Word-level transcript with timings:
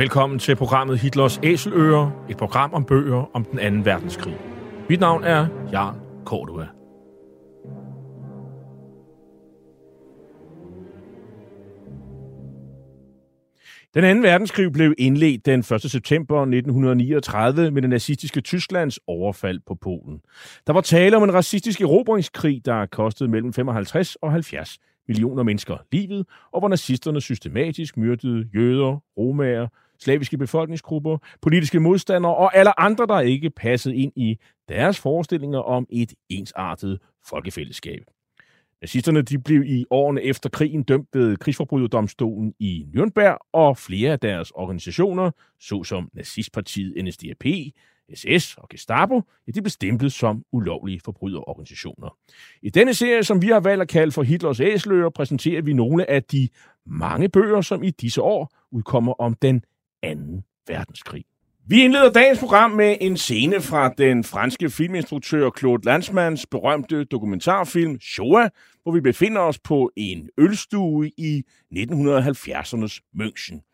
Velkommen 0.00 0.38
til 0.38 0.56
programmet 0.56 0.98
Hitlers 0.98 1.40
Æseløer, 1.42 2.24
et 2.30 2.36
program 2.36 2.72
om 2.74 2.84
bøger 2.84 3.30
om 3.34 3.44
den 3.44 3.58
anden 3.58 3.84
verdenskrig. 3.84 4.36
Mit 4.88 5.00
navn 5.00 5.24
er 5.24 5.46
Jan 5.72 5.94
Cordua. 6.24 6.66
Den 13.94 14.04
anden 14.04 14.24
verdenskrig 14.24 14.72
blev 14.72 14.94
indledt 14.98 15.46
den 15.46 15.60
1. 15.60 15.82
september 15.82 16.40
1939 16.40 17.70
med 17.70 17.82
det 17.82 17.90
nazistiske 17.90 18.40
Tysklands 18.40 18.98
overfald 19.06 19.60
på 19.66 19.74
Polen. 19.74 20.20
Der 20.66 20.72
var 20.72 20.80
tale 20.80 21.16
om 21.16 21.22
en 21.22 21.34
racistisk 21.34 21.80
erobringskrig, 21.80 22.62
der 22.64 22.86
kostede 22.86 23.30
mellem 23.30 23.52
55 23.52 24.16
og 24.16 24.32
70 24.32 24.78
millioner 25.08 25.42
mennesker 25.42 25.76
livet, 25.92 26.26
og 26.52 26.60
hvor 26.60 26.68
nazisterne 26.68 27.20
systematisk 27.20 27.96
myrdede 27.96 28.48
jøder, 28.54 29.02
romager, 29.18 29.68
slaviske 30.02 30.38
befolkningsgrupper, 30.38 31.18
politiske 31.42 31.80
modstandere 31.80 32.34
og 32.34 32.56
alle 32.56 32.80
andre, 32.80 33.06
der 33.06 33.20
ikke 33.20 33.50
passede 33.50 33.96
ind 33.96 34.12
i 34.16 34.38
deres 34.68 35.00
forestillinger 35.00 35.58
om 35.58 35.86
et 35.90 36.14
ensartet 36.28 36.98
folkefællesskab. 37.28 38.02
Nazisterne 38.82 39.22
de 39.22 39.38
blev 39.38 39.64
i 39.64 39.84
årene 39.90 40.22
efter 40.22 40.48
krigen 40.48 40.82
dømt 40.82 41.08
ved 41.12 41.36
krigsforbryderdomstolen 41.36 42.54
i 42.58 42.86
Nürnberg, 42.96 43.48
og 43.52 43.76
flere 43.76 44.12
af 44.12 44.20
deres 44.20 44.50
organisationer, 44.50 45.30
såsom 45.60 46.10
nazistpartiet 46.14 47.04
NSDAP, 47.04 47.44
SS 48.14 48.56
og 48.56 48.68
Gestapo, 48.68 49.22
ja, 49.46 49.52
de 49.52 49.62
blev 49.62 49.70
stemplet 49.70 50.12
som 50.12 50.44
ulovlige 50.52 51.00
forbryderorganisationer. 51.04 52.16
I 52.62 52.70
denne 52.70 52.94
serie, 52.94 53.24
som 53.24 53.42
vi 53.42 53.46
har 53.46 53.60
valgt 53.60 53.82
at 53.82 53.88
kalde 53.88 54.12
for 54.12 54.22
Hitlers 54.22 54.60
Æsler, 54.60 55.10
præsenterer 55.10 55.62
vi 55.62 55.72
nogle 55.72 56.10
af 56.10 56.22
de 56.22 56.48
mange 56.86 57.28
bøger, 57.28 57.60
som 57.60 57.82
i 57.82 57.90
disse 57.90 58.22
år 58.22 58.50
udkommer 58.70 59.12
om 59.20 59.34
den 59.34 59.64
2. 60.04 60.42
verdenskrig. 60.66 61.24
Vi 61.66 61.82
indleder 61.82 62.12
dagens 62.12 62.38
program 62.38 62.70
med 62.70 62.96
en 63.00 63.16
scene 63.16 63.60
fra 63.60 63.88
den 63.98 64.24
franske 64.24 64.70
filminstruktør 64.70 65.50
Claude 65.58 65.84
Lanzmanns 65.84 66.46
berømte 66.46 67.04
dokumentarfilm 67.04 68.00
Shoah, 68.00 68.50
hvor 68.82 68.92
vi 68.92 69.00
befinder 69.00 69.40
os 69.40 69.58
på 69.58 69.90
en 69.96 70.28
ølstue 70.38 71.10
i 71.16 71.42
1970'ernes 71.74 72.98
München. 73.16 73.70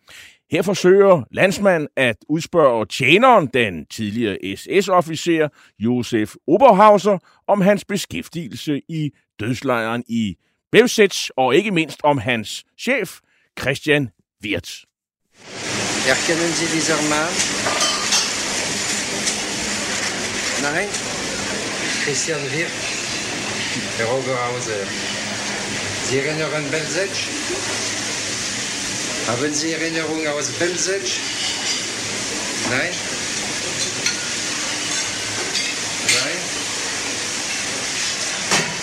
Her 0.51 0.63
forsøger 0.63 1.23
landsmand 1.31 1.89
at 1.97 2.17
udspørge 2.29 2.87
tjeneren, 2.87 3.47
den 3.47 3.87
tidligere 3.87 4.57
SS-officer 4.57 5.49
Josef 5.79 6.35
Oberhauser, 6.47 7.19
om 7.47 7.61
hans 7.61 7.85
beskæftigelse 7.85 8.81
i 8.89 9.11
dødslejren 9.41 10.05
i 10.09 10.37
Bevsets, 10.73 11.31
og 11.37 11.57
ikke 11.57 11.71
mindst 11.71 12.01
om 12.05 12.19
hans 12.19 12.65
chef, 12.79 13.19
Christian 13.61 14.11
Wirtz. 14.45 14.85
Erkennen 16.07 16.55
Sie 16.55 16.67
dieser 16.67 16.95
Mann? 17.09 17.29
Nein? 20.63 20.89
Christian 22.05 22.41
Wirth, 22.53 22.71
Herr 23.99 24.13
Oberhauser. 24.15 24.87
Sie 26.09 26.19
erinnern 26.19 26.71
Belzec? 26.71 27.11
Haben 29.27 29.53
Sie 29.53 29.73
Erinnerungen 29.73 30.29
aus 30.29 30.51
Belzec? 30.51 31.03
Nein? 32.71 32.93
Nein? 36.23 36.39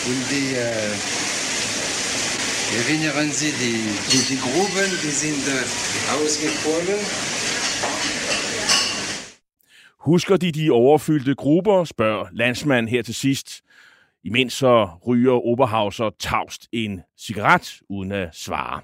Und 0.08 0.26
die, 0.30 0.56
äh, 0.56 0.92
erinnern 2.80 3.32
Sie 3.32 3.54
die, 3.54 3.98
die, 4.12 4.24
die 4.24 4.40
Gruben, 4.42 5.00
die 5.02 5.12
sind 5.12 5.48
äh, 5.48 5.64
ausgequollen? 6.12 7.00
Husker 10.00 10.38
de 10.38 10.52
de 10.52 10.72
overfyldte 10.72 11.36
grupper, 11.36 11.84
spørger 11.84 12.26
landsmand 12.32 12.88
her 12.88 13.02
til 13.02 13.16
sidst. 13.16 13.62
Imens 14.24 14.54
så 14.54 14.90
ryger 15.08 15.46
Oberhauser 15.46 16.10
tavst 16.20 16.68
en 16.72 17.02
cigaret 17.18 17.80
uden 17.90 18.12
at 18.12 18.36
svare. 18.36 18.82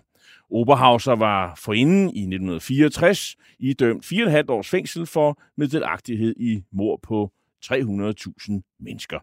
Oberhauser 0.49 1.15
var 1.15 1.55
forinden 1.55 2.03
i 2.03 2.21
1964 2.21 3.35
idømt 3.59 4.05
4,5 4.05 4.43
års 4.49 4.69
fængsel 4.69 5.05
for 5.05 5.41
meddelagtighed 5.57 6.35
i 6.37 6.63
mord 6.71 6.99
på 7.01 7.31
300.000 7.65 8.75
mennesker. 8.79 9.19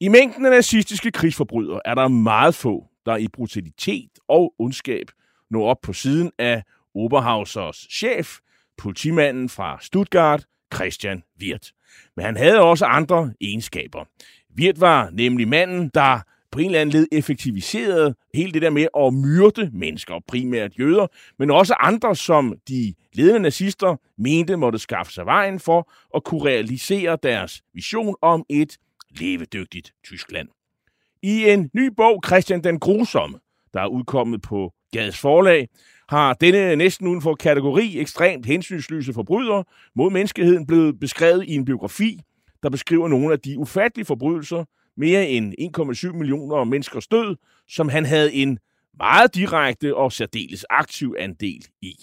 I 0.00 0.08
mængden 0.08 0.44
af 0.44 0.50
nazistiske 0.50 1.10
krigsforbrydere 1.10 1.80
er 1.84 1.94
der 1.94 2.08
meget 2.08 2.54
få, 2.54 2.86
der 3.06 3.16
i 3.16 3.28
brutalitet 3.28 4.10
og 4.28 4.54
ondskab 4.58 5.06
når 5.50 5.66
op 5.66 5.80
på 5.82 5.92
siden 5.92 6.32
af 6.38 6.62
Oberhausers 6.98 7.86
chef, 7.90 8.38
politimanden 8.78 9.48
fra 9.48 9.78
Stuttgart, 9.80 10.46
Christian 10.74 11.22
Wirt. 11.40 11.72
Men 12.16 12.24
han 12.24 12.36
havde 12.36 12.60
også 12.60 12.84
andre 12.84 13.32
egenskaber. 13.40 14.04
Wirt 14.58 14.80
var 14.80 15.10
nemlig 15.12 15.48
manden, 15.48 15.90
der 15.94 16.20
på 16.50 16.58
en 16.58 16.66
eller 16.66 16.80
anden 16.80 16.92
led 16.92 17.06
effektiviserede 17.12 18.14
hele 18.34 18.52
det 18.52 18.62
der 18.62 18.70
med 18.70 18.86
at 18.96 19.14
myrde 19.14 19.70
mennesker, 19.72 20.14
primært 20.28 20.78
jøder, 20.78 21.06
men 21.38 21.50
også 21.50 21.74
andre, 21.80 22.16
som 22.16 22.54
de 22.68 22.94
ledende 23.12 23.40
nazister 23.40 23.96
mente 24.18 24.56
måtte 24.56 24.78
skaffe 24.78 25.12
sig 25.12 25.26
vejen 25.26 25.60
for 25.60 25.92
at 26.16 26.24
kunne 26.24 26.44
realisere 26.44 27.18
deres 27.22 27.62
vision 27.74 28.14
om 28.22 28.44
et 28.48 28.78
levedygtigt 29.10 29.92
Tyskland. 30.04 30.48
I 31.22 31.48
en 31.48 31.70
ny 31.74 31.86
bog, 31.96 32.22
Christian 32.26 32.64
den 32.64 32.80
Grusomme, 32.80 33.38
der 33.74 33.80
er 33.80 33.86
udkommet 33.86 34.42
på 34.42 34.72
Gads 34.92 35.18
Forlag, 35.18 35.68
har 36.08 36.34
denne 36.34 36.76
næsten 36.76 37.06
uden 37.06 37.22
for 37.22 37.34
kategori 37.34 37.98
ekstremt 37.98 38.46
hensynsløse 38.46 39.12
forbrydere 39.12 39.64
mod 39.94 40.10
menneskeheden 40.10 40.66
blevet 40.66 41.00
beskrevet 41.00 41.44
i 41.44 41.54
en 41.54 41.64
biografi, 41.64 42.20
der 42.62 42.70
beskriver 42.70 43.08
nogle 43.08 43.32
af 43.32 43.40
de 43.40 43.58
ufattelige 43.58 44.06
forbrydelser, 44.06 44.64
mere 44.96 45.28
end 45.28 45.54
1,7 46.12 46.16
millioner 46.16 46.64
menneskers 46.64 47.06
død, 47.06 47.36
som 47.68 47.88
han 47.88 48.06
havde 48.06 48.32
en 48.32 48.58
meget 48.98 49.34
direkte 49.34 49.96
og 49.96 50.12
særdeles 50.12 50.64
aktiv 50.70 51.14
andel 51.18 51.66
i. 51.82 51.94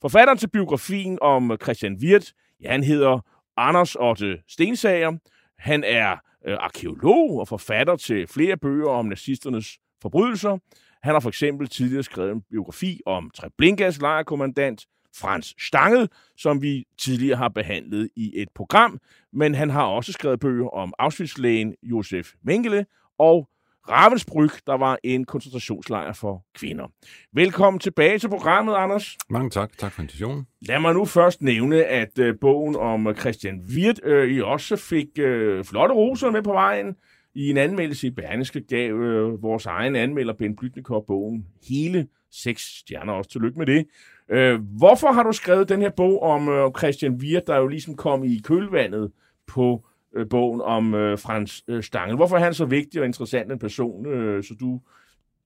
Forfatteren 0.00 0.38
til 0.38 0.48
biografien 0.48 1.18
om 1.20 1.56
Christian 1.62 1.96
Wirth, 2.02 2.26
ja, 2.62 2.70
han 2.70 2.84
hedder 2.84 3.20
Anders 3.56 3.94
Otte 3.94 4.38
Stensager. 4.48 5.12
Han 5.58 5.84
er 5.84 6.16
øh, 6.46 6.56
arkeolog 6.60 7.40
og 7.40 7.48
forfatter 7.48 7.96
til 7.96 8.26
flere 8.26 8.56
bøger 8.56 8.88
om 8.88 9.06
nazisternes 9.06 9.78
forbrydelser. 10.02 10.58
Han 11.02 11.14
har 11.14 11.20
for 11.20 11.28
eksempel 11.28 11.68
tidligere 11.68 12.02
skrevet 12.02 12.32
en 12.32 12.42
biografi 12.50 13.00
om 13.06 13.30
Treblinkas 13.30 14.00
lejrkommandant 14.00 14.86
Frans 15.16 15.54
Stangel, 15.58 16.08
som 16.36 16.62
vi 16.62 16.84
tidligere 16.98 17.36
har 17.36 17.48
behandlet 17.48 18.08
i 18.16 18.32
et 18.42 18.48
program, 18.54 18.98
men 19.32 19.54
han 19.54 19.70
har 19.70 19.84
også 19.84 20.12
skrevet 20.12 20.40
bøger 20.40 20.68
om 20.68 20.94
Auschwitz-lægen 20.98 21.74
Josef 21.82 22.28
Mengele 22.42 22.86
og 23.18 23.48
Ravensbrück, 23.88 24.60
der 24.66 24.74
var 24.74 24.98
en 25.04 25.24
koncentrationslejr 25.24 26.12
for 26.12 26.44
kvinder. 26.54 26.86
Velkommen 27.32 27.80
tilbage 27.80 28.18
til 28.18 28.28
programmet, 28.28 28.74
Anders. 28.74 29.16
Mange 29.30 29.50
tak. 29.50 29.78
Tak 29.78 29.92
for 29.92 30.02
invitationen. 30.02 30.46
Lad 30.60 30.80
mig 30.80 30.94
nu 30.94 31.04
først 31.04 31.42
nævne, 31.42 31.84
at 31.84 32.18
uh, 32.18 32.26
bogen 32.40 32.76
om 32.76 33.14
Christian 33.18 33.60
Wirth 33.76 34.00
uh, 34.06 34.12
I 34.12 34.40
også 34.40 34.76
fik 34.76 35.06
uh, 35.18 35.64
flotte 35.64 35.94
roser 35.94 36.30
med 36.30 36.42
på 36.42 36.52
vejen. 36.52 36.96
I 37.34 37.50
en 37.50 37.56
anmeldelse 37.56 38.06
i 38.06 38.10
Berneske 38.10 38.60
gav 38.60 38.94
øh, 38.94 39.42
vores 39.42 39.66
egen 39.66 39.96
anmelder, 39.96 40.32
Ben 40.32 40.56
Blytnikov, 40.56 41.06
bogen 41.06 41.46
hele 41.68 42.06
seks 42.30 42.78
stjerner. 42.78 43.12
Også 43.12 43.30
tillykke 43.30 43.58
med 43.58 43.66
det. 43.66 43.86
Øh, 44.28 44.60
hvorfor 44.78 45.12
har 45.12 45.22
du 45.22 45.32
skrevet 45.32 45.68
den 45.68 45.80
her 45.80 45.90
bog 45.90 46.22
om 46.22 46.48
øh, 46.48 46.70
Christian 46.78 47.12
Wirt, 47.12 47.46
der 47.46 47.56
jo 47.56 47.66
ligesom 47.66 47.96
kom 47.96 48.24
i 48.24 48.40
kølvandet 48.44 49.12
på 49.46 49.84
øh, 50.16 50.28
bogen 50.28 50.60
om 50.60 50.94
øh, 50.94 51.18
Frans 51.18 51.64
øh, 51.68 51.82
Stangel? 51.82 52.16
Hvorfor 52.16 52.36
er 52.36 52.40
han 52.40 52.54
så 52.54 52.64
vigtig 52.64 53.00
og 53.00 53.06
interessant 53.06 53.52
en 53.52 53.58
person, 53.58 54.06
øh, 54.06 54.44
så 54.44 54.54
du, 54.60 54.80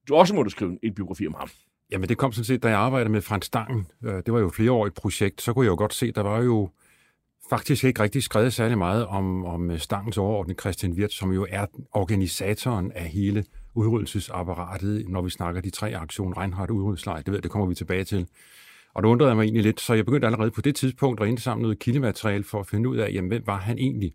du 0.07 0.15
også 0.15 0.35
måtte 0.35 0.51
skrive 0.51 0.77
en 0.83 0.93
biografi 0.93 1.27
om 1.27 1.35
ham? 1.37 1.49
Jamen, 1.91 2.09
det 2.09 2.17
kom 2.17 2.31
sådan 2.31 2.45
set, 2.45 2.63
da 2.63 2.67
jeg 2.67 2.77
arbejdede 2.77 3.11
med 3.11 3.21
Frans 3.21 3.45
Stangen. 3.45 3.87
Øh, 4.03 4.13
det 4.25 4.33
var 4.33 4.39
jo 4.39 4.49
flere 4.49 4.71
år 4.71 4.85
et 4.85 4.93
projekt. 4.93 5.41
Så 5.41 5.53
kunne 5.53 5.65
jeg 5.65 5.69
jo 5.69 5.77
godt 5.77 5.93
se, 5.93 6.11
der 6.11 6.21
var 6.21 6.41
jo 6.41 6.69
faktisk 7.49 7.83
ikke 7.83 8.03
rigtig 8.03 8.23
skrevet 8.23 8.53
særlig 8.53 8.77
meget 8.77 9.05
om, 9.05 9.45
om 9.45 9.71
øh, 9.71 9.79
Stangens 9.79 10.17
overordnede 10.17 10.59
Christian 10.59 10.91
Wirt, 10.91 11.13
som 11.13 11.31
jo 11.31 11.47
er 11.49 11.65
organisatoren 11.91 12.91
af 12.91 13.05
hele 13.05 13.45
udryddelsesapparatet, 13.73 15.09
når 15.09 15.21
vi 15.21 15.29
snakker 15.29 15.61
de 15.61 15.69
tre 15.69 15.95
aktioner, 15.95 16.37
Reinhardt 16.37 16.71
udryddelseslejr. 16.71 17.21
Det 17.21 17.33
ved 17.33 17.41
det 17.41 17.51
kommer 17.51 17.67
vi 17.67 17.75
tilbage 17.75 18.03
til. 18.03 18.27
Og 18.93 19.03
det 19.03 19.09
undrede 19.09 19.35
mig 19.35 19.43
egentlig 19.43 19.63
lidt, 19.63 19.81
så 19.81 19.93
jeg 19.93 20.05
begyndte 20.05 20.27
allerede 20.27 20.51
på 20.51 20.61
det 20.61 20.75
tidspunkt 20.75 21.21
at 21.21 21.27
indsamle 21.27 21.61
noget 21.61 21.79
kildemateriale 21.79 22.43
for 22.43 22.59
at 22.59 22.67
finde 22.67 22.89
ud 22.89 22.97
af, 22.97 23.13
jamen, 23.13 23.27
hvem 23.27 23.43
var 23.45 23.57
han 23.57 23.77
egentlig? 23.77 24.13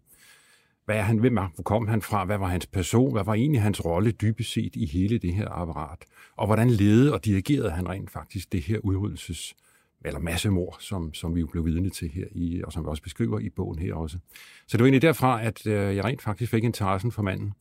Hvad 0.85 0.97
er 0.97 1.03
han, 1.03 1.19
hvem 1.19 1.37
var, 1.37 1.51
hvor 1.55 1.63
kom 1.63 1.89
han 1.89 2.03
fra? 2.03 2.25
Hvad 2.25 2.39
var 2.39 2.47
hans 2.47 2.67
person? 2.67 3.13
Hvad 3.13 3.25
var 3.25 3.35
egentlig 3.35 3.63
hans 3.63 3.85
rolle 3.85 4.11
dybest 4.11 4.53
set 4.53 4.77
i 4.77 4.87
hele 4.87 5.19
det 5.19 5.35
her 5.35 5.49
apparat? 5.49 5.99
Og 6.37 6.47
hvordan 6.47 6.71
ledede 6.71 7.13
og 7.13 7.25
dirigerede 7.25 7.71
han 7.71 7.89
rent 7.89 8.11
faktisk 8.11 8.53
det 8.53 8.63
her 8.63 8.79
udryddelses 8.79 9.55
eller 10.05 10.21
massemord, 10.21 10.77
som, 10.81 11.15
som 11.15 11.35
vi 11.35 11.41
jo 11.41 11.47
blev 11.47 11.67
vidne 11.67 11.91
til 11.91 12.09
her, 12.09 12.25
i, 12.33 12.63
og 12.65 12.73
som 12.73 12.85
vi 12.85 12.89
også 12.89 13.03
beskriver 13.03 13.39
i 13.39 13.49
bogen 13.49 13.79
her 13.79 13.95
også. 13.95 14.19
Så 14.67 14.77
det 14.77 14.81
var 14.81 14.87
egentlig 14.87 15.03
derfra, 15.03 15.43
at 15.43 15.67
øh, 15.67 15.97
jeg 15.97 16.05
rent 16.05 16.23
faktisk 16.23 16.51
fik 16.51 16.65
interessen 16.65 17.13
for 17.13 17.23
manden. 17.23 17.53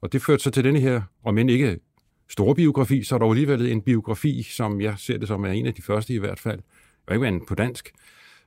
Og 0.00 0.12
det 0.12 0.22
førte 0.22 0.42
så 0.42 0.50
til 0.50 0.64
denne 0.64 0.80
her, 0.80 1.02
om 1.24 1.38
end 1.38 1.50
ikke 1.50 1.78
store 2.28 2.54
biografi, 2.54 3.02
så 3.02 3.14
er 3.14 3.18
der 3.18 3.26
alligevel 3.26 3.66
en 3.66 3.82
biografi, 3.82 4.42
som 4.42 4.80
jeg 4.80 4.94
ser 4.98 5.18
det 5.18 5.28
som 5.28 5.44
er 5.44 5.50
en 5.50 5.66
af 5.66 5.74
de 5.74 5.82
første 5.82 6.14
i 6.14 6.18
hvert 6.18 6.38
fald, 6.38 6.60
og 7.06 7.14
ikke 7.14 7.40
på 7.48 7.54
dansk, 7.54 7.92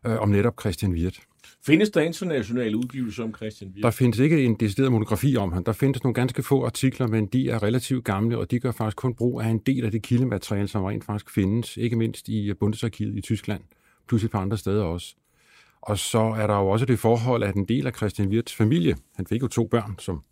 øh, 0.06 0.20
om 0.20 0.30
netop 0.30 0.54
Christian 0.62 0.92
Wirth. 0.92 1.20
Findes 1.66 1.90
der 1.90 2.02
internationale 2.02 2.78
udgivelser 2.78 3.24
om 3.24 3.36
Christian 3.36 3.70
Wirth? 3.70 3.84
Der 3.84 3.92
findes 3.92 4.20
ikke 4.20 4.46
en 4.46 4.56
decideret 4.56 4.92
monografi 4.92 5.38
om 5.38 5.52
ham. 5.52 5.64
Der 5.64 5.72
findes 5.72 6.04
nogle 6.04 6.14
ganske 6.14 6.44
få 6.44 6.66
artikler, 6.66 7.08
men 7.08 7.26
de 7.26 7.50
er 7.50 7.64
relativt 7.64 8.06
gamle, 8.06 8.38
og 8.38 8.52
de 8.52 8.60
gør 8.60 8.72
faktisk 8.72 8.98
kun 8.98 9.14
brug 9.14 9.42
af 9.42 9.48
en 9.48 9.60
del 9.60 9.86
af 9.86 9.92
det 9.92 10.02
kildemateriale, 10.02 10.68
som 10.68 10.84
rent 10.84 11.04
faktisk 11.04 11.30
findes, 11.30 11.78
ikke 11.78 11.96
mindst 11.96 12.30
i 12.30 12.54
Bundesarkivet 12.54 13.18
i 13.18 13.22
Tyskland, 13.22 13.62
plus 14.08 14.24
et 14.24 14.32
par 14.32 14.40
andre 14.40 14.58
steder 14.58 14.84
også. 14.84 15.16
Og 15.82 15.98
så 15.98 16.20
er 16.20 16.48
der 16.48 16.56
jo 16.58 16.68
også 16.68 16.86
det 16.86 17.00
forhold, 17.00 17.44
at 17.44 17.56
en 17.56 17.66
del 17.66 17.88
af 17.88 17.94
Christian 17.94 18.28
Wirths 18.28 18.56
familie, 18.56 18.96
han 19.16 19.28
fik 19.28 19.42
jo 19.42 19.48
to 19.48 19.68
børn, 19.68 19.96
som 20.00 20.24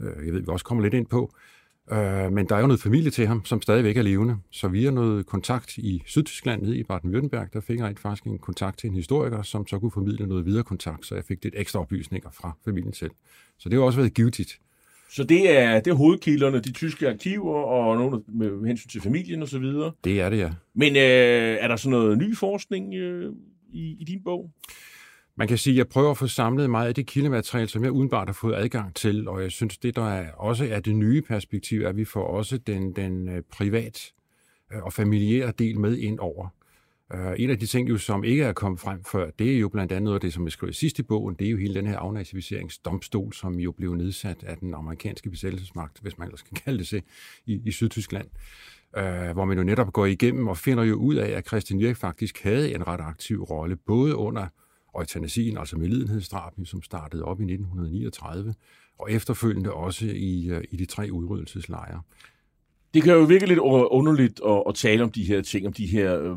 øh, 0.00 0.26
jeg 0.26 0.34
ved, 0.34 0.40
vi 0.40 0.46
også 0.48 0.64
kommer 0.64 0.84
lidt 0.84 0.94
ind 0.94 1.06
på, 1.06 1.34
Øh, 1.92 2.32
men 2.32 2.48
der 2.48 2.56
er 2.56 2.60
jo 2.60 2.66
noget 2.66 2.80
familie 2.80 3.10
til 3.10 3.26
ham, 3.26 3.44
som 3.44 3.62
stadigvæk 3.62 3.96
er 3.96 4.02
levende. 4.02 4.36
Så 4.50 4.68
via 4.68 4.90
noget 4.90 5.26
kontakt 5.26 5.78
i 5.78 6.02
Sydtyskland, 6.06 6.62
nede 6.62 6.78
i 6.78 6.82
Baden-Württemberg, 6.82 7.48
der 7.52 7.60
fik 7.60 7.78
jeg 7.78 7.86
rent 7.86 8.00
faktisk 8.00 8.24
en 8.24 8.38
kontakt 8.38 8.78
til 8.78 8.90
en 8.90 8.94
historiker, 8.96 9.42
som 9.42 9.66
så 9.66 9.78
kunne 9.78 9.90
formidle 9.90 10.26
noget 10.26 10.46
videre 10.46 10.64
kontakt, 10.64 11.06
så 11.06 11.14
jeg 11.14 11.24
fik 11.24 11.44
lidt 11.44 11.54
ekstra 11.56 11.80
oplysninger 11.80 12.30
fra 12.30 12.56
familien 12.64 12.92
selv. 12.92 13.10
Så 13.58 13.68
det 13.68 13.78
har 13.78 13.84
også 13.84 13.98
været 13.98 14.14
givetigt. 14.14 14.60
Så 15.10 15.24
det 15.24 15.58
er, 15.58 15.80
det 15.80 15.90
er 15.90 15.94
hovedkilderne, 15.94 16.60
de 16.60 16.72
tyske 16.72 17.08
arkiver 17.08 17.54
og 17.54 17.96
nogle 17.96 18.22
med 18.28 18.66
hensyn 18.66 18.88
til 18.88 19.00
familien 19.00 19.42
osv.? 19.42 19.64
Det 20.04 20.20
er 20.20 20.30
det, 20.30 20.38
ja. 20.38 20.50
Men 20.74 20.96
øh, 20.96 21.56
er 21.60 21.68
der 21.68 21.76
så 21.76 21.90
noget 21.90 22.18
ny 22.18 22.36
forskning 22.36 22.94
øh, 22.94 23.32
i, 23.72 23.96
i 24.00 24.04
din 24.04 24.20
bog? 24.24 24.50
Man 25.38 25.48
kan 25.48 25.58
sige, 25.58 25.74
at 25.74 25.78
jeg 25.78 25.88
prøver 25.88 26.10
at 26.10 26.16
få 26.16 26.26
samlet 26.26 26.70
meget 26.70 26.88
af 26.88 26.94
det 26.94 27.06
kildemateriale, 27.06 27.68
som 27.68 27.84
jeg 27.84 27.92
udenbart 27.92 28.28
har 28.28 28.32
fået 28.32 28.54
adgang 28.54 28.94
til, 28.94 29.28
og 29.28 29.42
jeg 29.42 29.52
synes, 29.52 29.78
det 29.78 29.96
der 29.96 30.08
er, 30.08 30.32
også 30.32 30.64
er 30.64 30.80
det 30.80 30.96
nye 30.96 31.22
perspektiv, 31.22 31.82
er, 31.82 31.88
at 31.88 31.96
vi 31.96 32.04
får 32.04 32.24
også 32.24 32.58
den, 32.58 32.92
den 32.92 33.28
øh, 33.28 33.42
privat 33.52 34.12
øh, 34.72 34.82
og 34.82 34.92
familiære 34.92 35.52
del 35.58 35.80
med 35.80 35.96
ind 35.96 36.18
over. 36.18 36.48
Øh, 37.14 37.32
en 37.38 37.50
af 37.50 37.58
de 37.58 37.66
ting, 37.66 37.88
jo, 37.88 37.98
som 37.98 38.24
ikke 38.24 38.42
er 38.42 38.52
kommet 38.52 38.80
frem 38.80 39.04
før, 39.04 39.30
det 39.30 39.54
er 39.54 39.58
jo 39.58 39.68
blandt 39.68 39.92
andet 39.92 40.02
noget 40.02 40.14
af 40.14 40.20
det, 40.20 40.32
som 40.32 40.44
jeg 40.44 40.52
skrev 40.52 40.72
sidst 40.72 40.98
i 40.98 41.02
bogen, 41.02 41.34
det 41.34 41.46
er 41.46 41.50
jo 41.50 41.56
hele 41.56 41.74
den 41.74 41.86
her 41.86 41.98
afnazificeringsdomstol, 41.98 43.32
som 43.32 43.54
jo 43.54 43.72
blev 43.72 43.94
nedsat 43.94 44.44
af 44.44 44.56
den 44.56 44.74
amerikanske 44.74 45.30
besættelsesmagt, 45.30 45.98
hvis 46.02 46.18
man 46.18 46.28
ellers 46.28 46.42
kan 46.42 46.56
kalde 46.64 46.78
det 46.78 46.86
sig, 46.86 47.02
i, 47.46 47.60
i 47.64 47.70
Sydtyskland. 47.70 48.28
Uh, 48.98 49.30
hvor 49.32 49.44
man 49.44 49.58
jo 49.58 49.64
netop 49.64 49.92
går 49.92 50.06
igennem 50.06 50.48
og 50.48 50.56
finder 50.56 50.84
jo 50.84 50.94
ud 50.94 51.14
af, 51.14 51.30
at 51.30 51.46
Christian 51.46 51.80
Wirk 51.80 51.96
faktisk 51.96 52.42
havde 52.42 52.74
en 52.74 52.86
ret 52.86 53.00
aktiv 53.00 53.42
rolle, 53.42 53.76
både 53.76 54.16
under 54.16 54.46
eutanasien, 54.98 55.58
altså 55.58 55.78
medlidenhedsdraben, 55.78 56.66
som 56.66 56.82
startede 56.82 57.24
op 57.24 57.40
i 57.40 57.44
1939, 57.44 58.54
og 58.98 59.12
efterfølgende 59.12 59.72
også 59.72 60.06
i, 60.06 60.48
øh, 60.50 60.64
i 60.70 60.76
de 60.76 60.84
tre 60.86 61.08
udryddelseslejre. 61.12 62.02
Det 62.94 63.02
kan 63.02 63.14
jo 63.14 63.20
virke 63.20 63.46
lidt 63.46 63.58
underligt 63.58 64.40
at, 64.46 64.62
at 64.68 64.74
tale 64.74 65.02
om 65.02 65.10
de 65.10 65.24
her 65.24 65.42
ting, 65.42 65.66
om 65.66 65.72
de 65.72 65.86
her 65.86 66.20
øh, 66.20 66.36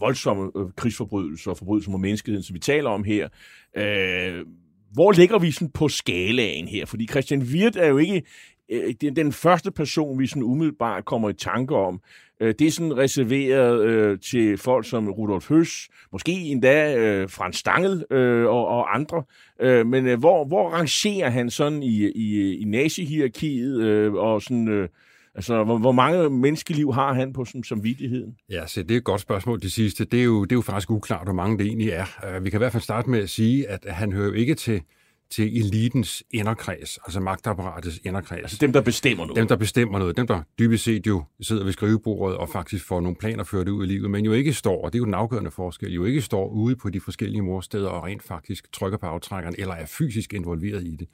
voldsomme 0.00 0.50
øh, 0.56 0.66
krigsforbrydelser 0.76 1.50
og 1.50 1.58
forbrydelser 1.58 1.90
mod 1.90 2.00
menneskeheden, 2.00 2.42
som 2.42 2.54
vi 2.54 2.60
taler 2.60 2.90
om 2.90 3.04
her. 3.04 3.28
Øh, 3.76 4.46
hvor 4.92 5.12
ligger 5.12 5.38
vi 5.38 5.50
sådan 5.50 5.70
på 5.70 5.88
skalaen 5.88 6.68
her? 6.68 6.86
Fordi 6.86 7.06
Christian 7.06 7.42
Wirt 7.42 7.76
er 7.76 7.86
jo 7.86 7.98
ikke 7.98 8.22
øh, 8.68 8.94
den 9.16 9.32
første 9.32 9.70
person, 9.70 10.18
vi 10.18 10.26
sådan 10.26 10.42
umiddelbart 10.42 11.04
kommer 11.04 11.30
i 11.30 11.34
tanke 11.34 11.76
om. 11.76 12.00
Øh, 12.40 12.54
det 12.58 12.66
er 12.66 12.70
sådan 12.70 12.96
reserveret 12.96 13.84
øh, 13.84 14.18
til 14.18 14.58
folk 14.58 14.86
som 14.88 15.10
Rudolf 15.10 15.48
Høs, 15.48 15.88
måske 16.12 16.32
endda 16.32 16.96
øh, 16.96 17.30
Frans 17.30 17.56
Stangel 17.56 18.04
øh, 18.10 18.46
og, 18.46 18.66
og 18.66 18.94
andre. 18.94 19.22
Øh, 19.60 19.86
men 19.86 20.06
øh, 20.06 20.18
hvor, 20.18 20.44
hvor 20.44 20.70
rangerer 20.70 21.30
han 21.30 21.50
sådan 21.50 21.82
i, 21.82 22.10
i, 22.10 22.56
i 22.56 22.64
nazihierarkiet, 22.64 23.80
øh, 23.80 24.12
og 24.12 24.42
sådan... 24.42 24.68
Øh, 24.68 24.88
Altså, 25.34 25.64
hvor, 25.64 25.78
hvor 25.78 25.92
mange 25.92 26.30
menneskeliv 26.30 26.92
har 26.92 27.12
han 27.12 27.32
på 27.32 27.44
som, 27.44 27.64
som 27.64 27.84
vidtigheden? 27.84 28.36
Ja, 28.50 28.66
så 28.66 28.82
det 28.82 28.90
er 28.90 28.96
et 28.98 29.04
godt 29.04 29.20
spørgsmål, 29.20 29.60
det 29.60 29.72
sidste. 29.72 30.04
Det 30.04 30.20
er 30.20 30.24
jo, 30.24 30.44
det 30.44 30.52
er 30.52 30.56
jo 30.56 30.62
faktisk 30.62 30.90
uklart, 30.90 31.26
hvor 31.26 31.32
mange 31.32 31.58
det 31.58 31.66
egentlig 31.66 31.88
er. 31.88 32.04
Øh, 32.26 32.44
vi 32.44 32.50
kan 32.50 32.56
i 32.56 32.62
hvert 32.62 32.72
fald 32.72 32.82
starte 32.82 33.10
med 33.10 33.22
at 33.22 33.30
sige, 33.30 33.68
at 33.68 33.84
han 33.88 34.12
hører 34.12 34.26
jo 34.26 34.32
ikke 34.32 34.54
til 34.54 34.82
til 35.30 35.58
elitens 35.58 36.22
inderkreds, 36.30 36.98
altså 37.04 37.20
magtapparatets 37.20 38.00
inderkreds. 38.04 38.40
Altså 38.42 38.56
dem, 38.60 38.72
der 38.72 38.80
bestemmer 38.80 39.26
noget. 39.26 39.36
Dem, 39.36 39.48
der 39.48 39.56
bestemmer 39.56 39.98
noget. 39.98 40.16
Dem, 40.16 40.26
der 40.26 40.42
dybest 40.58 40.84
set 40.84 41.06
jo 41.06 41.24
sidder 41.40 41.64
ved 41.64 41.72
skrivebordet 41.72 42.36
og 42.38 42.48
faktisk 42.48 42.84
får 42.84 43.00
nogle 43.00 43.16
planer 43.16 43.44
ført 43.44 43.68
ud 43.68 43.84
i 43.84 43.88
livet, 43.88 44.10
men 44.10 44.24
jo 44.24 44.32
ikke 44.32 44.52
står, 44.52 44.84
og 44.84 44.92
det 44.92 44.98
er 44.98 45.00
jo 45.00 45.04
den 45.04 45.14
afgørende 45.14 45.50
forskel, 45.50 45.92
jo 45.92 46.04
ikke 46.04 46.22
står 46.22 46.48
ude 46.48 46.76
på 46.76 46.90
de 46.90 47.00
forskellige 47.00 47.42
morsteder 47.42 47.88
og 47.88 48.04
rent 48.04 48.22
faktisk 48.22 48.72
trykker 48.72 48.98
på 48.98 49.06
aftrækkeren, 49.06 49.54
eller 49.58 49.74
er 49.74 49.86
fysisk 49.86 50.32
involveret 50.32 50.86
i 50.86 50.96
det. 50.96 51.08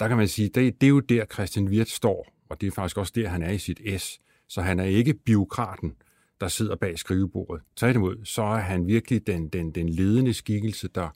Der 0.00 0.08
kan 0.08 0.16
man 0.16 0.28
sige, 0.28 0.48
det, 0.48 0.80
det 0.80 0.86
er 0.86 0.90
jo 0.90 1.00
der 1.00 1.24
Christian 1.24 1.68
Wirth 1.68 1.90
står, 1.90 2.32
og 2.50 2.60
det 2.60 2.66
er 2.66 2.70
faktisk 2.70 2.98
også 2.98 3.12
der, 3.16 3.28
han 3.28 3.42
er 3.42 3.50
i 3.50 3.58
sit 3.58 3.80
S. 3.98 4.20
Så 4.48 4.62
han 4.62 4.80
er 4.80 4.84
ikke 4.84 5.14
biokraten, 5.14 5.92
der 6.40 6.48
sidder 6.48 6.76
bag 6.76 6.98
skrivebordet. 6.98 7.62
Tværtimod, 7.76 8.16
så 8.24 8.42
er 8.42 8.58
han 8.58 8.86
virkelig 8.86 9.26
den, 9.26 9.48
den, 9.48 9.70
den 9.70 9.88
ledende 9.88 10.34
skikkelse, 10.34 10.88
der 10.88 11.08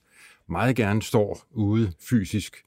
meget 0.51 0.77
gerne 0.77 1.03
står 1.03 1.43
ude 1.51 1.93
fysisk, 2.11 2.65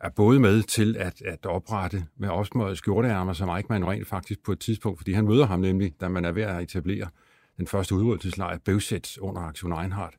er 0.00 0.08
både 0.08 0.40
med 0.40 0.62
til 0.62 0.96
at, 0.96 1.22
at 1.22 1.46
oprette 1.46 2.06
med 2.16 2.28
opsmøget 2.28 2.78
skjorteærmer, 2.78 3.32
som 3.32 3.48
Eichmann 3.48 3.84
rent 3.84 4.08
faktisk 4.08 4.44
på 4.44 4.52
et 4.52 4.60
tidspunkt, 4.60 4.98
fordi 4.98 5.12
han 5.12 5.24
møder 5.24 5.46
ham 5.46 5.60
nemlig, 5.60 5.94
da 6.00 6.08
man 6.08 6.24
er 6.24 6.32
ved 6.32 6.42
at 6.42 6.62
etablere 6.62 7.08
den 7.56 7.66
første 7.66 7.94
udryddelseslejr, 7.94 8.58
Bøvsæt 8.58 9.18
under 9.20 9.40
Aktion 9.42 9.82
Einhardt, 9.82 10.14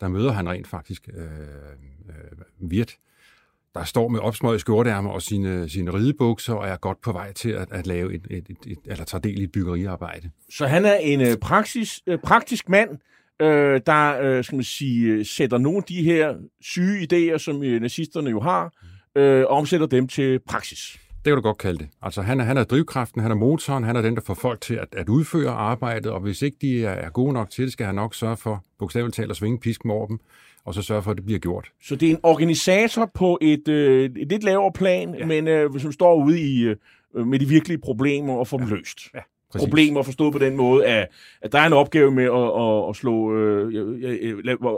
der 0.00 0.08
møder 0.08 0.32
han 0.32 0.48
rent 0.48 0.66
faktisk 0.66 1.08
øh, 1.14 1.24
øh, 1.24 2.70
Virt, 2.70 2.96
der 3.74 3.84
står 3.84 4.08
med 4.08 4.20
opsmøget 4.20 4.60
skjorteærmer 4.60 5.10
og 5.10 5.22
sine, 5.22 5.68
sine 5.68 5.94
ridebukser 5.94 6.54
og 6.54 6.68
er 6.68 6.76
godt 6.76 7.00
på 7.00 7.12
vej 7.12 7.32
til 7.32 7.50
at, 7.50 7.72
at 7.72 7.86
lave 7.86 8.14
et, 8.14 8.26
et, 8.30 8.46
et, 8.48 8.56
et, 8.66 8.78
eller 8.86 9.04
tage 9.04 9.20
del 9.20 9.40
i 9.40 9.44
et 9.44 9.52
byggeriarbejde. 9.52 10.30
Så 10.50 10.66
han 10.66 10.84
er 10.84 10.94
en 10.94 11.20
øh, 11.20 11.36
praksis, 11.36 12.02
øh, 12.06 12.18
praktisk 12.18 12.68
mand, 12.68 12.98
øh, 13.40 13.80
der 13.86 14.20
øh, 14.22 14.44
skal 14.44 14.56
man 14.56 14.64
sige, 14.64 15.24
sætter 15.24 15.58
nogle 15.58 15.76
af 15.76 15.82
de 15.82 16.02
her 16.02 16.34
syge 16.60 17.08
idéer, 17.12 17.38
som 17.38 17.62
øh, 17.62 17.80
nazisterne 17.80 18.30
jo 18.30 18.40
har, 18.40 18.72
øh, 19.14 19.40
og 19.40 19.48
omsætter 19.48 19.86
dem 19.86 20.08
til 20.08 20.38
praksis. 20.38 20.98
Det 21.24 21.24
kan 21.24 21.34
du 21.34 21.40
godt 21.40 21.58
kalde 21.58 21.78
det. 21.78 21.88
Altså 22.02 22.22
han 22.22 22.40
er, 22.40 22.44
han 22.44 22.56
er 22.56 22.64
drivkraften, 22.64 23.20
han 23.20 23.30
er 23.30 23.34
motoren, 23.34 23.84
han 23.84 23.96
er 23.96 24.02
den, 24.02 24.14
der 24.14 24.20
får 24.20 24.34
folk 24.34 24.60
til 24.60 24.74
at, 24.74 24.88
at 24.92 25.08
udføre 25.08 25.50
arbejdet, 25.50 26.12
og 26.12 26.20
hvis 26.20 26.42
ikke 26.42 26.56
de 26.60 26.84
er, 26.84 26.90
er 26.90 27.10
gode 27.10 27.32
nok 27.32 27.50
til 27.50 27.64
det, 27.64 27.72
skal 27.72 27.86
han 27.86 27.94
nok 27.94 28.14
sørge 28.14 28.36
for, 28.36 28.64
bogstaveligt 28.78 29.16
talt, 29.16 29.30
at 29.30 29.36
svinge 29.36 29.58
pisken 29.58 29.90
over 29.90 30.06
dem, 30.06 30.18
og 30.64 30.74
så 30.74 30.82
sørge 30.82 31.02
for, 31.02 31.10
at 31.10 31.16
det 31.16 31.24
bliver 31.24 31.40
gjort. 31.40 31.72
Så 31.82 31.96
det 31.96 32.06
er 32.06 32.10
en 32.10 32.20
organisator 32.22 33.10
på 33.14 33.38
et, 33.40 33.68
øh, 33.68 34.10
et 34.16 34.28
lidt 34.28 34.44
lavere 34.44 34.72
plan, 34.72 35.14
ja. 35.14 35.26
men 35.26 35.48
øh, 35.48 35.80
som 35.80 35.92
står 35.92 36.24
ude 36.24 36.40
i, 36.40 36.62
øh, 36.62 36.76
med 37.26 37.38
de 37.38 37.48
virkelige 37.48 37.78
problemer 37.78 38.34
og 38.34 38.48
får 38.48 38.58
ja. 38.60 38.64
dem 38.64 38.74
løst. 38.74 38.98
Ja. 39.14 39.20
Præcis. 39.52 39.68
problemer 39.68 40.02
forstået 40.02 40.32
på 40.32 40.38
den 40.38 40.56
måde, 40.56 40.86
at, 40.86 41.08
at 41.42 41.52
der 41.52 41.58
er 41.58 41.66
en 41.66 41.72
opgave 41.72 42.10
med 42.10 42.24
at, 42.24 42.62
at, 42.62 42.88
at 42.88 42.96
slå 42.96 43.34
øh, 43.36 43.66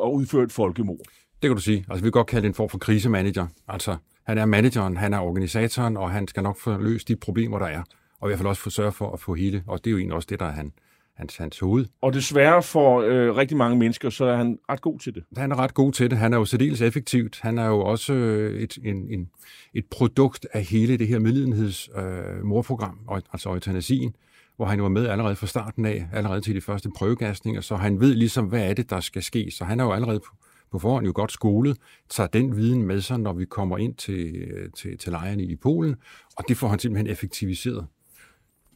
at 0.04 0.10
udføre 0.12 0.42
et 0.42 0.52
folkemord. 0.52 0.98
Det 1.42 1.48
kan 1.48 1.56
du 1.56 1.62
sige. 1.62 1.84
Altså, 1.88 2.04
vi 2.04 2.06
kan 2.06 2.12
godt 2.12 2.26
kalde 2.26 2.42
det 2.42 2.48
en 2.48 2.54
form 2.54 2.68
for 2.68 2.78
krisemanager. 2.78 3.46
Altså, 3.68 3.96
han 4.26 4.38
er 4.38 4.44
manageren, 4.44 4.96
han 4.96 5.14
er 5.14 5.18
organisatoren, 5.18 5.96
og 5.96 6.10
han 6.10 6.28
skal 6.28 6.42
nok 6.42 6.58
få 6.58 6.78
løst 6.78 7.08
de 7.08 7.16
problemer, 7.16 7.58
der 7.58 7.66
er. 7.66 7.82
Og 8.20 8.28
i 8.28 8.28
hvert 8.28 8.38
fald 8.38 8.48
også 8.48 8.62
få 8.62 8.70
sørge 8.70 8.92
for 8.92 9.12
at 9.12 9.20
få 9.20 9.34
hele, 9.34 9.62
og 9.66 9.78
det 9.78 9.86
er 9.86 9.90
jo 9.90 9.98
egentlig 9.98 10.16
også 10.16 10.26
det, 10.30 10.40
der 10.40 10.46
er 10.46 10.50
han, 10.50 10.72
hans, 11.16 11.36
hans 11.36 11.58
hoved. 11.58 11.86
Og 12.02 12.12
desværre 12.12 12.62
for 12.62 13.00
øh, 13.00 13.36
rigtig 13.36 13.56
mange 13.56 13.78
mennesker, 13.78 14.10
så 14.10 14.24
er 14.24 14.36
han 14.36 14.58
ret 14.68 14.80
god 14.80 14.98
til 14.98 15.14
det. 15.14 15.22
Han 15.36 15.52
er 15.52 15.58
ret 15.58 15.74
god 15.74 15.92
til 15.92 16.10
det. 16.10 16.18
Han 16.18 16.32
er 16.32 16.38
jo 16.38 16.44
særdeles 16.44 16.80
effektivt. 16.80 17.40
Han 17.42 17.58
er 17.58 17.66
jo 17.66 17.80
også 17.80 18.12
øh, 18.12 18.60
et, 18.60 18.78
en, 18.84 18.96
en, 19.10 19.28
et 19.74 19.84
produkt 19.90 20.46
af 20.52 20.62
hele 20.62 20.96
det 20.96 21.08
her 21.08 21.18
medlidenheds 21.18 21.88
øh, 21.96 22.44
morprogram, 22.44 22.98
altså 23.32 23.48
eutanasien, 23.48 24.14
hvor 24.60 24.66
han 24.66 24.82
var 24.82 24.88
med 24.88 25.06
allerede 25.06 25.36
fra 25.36 25.46
starten 25.46 25.84
af, 25.84 26.06
allerede 26.12 26.40
til 26.40 26.54
de 26.54 26.60
første 26.60 26.90
prøvegastninger, 26.96 27.60
så 27.60 27.76
han 27.76 28.00
ved 28.00 28.14
ligesom, 28.14 28.46
hvad 28.46 28.70
er 28.70 28.74
det, 28.74 28.90
der 28.90 29.00
skal 29.00 29.22
ske. 29.22 29.50
Så 29.50 29.64
han 29.64 29.80
er 29.80 29.84
jo 29.84 29.92
allerede 29.92 30.20
på, 30.20 30.36
på 30.72 30.78
forhånd 30.78 31.06
jo 31.06 31.12
godt 31.14 31.32
skolet, 31.32 31.76
tager 32.10 32.26
den 32.26 32.56
viden 32.56 32.82
med 32.82 33.00
sig, 33.00 33.18
når 33.18 33.32
vi 33.32 33.44
kommer 33.44 33.78
ind 33.78 33.94
til, 33.94 34.48
til, 34.76 34.98
til 34.98 35.12
lejrene 35.12 35.42
i 35.42 35.56
Polen, 35.56 35.96
og 36.36 36.44
det 36.48 36.56
får 36.56 36.68
han 36.68 36.78
simpelthen 36.78 37.12
effektiviseret. 37.12 37.86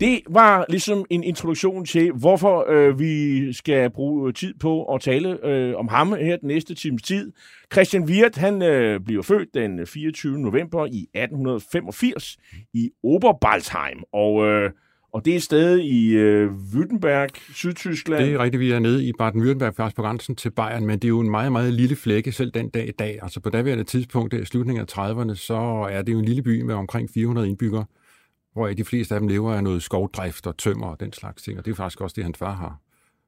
Det 0.01 0.21
var 0.31 0.67
ligesom 0.69 1.05
en 1.11 1.25
introduktion 1.25 1.85
til, 1.85 2.13
hvorfor 2.13 2.71
øh, 2.71 2.99
vi 2.99 3.53
skal 3.53 3.91
bruge 3.91 4.33
tid 4.33 4.55
på 4.55 4.85
at 4.85 5.01
tale 5.01 5.47
øh, 5.47 5.77
om 5.77 5.89
ham 5.89 6.13
her 6.13 6.37
den 6.37 6.49
næste 6.49 6.75
times 6.75 7.03
tid. 7.03 7.33
Christian 7.73 8.05
Wirt, 8.05 8.37
han 8.37 8.63
øh, 8.63 9.01
bliver 9.01 9.23
født 9.23 9.55
den 9.55 9.87
24. 9.87 10.39
november 10.39 10.87
i 10.87 11.09
1885 11.15 12.37
i 12.73 12.91
Oberbalsheim, 13.03 14.03
og, 14.13 14.47
øh, 14.47 14.71
og 15.15 15.25
det 15.25 15.33
er 15.33 15.37
et 15.37 15.43
sted 15.43 15.79
i 15.79 16.11
øh, 16.11 16.51
Württemberg, 16.51 17.55
Sydtyskland. 17.55 18.25
Det 18.25 18.35
er 18.35 18.39
rigtigt, 18.39 18.61
vi 18.61 18.71
er 18.71 18.79
nede 18.79 19.05
i 19.05 19.13
Baden-Württemberg, 19.23 19.71
faktisk 19.71 19.97
på 19.97 20.03
grænsen 20.03 20.37
til 20.37 20.51
Bayern, 20.51 20.87
men 20.87 20.99
det 20.99 21.05
er 21.05 21.09
jo 21.09 21.21
en 21.21 21.31
meget, 21.31 21.53
meget 21.53 21.73
lille 21.73 21.97
flække 21.97 22.33
selv 22.33 22.51
den 22.51 22.69
dag 22.69 22.89
i 22.89 22.93
dag. 22.93 23.19
Altså 23.23 23.41
på 23.41 23.51
daværende 23.51 23.85
tidspunkt, 23.85 24.35
i 24.35 24.45
slutningen 24.45 24.87
af 24.89 24.99
30'erne, 24.99 25.35
så 25.35 25.87
er 25.91 26.03
det 26.03 26.13
jo 26.13 26.19
en 26.19 26.25
lille 26.25 26.43
by 26.43 26.63
med 26.63 26.75
omkring 26.75 27.11
400 27.15 27.49
indbyggere 27.49 27.85
hvor 28.55 28.69
de 28.69 28.85
fleste 28.85 29.15
af 29.15 29.21
dem 29.21 29.29
lever 29.29 29.55
af 29.55 29.65
noget 29.65 29.83
skovdrift 29.83 30.47
og 30.47 30.57
tømmer 30.57 30.87
og 30.87 31.01
den 31.01 31.13
slags 31.13 31.43
ting, 31.43 31.59
og 31.59 31.65
det 31.65 31.71
er 31.71 31.75
faktisk 31.75 32.01
også 32.01 32.15
det, 32.15 32.25
hans 32.25 32.39
far 32.39 32.55
har, 32.55 32.81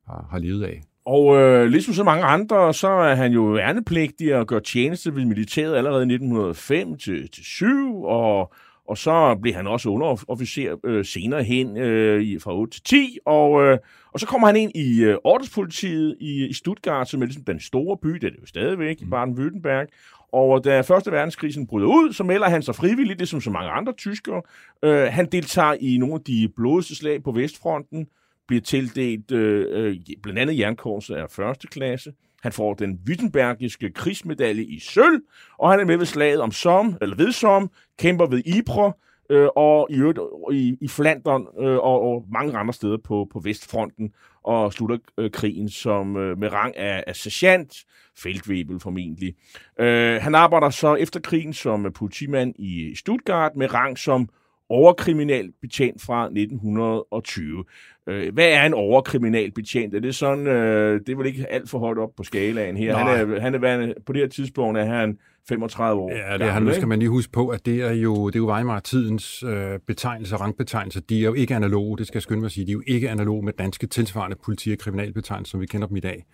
har, 0.07 0.29
har 0.31 0.39
levet 0.39 0.65
af. 0.65 0.83
Og 1.05 1.37
øh, 1.37 1.67
ligesom 1.67 1.95
så 1.95 2.05
mange 2.05 2.25
andre, 2.25 2.75
så 2.75 2.89
er 2.89 3.15
han 3.15 3.33
jo 3.33 3.43
værnepligtig 3.43 4.35
og 4.35 4.47
gør 4.47 4.59
tjeneste 4.59 5.15
ved 5.15 5.25
militæret 5.25 5.77
allerede 5.77 6.03
i 6.03 6.15
1905 6.15 6.99
til, 6.99 7.31
til 7.31 7.45
7, 7.45 8.03
og, 8.03 8.53
og 8.89 8.99
så 8.99 9.39
blev 9.43 9.55
han 9.55 9.67
også 9.67 9.89
underofficer 9.89 10.77
øh, 10.85 11.05
senere 11.05 11.43
hen 11.43 11.77
øh, 11.77 12.41
fra 12.41 12.55
8 12.55 12.73
til 12.73 12.83
10, 12.83 13.19
og, 13.25 13.63
øh, 13.63 13.79
og 14.13 14.21
så 14.21 14.27
kommer 14.27 14.47
han 14.47 14.57
ind 14.57 14.73
i 14.75 15.05
øh, 15.05 15.17
ordenspolitiet 15.25 16.17
i, 16.21 16.47
i 16.47 16.53
Stuttgart, 16.53 17.09
som 17.09 17.23
er 17.23 17.27
ligesom 17.27 17.45
den 17.45 17.61
store 17.61 17.97
by, 18.03 18.09
det 18.09 18.25
er 18.25 18.31
det 18.31 18.41
jo 18.41 18.47
stadigvæk, 18.47 19.01
mm. 19.01 19.07
i 19.07 19.11
Baden-Württemberg, 19.11 19.87
og 20.33 20.65
da 20.65 20.81
Første 20.81 21.13
Verdenskrig 21.13 21.69
bryder 21.69 21.87
ud, 21.87 22.13
så 22.13 22.25
melder 22.25 22.49
han 22.49 22.63
sig 22.63 22.75
frivilligt, 22.75 23.19
det 23.19 23.29
som 23.29 23.41
så 23.41 23.51
mange 23.51 23.71
andre 23.71 23.93
tyskere. 23.93 24.43
Øh, 24.83 25.13
han 25.13 25.27
deltager 25.27 25.77
i 25.81 25.97
nogle 25.97 26.15
af 26.15 26.21
de 26.21 26.49
blodigste 26.57 26.95
slag 26.95 27.23
på 27.23 27.33
Vestfronten, 27.33 28.07
bliver 28.49 28.63
tildelt 28.63 29.33
øh, 29.33 29.67
øh 29.71 29.97
blandt 30.23 30.39
andet 30.39 30.59
jernkorset 30.59 31.15
af 31.15 31.31
første 31.31 31.67
klasse. 31.67 32.13
Han 32.43 32.53
får 32.53 32.75
den 32.75 33.01
Wittenbergiske 33.09 33.91
krigsmedalje 33.91 34.65
i 34.65 34.79
sølv, 34.79 35.21
og 35.59 35.71
han 35.71 35.81
er 35.81 35.85
med 35.85 35.97
ved 35.97 36.07
slaget 36.07 36.41
om 36.41 36.53
Somme, 36.53 36.99
eller 37.01 37.17
ved 37.17 37.33
Som, 37.33 37.71
kæmper 37.99 38.27
ved 38.27 38.43
Ypres, 38.47 38.95
øh, 39.31 39.49
og 39.57 39.87
i 39.91 39.95
øvrigt 39.95 40.19
i, 40.53 40.79
i 40.81 40.89
Flandern 40.89 41.47
øh, 41.61 41.77
og, 41.77 42.01
og 42.03 42.25
mange 42.33 42.59
andre 42.59 42.75
steder 42.75 42.99
på, 43.05 43.29
på 43.33 43.41
Vestfronten, 43.41 44.13
og 44.45 44.73
slutter 44.73 44.99
øh, 45.19 45.31
krigen 45.31 45.69
som 45.69 46.17
øh, 46.17 46.39
med 46.39 46.53
rang 46.53 46.77
af, 46.77 47.05
af 47.07 47.17
sergeant, 47.17 47.85
feltwebel 48.19 48.81
formentlig. 48.81 49.35
Øh, 49.81 50.23
han 50.23 50.35
arbejder 50.35 50.71
så 50.71 50.95
efter 50.95 51.21
krigen 51.21 51.53
som 51.53 51.93
politimand 51.93 52.55
i 52.59 52.95
Stuttgart 52.95 53.57
med 53.57 53.75
rang 53.75 53.99
som 53.99 54.29
overkriminalbetjent 54.69 56.03
fra 56.03 56.25
1920. 56.25 57.65
Øh, 58.09 58.35
hvad 58.35 58.49
er 58.49 58.67
en 58.67 58.75
overkriminalbetjent? 58.75 59.95
Er 59.95 60.01
det 60.01 60.15
sådan, 60.15 60.47
øh, 60.47 61.01
det 61.01 61.09
er 61.09 61.17
vel 61.17 61.27
ikke 61.27 61.47
alt 61.53 61.71
for 61.71 61.79
højt 61.79 61.99
op 61.99 62.11
på 62.17 62.23
skalaen 62.23 62.77
her. 62.77 62.97
Han 62.97 63.31
er, 63.31 63.41
han 63.41 63.55
er, 63.55 63.93
på 64.07 64.13
det 64.13 64.21
her 64.21 64.29
tidspunkt 64.29 64.79
er 64.79 64.85
han 64.85 65.19
35 65.49 66.01
år. 66.01 66.11
Ja, 66.11 66.39
det 66.39 66.47
er 66.47 66.51
han. 66.51 66.63
Nu 66.63 66.73
skal 66.73 66.89
man 66.89 66.99
lige 66.99 67.09
huske 67.09 67.33
på, 67.33 67.49
at 67.49 67.67
det 67.67 67.83
er 67.83 67.93
jo, 67.93 68.27
det 68.27 68.35
er 68.35 68.39
jo 68.39 68.53
Weimar-tidens 68.53 69.43
øh, 69.43 69.79
betegnelser, 69.87 70.37
rangbetegnelser. 70.37 71.01
De 71.01 71.21
er 71.21 71.25
jo 71.25 71.35
ikke 71.35 71.55
analoge, 71.55 71.99
det 71.99 72.07
skal 72.07 72.17
jeg 72.17 72.23
skynde 72.23 72.41
mig 72.41 72.47
at 72.47 72.53
sige. 72.53 72.67
De 72.67 72.71
er 72.71 72.73
jo 72.73 72.83
ikke 72.87 73.11
analoge 73.11 73.45
med 73.45 73.53
danske 73.53 73.87
tilsvarende 73.87 74.37
politi- 74.45 74.73
og 74.73 74.79
kriminalbetegnelser, 74.79 75.51
som 75.51 75.61
vi 75.61 75.67
kender 75.67 75.87
dem 75.87 75.97
i 75.97 76.01
dag. 76.01 76.25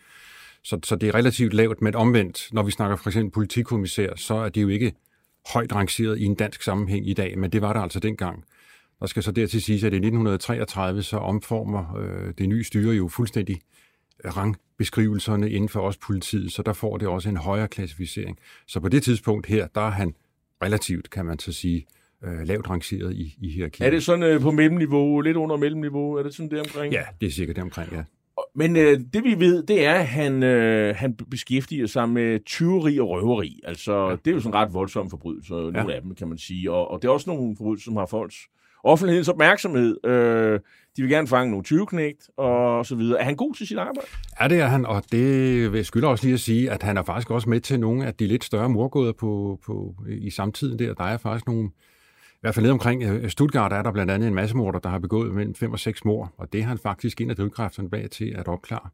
Så, 0.64 0.78
så 0.84 0.96
det 0.96 1.08
er 1.08 1.14
relativt 1.14 1.54
lavt, 1.54 1.82
men 1.82 1.94
omvendt, 1.94 2.48
når 2.52 2.62
vi 2.62 2.70
snakker 2.70 2.96
for 2.96 3.10
eksempel 3.10 3.32
politikommissær, 3.32 4.16
så 4.16 4.34
er 4.34 4.48
det 4.48 4.62
jo 4.62 4.68
ikke 4.68 4.92
højt 5.46 5.74
rangeret 5.74 6.18
i 6.18 6.24
en 6.24 6.34
dansk 6.34 6.62
sammenhæng 6.62 7.08
i 7.08 7.14
dag, 7.14 7.38
men 7.38 7.52
det 7.52 7.62
var 7.62 7.72
der 7.72 7.80
altså 7.80 8.00
dengang. 8.00 8.44
Der 9.00 9.06
skal 9.06 9.22
så 9.22 9.32
dertil 9.32 9.62
sige, 9.62 9.76
at 9.86 9.92
i 9.92 9.96
1933 9.96 11.02
så 11.02 11.16
omformer 11.16 11.96
øh, 11.96 12.34
det 12.38 12.48
nye 12.48 12.64
styre 12.64 12.94
jo 12.94 13.08
fuldstændig 13.08 13.60
rangbeskrivelserne 14.24 15.50
inden 15.50 15.68
for 15.68 15.80
os 15.80 15.96
politiet, 15.96 16.52
så 16.52 16.62
der 16.62 16.72
får 16.72 16.96
det 16.96 17.08
også 17.08 17.28
en 17.28 17.36
højere 17.36 17.68
klassificering. 17.68 18.38
Så 18.66 18.80
på 18.80 18.88
det 18.88 19.02
tidspunkt 19.02 19.46
her, 19.46 19.66
der 19.66 19.80
er 19.80 19.90
han 19.90 20.14
relativt, 20.62 21.10
kan 21.10 21.26
man 21.26 21.38
så 21.38 21.52
sige, 21.52 21.86
øh, 22.24 22.40
lavt 22.46 22.70
rangeret 22.70 23.14
i, 23.14 23.36
i 23.40 23.50
hierarkiet. 23.50 23.86
Er 23.86 23.90
det 23.90 24.02
sådan 24.02 24.22
øh, 24.22 24.40
på 24.40 24.50
mellemniveau, 24.50 25.20
lidt 25.20 25.36
under 25.36 25.56
mellemniveau? 25.56 26.14
Er 26.14 26.22
det 26.22 26.34
sådan 26.34 26.50
det 26.50 26.60
omkring? 26.60 26.92
Ja, 26.92 27.02
det 27.20 27.26
er 27.26 27.30
sikkert 27.30 27.56
det 27.56 27.64
omkring, 27.64 27.92
ja. 27.92 28.02
Men 28.54 28.76
øh, 28.76 29.00
det 29.14 29.24
vi 29.24 29.40
ved, 29.40 29.62
det 29.62 29.84
er, 29.84 29.94
at 29.94 30.06
han, 30.06 30.42
øh, 30.42 30.96
han 30.96 31.14
beskæftiger 31.30 31.86
sig 31.86 32.08
med 32.08 32.44
tyveri 32.44 32.98
og 32.98 33.08
røveri. 33.08 33.60
Altså, 33.64 34.08
ja. 34.08 34.16
det 34.16 34.26
er 34.26 34.34
jo 34.34 34.40
sådan 34.40 34.54
ret 34.54 34.74
voldsomme 34.74 35.10
forbrydelser, 35.10 35.56
ja. 35.56 35.70
nogle 35.70 35.94
af 35.94 36.02
dem, 36.02 36.14
kan 36.14 36.28
man 36.28 36.38
sige. 36.38 36.70
Og, 36.70 36.90
og 36.90 37.02
det 37.02 37.08
er 37.08 37.12
også 37.12 37.30
nogle 37.30 37.56
forbrydelser, 37.56 37.84
som 37.84 37.96
har 37.96 38.06
folks 38.06 38.36
offentlighedens 38.84 39.28
opmærksomhed. 39.28 40.06
Øh, 40.06 40.60
de 40.96 41.02
vil 41.02 41.10
gerne 41.10 41.28
fange 41.28 41.50
nogle 41.50 41.64
20 41.64 41.86
og 42.36 42.86
så 42.86 42.96
videre. 42.96 43.20
Er 43.20 43.24
han 43.24 43.36
god 43.36 43.54
til 43.54 43.66
sit 43.66 43.78
arbejde? 43.78 44.08
Ja, 44.40 44.48
det 44.48 44.60
er 44.60 44.66
han, 44.66 44.86
og 44.86 45.02
det 45.12 45.72
vil 45.72 45.84
skylder 45.84 46.08
også 46.08 46.24
lige 46.24 46.34
at 46.34 46.40
sige, 46.40 46.70
at 46.70 46.82
han 46.82 46.96
er 46.96 47.02
faktisk 47.02 47.30
også 47.30 47.48
med 47.48 47.60
til 47.60 47.80
nogle 47.80 48.06
af 48.06 48.14
de 48.14 48.26
lidt 48.26 48.44
større 48.44 48.68
morgåder 48.68 49.12
på, 49.12 49.60
på, 49.66 49.94
i 50.08 50.30
samtiden 50.30 50.78
der. 50.78 50.94
Der 50.94 51.04
er 51.04 51.16
faktisk 51.16 51.46
nogle, 51.46 51.68
i 51.68 51.70
hvert 52.42 52.54
fald 52.54 52.62
nede 52.62 52.72
omkring 52.72 53.02
øh, 53.02 53.30
Stuttgart 53.30 53.72
er 53.72 53.82
der 53.82 53.92
blandt 53.92 54.12
andet 54.12 54.28
en 54.28 54.34
masse 54.34 54.56
morder, 54.56 54.78
der 54.78 54.88
har 54.88 54.98
begået 54.98 55.34
mellem 55.34 55.54
5 55.54 55.72
og 55.72 55.78
6 55.78 56.04
mord, 56.04 56.34
og 56.36 56.52
det 56.52 56.60
er 56.60 56.64
han 56.64 56.78
faktisk 56.78 57.20
en 57.20 57.30
af 57.30 57.36
drivkræfterne 57.36 57.90
bag 57.90 58.10
til 58.10 58.34
at 58.38 58.48
opklare. 58.48 58.88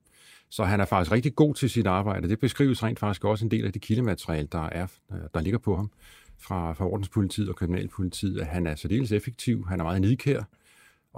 Så 0.51 0.65
han 0.65 0.81
er 0.81 0.85
faktisk 0.85 1.13
rigtig 1.13 1.35
god 1.35 1.55
til 1.55 1.71
sit 1.71 1.87
arbejde. 1.87 2.29
Det 2.29 2.41
beskrives 2.41 2.83
rent 2.83 2.99
faktisk 2.99 3.25
også 3.25 3.45
en 3.45 3.51
del 3.51 3.67
af 3.67 3.73
det 3.73 3.83
kildemateriale, 3.83 4.49
der, 4.53 4.67
er, 4.67 4.87
øh, 5.13 5.19
der 5.35 5.41
ligger 5.41 5.59
på 5.59 5.77
ham 5.77 5.91
fra, 6.39 6.73
fra 6.73 6.87
ordenspolitiet 6.87 7.49
og 7.49 7.57
kriminalpolitiet, 7.57 8.41
at 8.41 8.47
han 8.47 8.67
er 8.67 8.75
særdeles 8.75 9.13
effektiv, 9.13 9.67
han 9.69 9.81
er 9.81 9.85
meget 9.85 10.01
nidkær, 10.01 10.43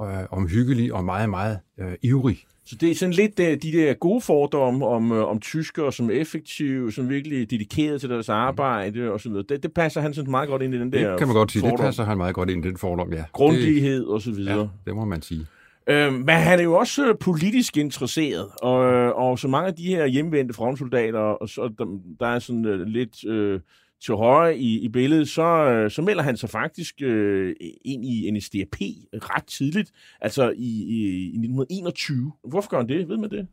øh, 0.03 0.27
omhyggelig 0.31 0.93
og 0.95 1.05
meget, 1.05 1.31
meget 1.31 1.59
øh, 1.81 1.93
ivrig. 2.03 2.39
Så 2.65 2.77
det 2.81 2.91
er 2.91 2.95
sådan 2.95 3.13
lidt 3.13 3.39
de, 3.39 3.57
de 3.57 3.73
der 3.73 3.95
gode 3.95 4.21
fordomme 4.21 4.87
om, 4.87 5.13
øh, 5.13 5.25
om 5.25 5.41
tyskere 5.41 5.93
som 5.93 6.11
effektive, 6.11 6.93
som 6.93 7.09
virkelig 7.09 7.51
dedikeret 7.51 8.01
til 8.01 8.11
deres 8.11 8.29
arbejde 8.29 9.13
og 9.13 9.21
så 9.21 9.29
videre. 9.29 9.45
Det, 9.49 9.63
det 9.63 9.73
passer 9.73 10.01
han 10.01 10.15
sådan 10.15 10.31
meget 10.31 10.49
godt 10.49 10.63
ind 10.63 10.75
i 10.75 10.79
den 10.79 10.93
der 10.93 11.11
Det 11.11 11.19
kan 11.19 11.29
man 11.29 11.37
godt 11.37 11.53
sige, 11.53 11.61
fordom. 11.61 11.77
det 11.77 11.85
passer 11.85 12.05
han 12.05 12.17
meget 12.19 12.35
godt 12.35 12.51
ind 12.51 12.65
i 12.65 12.69
den 12.69 12.77
fordom, 12.77 13.13
ja. 13.13 13.25
Grundlighed 13.33 14.05
og 14.05 14.23
så 14.23 14.31
videre. 14.31 14.59
Ja, 14.59 14.67
det 14.87 14.95
må 14.95 15.05
man 15.05 15.23
sige. 15.23 15.47
Øh, 15.87 16.13
men 16.13 16.29
han 16.29 16.59
er 16.59 16.63
jo 16.63 16.75
også 16.75 17.09
øh, 17.09 17.15
politisk 17.21 17.77
interesseret, 17.77 18.47
og, 18.63 18.79
og 19.15 19.39
så 19.39 19.49
mange 19.49 19.69
af 19.69 19.75
de 19.75 19.87
her 19.87 20.07
hjemvendte 20.07 20.55
frontsoldater, 20.55 21.19
og 21.19 21.49
så, 21.49 21.71
der, 21.79 21.99
der 22.21 22.27
er 22.27 22.39
sådan 22.39 22.85
lidt... 22.87 23.25
Øh, 23.25 23.61
til 24.01 24.15
højre 24.15 24.57
i, 24.57 24.79
i 24.79 24.89
billedet, 24.89 25.29
så, 25.29 25.43
øh, 25.43 25.91
så 25.91 26.03
melder 26.03 26.23
han 26.23 26.37
sig 26.37 26.51
faktisk 26.51 26.95
øh, 27.03 27.57
ind 27.85 28.05
i 28.05 28.31
NSDAP 28.31 28.77
ret 29.13 29.45
tidligt, 29.45 29.93
altså 30.21 30.51
i, 30.51 30.85
i, 30.85 31.01
i 31.23 31.27
1921. 31.27 32.33
Hvorfor 32.45 32.71
gør 32.71 32.77
han 32.77 32.89
det? 32.89 33.09
Ved 33.09 33.17
man 33.17 33.31
det? 33.31 33.47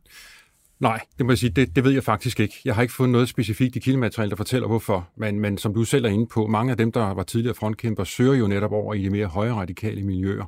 Nej, 0.80 1.00
det 1.18 1.26
må 1.26 1.32
jeg 1.32 1.38
sige, 1.38 1.50
det, 1.50 1.76
det 1.76 1.84
ved 1.84 1.92
jeg 1.92 2.04
faktisk 2.04 2.40
ikke. 2.40 2.60
Jeg 2.64 2.74
har 2.74 2.82
ikke 2.82 2.94
fundet 2.94 3.12
noget 3.12 3.28
specifikt 3.28 3.76
i 3.76 3.78
kildemateriale, 3.78 4.30
der 4.30 4.36
fortæller 4.36 4.68
hvorfor. 4.68 5.08
Men, 5.16 5.40
men 5.40 5.58
som 5.58 5.74
du 5.74 5.84
selv 5.84 6.04
er 6.04 6.08
inde 6.08 6.26
på, 6.26 6.46
mange 6.46 6.70
af 6.70 6.76
dem, 6.76 6.92
der 6.92 7.14
var 7.14 7.22
tidligere 7.22 7.54
frontkæmper, 7.54 8.04
søger 8.04 8.34
jo 8.34 8.46
netop 8.46 8.72
over 8.72 8.94
i 8.94 9.02
de 9.02 9.10
mere 9.10 9.26
højre 9.26 9.54
radikale 9.54 10.02
miljøer 10.02 10.44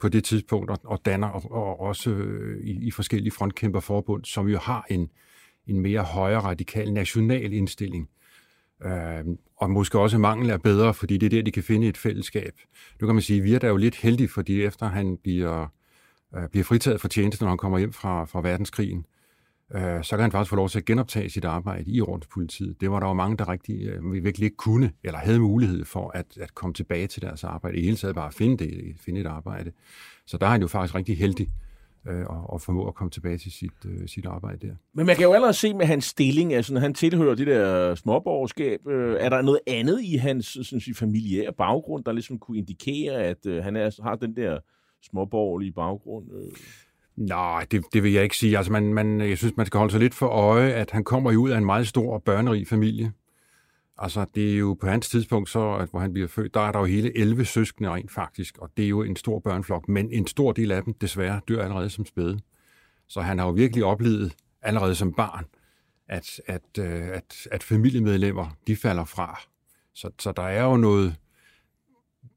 på 0.00 0.08
det 0.08 0.24
tidspunkt, 0.24 0.70
og, 0.70 0.78
og 0.84 1.00
danner 1.04 1.28
og, 1.28 1.52
og 1.52 1.80
også 1.80 2.10
øh, 2.10 2.60
i, 2.64 2.86
i 2.86 2.90
forskellige 2.90 3.32
frontkæmperforbund, 3.32 4.24
som 4.24 4.48
jo 4.48 4.58
har 4.58 4.86
en, 4.90 5.08
en 5.66 5.80
mere 5.80 6.02
højre 6.02 6.40
radikal 6.40 6.92
national 6.92 7.52
indstilling. 7.52 8.02
Øh, 8.02 8.16
Øh, 8.84 9.24
og 9.56 9.70
måske 9.70 9.98
også 9.98 10.18
mangel 10.18 10.50
er 10.50 10.56
bedre, 10.56 10.94
fordi 10.94 11.18
det 11.18 11.26
er 11.26 11.30
der, 11.30 11.42
de 11.42 11.52
kan 11.52 11.62
finde 11.62 11.88
et 11.88 11.96
fællesskab. 11.96 12.52
Nu 13.00 13.06
kan 13.06 13.14
man 13.14 13.22
sige, 13.22 13.38
at 13.38 13.44
Virt 13.44 13.64
er 13.64 13.68
jo 13.68 13.76
lidt 13.76 13.96
heldig, 13.96 14.30
fordi 14.30 14.62
efter 14.62 14.86
han 14.86 15.16
bliver, 15.22 15.66
øh, 16.36 16.48
bliver 16.48 16.64
fritaget 16.64 17.00
fra 17.00 17.08
tjeneste, 17.08 17.44
når 17.44 17.48
han 17.48 17.58
kommer 17.58 17.78
hjem 17.78 17.92
fra, 17.92 18.24
fra 18.24 18.40
verdenskrigen, 18.40 19.06
øh, 19.74 20.04
så 20.04 20.10
kan 20.10 20.20
han 20.20 20.32
faktisk 20.32 20.50
få 20.50 20.56
lov 20.56 20.68
til 20.68 20.78
at 20.78 20.84
genoptage 20.84 21.30
sit 21.30 21.44
arbejde 21.44 21.90
i 21.90 22.00
ordenspolitiet. 22.00 22.80
Det 22.80 22.90
var 22.90 23.00
der 23.00 23.06
jo 23.06 23.12
mange, 23.12 23.36
der 23.36 23.48
rigtig 23.48 23.86
øh, 23.86 24.12
virkelig 24.12 24.44
ikke 24.44 24.56
kunne, 24.56 24.92
eller 25.04 25.18
havde 25.18 25.40
mulighed 25.40 25.84
for 25.84 26.10
at, 26.14 26.26
at 26.40 26.54
komme 26.54 26.74
tilbage 26.74 27.06
til 27.06 27.22
deres 27.22 27.44
arbejde. 27.44 27.76
I 27.76 27.84
hele 27.84 27.96
taget 27.96 28.14
bare 28.14 28.28
at 28.28 28.34
finde, 28.34 28.64
det, 28.64 28.96
finde 29.00 29.20
et 29.20 29.26
arbejde. 29.26 29.72
Så 30.26 30.38
der 30.38 30.46
er 30.46 30.50
han 30.50 30.60
jo 30.60 30.68
faktisk 30.68 30.94
rigtig 30.94 31.18
heldig 31.18 31.48
øh, 32.08 32.26
og, 32.26 32.50
og 32.50 32.60
formå 32.60 32.88
at 32.88 32.94
komme 32.94 33.10
tilbage 33.10 33.38
til 33.38 33.52
sit, 33.52 33.70
øh, 33.86 34.08
sit 34.08 34.26
arbejde 34.26 34.66
der. 34.66 34.74
Men 34.94 35.06
man 35.06 35.16
kan 35.16 35.24
jo 35.24 35.32
allerede 35.32 35.54
se 35.54 35.74
med 35.74 35.86
hans 35.86 36.04
stilling, 36.04 36.54
altså 36.54 36.74
når 36.74 36.80
han 36.80 36.94
tilhører 36.94 37.34
det 37.34 37.46
der 37.46 37.94
småborgerskab, 37.94 38.86
øh, 38.86 39.16
er 39.20 39.28
der 39.28 39.42
noget 39.42 39.60
andet 39.66 40.02
i 40.02 40.16
hans 40.16 40.46
sådan 40.46 40.80
sige, 40.80 40.94
familiære 40.94 41.52
baggrund, 41.52 42.04
der 42.04 42.12
ligesom 42.12 42.38
kunne 42.38 42.58
indikere, 42.58 43.22
at 43.22 43.46
øh, 43.46 43.64
han 43.64 43.76
er, 43.76 44.02
har 44.02 44.16
den 44.16 44.36
der 44.36 44.58
småborgerlige 45.02 45.72
baggrund? 45.72 46.26
Øh? 46.32 46.52
Nej, 47.16 47.66
det, 47.70 47.84
det 47.92 48.02
vil 48.02 48.12
jeg 48.12 48.22
ikke 48.22 48.36
sige. 48.36 48.56
Altså, 48.56 48.72
man, 48.72 48.94
man, 48.94 49.20
jeg 49.20 49.38
synes, 49.38 49.56
man 49.56 49.66
skal 49.66 49.78
holde 49.78 49.90
sig 49.90 50.00
lidt 50.00 50.14
for 50.14 50.26
øje, 50.26 50.72
at 50.72 50.90
han 50.90 51.04
kommer 51.04 51.32
jo 51.32 51.42
ud 51.42 51.50
af 51.50 51.58
en 51.58 51.64
meget 51.64 51.86
stor 51.86 52.18
børnerig 52.18 52.68
familie. 52.68 53.12
Altså, 53.98 54.26
det 54.34 54.52
er 54.52 54.58
jo 54.58 54.74
på 54.80 54.86
hans 54.86 55.08
tidspunkt, 55.08 55.50
så, 55.50 55.74
at, 55.74 55.88
hvor 55.90 56.00
han 56.00 56.12
bliver 56.12 56.28
født, 56.28 56.54
der 56.54 56.60
er 56.60 56.72
der 56.72 56.78
jo 56.78 56.84
hele 56.84 57.18
11 57.18 57.44
søskende 57.44 57.90
rent 57.90 58.10
faktisk, 58.12 58.58
og 58.58 58.70
det 58.76 58.84
er 58.84 58.88
jo 58.88 59.02
en 59.02 59.16
stor 59.16 59.38
børneflok, 59.38 59.88
men 59.88 60.10
en 60.12 60.26
stor 60.26 60.52
del 60.52 60.72
af 60.72 60.84
dem 60.84 60.94
desværre 60.94 61.40
dør 61.48 61.64
allerede 61.64 61.90
som 61.90 62.06
spæde. 62.06 62.40
Så 63.08 63.20
han 63.20 63.38
har 63.38 63.46
jo 63.46 63.52
virkelig 63.52 63.84
oplevet 63.84 64.32
allerede 64.62 64.94
som 64.94 65.12
barn, 65.12 65.44
at, 66.08 66.40
at, 66.46 66.78
øh, 66.78 67.08
at, 67.08 67.48
at 67.50 67.62
familiemedlemmer, 67.62 68.56
de 68.66 68.76
falder 68.76 69.04
fra. 69.04 69.40
Så, 69.94 70.10
så 70.18 70.32
der 70.32 70.42
er 70.42 70.64
jo 70.64 70.76
noget 70.76 71.16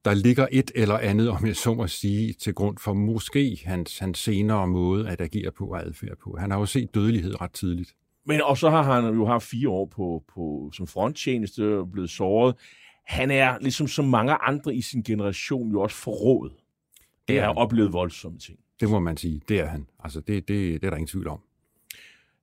der 0.06 0.14
ligger 0.14 0.48
et 0.52 0.72
eller 0.76 0.98
andet, 0.98 1.30
om 1.30 1.46
jeg 1.46 1.56
så 1.56 1.74
må 1.74 1.88
sige, 1.88 2.34
til 2.34 2.54
grund 2.54 2.78
for 2.78 2.94
måske 2.94 3.62
hans, 3.66 4.00
hans 4.00 4.20
senere 4.20 4.68
måde 4.68 5.10
at 5.10 5.22
agere 5.22 5.52
på 5.52 5.66
og 5.66 5.86
adfærd 5.86 6.18
på. 6.24 6.38
Han 6.40 6.52
har 6.52 6.60
jo 6.60 6.66
set 6.66 6.96
dødelighed 6.96 7.42
ret 7.42 7.52
tidligt. 7.52 7.96
Men 8.26 8.42
og 8.42 8.58
så 8.58 8.70
har 8.70 9.02
han 9.02 9.14
jo 9.14 9.26
haft 9.26 9.44
fire 9.44 9.70
år 9.70 9.86
på, 9.86 10.24
på, 10.34 10.72
som 10.74 10.88
fronttjeneste 10.88 11.78
og 11.78 11.92
blevet 11.92 12.10
såret. 12.10 12.56
Han 13.06 13.32
er, 13.32 13.60
ligesom 13.60 13.88
så 13.88 14.02
mange 14.02 14.34
andre 14.34 14.76
i 14.76 14.82
sin 14.82 15.04
generation, 15.04 15.72
jo 15.72 15.82
også 15.82 15.96
forrådet. 15.98 16.54
Det 17.28 17.42
har 17.42 17.54
oplevet 17.54 17.94
voldsomme 17.94 18.40
ting. 18.40 18.60
Det 18.80 18.90
må 18.90 19.00
man 19.00 19.18
sige. 19.18 19.42
Det 19.48 19.60
er 19.60 19.66
han. 19.66 19.88
Altså, 20.04 20.20
det, 20.20 20.48
det, 20.48 20.82
det 20.82 20.88
er 20.88 20.90
der 20.90 20.98
ingen 20.98 21.08
tvivl 21.08 21.28
om. 21.28 21.40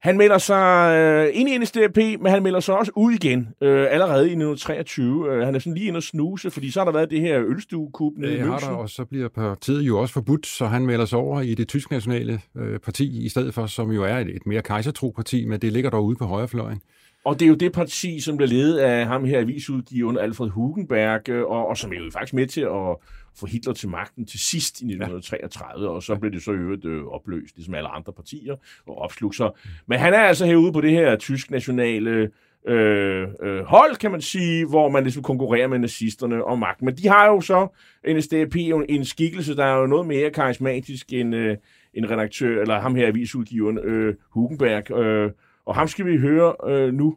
Han 0.06 0.16
melder 0.16 0.38
sig 0.38 0.96
øh, 0.96 1.40
ind 1.40 1.48
i 1.48 1.58
NSDAP, 1.58 1.96
men 1.96 2.26
han 2.26 2.42
melder 2.42 2.60
sig 2.60 2.78
også 2.78 2.92
ud 2.96 3.12
igen 3.12 3.48
øh, 3.60 3.86
allerede 3.90 4.22
i 4.22 4.36
1923. 4.36 5.34
Øh, 5.34 5.44
han 5.44 5.54
er 5.54 5.58
sådan 5.58 5.74
lige 5.74 5.86
inde 5.86 5.96
og 5.96 6.02
snuse, 6.02 6.50
fordi 6.50 6.70
så 6.70 6.80
har 6.80 6.84
der 6.84 6.92
været 6.92 7.10
det 7.10 7.20
her 7.20 7.42
ølstuekup 7.46 8.12
nede 8.16 8.36
i 8.36 8.38
har 8.38 8.58
der, 8.58 8.68
og 8.68 8.90
så 8.90 9.04
bliver 9.04 9.28
partiet 9.28 9.82
jo 9.82 10.00
også 10.00 10.14
forbudt, 10.14 10.46
så 10.46 10.66
han 10.66 10.86
melder 10.86 11.04
sig 11.04 11.18
over 11.18 11.40
i 11.40 11.54
det 11.54 11.68
tysk 11.68 11.90
nationale 11.90 12.40
øh, 12.56 12.78
parti 12.78 13.24
i 13.24 13.28
stedet 13.28 13.54
for, 13.54 13.66
som 13.66 13.90
jo 13.90 14.04
er 14.04 14.18
et, 14.18 14.28
et 14.36 14.46
mere 14.46 14.62
kejsertro 14.62 15.12
parti, 15.16 15.44
men 15.44 15.60
det 15.60 15.72
ligger 15.72 15.90
derude 15.90 16.16
på 16.16 16.24
højrefløjen. 16.24 16.80
Og 17.24 17.40
det 17.40 17.44
er 17.44 17.48
jo 17.48 17.54
det 17.54 17.72
parti, 17.72 18.20
som 18.20 18.36
bliver 18.36 18.48
ledet 18.48 18.78
af 18.78 19.06
ham 19.06 19.24
her 19.24 19.40
avisudgiveren 19.40 20.18
Alfred 20.18 20.48
Hugenberg, 20.48 21.28
øh, 21.28 21.44
og, 21.44 21.68
og 21.68 21.76
som 21.76 21.92
er 21.92 21.96
jo 21.96 22.10
faktisk 22.12 22.34
med 22.34 22.46
til 22.46 22.60
at 22.60 22.96
få 23.40 23.46
Hitler 23.46 23.72
til 23.72 23.88
magten 23.88 24.26
til 24.26 24.40
sidst 24.40 24.80
i 24.80 24.84
1933, 24.84 25.88
og 25.88 26.02
så 26.02 26.16
blev 26.16 26.32
det 26.32 26.42
så 26.42 26.52
i 26.52 26.54
øvrigt 26.54 26.84
øh, 26.84 27.06
opløst, 27.06 27.56
ligesom 27.56 27.74
alle 27.74 27.88
andre 27.88 28.12
partier, 28.12 28.56
og 28.86 28.98
opslug 28.98 29.34
sig. 29.34 29.50
Men 29.86 29.98
han 29.98 30.14
er 30.14 30.18
altså 30.18 30.46
herude 30.46 30.72
på 30.72 30.80
det 30.80 30.90
her 30.90 31.16
tysk 31.16 31.50
nationale 31.50 32.30
øh, 32.66 33.28
øh, 33.42 33.64
hold, 33.64 33.96
kan 33.96 34.10
man 34.10 34.20
sige, 34.20 34.66
hvor 34.68 34.88
man 34.88 35.02
ligesom 35.02 35.22
konkurrerer 35.22 35.68
med 35.68 35.78
nazisterne 35.78 36.44
om 36.44 36.58
magten. 36.58 36.84
Men 36.84 36.96
de 36.96 37.08
har 37.08 37.26
jo 37.26 37.40
så, 37.40 37.68
NSDAP, 38.08 38.56
jo 38.56 38.84
en 38.88 39.04
skikkelse, 39.04 39.56
der 39.56 39.64
er 39.64 39.78
jo 39.78 39.86
noget 39.86 40.06
mere 40.06 40.30
karismatisk 40.30 41.12
end, 41.12 41.34
øh, 41.34 41.56
en 41.94 42.10
redaktør, 42.10 42.60
eller 42.60 42.80
ham 42.80 42.94
her 42.94 43.06
avisudgiveren, 43.06 43.78
øh, 43.78 44.14
Hugenberg, 44.30 44.90
øh, 44.90 45.30
og 45.66 45.74
ham 45.74 45.88
skal 45.88 46.06
vi 46.06 46.16
høre 46.16 46.54
øh, 46.66 46.94
nu. 46.94 47.16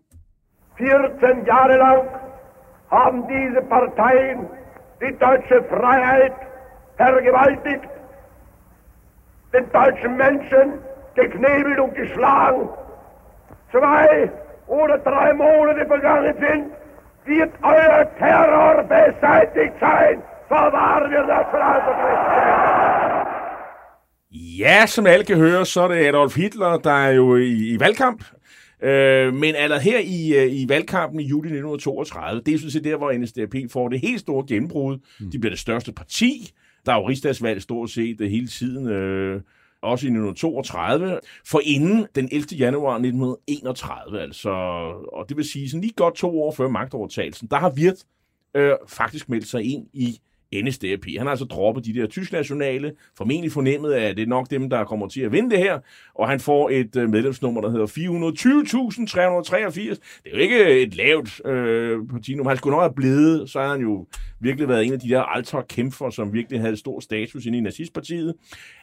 14 0.77 1.45
Jahre 1.47 1.77
lang 1.77 2.03
haben 2.91 3.21
diese 3.31 3.61
Parteien 3.69 4.39
die 5.01 5.17
deutsche 5.17 5.63
Freiheit 5.63 6.33
vergewaltigt, 6.97 7.87
den 9.53 9.71
deutschen 9.71 10.17
Menschen 10.17 10.73
geknebelt 11.15 11.79
und 11.79 11.95
geschlagen. 11.95 12.69
Zwei 13.71 14.31
oder 14.67 14.97
drei 14.99 15.33
Monate 15.33 15.85
vergangen 15.85 16.35
sind, 16.39 16.71
wird 17.25 17.51
euer 17.61 18.07
Terror 18.17 18.83
beseitigt 18.83 19.73
sein. 19.79 20.21
So 20.49 20.55
wahr 20.55 21.09
wir 21.09 21.23
Freiheit 21.51 21.83
Ja, 24.31 24.87
som 24.87 25.05
alle 25.05 25.23
kan 25.23 25.37
høre, 25.37 25.65
så 25.65 25.81
er 25.83 25.87
det 25.87 26.07
Adolf 26.07 26.35
Hitler, 26.35 26.77
der 26.77 26.91
er 26.91 27.11
jo 27.11 27.35
i, 27.35 27.73
i 27.73 27.79
valgkamp. 27.79 28.23
Øh, 28.81 29.33
men 29.33 29.55
altså 29.55 29.77
her 29.79 29.99
i, 29.99 30.33
øh, 30.33 30.53
i 30.53 30.69
valgkampen 30.69 31.19
i 31.19 31.23
juli 31.23 31.47
1932, 31.47 32.41
det 32.45 32.53
er 32.53 32.57
sådan 32.57 32.71
set 32.71 32.83
der, 32.83 32.97
hvor 32.97 33.13
NSDAP 33.13 33.55
får 33.71 33.89
det 33.89 33.99
helt 33.99 34.19
store 34.19 34.45
gennembrud. 34.47 34.97
Mm. 35.19 35.31
De 35.31 35.39
bliver 35.39 35.51
det 35.51 35.59
største 35.59 35.91
parti. 35.91 36.51
Der 36.85 36.91
er 36.91 36.97
jo 36.97 37.09
rigsdagsvalg 37.09 37.61
stort 37.61 37.89
set 37.89 38.21
øh, 38.21 38.29
hele 38.29 38.47
tiden, 38.47 38.87
øh, 38.87 39.41
også 39.81 40.05
i 40.05 40.09
1932. 40.09 41.19
For 41.45 41.61
inden 41.63 42.07
den 42.15 42.29
11. 42.31 42.45
januar 42.57 42.93
1931, 42.93 44.21
altså, 44.21 44.49
og 45.13 45.29
det 45.29 45.37
vil 45.37 45.45
sige 45.45 45.69
sådan 45.69 45.81
lige 45.81 45.93
godt 45.93 46.15
to 46.15 46.41
år 46.41 46.51
før 46.51 46.67
magtovertagelsen, 46.67 47.47
der 47.51 47.57
har 47.57 47.73
Wirt 47.77 48.03
øh, 48.55 48.73
faktisk 48.87 49.29
meldt 49.29 49.47
sig 49.47 49.63
ind 49.63 49.87
i 49.93 50.19
NSDAP. 50.53 51.05
Han 51.17 51.25
har 51.25 51.29
altså 51.29 51.45
droppet 51.45 51.85
de 51.85 51.93
der 51.93 52.07
tysk-nationale, 52.07 52.91
formentlig 53.17 53.51
fornemmet, 53.51 53.93
at 53.93 54.17
det 54.17 54.23
er 54.23 54.27
nok 54.27 54.49
dem, 54.49 54.69
der 54.69 54.83
kommer 54.83 55.07
til 55.07 55.21
at 55.21 55.31
vinde 55.31 55.49
det 55.49 55.59
her, 55.59 55.79
og 56.15 56.29
han 56.29 56.39
får 56.39 56.69
et 56.69 56.95
øh, 56.95 57.09
medlemsnummer, 57.09 57.61
der 57.61 57.69
hedder 57.69 57.85
420.383. 57.85 59.89
Det 60.23 60.25
er 60.25 60.31
jo 60.33 60.37
ikke 60.37 60.81
et 60.81 60.95
lavt 60.95 61.45
øh, 61.45 62.07
partinummer. 62.07 62.49
Han 62.49 62.57
skulle 62.57 62.71
nok 62.71 62.81
have 62.81 62.93
blevet, 62.93 63.49
så 63.49 63.59
har 63.59 63.71
han 63.71 63.81
jo 63.81 64.07
virkelig 64.39 64.69
været 64.69 64.85
en 64.85 64.93
af 64.93 64.99
de 64.99 65.09
der 65.09 65.21
alterkæmper, 65.21 66.09
som 66.09 66.33
virkelig 66.33 66.61
havde 66.61 66.77
stor 66.77 66.99
status 66.99 67.45
inde 67.45 67.57
i 67.57 67.61
nazistpartiet. 67.61 68.33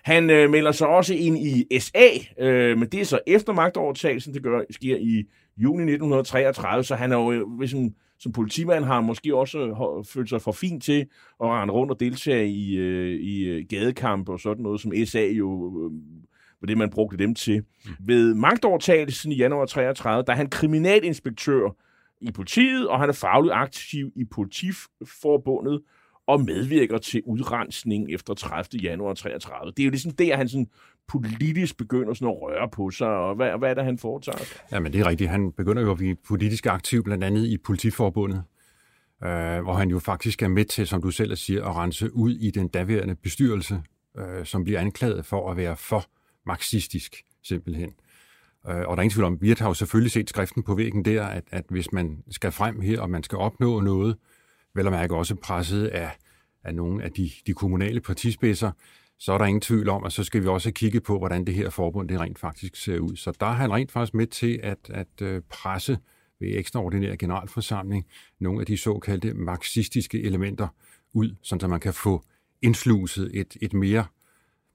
Han 0.04 0.30
øh, 0.30 0.50
melder 0.50 0.72
sig 0.72 0.88
også 0.88 1.14
ind 1.14 1.38
i 1.38 1.78
SA, 1.78 2.08
øh, 2.38 2.78
men 2.78 2.88
det 2.88 3.00
er 3.00 3.04
så 3.04 3.18
efter 3.26 3.52
magtovertagelsen, 3.52 4.34
det 4.34 4.42
gør, 4.42 4.60
sker 4.70 4.96
i 4.96 5.24
juni 5.56 5.82
1933, 5.82 6.84
så 6.84 6.94
han 6.94 7.12
er 7.12 7.16
jo 7.16 7.32
øh, 7.32 7.58
ligesom 7.58 7.94
som 8.18 8.32
politimand 8.32 8.84
har 8.84 8.94
han 8.94 9.04
måske 9.04 9.36
også 9.36 9.58
ho- 9.58 10.12
følt 10.12 10.28
sig 10.28 10.42
for 10.42 10.52
fint 10.52 10.82
til 10.82 11.00
at 11.40 11.46
rende 11.46 11.74
rundt 11.74 11.92
og 11.92 12.00
deltage 12.00 12.48
i, 12.48 12.76
øh, 12.76 13.20
i 13.20 13.44
øh, 13.44 13.64
gadekampe 13.68 14.32
og 14.32 14.40
sådan 14.40 14.62
noget, 14.62 14.80
som 14.80 14.92
SA 15.04 15.24
jo 15.24 15.68
øh, 15.84 15.92
var 16.60 16.66
det, 16.66 16.78
man 16.78 16.90
brugte 16.90 17.16
dem 17.16 17.34
til. 17.34 17.58
Mm. 17.84 17.90
Ved 18.00 18.34
magtovertagelsen 18.34 19.32
i 19.32 19.36
januar 19.36 19.66
33, 19.66 20.24
der 20.26 20.32
er 20.32 20.36
han 20.36 20.50
kriminalinspektør 20.50 21.76
i 22.20 22.30
politiet, 22.32 22.88
og 22.88 23.00
han 23.00 23.08
er 23.08 23.12
fagligt 23.12 23.54
aktiv 23.54 24.12
i 24.16 24.24
politiforbundet 24.24 25.82
og 26.26 26.40
medvirker 26.40 26.98
til 26.98 27.22
udrensning 27.26 28.12
efter 28.12 28.34
30. 28.34 28.82
januar 28.82 29.14
33. 29.14 29.72
Det 29.76 29.82
er 29.82 29.84
jo 29.84 29.90
ligesom 29.90 30.10
der, 30.12 30.36
han 30.36 30.48
sådan 30.48 30.66
politisk 31.08 31.76
begynder 31.76 32.14
sådan 32.14 32.28
at 32.28 32.42
røre 32.42 32.68
på 32.72 32.90
sig, 32.90 33.08
og 33.08 33.34
hvad, 33.34 33.58
hvad 33.58 33.70
er 33.70 33.74
det, 33.74 33.84
han 33.84 33.98
foretager 33.98 34.38
Jamen, 34.38 34.72
Ja, 34.72 34.80
men 34.80 34.92
det 34.92 35.00
er 35.00 35.06
rigtigt. 35.06 35.30
Han 35.30 35.52
begynder 35.52 35.82
jo 35.82 35.90
at 35.90 35.96
blive 35.96 36.16
politisk 36.28 36.66
aktiv, 36.66 37.04
blandt 37.04 37.24
andet 37.24 37.46
i 37.46 37.58
politiforbundet, 37.58 38.42
øh, 39.24 39.60
hvor 39.62 39.74
han 39.74 39.90
jo 39.90 39.98
faktisk 39.98 40.42
er 40.42 40.48
med 40.48 40.64
til, 40.64 40.86
som 40.86 41.02
du 41.02 41.10
selv 41.10 41.36
siger, 41.36 41.64
at 41.64 41.76
rense 41.76 42.14
ud 42.14 42.30
i 42.30 42.50
den 42.50 42.68
daværende 42.68 43.14
bestyrelse, 43.14 43.82
øh, 44.18 44.44
som 44.44 44.64
bliver 44.64 44.80
anklaget 44.80 45.24
for 45.24 45.50
at 45.50 45.56
være 45.56 45.76
for 45.76 46.04
marxistisk, 46.46 47.22
simpelthen. 47.42 47.94
Øh, 48.68 48.76
og 48.76 48.96
der 48.96 48.96
er 48.96 49.02
ingen 49.02 49.10
tvivl 49.10 49.24
om, 49.24 49.38
vi 49.40 49.54
har 49.58 49.66
jo 49.68 49.74
selvfølgelig 49.74 50.12
set 50.12 50.28
skriften 50.28 50.62
på 50.62 50.74
væggen 50.74 51.04
der, 51.04 51.26
at, 51.26 51.44
at 51.50 51.64
hvis 51.68 51.92
man 51.92 52.22
skal 52.30 52.52
frem 52.52 52.80
her, 52.80 53.00
og 53.00 53.10
man 53.10 53.22
skal 53.22 53.38
opnå 53.38 53.80
noget, 53.80 54.16
vel 54.74 54.86
og 54.86 54.92
mærke 54.92 55.16
også 55.16 55.34
presset 55.34 55.86
af, 55.86 56.10
af 56.64 56.74
nogle 56.74 57.04
af 57.04 57.12
de, 57.12 57.30
de 57.46 57.54
kommunale 57.54 58.00
partispidser, 58.00 58.70
så 59.18 59.32
er 59.32 59.38
der 59.38 59.44
ingen 59.44 59.60
tvivl 59.60 59.88
om, 59.88 60.04
at 60.04 60.12
så 60.12 60.24
skal 60.24 60.42
vi 60.42 60.48
også 60.48 60.70
kigge 60.70 61.00
på, 61.00 61.18
hvordan 61.18 61.44
det 61.44 61.54
her 61.54 61.70
forbund 61.70 62.08
det 62.08 62.20
rent 62.20 62.38
faktisk 62.38 62.76
ser 62.76 62.98
ud. 62.98 63.16
Så 63.16 63.32
der 63.40 63.46
er 63.46 63.52
han 63.52 63.72
rent 63.72 63.92
faktisk 63.92 64.14
med 64.14 64.26
til 64.26 64.60
at, 64.62 64.78
at 64.88 65.22
øh, 65.22 65.42
presse 65.48 65.98
ved 66.40 66.48
ekstraordinær 66.58 67.16
generalforsamling 67.16 68.06
nogle 68.38 68.60
af 68.60 68.66
de 68.66 68.76
såkaldte 68.76 69.34
marxistiske 69.34 70.22
elementer 70.22 70.68
ud, 71.12 71.34
så 71.42 71.66
man 71.68 71.80
kan 71.80 71.94
få 71.94 72.24
indsluset 72.62 73.30
et, 73.34 73.56
et 73.62 73.72
mere, 73.72 74.06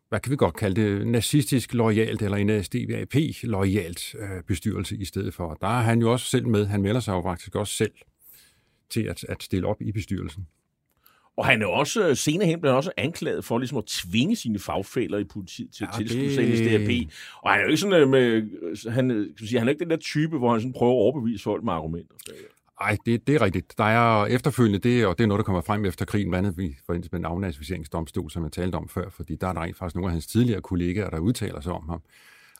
hvad 0.09 0.19
kan 0.19 0.31
vi 0.31 0.35
godt 0.35 0.55
kalde 0.55 0.81
det, 0.81 1.07
nazistisk 1.07 1.73
lojalt 1.73 2.21
eller 2.21 2.37
en 2.37 2.47
NSDAP-lojalt 2.47 4.15
øh, 4.19 4.43
bestyrelse 4.47 4.97
i 4.97 5.05
stedet 5.05 5.33
for. 5.33 5.57
Der 5.61 5.67
er 5.67 5.81
han 5.81 6.01
jo 6.01 6.11
også 6.11 6.25
selv 6.25 6.47
med. 6.47 6.65
Han 6.65 6.81
melder 6.81 6.99
sig 6.99 7.11
jo 7.11 7.21
faktisk 7.21 7.55
også 7.55 7.73
selv 7.73 7.91
til 8.89 9.03
at, 9.03 9.23
at 9.23 9.43
stille 9.43 9.67
op 9.67 9.81
i 9.81 9.91
bestyrelsen. 9.91 10.47
Og 11.37 11.45
han 11.45 11.61
er 11.61 11.65
også 11.65 12.15
senere 12.15 12.47
hen 12.47 12.61
blevet 12.61 12.77
også 12.77 12.91
anklaget 12.97 13.45
for 13.45 13.57
ligesom 13.57 13.77
at 13.77 13.85
tvinge 13.85 14.35
sine 14.35 14.59
fagfælder 14.59 15.17
i 15.17 15.23
politiet 15.23 15.71
til 15.73 15.83
Ja, 15.83 15.87
at 15.87 16.07
tilslutte 16.07 16.33
sig 16.35 16.43
det- 16.43 16.53
NSDAP. 16.53 17.13
Og 17.43 17.51
han 17.51 17.59
er 17.59 17.63
jo 17.63 17.69
ikke 17.69 17.77
sådan 17.81 18.01
øh, 18.01 18.09
med, 18.09 18.41
han, 18.91 19.11
øh, 19.11 19.25
kan 19.25 19.35
man 19.39 19.47
sige, 19.47 19.59
han 19.59 19.67
er 19.67 19.71
ikke 19.71 19.83
den 19.83 19.89
der 19.89 19.97
type, 19.97 20.37
hvor 20.37 20.51
han 20.51 20.61
sådan 20.61 20.73
prøver 20.73 20.91
at 20.93 20.97
overbevise 20.97 21.43
folk 21.43 21.63
med 21.63 21.73
argumenter. 21.73 22.15
Ej, 22.81 22.97
det, 23.05 23.27
det 23.27 23.35
er 23.35 23.41
rigtigt. 23.41 23.77
Der 23.77 23.83
er 23.83 24.25
efterfølgende, 24.25 24.79
det, 24.79 25.05
og 25.05 25.17
det 25.17 25.23
er 25.23 25.27
noget, 25.27 25.39
der 25.39 25.43
kommer 25.43 25.61
frem 25.61 25.85
efter 25.85 26.05
krigen, 26.05 26.29
blandt 26.29 26.47
andet 26.47 26.63
i 26.63 26.75
forbindelse 26.85 27.09
med 27.11 27.19
en 27.19 27.25
afnazificeringsdomstol, 27.25 28.31
som 28.31 28.43
jeg 28.43 28.51
talte 28.51 28.75
om 28.75 28.89
før, 28.89 29.09
fordi 29.09 29.35
der 29.35 29.47
er 29.47 29.53
der 29.53 29.61
rent 29.61 29.77
faktisk 29.77 29.95
nogle 29.95 30.07
af 30.07 30.11
hans 30.11 30.27
tidligere 30.27 30.61
kollegaer, 30.61 31.09
der 31.09 31.19
udtaler 31.19 31.61
sig 31.61 31.73
om 31.73 31.89
ham. 31.89 32.01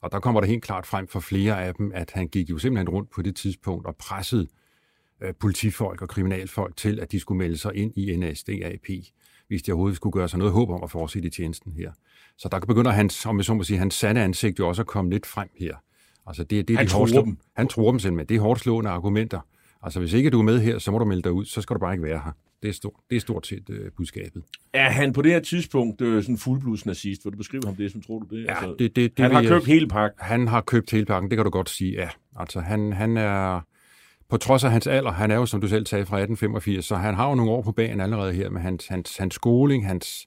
Og 0.02 0.12
der 0.12 0.20
kommer 0.20 0.42
det 0.42 0.50
helt 0.50 0.64
klart 0.64 0.86
frem 0.86 1.08
for 1.08 1.20
flere 1.20 1.64
af 1.66 1.76
dem, 1.76 1.92
at 1.96 2.12
han 2.12 2.28
gik 2.28 2.50
jo 2.50 2.58
simpelthen 2.58 2.90
rundt 2.90 3.10
på 3.12 3.22
det 3.22 3.36
tidspunkt 3.36 3.88
og 3.88 3.96
pressede 3.96 4.42
øh, 4.42 4.48
politifolk 5.40 6.02
og 6.02 6.10
kriminalfolk 6.10 6.78
til, 6.78 7.00
at 7.00 7.12
de 7.12 7.20
skulle 7.20 7.38
melde 7.38 7.58
sig 7.58 7.76
ind 7.76 7.98
i 7.98 8.16
NSDAP, 8.16 8.88
hvis 9.48 9.64
de 9.64 9.72
overhovedet 9.72 9.96
skulle 9.96 10.14
gøre 10.14 10.30
sig 10.30 10.40
noget 10.40 10.54
håb 10.54 10.70
om 10.70 10.84
at 10.84 10.92
fortsætte 10.92 11.28
i 11.28 11.32
tjenesten 11.32 11.72
her. 11.74 11.92
Så 12.38 12.50
der 12.52 12.60
begynder 12.60 12.92
hans, 12.92 13.26
om 13.26 13.38
jeg 13.38 13.46
så 13.46 13.54
må 13.54 13.64
sige, 13.64 13.78
hans 13.78 13.94
sande 13.96 14.22
ansigt 14.22 14.60
jo 14.60 14.68
også 14.68 14.82
at 14.82 14.88
komme 14.88 15.12
lidt 15.12 15.26
frem 15.26 15.50
her. 15.60 15.76
Altså 16.28 16.44
det, 16.44 16.68
det 16.68 16.74
er 16.74 16.78
Han 16.78 16.88
de 16.88 16.92
hårdt 16.94 17.12
slå- 17.12 17.26
dem. 17.26 17.38
Han 17.56 17.68
tror 17.68 17.92
dem 17.92 18.00
simpelthen. 18.00 18.30
Det 18.30 18.36
er 18.36 18.42
hårdt 18.42 18.60
slående 18.60 18.90
argumenter. 18.90 19.40
Altså 19.84 20.00
hvis 20.00 20.14
ikke 20.14 20.30
du 20.30 20.40
er 20.40 20.44
med 20.44 20.60
her, 20.60 20.80
så 20.80 20.92
må 20.92 21.00
du 21.00 21.06
melde 21.06 21.22
dig 21.24 21.32
ud, 21.32 21.46
så 21.46 21.62
skal 21.62 21.74
du 21.74 21.80
bare 21.80 21.94
ikke 21.94 22.04
være 22.04 22.22
her. 22.26 22.32
Det 22.62 22.70
er 22.70 22.74
stort, 22.74 22.94
det 23.10 23.16
er 23.16 23.20
stort 23.20 23.48
set 23.48 23.70
øh, 23.70 23.92
budskabet. 23.98 24.44
Er 24.74 24.90
han 24.90 25.14
på 25.14 25.22
det 25.22 25.32
her 25.32 25.40
tidspunkt 25.40 26.02
øh, 26.02 26.24
sådan 26.24 26.38
fuldblods 26.38 26.86
nazist? 26.86 27.26
Vil 27.26 27.34
du 27.34 27.38
beskrive 27.38 27.62
ham 27.66 27.76
det, 27.76 27.92
som 27.92 28.02
tror 28.02 28.20
du 28.20 28.36
det? 28.36 28.46
Ja, 28.46 28.56
det, 28.80 28.96
det, 28.96 29.18
det 29.18 29.24
han 29.26 29.32
har 29.32 29.42
jeg- 29.42 29.50
købt 29.50 29.66
hele 29.66 29.88
pakken. 29.88 30.18
Han 30.20 30.48
har 30.48 30.62
købt 30.62 30.92
hele 30.92 31.06
pakken, 31.06 31.32
det 31.32 31.38
kan 31.38 31.46
du 31.46 31.50
godt 31.52 31.70
sige, 31.70 31.92
ja. 31.92 32.10
Altså, 32.36 32.60
han, 32.60 32.94
han 32.94 33.18
er, 33.18 33.62
på 34.32 34.38
trods 34.38 34.64
af 34.64 34.72
hans 34.72 34.88
alder, 34.88 35.12
han 35.12 35.32
er 35.32 35.36
jo, 35.36 35.46
som 35.46 35.62
du 35.62 35.68
selv 35.68 35.86
sagde, 35.86 36.06
fra 36.06 36.18
1885, 36.18 36.86
så 36.86 36.96
han 36.96 37.16
har 37.16 37.30
jo 37.30 37.36
nogle 37.36 37.52
år 37.52 37.62
på 37.62 37.72
banen 37.72 38.02
allerede 38.02 38.34
her 38.34 38.50
med 38.50 38.62
hans, 38.62 38.88
hans, 38.88 39.18
hans 39.18 39.36
skoling, 39.36 39.88
hans, 39.88 40.26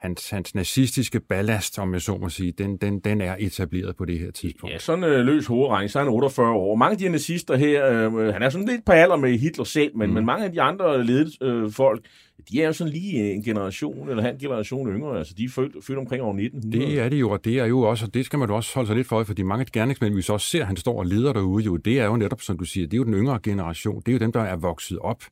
hans, 0.00 0.30
hans 0.30 0.54
nazistiske 0.54 1.20
ballast, 1.20 1.78
om 1.78 1.92
jeg 1.92 2.02
så 2.02 2.16
må 2.16 2.28
sige, 2.28 2.52
den, 2.52 2.76
den, 2.76 3.00
den 3.00 3.20
er 3.20 3.36
etableret 3.38 3.96
på 3.96 4.04
det 4.04 4.18
her 4.18 4.30
tidspunkt. 4.30 4.72
Ja, 4.72 4.78
sådan 4.78 5.04
øh, 5.04 5.26
løs 5.26 5.46
hovedregning, 5.46 5.90
så 5.90 5.98
er 5.98 6.02
han 6.02 6.12
48 6.12 6.52
år. 6.52 6.76
Mange 6.76 6.92
af 6.92 6.98
de 6.98 7.04
her 7.04 7.10
nazister 7.10 7.56
her, 7.56 8.10
øh, 8.10 8.32
han 8.32 8.42
er 8.42 8.50
sådan 8.50 8.68
lidt 8.68 8.84
på 8.84 8.92
alder 8.92 9.16
med 9.16 9.38
Hitler 9.38 9.64
selv, 9.64 9.96
men, 9.96 10.08
mm. 10.08 10.14
men 10.14 10.26
mange 10.26 10.44
af 10.44 10.52
de 10.52 10.62
andre 10.62 11.04
ledede 11.04 11.44
øh, 11.44 11.72
folk, 11.72 12.04
de 12.52 12.62
er 12.62 12.66
jo 12.66 12.72
sådan 12.72 12.92
lige 12.92 13.32
en 13.32 13.42
generation, 13.42 14.08
eller 14.08 14.24
en 14.24 14.38
generation 14.38 14.88
yngre, 14.88 15.18
altså 15.18 15.34
de 15.38 15.44
er 15.44 15.48
født, 15.48 15.84
født 15.84 15.98
omkring 15.98 16.22
år 16.22 16.30
1900. 16.30 16.86
Det 16.86 17.00
er 17.00 17.08
det 17.08 17.20
jo, 17.20 17.30
og 17.30 17.44
det 17.44 17.58
er 17.58 17.64
jo 17.64 17.80
også, 17.80 18.06
og 18.06 18.14
det 18.14 18.26
skal 18.26 18.38
man 18.38 18.48
jo 18.48 18.56
også 18.56 18.74
holde 18.74 18.86
sig 18.86 18.96
lidt 18.96 19.06
for, 19.06 19.24
fordi 19.24 19.42
mange 19.42 19.64
gerningsmænd, 19.72 20.14
vi 20.14 20.22
så 20.22 20.32
også 20.32 20.46
ser, 20.46 20.64
han 20.64 20.76
står 20.76 20.98
og 20.98 21.06
leder 21.06 21.32
derude, 21.32 21.64
jo, 21.64 21.76
det 21.76 22.00
er 22.00 22.04
jo 22.04 22.16
netop, 22.16 22.40
som 22.40 22.58
du 22.58 22.64
siger, 22.64 22.86
det 22.86 22.94
er 22.94 22.98
jo 22.98 23.04
den 23.04 23.14
yngre 23.14 23.38
generation, 23.42 24.02
det 24.06 24.08
er 24.08 24.12
jo 24.12 24.18
dem, 24.18 24.32
der 24.32 24.40
er 24.40 24.56
vokset 24.56 24.98
op 24.98 25.24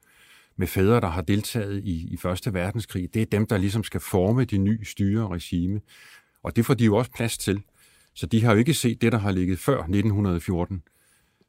med 0.58 0.66
fædre, 0.66 1.00
der 1.00 1.06
har 1.08 1.22
deltaget 1.22 1.84
i, 1.84 2.08
i 2.10 2.16
Første 2.16 2.54
Verdenskrig. 2.54 3.14
Det 3.14 3.22
er 3.22 3.26
dem, 3.26 3.46
der 3.46 3.58
ligesom 3.58 3.84
skal 3.84 4.00
forme 4.00 4.44
de 4.44 4.58
nye 4.58 4.84
styre 4.84 5.24
og 5.24 5.30
regime. 5.30 5.80
Og 6.42 6.56
det 6.56 6.66
får 6.66 6.74
de 6.74 6.84
jo 6.84 6.96
også 6.96 7.10
plads 7.10 7.38
til. 7.38 7.62
Så 8.14 8.26
de 8.26 8.44
har 8.44 8.52
jo 8.52 8.58
ikke 8.58 8.74
set 8.74 9.02
det, 9.02 9.12
der 9.12 9.18
har 9.18 9.30
ligget 9.30 9.58
før 9.58 9.78
1914. 9.78 10.82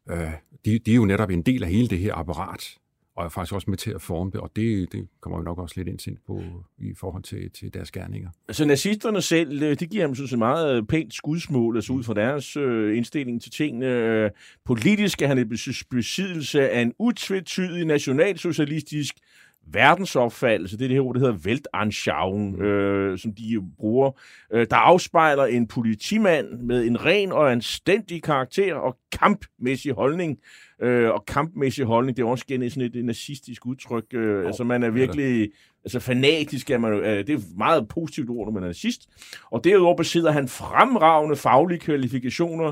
Øh, 0.10 0.32
de, 0.66 0.80
de 0.80 0.92
er 0.92 0.96
jo 0.96 1.06
netop 1.06 1.30
en 1.30 1.42
del 1.42 1.64
af 1.64 1.70
hele 1.70 1.88
det 1.88 2.00
her 2.00 2.16
apparat, 2.16 2.79
og 3.20 3.26
er 3.26 3.30
faktisk 3.30 3.54
også 3.54 3.70
med 3.70 3.78
til 3.78 3.92
at 3.92 4.02
forme 4.02 4.32
det, 4.32 4.40
og 4.40 4.52
det, 4.56 4.92
det 4.92 5.08
kommer 5.22 5.40
vi 5.40 5.44
nok 5.44 5.58
også 5.58 5.76
lidt 5.78 5.88
ind 6.08 6.18
på 6.28 6.42
i 6.78 6.94
forhold 6.94 7.24
til, 7.24 7.52
til 7.52 7.74
deres 7.74 7.92
gerninger. 7.92 8.30
Altså 8.48 8.66
nazisterne 8.66 9.22
selv, 9.22 9.64
øh, 9.64 9.80
det 9.80 9.90
giver 9.90 10.06
dem 10.06 10.16
sådan 10.16 10.34
et 10.34 10.40
meget 10.40 10.78
øh, 10.78 10.84
pænt 10.84 11.14
skudsmål, 11.14 11.76
altså 11.76 11.94
ud 11.94 12.04
fra 12.04 12.14
deres 12.14 12.58
øh, 12.58 12.98
indstilling 12.98 13.42
til 13.42 13.52
tingene. 13.52 13.86
Øh, 13.86 14.32
politisk 14.66 15.22
er 15.22 15.28
han 15.28 15.38
et 15.38 15.50
besiddelse 15.90 16.70
af 16.70 16.82
en 16.82 16.94
utvetydig 17.00 17.86
nationalsocialistisk 17.86 19.16
verdensopfattelse, 19.72 20.78
det 20.78 20.84
er 20.84 20.88
det 20.88 20.96
her 20.96 21.04
ord, 21.04 21.16
der 21.16 21.20
hedder 21.20 21.40
Weltanschauung, 21.46 22.58
mm. 22.58 22.62
øh, 22.62 23.18
som 23.18 23.34
de 23.34 23.62
bruger, 23.78 24.12
øh, 24.54 24.68
der 24.70 24.76
afspejler 24.76 25.46
en 25.46 25.68
politimand 25.68 26.48
med 26.62 26.86
en 26.86 27.06
ren 27.06 27.32
og 27.32 27.52
anstændig 27.52 28.24
karakter 28.24 28.74
og 28.76 28.98
kampmæssig 29.12 29.94
holdning. 29.94 30.40
Øh, 30.82 31.10
og 31.10 31.26
kampmæssig 31.26 31.86
holdning, 31.86 32.18
det 32.18 32.24
er 32.24 32.28
også 32.28 32.46
igen 32.50 32.70
sådan 32.70 32.84
et, 32.84 32.96
et 32.96 33.06
nazistisk 33.06 33.66
udtryk. 33.66 34.06
Øh, 34.14 34.40
oh, 34.40 34.46
altså 34.46 34.64
man 34.64 34.84
er 34.84 34.90
virkelig, 34.90 35.50
altså 35.84 36.00
fanatisk 36.00 36.70
er 36.70 36.78
man 36.78 36.94
øh, 36.94 37.18
det 37.18 37.30
er 37.30 37.38
et 37.38 37.44
meget 37.58 37.88
positivt 37.88 38.30
ord, 38.30 38.48
når 38.48 38.54
man 38.54 38.64
er 38.64 38.68
nazist. 38.68 39.10
Og 39.52 39.64
derudover 39.64 39.96
besidder 39.96 40.32
han 40.32 40.48
fremragende 40.48 41.36
faglige 41.36 41.80
kvalifikationer, 41.80 42.72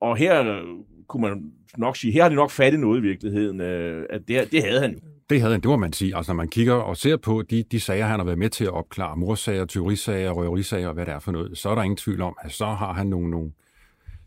og 0.00 0.16
her 0.16 0.62
kunne 1.10 1.22
man 1.22 1.52
nok 1.78 1.96
sige, 1.96 2.12
her 2.12 2.22
har 2.22 2.28
de 2.28 2.34
nok 2.34 2.50
fat 2.50 2.74
i 2.74 2.76
noget 2.76 2.98
i 2.98 3.02
virkeligheden. 3.02 3.60
Øh, 3.60 4.06
at 4.10 4.20
det, 4.28 4.52
det 4.52 4.62
havde 4.62 4.80
han 4.80 4.92
jo. 4.92 4.98
Det 5.30 5.40
havde 5.40 5.52
han, 5.52 5.60
det 5.60 5.68
må 5.68 5.76
man 5.76 5.92
sige. 5.92 6.16
Altså, 6.16 6.32
når 6.32 6.36
man 6.36 6.48
kigger 6.48 6.74
og 6.74 6.96
ser 6.96 7.16
på 7.16 7.42
de, 7.42 7.64
de 7.72 7.80
sager, 7.80 8.06
han 8.06 8.18
har 8.18 8.24
været 8.24 8.38
med 8.38 8.50
til 8.50 8.64
at 8.64 8.70
opklare, 8.70 9.16
morsager, 9.16 9.64
teorisager, 9.64 10.30
røverisager 10.30 10.88
og 10.88 10.94
hvad 10.94 11.06
det 11.06 11.14
er 11.14 11.18
for 11.18 11.32
noget, 11.32 11.58
så 11.58 11.68
er 11.68 11.74
der 11.74 11.82
ingen 11.82 11.96
tvivl 11.96 12.20
om, 12.20 12.36
at 12.40 12.52
så 12.52 12.66
har 12.66 12.92
han 12.92 13.06
nogle, 13.06 13.30
nogle 13.30 13.52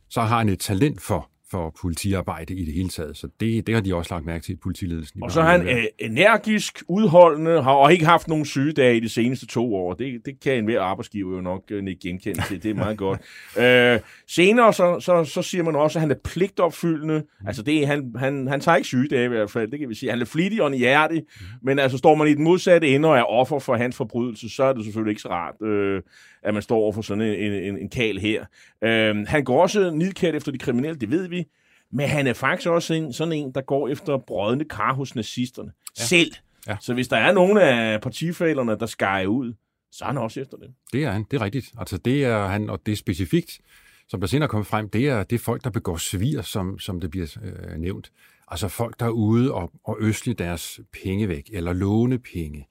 så 0.09 0.21
har 0.21 0.37
han 0.37 0.49
et 0.49 0.59
talent 0.59 1.01
for 1.01 1.29
for 1.53 1.75
politiarbejde 1.81 2.53
i 2.53 2.65
det 2.65 2.73
hele 2.73 2.89
taget. 2.89 3.17
Så 3.17 3.27
det, 3.39 3.67
det 3.67 3.75
har 3.75 3.81
de 3.81 3.95
også 3.95 4.13
lagt 4.13 4.25
mærke 4.25 4.43
til 4.43 4.57
politiledelsen. 4.57 5.23
Og 5.23 5.31
så 5.31 5.41
er 5.41 5.45
han 5.45 5.67
øh, 5.67 5.83
energisk, 5.99 6.83
udholdende, 6.87 7.63
har, 7.63 7.71
og 7.71 7.93
ikke 7.93 8.05
haft 8.05 8.27
nogen 8.27 8.45
sygedage 8.45 8.97
i 8.97 8.99
de 8.99 9.09
seneste 9.09 9.45
to 9.45 9.75
år. 9.75 9.93
Det, 9.93 10.21
det 10.25 10.39
kan 10.39 10.57
en 10.57 10.65
hver 10.65 10.81
arbejdsgiver 10.81 11.35
jo 11.35 11.41
nok 11.41 11.63
øh, 11.71 11.87
ikke 11.87 12.01
genkende 12.01 12.41
til. 12.47 12.63
Det 12.63 12.71
er 12.71 12.75
meget 12.75 12.97
godt. 12.97 13.21
Øh, 13.57 13.99
senere 14.27 14.73
så, 14.73 14.99
så, 14.99 15.23
så 15.23 15.41
siger 15.41 15.63
man 15.63 15.75
også, 15.75 15.99
at 15.99 16.01
han 16.01 16.11
er 16.11 16.15
pligtopfyldende. 16.23 17.19
Mm. 17.19 17.47
Altså 17.47 17.63
det, 17.63 17.87
han, 17.87 18.13
han, 18.15 18.47
han 18.47 18.59
tager 18.59 18.75
ikke 18.75 18.87
sygedage 18.87 19.25
i 19.25 19.27
hvert 19.27 19.51
fald, 19.51 19.71
det 19.71 19.79
kan 19.79 19.89
vi 19.89 19.95
sige. 19.95 20.09
Han 20.09 20.21
er 20.21 20.25
flittig 20.25 20.63
og 20.63 20.73
hjertig, 20.73 21.23
mm. 21.39 21.45
men 21.61 21.79
altså 21.79 21.97
står 21.97 22.15
man 22.15 22.27
i 22.27 22.33
den 22.33 22.43
modsatte 22.43 22.87
ende 22.87 23.09
og 23.09 23.17
er 23.17 23.23
offer 23.23 23.59
for 23.59 23.75
hans 23.75 23.95
forbrydelse, 23.95 24.49
så 24.49 24.63
er 24.63 24.73
det 24.73 24.83
selvfølgelig 24.83 25.11
ikke 25.11 25.21
så 25.21 25.29
rart. 25.29 25.67
Øh, 25.67 26.01
at 26.45 26.53
man 26.53 26.63
står 26.63 26.77
over 26.77 26.91
for 26.91 27.01
sådan 27.01 27.21
en, 27.21 27.53
en, 27.53 27.77
en 27.77 27.89
kal 27.89 28.19
her. 28.19 28.45
Øh, 28.81 29.27
han 29.27 29.43
går 29.43 29.61
også 29.61 29.91
nidkært 29.91 30.35
efter 30.35 30.51
de 30.51 30.57
kriminelle, 30.57 30.99
det 30.99 31.11
ved 31.11 31.27
vi, 31.27 31.45
men 31.91 32.07
han 32.07 32.27
er 32.27 32.33
faktisk 32.33 32.69
også 32.69 32.93
en, 32.93 33.13
sådan 33.13 33.33
en, 33.33 33.51
der 33.51 33.61
går 33.61 33.87
efter 33.87 34.17
brødende 34.17 34.65
kar 34.65 34.93
hos 34.93 35.15
nazisterne. 35.15 35.71
Ja. 35.99 36.03
Selv. 36.03 36.31
Ja. 36.67 36.77
Så 36.81 36.93
hvis 36.93 37.07
der 37.07 37.17
er 37.17 37.31
nogle 37.31 37.61
af 37.61 38.01
partifælerne, 38.01 38.79
der 38.79 38.85
skærer 38.85 39.25
ud, 39.25 39.53
så 39.91 40.05
er 40.05 40.07
han 40.07 40.17
også 40.17 40.41
efter 40.41 40.57
det. 40.57 40.73
Det 40.93 41.03
er 41.03 41.11
han, 41.11 41.25
det 41.31 41.37
er 41.37 41.45
rigtigt. 41.45 41.71
Altså 41.77 41.97
det 41.97 42.25
er 42.25 42.47
han, 42.47 42.69
og 42.69 42.79
det 42.85 42.91
er 42.91 42.95
specifikt, 42.95 43.59
som 44.07 44.19
der 44.19 44.27
senere 44.27 44.49
kommer 44.49 44.65
frem, 44.65 44.89
det 44.89 45.07
er, 45.07 45.23
det 45.23 45.35
er 45.35 45.39
folk, 45.39 45.63
der 45.63 45.69
begår 45.69 45.97
svir, 45.97 46.41
som, 46.41 46.79
som 46.79 46.99
det 46.99 47.11
bliver 47.11 47.37
øh, 47.43 47.77
nævnt. 47.77 48.11
Altså 48.47 48.67
folk, 48.67 48.99
der 48.99 49.05
er 49.05 49.09
ude 49.09 49.53
og, 49.53 49.71
og 49.83 49.97
øsle 49.99 50.33
deres 50.33 50.79
penge 51.03 51.29
væk, 51.29 51.49
eller 51.53 51.73
låne 51.73 52.19
penge, 52.19 52.67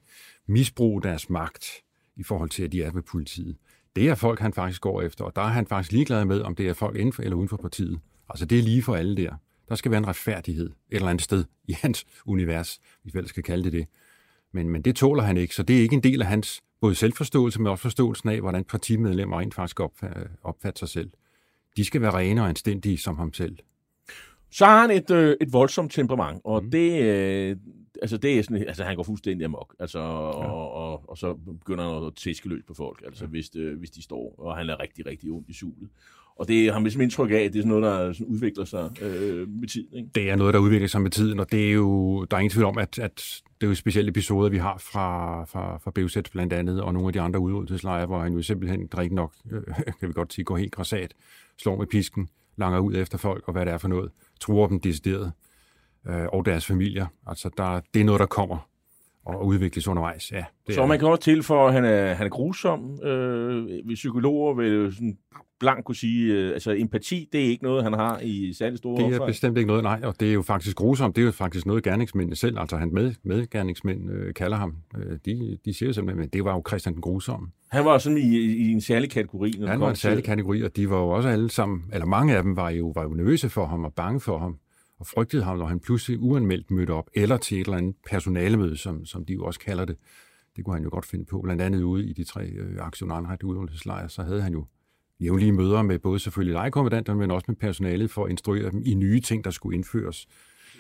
misbruge 0.49 1.03
deres 1.03 1.31
magt 1.31 1.67
i 2.17 2.23
forhold 2.23 2.51
til, 2.51 2.63
at 2.63 2.73
de 2.73 2.83
er 2.83 2.91
ved 2.91 3.03
politiet. 3.03 3.57
Det 3.97 4.09
er 4.09 4.15
folk, 4.15 4.41
han 4.41 4.53
faktisk 4.53 4.81
går 4.81 5.03
efter, 5.03 5.25
og 5.25 5.37
der 5.37 5.43
er 5.43 5.49
han 5.49 5.67
faktisk 5.67 5.93
ligeglad 5.93 6.25
med, 6.25 6.41
om 6.41 6.55
det 6.55 6.69
er 6.69 6.75
folk 6.75 6.97
inden 6.97 7.13
for 7.13 7.23
eller 7.23 7.37
uden 7.37 7.49
for 7.49 7.57
partiet. 7.57 8.01
Altså 8.29 8.47
det 8.47 8.59
er 8.59 8.63
lige 8.63 8.83
for 8.83 8.95
alle 8.95 9.17
der. 9.17 9.35
Der 9.69 9.75
skal 9.75 9.91
være 9.91 9.99
en 9.99 10.09
retfærdighed 10.09 10.67
et 10.67 10.75
eller 10.91 11.09
andet 11.09 11.25
sted 11.25 11.45
i 11.69 11.73
hans 11.73 12.07
univers, 12.27 12.81
hvis 13.03 13.15
vi 13.15 13.19
vel 13.19 13.29
skal 13.29 13.43
kalde 13.43 13.65
det 13.65 13.73
det. 13.73 13.87
Men, 14.53 14.69
men 14.69 14.83
det 14.83 14.97
tåler 14.97 15.23
han 15.23 15.37
ikke, 15.37 15.55
så 15.55 15.63
det 15.63 15.79
er 15.79 15.81
ikke 15.81 15.95
en 15.95 16.03
del 16.03 16.23
af 16.23 16.29
hans 16.29 16.63
både 16.81 16.95
selvforståelse, 16.95 17.61
men 17.61 17.67
også 17.67 17.83
forståelsen 17.83 18.29
af, 18.29 18.41
hvordan 18.41 18.65
partimedlemmer 18.65 19.41
rent 19.41 19.55
faktisk 19.55 19.81
opfatter 20.43 20.79
sig 20.79 20.89
selv. 20.89 21.11
De 21.77 21.85
skal 21.85 22.01
være 22.01 22.15
rene 22.15 22.43
og 22.43 22.49
anstændige 22.49 22.99
som 22.99 23.17
ham 23.17 23.33
selv. 23.33 23.59
Så 24.51 24.67
har 24.67 24.81
han 24.81 24.91
et, 24.91 25.11
øh, 25.11 25.37
et 25.41 25.53
voldsomt 25.53 25.93
temperament, 25.93 26.41
og 26.45 26.65
mm. 26.65 26.71
det, 26.71 27.03
øh, 27.03 27.57
altså 28.03 28.17
det 28.17 28.39
er 28.39 28.43
sådan, 28.43 28.65
altså 28.69 28.85
han 28.85 28.97
går 28.97 29.03
fuldstændig 29.03 29.45
amok, 29.45 29.75
altså, 29.79 29.99
ja. 29.99 30.05
og, 30.05 30.73
og, 30.73 31.11
og, 31.11 31.19
så 31.19 31.35
begynder 31.35 31.95
han 31.95 32.07
at 32.07 32.15
tæske 32.15 32.49
løs 32.49 32.63
på 32.67 32.75
folk, 32.75 33.03
altså 33.07 33.25
ja. 33.25 33.29
hvis, 33.31 33.57
øh, 33.57 33.79
hvis 33.79 33.91
de 33.91 34.03
står, 34.03 34.35
og 34.39 34.57
han 34.57 34.71
er 34.71 34.81
rigtig, 34.81 35.07
rigtig 35.07 35.31
ondt 35.31 35.49
i 35.49 35.53
sulet. 35.53 35.89
Og 36.37 36.49
det 36.49 36.67
har 36.73 36.79
man 36.79 36.83
ligesom 36.83 37.03
indtryk 37.03 37.31
af, 37.31 37.35
at 37.35 37.53
det 37.53 37.59
er 37.59 37.63
sådan 37.63 37.81
noget, 37.81 37.83
der 37.85 38.13
sådan 38.13 38.27
udvikler 38.27 38.65
sig 38.65 39.03
øh, 39.03 39.49
med 39.49 39.69
tiden. 39.69 39.97
Ikke? 39.97 40.09
Det 40.15 40.31
er 40.31 40.37
noget, 40.37 40.55
der 40.55 40.61
udvikler 40.61 40.89
sig 40.89 41.03
med 41.03 41.11
tiden, 41.11 41.41
og 41.41 41.53
det 41.53 41.69
er 41.69 41.73
jo, 41.73 42.25
der 42.25 42.37
er 42.37 42.41
ingen 42.41 42.51
tvivl 42.51 42.67
om, 42.67 42.79
at, 42.79 42.99
at 42.99 43.43
det 43.61 43.67
er 43.67 43.69
jo 43.69 43.75
specielle 43.75 44.09
episoder, 44.09 44.51
vi 44.51 44.59
har 44.59 44.79
fra, 44.79 45.45
fra, 45.45 45.79
fra 45.79 45.91
BUZ 45.91 46.17
blandt 46.33 46.53
andet, 46.53 46.83
og 46.83 46.95
nogle 46.95 47.09
af 47.09 47.13
de 47.13 47.21
andre 47.21 47.41
udryddelseslejre, 47.41 48.07
hvor 48.07 48.23
han 48.23 48.33
jo 48.33 48.43
simpelthen 48.43 48.87
drikker 48.87 49.17
nok, 49.17 49.35
øh, 49.51 49.63
kan 50.01 50.09
vi 50.09 50.13
godt 50.13 50.33
sige, 50.33 50.45
går 50.45 50.57
helt 50.57 50.73
græsat, 50.73 51.15
slår 51.59 51.77
med 51.77 51.87
pisken, 51.87 52.29
langer 52.57 52.79
ud 52.79 52.95
efter 52.95 53.19
folk, 53.19 53.45
og 53.47 53.53
hvad 53.53 53.67
det 53.67 53.73
er 53.73 53.79
for 53.79 53.89
noget, 53.89 54.11
tror 54.41 54.67
dem 54.67 54.81
decideret, 54.81 55.33
øh, 56.09 56.27
og 56.33 56.45
deres 56.47 56.67
familier. 56.67 57.07
Altså, 57.27 57.51
der, 57.57 57.81
det 57.95 58.01
er 58.01 58.05
noget, 58.05 58.21
der 58.21 58.27
kommer 58.27 58.69
og 59.25 59.47
udvikles 59.47 59.89
undervejs. 59.89 60.33
Ja, 60.33 60.45
det 60.67 60.75
så 60.75 60.87
man 60.87 60.99
kan 60.99 61.09
også 61.09 61.23
tilføje, 61.23 61.69
at 61.69 61.75
han 61.75 61.85
er, 61.85 62.15
han 62.15 62.27
er 62.27 62.31
grusom. 62.31 63.05
Øh, 63.05 63.95
psykologer 63.95 64.55
vil 64.55 64.93
sådan 64.93 65.19
blank 65.61 65.85
kunne 65.85 65.97
sige, 65.97 66.33
øh, 66.33 66.53
altså 66.53 66.75
empati, 66.79 67.29
det 67.33 67.41
er 67.41 67.45
ikke 67.45 67.65
noget, 67.65 67.83
han 67.85 67.93
har 67.93 68.19
i 68.19 68.53
særlig 68.53 68.79
store 68.79 68.97
Det 68.97 69.03
er 69.03 69.07
opfald. 69.07 69.27
bestemt 69.27 69.59
ikke 69.59 69.67
noget, 69.69 69.83
nej, 69.83 70.01
og 70.05 70.21
det 70.21 70.29
er 70.29 70.33
jo 70.33 70.43
faktisk 70.43 70.77
grusomt. 70.77 71.17
Det 71.17 71.23
er 71.23 71.27
jo 71.27 71.33
faktisk 71.33 71.67
noget, 71.67 71.83
gerningsmændene 71.83 72.37
selv, 72.37 72.59
altså 72.59 72.77
han 72.77 72.91
med, 72.93 73.15
medgerningsmænd 73.25 74.11
øh, 74.11 74.35
kalder 74.35 74.57
ham. 74.57 74.77
Øh, 74.97 75.19
de, 75.27 75.59
de 75.65 75.75
siger 75.75 75.89
jo 75.89 75.93
simpelthen, 75.93 76.21
men 76.21 76.29
det 76.29 76.45
var 76.45 76.53
jo 76.55 76.63
Christian 76.69 76.93
den 76.93 77.03
grusomme. 77.03 77.49
Han 77.71 77.85
var 77.85 77.99
sådan 77.99 78.19
i, 78.19 78.37
i 78.37 78.73
en 78.73 78.81
særlig 78.81 79.11
kategori. 79.11 79.55
Når 79.59 79.67
han 79.67 79.81
var 79.81 79.91
en 79.91 79.97
særlig 79.97 80.25
kategori, 80.25 80.63
og 80.63 80.77
de 80.77 80.91
var 80.91 80.99
jo 80.99 81.09
også 81.09 81.29
alle 81.29 81.51
sammen, 81.51 81.85
eller 81.93 82.07
mange 82.07 82.37
af 82.37 82.43
dem 82.43 82.57
var 82.57 82.71
jo, 82.71 82.93
var 82.95 83.03
jo 83.03 83.09
nervøse 83.09 83.49
for 83.49 83.67
ham 83.67 83.85
og 83.85 83.93
bange 83.95 84.21
for 84.21 84.39
ham 84.39 84.59
og 85.03 85.07
frygtede 85.07 85.43
ham, 85.43 85.59
når 85.59 85.67
han 85.67 85.81
pludselig 85.81 86.19
uanmeldt 86.21 86.71
mødte 86.71 86.91
op, 86.91 87.11
eller 87.15 87.37
til 87.37 87.61
et 87.61 87.65
eller 87.65 87.77
andet 87.77 87.97
personalemøde, 88.11 88.77
som, 88.77 89.05
som 89.05 89.25
de 89.25 89.33
jo 89.33 89.45
også 89.45 89.61
kalder 89.61 89.85
det. 89.85 89.97
Det 90.57 90.65
kunne 90.65 90.75
han 90.75 90.85
jo 90.85 90.91
godt 90.91 91.07
finde 91.07 91.25
på. 91.25 91.41
Blandt 91.41 91.63
andet 91.63 91.83
ude 91.83 92.07
i 92.07 92.13
de 92.13 92.25
tre 92.25 92.47
øh, 92.47 92.77
aktionanret 92.81 94.11
så 94.11 94.23
havde 94.23 94.43
han 94.43 94.53
jo 94.53 94.67
jævnlige 95.21 95.53
møder 95.53 95.83
med 95.83 95.99
både 95.99 96.19
selvfølgelig 96.19 96.53
legekommandanterne, 96.53 97.19
men 97.19 97.31
også 97.31 97.45
med 97.49 97.57
personalet 97.57 98.11
for 98.11 98.25
at 98.25 98.31
instruere 98.31 98.71
dem 98.71 98.83
i 98.85 98.95
nye 98.95 99.21
ting, 99.21 99.45
der 99.45 99.51
skulle 99.51 99.77
indføres. 99.77 100.27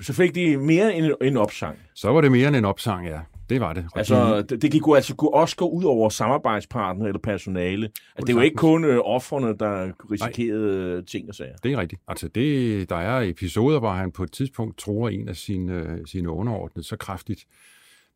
Så 0.00 0.12
fik 0.12 0.35
de 0.35 0.57
mere 0.57 0.94
end 0.94 1.12
en 1.22 1.37
opsang? 1.37 1.78
Så 1.94 2.12
var 2.12 2.20
det 2.20 2.33
mere 2.33 2.48
end 2.48 2.57
en 2.57 2.64
opsang, 2.64 3.07
ja. 3.07 3.20
Det 3.48 3.61
var 3.61 3.72
det. 3.72 3.87
Og 3.92 3.98
altså, 3.98 4.42
det, 4.42 4.62
det 4.62 4.70
gik 4.70 4.83
altså 4.94 5.31
også 5.33 5.57
gå 5.57 5.68
ud 5.68 5.85
over 5.85 6.09
samarbejdspartner 6.09 7.07
eller 7.07 7.20
personale. 7.20 7.87
Altså, 7.87 8.26
det 8.26 8.37
var 8.37 8.42
ikke 8.42 8.57
kun 8.57 8.85
øh, 8.85 9.00
offerne, 9.05 9.59
der 9.59 9.92
risikerede 10.11 10.94
Nej. 10.94 11.05
ting 11.05 11.28
og 11.28 11.35
sager. 11.35 11.57
Det 11.62 11.72
er 11.72 11.81
rigtigt. 11.81 12.02
Altså, 12.09 12.28
det, 12.28 12.90
der 12.90 12.96
er 12.96 13.20
episoder, 13.20 13.78
hvor 13.78 13.90
han 13.90 14.12
på 14.12 14.22
et 14.22 14.33
tidspunkt 14.33 14.78
tror 14.78 15.09
en 15.09 15.28
af 15.28 15.37
sine, 15.37 16.00
sine 16.07 16.31
underordnede 16.31 16.87
så 16.87 16.96
kraftigt 16.96 17.44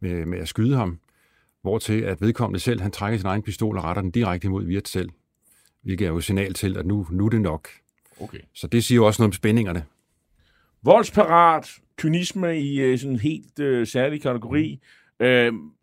med, 0.00 0.26
med 0.26 0.38
at 0.38 0.48
skyde 0.48 0.76
ham, 0.76 0.98
hvor 1.62 1.78
til 1.78 2.00
at 2.00 2.20
vedkommende 2.20 2.60
selv, 2.60 2.80
han 2.80 2.90
trækker 2.90 3.18
sin 3.18 3.26
egen 3.26 3.42
pistol 3.42 3.78
og 3.78 3.84
retter 3.84 4.02
den 4.02 4.10
direkte 4.10 4.46
imod 4.46 4.64
Virt 4.64 4.88
selv 4.88 5.10
hvilket 5.86 6.06
er 6.06 6.10
jo 6.10 6.20
signal 6.20 6.54
til, 6.54 6.76
at 6.76 6.86
nu, 6.86 7.06
nu 7.10 7.26
er 7.26 7.30
det 7.30 7.40
nok. 7.40 7.68
Okay. 8.20 8.38
Så 8.54 8.66
det 8.66 8.84
siger 8.84 8.96
jo 8.96 9.06
også 9.06 9.22
noget 9.22 9.28
om 9.28 9.32
spændingerne. 9.32 9.84
Voldsparat, 10.87 11.70
kynisme 11.96 12.61
i 12.61 12.92
uh, 12.92 12.99
sådan 12.99 13.12
en 13.12 13.20
helt 13.20 13.59
uh, 13.59 13.87
særlig 13.87 14.22
kategori. 14.22 14.81
Uh, 15.20 15.27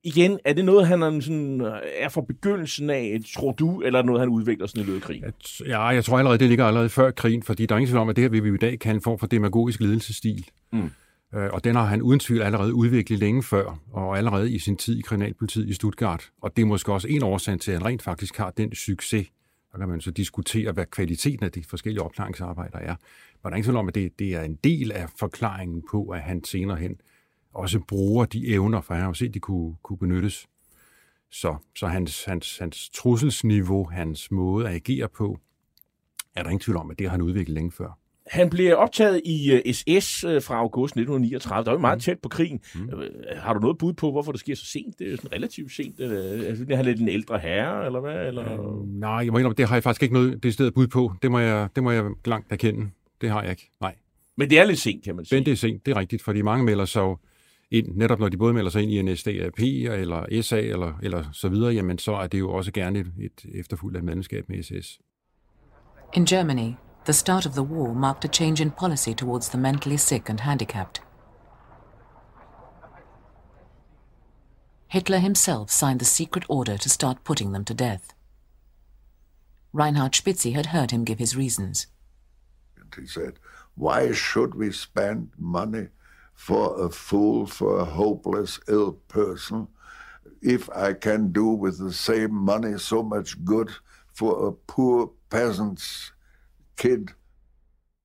igen, 0.04 0.39
er 0.46 0.54
det 0.54 0.66
noget, 0.66 0.88
han 0.88 1.02
er, 1.02 1.20
sådan, 1.20 1.62
er 1.98 2.10
fra 2.10 2.22
begyndelsen 2.22 2.89
af, 2.89 3.20
tror 3.36 3.52
du, 3.52 3.82
eller 3.82 4.00
er 4.00 4.02
det 4.02 4.06
noget, 4.06 4.20
han 4.20 4.30
udvikler 4.30 4.68
sådan 4.68 4.82
i 4.82 4.86
løbet 4.86 5.02
af 5.02 5.08
krigen? 5.08 5.24
Ja, 5.68 5.82
jeg 5.82 6.06
tror 6.06 6.18
allerede, 6.18 6.39
det 6.39 6.50
ligger 6.50 6.66
allerede 6.66 6.89
før 6.89 7.12
krigen, 7.12 7.44
fordi 7.44 7.66
der 7.66 7.76
er 7.76 7.80
ingen 7.80 7.89
tvivl 7.89 8.02
om, 8.02 8.10
at 8.10 8.16
det 8.16 8.22
her 8.22 8.30
vil 8.30 8.44
vi 8.44 8.54
i 8.54 8.58
dag 8.58 8.80
kalde 8.80 8.96
en 8.96 9.02
form 9.02 9.20
for 9.20 9.28
demagogisk 9.28 9.80
ledelsesstil. 9.80 10.46
Mm. 10.74 10.92
Øh, 11.36 11.50
og 11.54 11.63
den 11.63 11.76
har 11.76 11.86
han 11.86 12.02
uden 12.02 12.20
tvivl 12.20 12.42
allerede 12.42 12.74
udviklet 12.74 13.20
længe 13.20 13.44
før, 13.44 13.80
og 13.92 14.18
allerede 14.18 14.52
i 14.52 14.60
sin 14.60 14.78
tid 14.78 14.98
i 14.98 15.02
kriminalpolitiet 15.02 15.70
i 15.70 15.74
Stuttgart. 15.74 16.30
Og 16.42 16.56
det 16.56 16.62
er 16.62 16.66
måske 16.66 16.94
også 16.94 17.08
en 17.08 17.24
årsag 17.24 17.60
til, 17.60 17.72
at 17.72 17.78
han 17.78 17.86
rent 17.86 18.02
faktisk 18.02 18.38
har 18.38 18.52
den 18.58 18.76
succes. 18.76 19.28
Der 19.72 19.78
kan 19.80 19.89
man 19.89 20.02
så 20.02 20.12
diskutere, 20.12 20.72
hvad 20.72 20.86
kvaliteten 20.86 21.46
af 21.46 21.52
de 21.52 21.63
forskellige 21.70 22.02
opklaringsarbejder 22.02 22.78
er. 22.78 22.96
Men 23.43 23.49
der 23.49 23.53
er 23.53 23.56
ingen 23.56 23.63
tvivl 23.63 23.77
om, 23.77 23.88
at 23.88 23.95
det, 23.95 24.19
det 24.19 24.36
er 24.36 24.41
en 24.41 24.56
del 24.56 24.91
af 24.91 25.10
forklaringen 25.19 25.84
på, 25.91 26.10
at 26.10 26.21
han 26.21 26.43
senere 26.43 26.77
hen 26.77 26.95
også 27.53 27.79
bruger 27.79 28.25
de 28.25 28.47
evner, 28.47 28.82
for 28.82 28.93
han 28.93 29.01
har 29.01 29.10
jo 29.10 29.13
set, 29.13 29.27
at 29.27 29.34
de 29.34 29.39
kunne, 29.39 29.75
kunne 29.84 29.97
benyttes. 29.97 30.47
Så, 31.32 31.56
så 31.75 31.88
hans, 31.88 32.23
hans, 32.25 32.58
hans 32.58 32.89
trusselsniveau, 32.89 33.89
hans 33.91 34.32
måde 34.32 34.67
at 34.67 34.75
agere 34.75 35.10
på, 35.10 35.39
er 36.36 36.43
der 36.43 36.49
ingen 36.49 36.60
tvivl 36.60 36.77
om, 36.77 36.91
at 36.91 36.99
det 36.99 37.08
har 37.08 37.12
han 37.12 37.21
udviklet 37.21 37.56
længe 37.56 37.71
før. 37.71 37.99
Han 38.27 38.49
blev 38.49 38.77
optaget 38.77 39.21
i 39.25 39.62
SS 39.73 40.23
øh, 40.23 40.36
øh, 40.36 40.41
fra 40.41 40.56
august 40.56 40.91
1939. 40.91 41.63
Der 41.63 41.71
var 41.71 41.77
jo 41.77 41.82
meget 41.82 41.97
mm. 41.97 41.99
tæt 41.99 42.19
på 42.19 42.29
krigen. 42.29 42.60
Mm. 42.75 42.89
Har 43.36 43.53
du 43.53 43.60
noget 43.60 43.77
bud 43.77 43.93
på, 43.93 44.12
hvorfor 44.12 44.32
det 44.32 44.39
sker 44.39 44.56
så 44.56 44.65
sent? 44.65 44.99
Det 44.99 45.13
er 45.13 45.15
sådan 45.15 45.32
relativt 45.34 45.71
sent. 45.71 45.99
Altså, 45.99 46.65
er 46.69 46.75
han 46.75 46.86
lidt 46.86 46.99
en 46.99 47.10
ældre 47.10 47.39
herre, 47.39 47.86
eller 47.86 47.99
hvad? 47.99 48.27
Eller? 48.27 48.53
Øh, 48.53 48.88
nej, 48.88 49.12
jeg 49.12 49.32
må 49.32 49.38
indrømme, 49.38 49.56
det 49.56 49.67
har 49.67 49.75
jeg 49.75 49.84
faktisk 49.84 50.03
ikke 50.03 50.13
noget 50.13 50.43
det 50.43 50.53
stedet 50.53 50.73
bud 50.73 50.88
på. 50.88 51.13
Det 51.21 51.32
må, 51.32 51.39
jeg, 51.39 51.69
det 51.75 51.84
må 51.84 51.91
jeg 51.91 52.03
langt 52.25 52.51
erkende. 52.51 52.89
Det 53.24 53.32
har 53.32 53.42
jeg 53.42 53.52
ikke. 53.52 53.72
Nej. 53.82 53.96
Men 54.38 54.50
det 54.50 54.60
er 54.60 54.66
lidt 54.66 54.80
sent, 54.80 55.04
kan 55.04 55.16
man 55.16 55.26
sige. 55.26 55.40
Men 55.40 55.46
det 55.46 55.52
er 55.52 55.56
sent, 55.56 55.86
det 55.86 55.92
er 55.92 56.00
rigtigt, 56.00 56.22
fordi 56.22 56.42
mange 56.42 56.66
melder 56.66 56.86
sig 56.86 57.16
ind, 57.72 57.88
netop 57.96 58.20
når 58.20 58.30
de 58.30 58.38
både 58.38 58.54
melder 58.54 58.72
sig 58.72 58.84
ind 58.84 58.92
i 58.92 59.02
NSDAP 59.02 59.60
eller 59.60 60.42
SA 60.42 60.60
eller, 60.60 60.94
eller 61.04 61.24
så 61.34 61.50
videre, 61.50 61.74
jamen 61.74 61.98
så 61.98 62.14
er 62.14 62.28
det 62.28 62.40
jo 62.40 62.52
også 62.52 62.72
gerne 62.72 63.00
et, 63.00 63.12
et 63.20 63.46
efterfuldt 63.54 63.98
af 63.98 64.04
medlemskab 64.04 64.50
med 64.50 64.64
SS. 64.64 65.00
In 66.14 66.26
Germany, 66.26 66.74
the 67.06 67.14
start 67.14 67.46
of 67.46 67.54
the 67.54 67.64
war 67.64 67.94
marked 67.94 68.30
a 68.30 68.34
change 68.34 68.64
in 68.64 68.72
policy 68.72 69.10
towards 69.18 69.50
the 69.50 69.60
mentally 69.60 69.98
sick 69.98 70.30
and 70.30 70.40
handicapped. 70.40 71.02
Hitler 74.88 75.18
himself 75.18 75.70
signed 75.70 76.00
the 76.00 76.06
secret 76.06 76.46
order 76.50 76.78
to 76.78 76.90
start 76.90 77.18
putting 77.24 77.54
them 77.54 77.66
to 77.66 77.74
death. 77.74 78.14
Reinhard 79.74 80.12
Spitzi 80.14 80.54
had 80.54 80.66
heard 80.66 80.92
him 80.92 81.06
give 81.06 81.20
his 81.20 81.38
reasons. 81.38 81.88
He 83.01 83.08
said, 83.08 83.34
Why 83.75 84.13
should 84.13 84.56
we 84.56 84.71
spend 84.71 85.27
money 85.38 85.88
for 86.36 86.86
a 86.86 86.89
fool, 86.89 87.47
for 87.47 87.79
a 87.79 87.86
hopeless, 87.86 88.60
ill 88.67 88.97
person, 89.08 89.67
if 90.41 90.69
I 90.69 90.93
can 90.93 91.32
do 91.32 91.47
with 91.47 91.77
the 91.77 91.93
same 91.93 92.34
money 92.34 92.77
so 92.77 93.01
much 93.03 93.36
good 93.45 93.69
for 94.13 94.47
a 94.47 94.51
poor 94.67 95.12
peasant's 95.29 96.13
kid? 96.77 97.08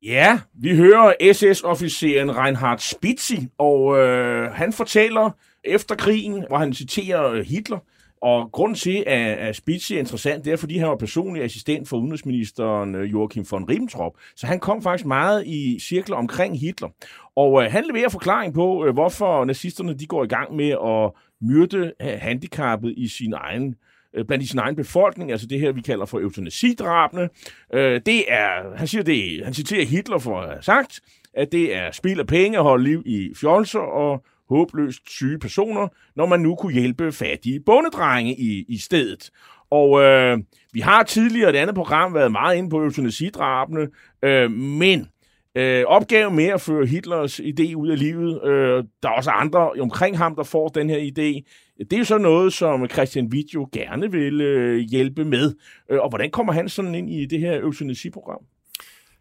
Ja, 0.02 0.40
vi 0.54 0.76
hører 0.76 1.14
SS-officeren 1.32 2.36
Reinhard 2.36 2.78
Spitzi, 2.78 3.48
og 3.58 3.98
øh, 3.98 4.52
han 4.52 4.72
fortæller 4.72 5.30
efter 5.64 5.94
krigen, 5.94 6.44
hvor 6.48 6.58
han 6.58 6.74
citerer 6.74 7.42
Hitler, 7.42 7.78
og 8.22 8.52
grund 8.52 8.74
til, 8.74 9.04
at, 9.06 9.38
at 9.38 9.56
Spitz 9.56 9.90
er 9.90 9.98
interessant, 9.98 10.44
det 10.44 10.52
er, 10.52 10.56
fordi 10.56 10.78
han 10.78 10.88
var 10.88 10.96
personlig 10.96 11.42
assistent 11.42 11.88
for 11.88 11.96
udenrigsministeren 11.96 12.94
øh, 12.94 13.12
Joachim 13.12 13.46
von 13.50 13.64
Ribbentrop. 13.64 14.12
Så 14.36 14.46
han 14.46 14.60
kom 14.60 14.82
faktisk 14.82 15.06
meget 15.06 15.46
i 15.46 15.78
cirkler 15.80 16.16
omkring 16.16 16.60
Hitler. 16.60 16.88
Og 17.36 17.64
øh, 17.64 17.72
han 17.72 17.84
leverer 17.84 18.08
forklaring 18.08 18.54
på, 18.54 18.86
øh, 18.86 18.92
hvorfor 18.92 19.44
nazisterne 19.44 19.94
de 19.94 20.06
går 20.06 20.24
i 20.24 20.26
gang 20.26 20.56
med 20.56 20.70
at 20.70 21.22
myrde 21.40 21.92
handicappet 22.00 22.94
i 22.96 23.08
sin 23.08 23.32
egen 23.36 23.74
øh, 24.14 24.24
blandt 24.24 24.44
i 24.44 24.48
sin 24.48 24.58
egen 24.58 24.76
befolkning, 24.76 25.30
altså 25.32 25.46
det 25.46 25.60
her, 25.60 25.72
vi 25.72 25.80
kalder 25.80 26.06
for 26.06 26.18
eutanasidrabene. 26.18 27.28
Øh, 27.74 28.00
det 28.06 28.32
er, 28.32 28.76
han 28.76 28.86
siger 28.86 29.02
det, 29.02 29.44
han 29.44 29.54
citerer 29.54 29.84
Hitler 29.84 30.18
for 30.18 30.40
at 30.40 30.48
have 30.48 30.62
sagt, 30.62 31.00
at 31.34 31.52
det 31.52 31.74
er 31.74 31.90
spil 31.90 32.20
af 32.20 32.26
penge 32.26 32.58
at 32.58 32.64
holde 32.64 32.84
liv 32.84 33.02
i 33.06 33.30
fjolser 33.40 33.78
og 33.78 34.24
håbløst 34.48 35.10
syge 35.10 35.38
personer, 35.38 35.88
når 36.16 36.26
man 36.26 36.40
nu 36.40 36.54
kunne 36.54 36.72
hjælpe 36.72 37.12
fattige 37.12 37.60
bondedrenge 37.60 38.34
i, 38.34 38.64
i 38.68 38.78
stedet. 38.78 39.30
Og 39.70 40.00
øh, 40.00 40.38
vi 40.72 40.80
har 40.80 41.02
tidligere 41.02 41.50
et 41.50 41.56
andet 41.56 41.74
program 41.74 42.14
været 42.14 42.32
meget 42.32 42.56
inde 42.56 42.70
på 42.70 42.82
eutanasidrabene, 42.82 43.88
øh, 44.22 44.50
men 44.50 45.08
øh, 45.54 45.84
opgaven 45.86 46.36
med 46.36 46.44
at 46.44 46.60
føre 46.60 46.86
Hitlers 46.86 47.40
idé 47.40 47.74
ud 47.74 47.88
af 47.88 47.98
livet, 47.98 48.44
øh, 48.44 48.84
der 49.02 49.08
er 49.08 49.12
også 49.12 49.30
andre 49.30 49.70
omkring 49.80 50.18
ham, 50.18 50.36
der 50.36 50.42
får 50.42 50.68
den 50.68 50.90
her 50.90 50.98
idé, 50.98 51.42
det 51.78 51.92
er 51.92 51.98
jo 51.98 52.04
så 52.04 52.18
noget, 52.18 52.52
som 52.52 52.88
Christian 52.88 53.26
Witt 53.26 53.54
jo 53.54 53.68
gerne 53.72 54.12
vil 54.12 54.40
øh, 54.40 54.78
hjælpe 54.78 55.24
med. 55.24 55.54
Øh, 55.90 55.98
og 56.00 56.08
hvordan 56.08 56.30
kommer 56.30 56.52
han 56.52 56.68
sådan 56.68 56.94
ind 56.94 57.10
i 57.10 57.26
det 57.26 57.40
her 57.40 57.60
eutanasiprogram? 57.60 58.40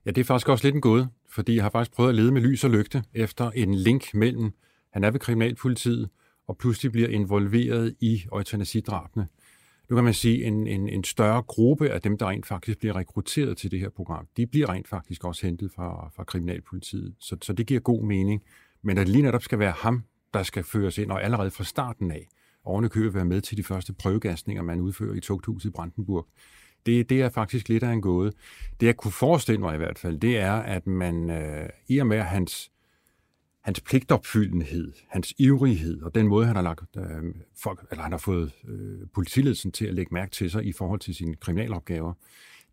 Ja, 0.05 0.11
det 0.11 0.21
er 0.21 0.25
faktisk 0.25 0.49
også 0.49 0.67
lidt 0.67 0.75
en 0.75 0.81
gåde, 0.81 1.07
fordi 1.29 1.55
jeg 1.55 1.63
har 1.63 1.69
faktisk 1.69 1.95
prøvet 1.95 2.09
at 2.09 2.15
lede 2.15 2.31
med 2.31 2.41
lys 2.41 2.63
og 2.63 2.69
lygte 2.69 3.03
efter 3.13 3.51
en 3.51 3.73
link 3.73 4.13
mellem 4.13 4.51
han 4.97 5.03
er 5.03 5.11
ved 5.11 5.19
kriminalpolitiet, 5.19 6.09
og 6.47 6.57
pludselig 6.57 6.91
bliver 6.91 7.07
involveret 7.07 7.95
i 7.99 8.23
eutanasidrabene. 8.33 9.27
Nu 9.89 9.95
kan 9.95 10.03
man 10.03 10.13
sige, 10.13 10.43
en, 10.43 10.67
en, 10.67 10.89
en 10.89 11.03
større 11.03 11.41
gruppe 11.41 11.89
af 11.89 12.01
dem, 12.01 12.17
der 12.17 12.29
rent 12.29 12.45
faktisk 12.45 12.79
bliver 12.79 12.95
rekrutteret 12.95 13.57
til 13.57 13.71
det 13.71 13.79
her 13.79 13.89
program, 13.89 14.27
de 14.37 14.47
bliver 14.47 14.69
rent 14.69 14.87
faktisk 14.87 15.23
også 15.23 15.45
hentet 15.45 15.71
fra, 15.75 16.11
fra 16.15 16.23
kriminalpolitiet. 16.23 17.15
Så, 17.19 17.37
så 17.41 17.53
det 17.53 17.67
giver 17.67 17.79
god 17.79 18.03
mening. 18.03 18.43
Men 18.81 18.97
at 18.97 19.09
lige 19.09 19.21
netop 19.21 19.43
skal 19.43 19.59
være 19.59 19.71
ham, 19.71 20.03
der 20.33 20.43
skal 20.43 20.63
føres 20.63 20.97
ind, 20.97 21.11
og 21.11 21.23
allerede 21.23 21.51
fra 21.51 21.63
starten 21.63 22.11
af, 22.11 22.27
oven 22.63 22.89
købe 22.89 23.13
være 23.13 23.25
med 23.25 23.41
til 23.41 23.57
de 23.57 23.63
første 23.63 23.93
prøvegasninger, 23.93 24.63
man 24.63 24.81
udfører 24.81 25.15
i 25.15 25.19
tugthuset 25.19 25.69
i 25.69 25.71
Brandenburg, 25.71 26.27
det, 26.85 27.09
det 27.09 27.21
er 27.21 27.29
faktisk 27.29 27.69
lidt 27.69 27.83
af 27.83 27.91
en 27.91 28.01
gåde. 28.01 28.31
Det 28.79 28.87
jeg 28.87 28.97
kunne 28.97 29.11
forestille 29.11 29.61
mig 29.61 29.75
i 29.75 29.77
hvert 29.77 29.99
fald, 29.99 30.19
det 30.19 30.37
er, 30.37 30.53
at 30.53 30.87
man 30.87 31.29
øh, 31.29 31.69
i 31.87 31.97
og 31.97 32.07
med 32.07 32.21
hans 32.21 32.71
hans 33.67 33.81
pligtopfyldenhed, 33.81 34.93
hans 35.07 35.33
ivrighed 35.37 36.01
og 36.01 36.15
den 36.15 36.27
måde, 36.27 36.45
han 36.45 36.55
har, 36.55 36.63
lagt, 36.63 36.97
øh, 36.97 37.35
folk, 37.55 37.87
eller 37.91 38.03
han 38.03 38.11
har 38.11 38.19
fået 38.19 38.51
øh, 38.67 39.07
politiledelsen 39.13 39.71
til 39.71 39.85
at 39.85 39.93
lægge 39.93 40.13
mærke 40.13 40.31
til 40.31 40.51
sig 40.51 40.65
i 40.65 40.71
forhold 40.71 40.99
til 40.99 41.15
sine 41.15 41.35
kriminalopgaver, 41.35 42.13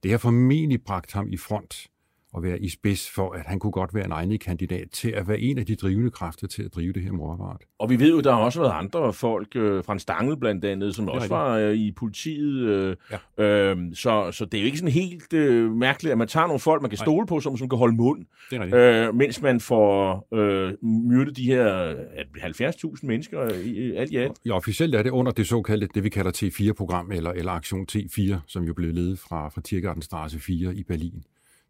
det 0.02 0.10
har 0.10 0.18
formentlig 0.18 0.82
bragt 0.82 1.12
ham 1.12 1.32
i 1.32 1.36
front 1.36 1.90
at 2.36 2.42
være 2.42 2.60
i 2.60 2.68
spids 2.68 3.10
for, 3.10 3.32
at 3.32 3.46
han 3.46 3.58
kunne 3.58 3.72
godt 3.72 3.94
være 3.94 4.04
en 4.04 4.12
egnet 4.12 4.40
kandidat 4.40 4.88
til 4.92 5.08
at 5.08 5.28
være 5.28 5.40
en 5.40 5.58
af 5.58 5.66
de 5.66 5.76
drivende 5.76 6.10
kræfter 6.10 6.46
til 6.46 6.62
at 6.62 6.74
drive 6.74 6.92
det 6.92 7.02
her 7.02 7.12
morapparat. 7.12 7.60
Og 7.78 7.90
vi 7.90 8.00
ved 8.00 8.10
jo, 8.10 8.20
der 8.20 8.32
har 8.32 8.40
også 8.40 8.60
været 8.60 8.72
andre 8.72 9.12
folk, 9.12 9.56
øh, 9.56 9.84
fra 9.84 9.98
Stangel 9.98 10.36
blandt 10.36 10.64
andet, 10.64 10.94
som 10.94 11.08
også 11.08 11.28
var 11.28 11.58
øh, 11.58 11.74
i 11.74 11.92
politiet. 11.92 12.68
Øh, 12.68 12.96
ja. 13.38 13.44
øh, 13.44 13.76
så, 13.94 14.32
så 14.32 14.44
det 14.44 14.58
er 14.58 14.62
jo 14.62 14.66
ikke 14.66 14.78
sådan 14.78 14.92
helt 14.92 15.32
øh, 15.32 15.72
mærkeligt, 15.72 16.12
at 16.12 16.18
man 16.18 16.28
tager 16.28 16.46
nogle 16.46 16.60
folk, 16.60 16.82
man 16.82 16.90
kan 16.90 16.98
stole 16.98 17.26
på, 17.26 17.40
som, 17.40 17.56
som 17.56 17.68
kan 17.68 17.78
holde 17.78 17.94
mund, 17.94 18.24
øh, 18.52 19.14
mens 19.14 19.42
man 19.42 19.60
får 19.60 20.26
øh, 20.34 20.72
myrdet 20.82 21.36
de 21.36 21.44
her 21.44 21.92
70.000 21.92 23.06
mennesker 23.06 23.54
i 23.64 23.94
alt 23.96 24.10
i 24.10 24.16
alt. 24.16 24.32
Ja, 24.46 24.52
officielt 24.56 24.94
er 24.94 25.02
det 25.02 25.10
under 25.10 25.32
det 25.32 25.46
såkaldte, 25.46 25.88
det 25.94 26.04
vi 26.04 26.08
kalder 26.08 26.30
T4-program, 26.30 27.12
eller, 27.12 27.30
eller 27.30 27.52
Aktion 27.52 27.86
T4, 27.92 28.34
som 28.46 28.64
jo 28.64 28.74
blev 28.74 28.92
ledet 28.92 29.18
fra, 29.18 29.48
fra 29.48 29.60
Tiergartenstraße 29.60 30.38
4 30.38 30.74
i 30.74 30.82
Berlin 30.82 31.24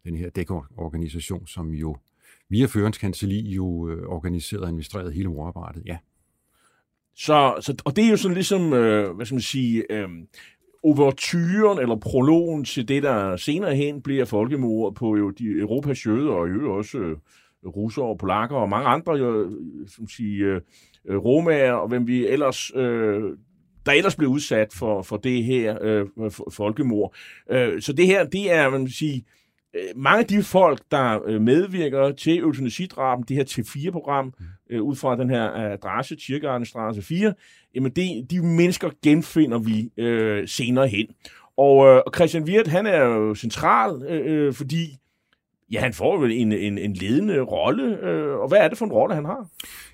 den 0.05 0.15
her 0.15 0.29
dækorganisation, 0.29 1.47
som 1.47 1.69
jo 1.69 1.95
via 2.49 2.65
Førens 2.65 2.97
kanseli 2.97 3.49
jo 3.49 3.89
øh, 3.89 4.07
organiseret 4.07 4.61
og 4.61 4.67
administreret 4.67 5.13
hele 5.13 5.27
morarbejdet, 5.27 5.83
ja. 5.85 5.97
Så, 7.15 7.55
så, 7.61 7.75
og 7.85 7.95
det 7.95 8.05
er 8.05 8.09
jo 8.09 8.17
sådan 8.17 8.33
ligesom, 8.33 8.73
øh, 8.73 9.15
hvad 9.15 9.25
skal 9.25 9.35
man 9.35 9.41
sige, 9.41 9.83
øh, 9.89 10.09
overturen 10.83 11.79
eller 11.79 11.95
prologen 11.95 12.65
til 12.65 12.87
det, 12.87 13.03
der 13.03 13.37
senere 13.37 13.75
hen 13.75 14.01
bliver 14.01 14.25
folkemord 14.25 14.95
på 14.95 15.15
jo 15.15 15.29
de 15.29 15.45
Europas 15.45 16.05
jøder, 16.05 16.31
og 16.31 16.49
jo 16.49 16.77
også 16.77 16.97
øh, 16.97 17.17
russer 17.65 18.01
og 18.01 18.17
polakker 18.17 18.55
og 18.55 18.69
mange 18.69 18.87
andre, 18.87 19.13
øh, 19.13 19.19
jo, 19.19 19.51
som 19.87 20.07
sige, 20.07 20.45
øh, 20.45 20.61
øh 21.05 21.17
romager, 21.17 21.73
og 21.73 21.87
hvem 21.87 22.07
vi 22.07 22.27
ellers, 22.27 22.71
øh, 22.75 23.23
der 23.85 23.91
ellers 23.91 24.15
blev 24.15 24.29
udsat 24.29 24.73
for, 24.73 25.01
for 25.01 25.17
det 25.17 25.43
her 25.43 25.77
øh, 25.81 26.31
folkemord. 26.51 27.15
Øh, 27.49 27.81
så 27.81 27.93
det 27.93 28.07
her, 28.07 28.23
det 28.25 28.51
er, 28.51 28.69
man 28.69 28.87
sige, 28.87 29.25
mange 29.95 30.19
af 30.19 30.25
de 30.25 30.43
folk, 30.43 30.79
der 30.91 31.19
øh, 31.25 31.41
medvirker 31.41 32.11
til 32.11 32.39
eutanasidraben, 32.39 33.25
det 33.27 33.35
her 33.37 33.43
T4-program, 33.43 34.33
øh, 34.69 34.81
ud 34.81 34.95
fra 34.95 35.15
den 35.15 35.29
her 35.29 35.51
adresse, 35.51 36.15
Tiergartenstrasse 36.15 37.01
4, 37.01 37.33
jamen 37.75 37.91
det, 37.91 38.31
de 38.31 38.45
mennesker 38.45 38.89
genfinder 39.03 39.59
vi 39.59 39.91
øh, 39.97 40.47
senere 40.47 40.87
hen. 40.87 41.07
Og, 41.57 41.87
øh, 41.87 42.01
Christian 42.15 42.43
Wirth, 42.43 42.71
han 42.71 42.85
er 42.85 43.03
jo 43.03 43.35
central, 43.35 44.03
øh, 44.03 44.53
fordi 44.53 44.97
ja, 45.71 45.79
han 45.79 45.93
får 45.93 46.17
vel 46.17 46.31
en, 46.31 46.51
en, 46.51 46.77
en 46.77 46.93
ledende 46.93 47.39
rolle, 47.41 47.99
øh, 48.03 48.39
og 48.39 48.47
hvad 48.47 48.57
er 48.57 48.67
det 48.67 48.77
for 48.77 48.85
en 48.85 48.91
rolle, 48.91 49.15
han 49.15 49.25
har? 49.25 49.47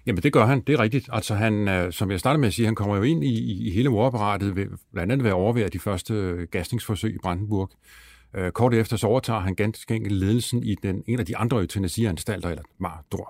Jamen, 0.06 0.24
det 0.24 0.34
gør 0.34 0.46
han, 0.46 0.62
det 0.68 0.74
er 0.74 0.80
rigtigt. 0.80 1.10
Altså, 1.12 1.36
han, 1.36 1.68
øh, 1.68 1.92
som 1.92 2.12
jeg 2.12 2.20
startede 2.20 2.40
med 2.40 2.48
at 2.48 2.54
sige, 2.54 2.66
han 2.66 2.76
kommer 2.76 2.96
jo 2.96 3.04
ind 3.04 3.24
i, 3.24 3.68
i 3.68 3.72
hele 3.72 3.90
morapparatet, 3.90 4.56
ved, 4.56 4.66
blandt 4.94 5.12
andet 5.12 5.24
ved 5.24 5.32
at 5.32 5.36
overvære 5.36 5.70
de 5.70 5.80
første 5.80 6.48
gasningsforsøg 6.52 7.16
i 7.16 7.18
Brandenburg. 7.24 7.70
Øh, 7.72 8.11
Øh, 8.34 8.52
kort 8.52 8.74
efter 8.74 8.98
så 8.98 9.08
overtager 9.08 9.40
han 9.40 9.56
ganske 9.56 9.96
enkelt 9.96 10.14
ledelsen 10.14 10.64
i 10.64 10.76
den, 10.84 11.04
en 11.08 11.20
af 11.20 11.26
de 11.26 11.38
andre 11.38 11.58
eutanasianstalter, 11.58 12.50
eller 12.50 12.64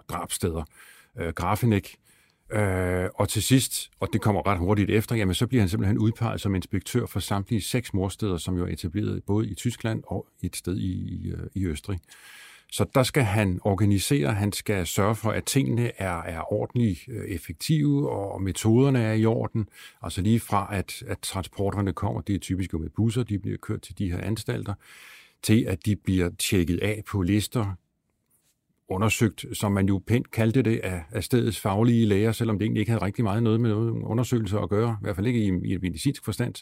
drabsteder, 0.10 0.64
øh, 1.20 1.30
Grafenik. 1.30 1.98
Øh, 2.54 3.10
og 3.16 3.30
til 3.30 3.44
sidst, 3.44 3.92
og 4.00 4.10
det 4.14 4.22
kommer 4.22 4.48
ret 4.48 4.58
hurtigt 4.58 4.90
efter, 4.90 5.16
jamen 5.16 5.36
så 5.36 5.48
bliver 5.48 5.62
han 5.62 5.70
simpelthen 5.70 5.98
udpeget 5.98 6.42
som 6.42 6.56
inspektør 6.56 7.06
for 7.06 7.20
samtlige 7.20 7.62
seks 7.62 7.94
morsteder, 7.94 8.38
som 8.38 8.58
jo 8.58 8.66
er 8.66 8.70
etableret 8.70 9.24
både 9.24 9.50
i 9.50 9.56
Tyskland 9.56 10.04
og 10.08 10.28
et 10.42 10.56
sted 10.56 10.78
i, 10.78 10.92
i, 10.92 11.32
øh, 11.32 11.48
i 11.56 11.66
Østrig. 11.66 12.00
Så 12.72 12.86
der 12.96 13.04
skal 13.04 13.24
han 13.24 13.60
organisere, 13.64 14.34
han 14.34 14.52
skal 14.52 14.88
sørge 14.88 15.16
for, 15.16 15.32
at 15.32 15.44
tingene 15.44 15.92
er, 16.02 16.22
er 16.22 16.54
ordentligt 16.54 17.00
øh, 17.08 17.26
effektive, 17.26 18.10
og 18.10 18.42
metoderne 18.42 19.00
er 19.00 19.14
i 19.14 19.26
orden. 19.26 19.70
Altså 20.02 20.22
lige 20.22 20.40
fra, 20.40 20.68
at, 20.72 21.04
at 21.08 21.20
transporterne 21.20 21.94
kommer, 21.94 22.22
det 22.22 22.36
er 22.36 22.40
typisk 22.40 22.74
jo 22.74 22.78
med 22.78 22.90
busser, 22.90 23.24
de 23.24 23.40
bliver 23.40 23.58
kørt 23.58 23.82
til 23.82 23.98
de 23.98 24.12
her 24.12 24.22
anstalter, 24.22 24.74
til 25.44 25.66
at 25.68 25.86
de 25.86 25.96
bliver 25.96 26.30
tjekket 26.40 26.80
af 26.80 27.04
på 27.08 27.22
lister, 27.22 27.76
undersøgt, 28.92 29.46
som 29.54 29.72
man 29.72 29.88
jo 29.88 30.02
pænt 30.08 30.32
kaldte 30.32 30.62
det, 30.62 30.80
af, 30.80 31.04
af 31.12 31.24
stedets 31.24 31.60
faglige 31.60 32.06
læger, 32.06 32.32
selvom 32.32 32.60
det 32.60 32.66
egentlig 32.66 32.80
ikke 32.80 32.92
havde 32.92 33.06
rigtig 33.06 33.24
meget 33.24 33.44
noget 33.44 33.62
med 33.62 33.70
noget 33.70 33.92
undersøgelser 33.92 34.60
at 34.60 34.70
gøre, 34.70 34.98
i 35.02 35.04
hvert 35.04 35.16
fald 35.16 35.28
ikke 35.28 35.40
i, 35.40 35.52
i 35.66 35.74
et 35.74 35.82
medicinsk 35.82 36.26
forstand. 36.26 36.56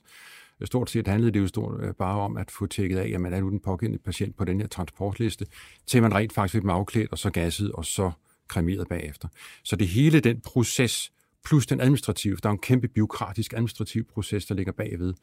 Stort 0.66 0.90
set 0.90 1.08
handlede 1.08 1.32
det 1.32 1.40
jo 1.40 1.48
stort, 1.48 1.82
øh, 1.82 1.94
bare 1.94 2.20
om 2.20 2.38
at 2.38 2.52
få 2.52 2.68
tjekket 2.68 2.98
af, 2.98 3.12
at 3.16 3.34
er 3.34 3.42
nu 3.42 3.50
den 3.50 3.60
pågældende 3.60 4.04
patient 4.04 4.36
på 4.36 4.46
den 4.46 4.60
her 4.60 4.68
transportliste, 4.68 5.46
til 5.88 6.02
man 6.02 6.16
rent 6.16 6.34
faktisk 6.34 6.52
fik 6.52 6.62
dem 6.62 6.70
afklædt, 6.70 7.12
og 7.12 7.18
så 7.18 7.30
gasset, 7.30 7.72
og 7.72 7.86
så 7.86 8.12
kremeret 8.48 8.88
bagefter. 8.88 9.28
Så 9.64 9.76
det 9.76 9.88
hele 9.88 10.20
den 10.20 10.42
proces, 10.42 11.12
plus 11.46 11.66
den 11.66 11.82
administrative, 11.82 12.38
der 12.44 12.50
er 12.50 12.54
en 12.54 12.60
kæmpe 12.60 12.88
byråkratisk 12.88 13.54
administrativ 13.54 14.04
proces, 14.04 14.46
der 14.46 14.56
ligger 14.56 14.72
bagved. 14.72 15.14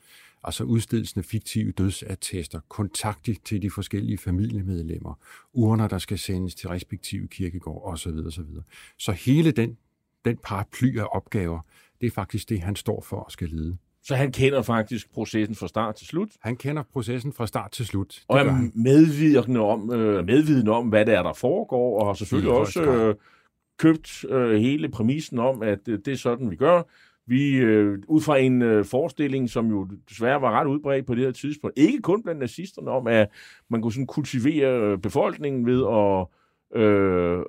Altså 0.44 0.64
udstedelsen 0.64 1.18
af 1.18 1.24
fiktive 1.24 1.72
dødsattester, 1.72 2.60
kontakt 2.68 3.28
til 3.44 3.62
de 3.62 3.70
forskellige 3.70 4.18
familiemedlemmer, 4.18 5.14
urner, 5.52 5.88
der 5.88 5.98
skal 5.98 6.18
sendes 6.18 6.54
til 6.54 6.68
respektive 6.68 7.28
kirkegård 7.28 7.92
osv. 7.92 8.18
osv. 8.26 8.44
Så 8.98 9.12
hele 9.12 9.50
den, 9.50 9.76
den 10.24 10.38
paraply 10.44 10.98
af 10.98 11.06
opgaver, 11.12 11.60
det 12.00 12.06
er 12.06 12.10
faktisk 12.10 12.48
det, 12.48 12.60
han 12.60 12.76
står 12.76 13.00
for 13.00 13.16
og 13.16 13.32
skal 13.32 13.48
lede. 13.48 13.76
Så 14.06 14.14
han 14.14 14.32
kender 14.32 14.62
faktisk 14.62 15.12
processen 15.12 15.54
fra 15.54 15.68
start 15.68 15.94
til 15.94 16.06
slut? 16.06 16.28
Han 16.40 16.56
kender 16.56 16.82
processen 16.92 17.32
fra 17.32 17.46
start 17.46 17.70
til 17.70 17.86
slut. 17.86 18.08
Det 18.08 18.24
og 18.28 18.38
er 18.38 18.70
medvidende 18.74 19.60
om, 19.60 19.92
øh, 19.92 20.26
medvidende 20.26 20.72
om, 20.72 20.88
hvad 20.88 21.06
det 21.06 21.14
er, 21.14 21.22
der 21.22 21.32
foregår, 21.32 22.00
og 22.00 22.06
har 22.06 22.14
selvfølgelig 22.14 22.52
også 22.52 22.82
øh, 22.82 23.14
købt 23.78 24.24
øh, 24.24 24.60
hele 24.60 24.88
præmissen 24.88 25.38
om, 25.38 25.62
at 25.62 25.88
øh, 25.88 25.98
det 26.04 26.12
er 26.12 26.16
sådan, 26.16 26.50
vi 26.50 26.56
gør. 26.56 26.82
Vi, 27.26 27.56
øh, 27.56 27.98
ud 28.08 28.20
fra 28.20 28.36
en 28.38 28.62
øh, 28.62 28.84
forestilling, 28.84 29.50
som 29.50 29.66
jo 29.66 29.88
desværre 30.08 30.42
var 30.42 30.60
ret 30.60 30.66
udbredt 30.66 31.06
på 31.06 31.14
det 31.14 31.24
her 31.24 31.32
tidspunkt, 31.32 31.78
ikke 31.78 32.00
kun 32.00 32.22
blandt 32.22 32.40
nazisterne, 32.40 32.90
om 32.90 33.06
at 33.06 33.28
man 33.70 33.82
kunne 33.82 33.92
sådan 33.92 34.06
kultivere 34.06 34.80
øh, 34.80 34.98
befolkningen 34.98 35.66
ved 35.66 35.84
at 35.86 36.26
øh, 36.82 37.42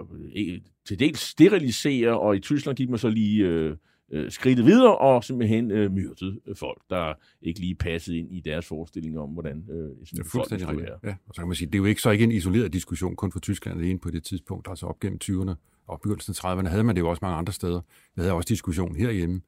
til 0.88 1.00
dels 1.00 1.20
sterilisere, 1.20 2.20
og 2.20 2.36
i 2.36 2.40
Tyskland 2.40 2.78
gik 2.78 2.90
man 2.90 3.00
så 3.00 3.10
lige 3.10 3.46
øh, 3.46 3.76
øh, 4.12 4.32
skridtet 4.32 4.66
videre 4.66 4.98
og 4.98 5.24
simpelthen 5.24 5.72
øh, 5.72 5.92
myrdet 5.92 6.40
folk, 6.56 6.82
der 6.90 7.14
ikke 7.42 7.60
lige 7.60 7.76
passede 7.76 8.18
ind 8.18 8.32
i 8.32 8.40
deres 8.40 8.66
forestilling 8.66 9.20
om, 9.20 9.30
hvordan 9.30 9.58
øh, 9.70 9.76
sådan 9.76 10.06
det 10.12 10.20
er 10.20 10.24
fuldstændig 10.24 10.68
rigtigt. 10.68 10.90
Ja. 11.04 11.16
Og 11.28 11.36
så 11.36 11.42
kan 11.42 11.48
man 11.48 11.56
sige, 11.56 11.68
det 11.68 11.76
er 11.76 11.80
jo 11.80 11.86
ikke 11.86 12.02
så 12.02 12.10
ikke 12.10 12.24
en 12.24 12.32
isoleret 12.32 12.74
diskussion 12.74 13.16
kun 13.16 13.32
for 13.32 13.40
Tyskland 13.40 13.80
alene 13.80 14.00
på 14.00 14.12
det 14.12 14.24
tidspunkt. 14.24 14.68
Altså 14.70 14.86
op 14.86 15.00
gennem 15.00 15.20
20'erne 15.24 15.54
og 15.88 16.02
begyndelsen 16.02 16.36
af 16.44 16.56
30'erne 16.56 16.68
havde 16.68 16.84
man 16.84 16.96
det 16.96 17.02
jo 17.02 17.10
også 17.10 17.20
mange 17.22 17.38
andre 17.38 17.54
steder. 17.54 17.82
Vi 18.16 18.22
havde 18.22 18.34
også 18.34 18.48
diskussion 18.48 18.96
herhjemme 18.96 19.42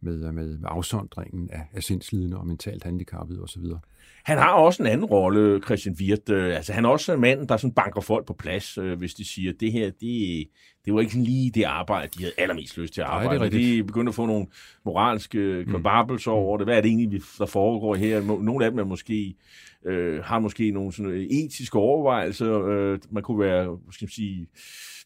med, 0.00 0.32
med, 0.32 0.58
med 0.58 0.68
afsondringen 0.70 1.50
af, 1.50 1.68
af 1.72 1.82
sindslidende 1.82 2.36
og 2.36 2.46
mentalt 2.46 2.84
handicappede 2.84 3.42
osv. 3.42 3.64
Han 4.24 4.38
har 4.38 4.52
også 4.52 4.82
en 4.82 4.86
anden 4.86 5.04
rolle, 5.04 5.60
Christian 5.64 5.96
Wirt. 6.00 6.30
Øh, 6.30 6.56
altså, 6.56 6.72
han 6.72 6.84
er 6.84 6.88
også 6.88 7.12
en 7.12 7.20
mand, 7.20 7.48
der 7.48 7.56
sådan 7.56 7.74
banker 7.74 8.00
folk 8.00 8.26
på 8.26 8.32
plads, 8.32 8.78
øh, 8.78 8.98
hvis 8.98 9.14
de 9.14 9.24
siger, 9.24 9.50
at 9.52 9.60
det 9.60 9.72
her, 9.72 9.90
det, 10.00 10.48
det 10.84 10.94
var 10.94 11.00
ikke 11.00 11.14
lige 11.14 11.50
det 11.50 11.64
arbejde, 11.64 12.08
de 12.18 12.22
havde 12.22 12.34
allermest 12.38 12.78
lyst 12.78 12.94
til 12.94 13.00
at 13.00 13.06
arbejde. 13.06 13.38
Nej, 13.38 13.48
det 13.48 13.70
er 13.70 13.76
de 13.76 13.84
begynder 13.84 14.08
at 14.08 14.14
få 14.14 14.26
nogle 14.26 14.46
moralske 14.84 15.64
kvababelser 15.64 16.30
mm. 16.30 16.36
over 16.36 16.58
det. 16.58 16.66
Hvad 16.66 16.76
er 16.76 16.80
det 16.80 16.88
egentlig, 16.88 17.22
der 17.38 17.46
foregår 17.46 17.94
her? 17.94 18.20
Nogle 18.42 18.64
af 18.64 18.70
dem 18.70 18.80
er 18.80 18.84
måske, 18.84 19.34
øh, 19.86 20.24
har 20.24 20.38
måske 20.38 20.70
nogle 20.70 20.92
sådan 20.92 21.26
etiske 21.30 21.78
overvejelser. 21.78 22.66
Øh, 22.66 22.98
man 23.10 23.22
kunne 23.22 23.40
være, 23.40 23.78
skal 23.92 24.04
man 24.04 24.10
sige, 24.10 24.46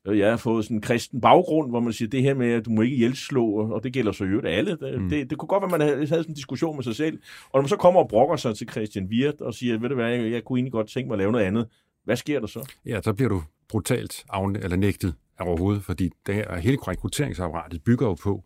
øh, 0.07 0.19
jeg 0.19 0.31
har 0.31 0.37
fået 0.37 0.65
sådan 0.65 0.77
en 0.77 0.81
kristen 0.81 1.21
baggrund, 1.21 1.71
hvor 1.71 1.81
man 1.81 1.93
siger, 1.93 2.09
det 2.09 2.23
her 2.23 2.35
med, 2.35 2.53
at 2.53 2.65
du 2.65 2.71
må 2.71 2.83
ikke 2.83 2.97
hjælpslå, 2.97 3.47
og 3.47 3.85
det 3.85 3.93
gælder 3.93 4.13
så 4.13 4.25
jo 4.25 4.41
det 4.41 4.49
alle. 4.49 4.71
Det, 4.71 5.03
mm. 5.03 5.09
det, 5.09 5.31
det 5.31 5.39
kunne 5.39 5.49
godt 5.49 5.63
være, 5.63 5.71
man 5.71 5.81
havde, 5.81 5.97
havde 5.97 6.09
sådan 6.09 6.31
en 6.31 6.35
diskussion 6.35 6.77
med 6.77 6.85
sig 6.85 6.97
selv. 6.97 7.19
Og 7.45 7.51
når 7.55 7.61
man 7.61 7.69
så 7.69 7.77
kommer 7.77 8.01
og 8.01 8.09
brokker 8.09 8.37
sig 8.37 8.57
til 8.57 8.67
Christian 8.87 9.07
Wirt 9.07 9.41
og 9.41 9.55
siger, 9.55 9.79
ved 9.79 9.89
du 9.89 9.95
hvad, 9.95 10.11
jeg, 10.11 10.33
jeg 10.33 10.45
kunne 10.45 10.59
egentlig 10.59 10.73
godt 10.73 10.89
tænke 10.89 11.09
mig 11.09 11.15
at 11.15 11.19
lave 11.19 11.33
noget 11.33 11.45
andet. 11.45 11.69
Hvad 12.05 12.17
sker 12.17 12.41
der 12.41 12.47
så? 12.47 12.73
Ja, 12.87 13.03
så 13.03 13.13
bliver 13.13 13.29
du 13.29 13.43
brutalt 13.69 14.25
afn- 14.33 14.65
eller 14.65 14.77
nægtet 14.77 15.15
overhovedet, 15.41 15.85
fordi 15.85 16.11
det 16.27 16.35
her, 16.35 16.57
hele 16.57 16.79
rekrutteringsapparatet 16.89 17.85
bygger 17.85 18.07
jo 18.07 18.15
på, 18.15 18.45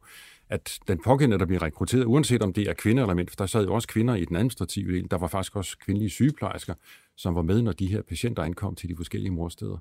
at 0.48 0.78
den 0.88 1.00
pågældende, 1.04 1.38
der 1.38 1.46
bliver 1.46 1.62
rekrutteret, 1.62 2.04
uanset 2.04 2.42
om 2.42 2.52
det 2.52 2.68
er 2.68 2.72
kvinder 2.74 3.02
eller 3.02 3.14
mænd, 3.14 3.28
for 3.28 3.36
der 3.36 3.46
sad 3.46 3.64
jo 3.64 3.74
også 3.74 3.88
kvinder 3.88 4.14
i 4.14 4.24
den 4.24 4.36
administrative 4.36 4.92
del, 4.92 5.10
der 5.10 5.18
var 5.18 5.26
faktisk 5.26 5.56
også 5.56 5.78
kvindelige 5.78 6.10
sygeplejersker, 6.10 6.74
som 7.16 7.34
var 7.34 7.42
med, 7.42 7.62
når 7.62 7.72
de 7.72 7.86
her 7.86 8.02
patienter 8.02 8.42
ankom 8.42 8.74
til 8.74 8.88
de 8.88 8.96
forskellige 8.96 9.32
morsteder. 9.32 9.78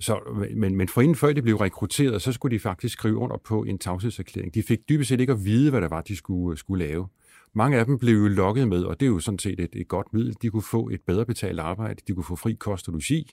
Så, 0.00 0.20
men, 0.54 0.74
men 0.74 0.88
for 0.88 1.00
inden 1.00 1.16
før 1.16 1.32
de 1.32 1.42
blev 1.42 1.56
rekrutteret, 1.56 2.22
så 2.22 2.32
skulle 2.32 2.54
de 2.54 2.60
faktisk 2.60 2.92
skrive 2.92 3.16
under 3.16 3.36
på 3.36 3.62
en 3.62 3.78
tavshedserklæring. 3.78 4.54
De 4.54 4.62
fik 4.62 4.88
dybest 4.88 5.08
set 5.08 5.20
ikke 5.20 5.32
at 5.32 5.44
vide, 5.44 5.70
hvad 5.70 5.80
der 5.80 5.88
var, 5.88 6.00
de 6.00 6.16
skulle, 6.16 6.58
skulle 6.58 6.86
lave. 6.86 7.08
Mange 7.56 7.78
af 7.78 7.86
dem 7.86 7.98
blev 7.98 8.18
jo 8.18 8.28
lokket 8.28 8.68
med, 8.68 8.84
og 8.84 9.00
det 9.00 9.06
er 9.06 9.10
jo 9.10 9.18
sådan 9.18 9.38
set 9.38 9.60
et, 9.60 9.70
et 9.72 9.88
godt 9.88 10.12
middel. 10.12 10.36
De 10.42 10.50
kunne 10.50 10.62
få 10.62 10.88
et 10.88 11.00
bedre 11.06 11.26
betalt 11.26 11.60
arbejde, 11.60 12.02
de 12.08 12.14
kunne 12.14 12.24
få 12.24 12.36
fri 12.36 12.52
kost 12.52 12.88
og 12.88 12.92
logi. 12.92 13.30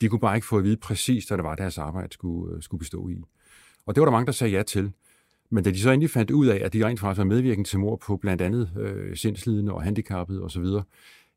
De 0.00 0.08
kunne 0.08 0.20
bare 0.20 0.34
ikke 0.36 0.46
få 0.46 0.58
at 0.58 0.64
vide 0.64 0.76
præcis, 0.76 1.24
hvad 1.24 1.38
det 1.38 1.44
var, 1.44 1.54
deres 1.54 1.78
arbejde 1.78 2.12
skulle, 2.12 2.56
øh, 2.56 2.62
skulle 2.62 2.78
bestå 2.78 3.08
i. 3.08 3.16
Og 3.86 3.94
det 3.94 4.00
var 4.00 4.04
der 4.04 4.12
mange, 4.12 4.26
der 4.26 4.32
sagde 4.32 4.52
ja 4.56 4.62
til. 4.62 4.92
Men 5.50 5.64
da 5.64 5.70
de 5.70 5.80
så 5.80 5.90
endelig 5.90 6.10
fandt 6.10 6.30
ud 6.30 6.46
af, 6.46 6.60
at 6.64 6.72
de 6.72 6.86
rent 6.86 7.00
faktisk 7.00 7.18
var 7.18 7.24
medvirkende 7.24 7.68
til 7.68 7.78
mor 7.78 7.96
på 7.96 8.16
blandt 8.16 8.42
andet 8.42 8.70
øh, 8.80 9.16
sindslidende 9.16 9.72
og 9.72 9.82
handicappede 9.82 10.42
osv., 10.42 10.64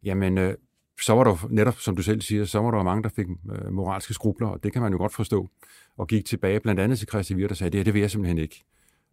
jamen 0.03 0.37
øh, 0.37 0.53
så 1.01 1.13
var 1.13 1.23
der 1.23 1.47
netop, 1.49 1.79
som 1.79 1.95
du 1.95 2.01
selv 2.01 2.21
siger, 2.21 2.45
så 2.45 2.59
var 2.59 2.71
der 2.71 2.83
mange, 2.83 3.03
der 3.03 3.09
fik 3.09 3.27
øh, 3.29 3.73
moralske 3.73 4.13
skrubler, 4.13 4.47
og 4.47 4.63
det 4.63 4.73
kan 4.73 4.81
man 4.81 4.91
jo 4.91 4.97
godt 4.97 5.13
forstå, 5.13 5.49
og 5.97 6.07
gik 6.07 6.25
tilbage 6.25 6.59
blandt 6.59 6.81
andet 6.81 6.99
til 6.99 7.07
Christi 7.07 7.35
Wirt 7.35 7.51
og 7.51 7.57
sagde, 7.57 7.71
det 7.71 7.77
her, 7.77 7.83
det 7.83 7.93
vil 7.93 7.99
jeg 7.99 8.11
simpelthen 8.11 8.37
ikke. 8.37 8.63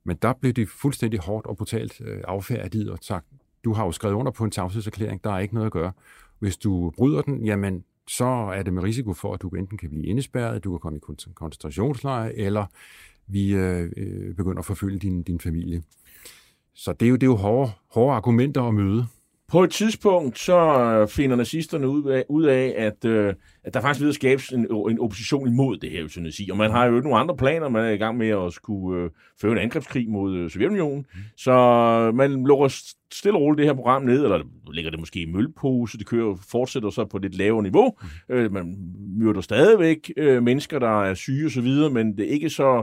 Men 0.06 0.16
der 0.22 0.32
blev 0.40 0.52
de 0.52 0.66
fuldstændig 0.66 1.20
hårdt 1.20 1.46
og 1.46 1.56
brutalt 1.56 2.00
øh, 2.00 2.20
affærdigt 2.28 2.88
og 2.88 2.98
sagt, 3.02 3.26
du 3.64 3.72
har 3.72 3.84
jo 3.84 3.92
skrevet 3.92 4.14
under 4.14 4.32
på 4.32 4.44
en 4.44 4.50
tavshedserklæring, 4.50 5.24
der 5.24 5.30
er 5.30 5.38
ikke 5.38 5.54
noget 5.54 5.66
at 5.66 5.72
gøre. 5.72 5.92
Hvis 6.38 6.56
du 6.56 6.92
bryder 6.96 7.22
den, 7.22 7.44
jamen, 7.44 7.84
så 8.08 8.24
er 8.24 8.62
det 8.62 8.72
med 8.72 8.82
risiko 8.82 9.12
for, 9.12 9.34
at 9.34 9.42
du 9.42 9.48
enten 9.48 9.78
kan 9.78 9.90
blive 9.90 10.06
indespærret, 10.06 10.64
du 10.64 10.70
kan 10.70 10.78
komme 10.78 10.98
i 10.98 11.00
koncentrationslejr, 11.34 12.32
eller 12.34 12.66
vi 13.26 13.54
øh, 13.54 13.90
øh, 13.96 14.34
begynder 14.34 14.58
at 14.58 14.64
forfølge 14.64 14.98
din, 14.98 15.22
din 15.22 15.40
familie. 15.40 15.82
Så 16.74 16.92
det 16.92 17.06
er 17.06 17.10
jo, 17.10 17.16
det 17.16 17.22
er 17.22 17.26
jo 17.26 17.36
hårde, 17.36 17.70
hårde 17.94 18.16
argumenter 18.16 18.62
at 18.62 18.74
møde. 18.74 19.06
På 19.48 19.64
et 19.64 19.70
tidspunkt 19.70 20.38
så 20.38 21.06
finder 21.10 21.36
nazisterne 21.36 21.88
ud 21.88 22.04
af, 22.04 22.24
ud 22.28 22.44
af 22.44 22.74
at, 22.76 23.04
øh, 23.04 23.34
at 23.66 23.74
der 23.74 23.80
faktisk 23.80 24.00
ved 24.00 24.08
at 24.08 24.14
skabes 24.14 24.48
en, 24.48 24.66
en 24.90 25.00
opposition 25.00 25.48
imod 25.48 25.76
det 25.76 25.90
her 25.90 26.00
eutanasi. 26.00 26.48
Og 26.50 26.56
man 26.56 26.70
har 26.70 26.84
jo 26.84 26.96
ikke 26.96 27.08
nogle 27.08 27.20
andre 27.20 27.36
planer. 27.36 27.68
Man 27.68 27.84
er 27.84 27.90
i 27.90 27.96
gang 27.96 28.16
med 28.16 28.28
at 28.28 28.52
skulle 28.52 29.02
øh, 29.02 29.10
føre 29.40 29.52
en 29.52 29.58
angrebskrig 29.58 30.10
mod 30.10 30.36
øh, 30.36 30.50
Sovjetunionen. 30.50 31.06
Mm. 31.14 31.20
Så 31.36 31.52
man 32.14 32.44
lukker 32.46 32.68
stille 33.12 33.38
og 33.38 33.42
roligt 33.42 33.58
det 33.58 33.66
her 33.66 33.74
program 33.74 34.02
ned, 34.02 34.22
eller 34.24 34.40
lægger 34.72 34.90
det 34.90 35.00
måske 35.00 35.20
i 35.20 35.26
mølpose, 35.26 35.98
det 35.98 36.06
kører, 36.06 36.36
fortsætter 36.50 36.90
så 36.90 37.04
på 37.04 37.18
lidt 37.18 37.38
lavere 37.38 37.62
niveau. 37.62 37.92
Mm. 38.28 38.34
Øh, 38.34 38.52
man 38.52 38.76
myrder 39.18 39.40
stadigvæk 39.40 40.12
øh, 40.16 40.42
mennesker, 40.42 40.78
der 40.78 41.02
er 41.02 41.14
syge 41.14 41.46
og 41.46 41.50
så 41.50 41.60
videre, 41.60 41.90
men 41.90 42.16
det 42.16 42.26
er 42.28 42.30
ikke 42.30 42.50
så 42.50 42.82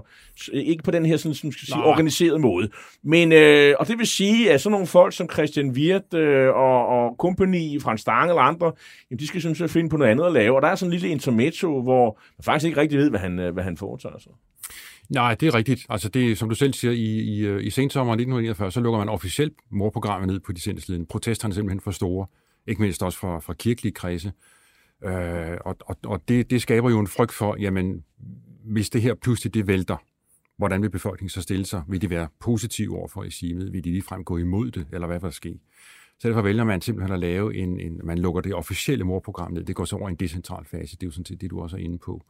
ikke 0.54 0.84
på 0.84 0.92
den 0.92 1.06
her 1.06 1.18
sådan, 1.18 1.36
som 1.36 1.52
skal 1.52 1.68
sige, 1.68 1.84
organiserede 1.84 2.40
måde. 2.40 2.70
Men, 3.04 3.32
øh, 3.32 3.76
og 3.80 3.88
det 3.88 3.98
vil 3.98 4.08
sige, 4.08 4.52
at 4.52 4.62
sådan 4.62 4.72
nogle 4.72 4.88
folk 4.88 5.14
som 5.14 5.30
Christian 5.34 5.70
Wirt 5.70 6.14
øh, 6.14 6.48
og, 6.48 6.88
og 6.88 7.18
kompagni, 7.18 7.80
Frans 7.80 8.02
Stang 8.02 8.30
eller 8.30 8.42
andre, 8.42 8.72
jamen, 9.12 9.20
de 9.20 9.28
skal 9.28 9.42
sådan 9.42 9.56
set 9.56 9.70
finde 9.70 9.90
på 9.90 9.98
noget 9.98 10.12
andet 10.12 10.26
at 10.26 10.34
lave. 10.34 10.56
Og 10.56 10.62
der 10.62 10.73
er 10.74 10.78
sådan 10.78 10.94
en 10.94 11.00
lille 11.00 11.10
intermezzo, 11.10 11.82
hvor 11.82 12.20
man 12.38 12.44
faktisk 12.44 12.68
ikke 12.68 12.82
rigtig 12.82 13.00
ved, 13.00 13.10
hvad 13.10 13.20
han, 13.20 13.40
øh, 13.40 13.54
hvad 13.54 13.64
han 13.64 13.78
foretager 13.78 14.20
sig. 14.20 14.32
Nej, 15.10 15.36
det 15.36 15.48
er 15.48 15.56
rigtigt. 15.56 15.86
Altså 15.90 16.10
det, 16.10 16.38
som 16.38 16.50
du 16.50 16.56
selv 16.56 16.74
siger, 16.74 16.92
i, 16.92 17.20
i, 17.20 17.40
øh, 17.40 17.64
i 17.64 17.70
sensommeren 17.70 18.20
1941, 18.20 18.72
så 18.72 18.80
lukker 18.80 19.00
man 19.00 19.10
officielt 19.10 19.54
morprogrammet 19.70 20.28
ned 20.28 20.40
på 20.40 20.52
de 20.52 20.62
sindslidende. 20.62 21.08
Protesterne 21.08 21.52
er 21.52 21.56
simpelthen 21.56 21.82
for 21.82 21.92
store, 21.92 22.28
ikke 22.68 22.82
mindst 22.82 23.04
også 23.04 23.20
fra, 23.20 23.40
fra 23.40 23.54
kirkelige 23.54 23.94
kredse. 23.94 24.32
Øh, 25.06 25.58
og 25.66 25.76
og, 25.80 25.98
og 26.06 26.22
det, 26.28 26.50
det 26.50 26.62
skaber 26.62 26.90
jo 26.90 27.00
en 27.00 27.08
frygt 27.08 27.32
for, 27.32 27.56
jamen, 27.60 28.04
hvis 28.64 28.90
det 28.90 29.02
her 29.02 29.14
pludselig 29.16 29.54
det 29.54 29.68
vælter, 29.68 29.98
hvordan 30.58 30.82
vil 30.82 30.90
befolkningen 30.90 31.30
så 31.30 31.42
stille 31.42 31.66
sig? 31.66 31.84
Vil 31.88 32.02
de 32.02 32.10
være 32.10 32.28
positive 32.40 32.98
over 32.98 33.08
for 33.08 33.24
regimet? 33.24 33.74
Vil 33.74 33.84
de 33.84 33.92
ligefrem 33.92 34.24
gå 34.24 34.38
imod 34.38 34.72
det, 34.72 34.88
eller 34.94 35.08
hvad 35.08 35.20
vil 35.20 35.26
der 35.26 35.32
ske? 35.32 35.60
Så 36.20 36.28
derfor 36.28 36.42
vælger 36.42 36.64
man 36.64 36.82
simpelthen 36.82 37.14
at 37.14 37.20
lave 37.20 37.56
en, 37.56 37.80
en 37.80 38.02
man 38.04 38.18
lukker 38.18 38.42
det 38.42 38.54
officielle 38.54 39.04
morprogram 39.04 39.52
ned. 39.52 39.64
Det 39.64 39.76
går 39.76 39.86
så 39.86 39.96
over 39.96 40.10
i 40.10 40.12
en 40.12 40.18
decentral 40.18 40.66
fase. 40.66 40.96
Det 40.96 41.04
er 41.04 41.08
jo 41.08 41.12
sådan 41.12 41.26
set 41.26 41.42
det, 41.42 41.50
du 41.50 41.62
også 41.62 41.78
er 41.78 41.82
inde 41.82 41.98
på. 41.98 42.22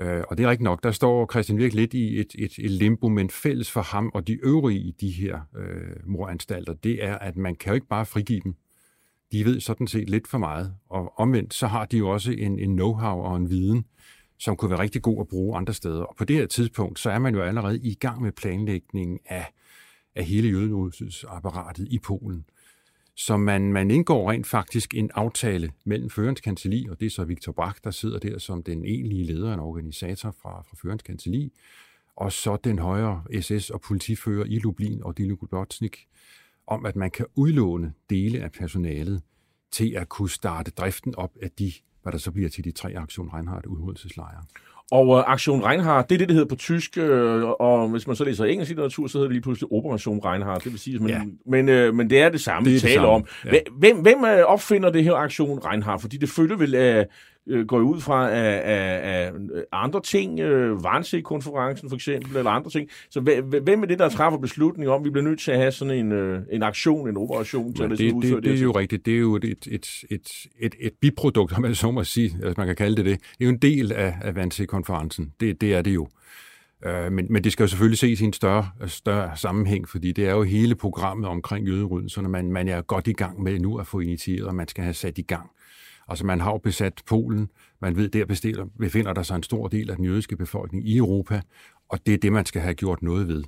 Øh, 0.00 0.22
og 0.28 0.38
det 0.38 0.44
er 0.44 0.50
rigtigt 0.50 0.64
nok, 0.64 0.82
der 0.82 0.90
står 0.90 1.28
Christian 1.32 1.58
Virk 1.58 1.72
lidt 1.72 1.94
i 1.94 2.20
et, 2.20 2.34
et, 2.38 2.58
et 2.58 2.70
limbo, 2.70 3.08
men 3.08 3.30
fælles 3.30 3.70
for 3.70 3.80
ham 3.80 4.10
og 4.14 4.26
de 4.26 4.32
øvrige 4.32 4.80
i 4.80 4.90
de 4.90 5.10
her 5.10 5.40
øh, 5.56 5.96
moranstalter, 6.06 6.72
det 6.72 7.04
er, 7.04 7.18
at 7.18 7.36
man 7.36 7.54
kan 7.54 7.70
jo 7.70 7.74
ikke 7.74 7.88
bare 7.88 8.06
frigive 8.06 8.40
dem. 8.44 8.54
De 9.32 9.44
ved 9.44 9.60
sådan 9.60 9.86
set 9.86 10.10
lidt 10.10 10.28
for 10.28 10.38
meget, 10.38 10.74
og 10.88 11.18
omvendt 11.18 11.54
så 11.54 11.66
har 11.66 11.84
de 11.84 11.98
jo 11.98 12.08
også 12.08 12.32
en, 12.32 12.58
en 12.58 12.80
know-how 12.80 13.04
og 13.04 13.36
en 13.36 13.50
viden, 13.50 13.84
som 14.38 14.56
kunne 14.56 14.70
være 14.70 14.80
rigtig 14.80 15.02
god 15.02 15.20
at 15.20 15.28
bruge 15.28 15.56
andre 15.56 15.74
steder. 15.74 16.02
Og 16.02 16.16
på 16.16 16.24
det 16.24 16.36
her 16.36 16.46
tidspunkt, 16.46 16.98
så 16.98 17.10
er 17.10 17.18
man 17.18 17.34
jo 17.34 17.42
allerede 17.42 17.78
i 17.78 17.94
gang 17.94 18.22
med 18.22 18.32
planlægningen 18.32 19.18
af, 19.26 19.52
af 20.14 20.24
hele 20.24 20.48
jødenudsapparatet 20.48 21.88
i 21.90 21.98
Polen. 21.98 22.44
Så 23.16 23.36
man, 23.36 23.72
man 23.72 23.90
indgår 23.90 24.30
rent 24.30 24.46
faktisk 24.46 24.94
en 24.94 25.10
aftale 25.14 25.72
mellem 25.84 26.10
Førens 26.10 26.40
Kanseli, 26.40 26.86
og 26.90 27.00
det 27.00 27.06
er 27.06 27.10
så 27.10 27.24
Victor 27.24 27.52
Bach, 27.52 27.78
der 27.84 27.90
sidder 27.90 28.18
der 28.18 28.38
som 28.38 28.62
den 28.62 28.84
egentlige 28.84 29.24
leder, 29.24 29.56
og 29.56 29.68
organisator 29.68 30.34
fra, 30.42 30.62
fra 30.62 30.76
Førens 30.82 31.02
Kanseli, 31.02 31.52
og 32.16 32.32
så 32.32 32.56
den 32.56 32.78
højere 32.78 33.24
SS- 33.40 33.70
og 33.70 33.80
politifører 33.80 34.44
i 34.44 34.58
Lublin 34.58 35.02
og 35.02 35.18
Dino 35.18 35.36
Gudotsnik, 35.40 36.08
om 36.66 36.86
at 36.86 36.96
man 36.96 37.10
kan 37.10 37.26
udlåne 37.34 37.92
dele 38.10 38.40
af 38.40 38.52
personalet 38.52 39.22
til 39.70 39.94
at 39.96 40.08
kunne 40.08 40.30
starte 40.30 40.70
driften 40.70 41.14
op 41.14 41.36
af 41.42 41.50
de, 41.50 41.72
hvad 42.02 42.12
der 42.12 42.18
så 42.18 42.30
bliver 42.30 42.48
til 42.48 42.64
de 42.64 42.70
tre 42.70 42.92
Aktion 42.96 43.28
Reinhardt 43.28 43.66
udryddelseslejre. 43.66 44.44
Og 44.90 45.08
uh, 45.08 45.32
Aktion 45.32 45.64
Reinhardt, 45.64 46.08
det 46.08 46.14
er 46.14 46.18
det, 46.18 46.28
det 46.28 46.34
hedder 46.34 46.48
på 46.48 46.56
tysk, 46.56 46.98
øh, 46.98 47.42
og 47.42 47.88
hvis 47.88 48.06
man 48.06 48.16
så 48.16 48.24
læser 48.24 48.44
engelsk 48.44 48.70
litteratur, 48.70 49.06
så 49.06 49.18
hedder 49.18 49.28
det 49.28 49.34
lige 49.34 49.42
pludselig 49.42 49.72
Operation 49.72 50.20
Reinhardt. 50.24 50.64
Det 50.64 50.72
vil 50.72 50.80
sige, 50.80 50.98
men, 50.98 51.08
ja. 51.08 51.20
men, 51.46 51.68
øh, 51.68 51.94
men 51.94 52.10
det 52.10 52.20
er 52.20 52.28
det 52.28 52.40
samme, 52.40 52.68
det 52.68 52.74
vi 52.74 52.80
taler 52.80 53.02
om. 53.02 53.24
Ja. 53.44 53.50
Hvem, 53.78 53.96
hvem 53.96 54.24
øh, 54.24 54.44
opfinder 54.44 54.90
det 54.90 55.04
her 55.04 55.14
Aktion 55.14 55.58
Reinhardt? 55.58 56.00
Fordi 56.00 56.16
det 56.16 56.28
følger 56.28 56.56
vel 56.56 56.74
af, 56.74 57.06
øh, 57.48 57.66
går 57.66 57.78
ud 57.78 58.00
fra 58.00 58.30
af, 58.30 58.62
af, 58.64 59.26
af 59.26 59.32
andre 59.72 60.00
ting, 60.00 60.40
øh, 60.40 60.84
Varnsee-konferencen 60.84 61.88
for 61.88 61.96
eksempel, 61.96 62.36
eller 62.36 62.50
andre 62.50 62.70
ting. 62.70 62.88
Så 63.10 63.20
hvem 63.20 63.82
er 63.82 63.86
det, 63.86 63.98
der 63.98 64.08
træffer 64.08 64.38
beslutning 64.38 64.90
om, 64.90 65.00
at 65.00 65.04
vi 65.04 65.10
bliver 65.10 65.24
nødt 65.24 65.40
til 65.40 65.50
at 65.50 65.58
have 65.58 65.72
sådan 65.72 65.94
en, 65.94 66.12
øh, 66.12 66.40
en 66.52 66.62
aktion, 66.62 67.08
en 67.08 67.16
operation 67.16 67.74
til 67.74 67.82
ja, 67.82 67.92
at 67.92 67.98
det, 67.98 68.14
det, 68.14 68.22
det, 68.22 68.44
det, 68.44 68.58
er 68.58 68.62
jo 68.62 68.72
rigtigt. 68.72 69.06
Det 69.06 69.14
er 69.14 69.18
jo 69.18 69.36
et, 69.36 69.44
et, 69.44 69.66
et, 69.66 70.04
et, 70.10 70.46
et, 70.58 70.74
et 70.80 70.92
biprodukt, 71.00 71.52
om 71.52 71.62
man 71.62 71.74
så 71.74 71.90
må 71.90 72.04
sige, 72.04 72.36
hvis 72.44 72.56
man 72.56 72.66
kan 72.66 72.76
kalde 72.76 72.96
det 72.96 73.04
det. 73.04 73.20
Det 73.20 73.40
er 73.40 73.44
jo 73.44 73.50
en 73.50 73.58
del 73.58 73.92
af, 73.92 74.14
af 74.22 74.32
Wannsee-konferencen. 74.32 75.32
Det, 75.40 75.60
det 75.60 75.74
er 75.74 75.82
det 75.82 75.94
jo. 75.94 76.08
Øh, 76.86 77.12
men, 77.12 77.26
men 77.30 77.44
det 77.44 77.52
skal 77.52 77.64
jo 77.64 77.68
selvfølgelig 77.68 77.98
ses 77.98 78.20
i 78.20 78.24
en 78.24 78.32
større, 78.32 78.66
større 78.86 79.36
sammenhæng, 79.36 79.88
fordi 79.88 80.12
det 80.12 80.26
er 80.26 80.32
jo 80.32 80.42
hele 80.42 80.74
programmet 80.74 81.28
omkring 81.28 81.66
jøderydelserne, 81.66 82.28
man, 82.28 82.52
man 82.52 82.68
er 82.68 82.82
godt 82.82 83.08
i 83.08 83.12
gang 83.12 83.42
med 83.42 83.58
nu 83.58 83.78
at 83.78 83.86
få 83.86 84.00
initieret, 84.00 84.46
og 84.46 84.54
man 84.54 84.68
skal 84.68 84.84
have 84.84 84.94
sat 84.94 85.18
i 85.18 85.22
gang. 85.22 85.50
Altså 86.12 86.26
man 86.26 86.40
har 86.40 86.50
jo 86.50 86.58
besat 86.58 87.02
Polen, 87.06 87.50
man 87.80 87.96
ved, 87.96 88.08
der 88.08 88.24
bestiller, 88.24 88.66
befinder 88.78 89.12
der 89.12 89.22
sig 89.22 89.36
en 89.36 89.42
stor 89.42 89.68
del 89.68 89.90
af 89.90 89.96
den 89.96 90.04
jødiske 90.04 90.36
befolkning 90.36 90.88
i 90.88 90.96
Europa, 90.96 91.40
og 91.88 92.06
det 92.06 92.14
er 92.14 92.18
det, 92.18 92.32
man 92.32 92.46
skal 92.46 92.62
have 92.62 92.74
gjort 92.74 93.02
noget 93.02 93.28
ved. 93.28 93.44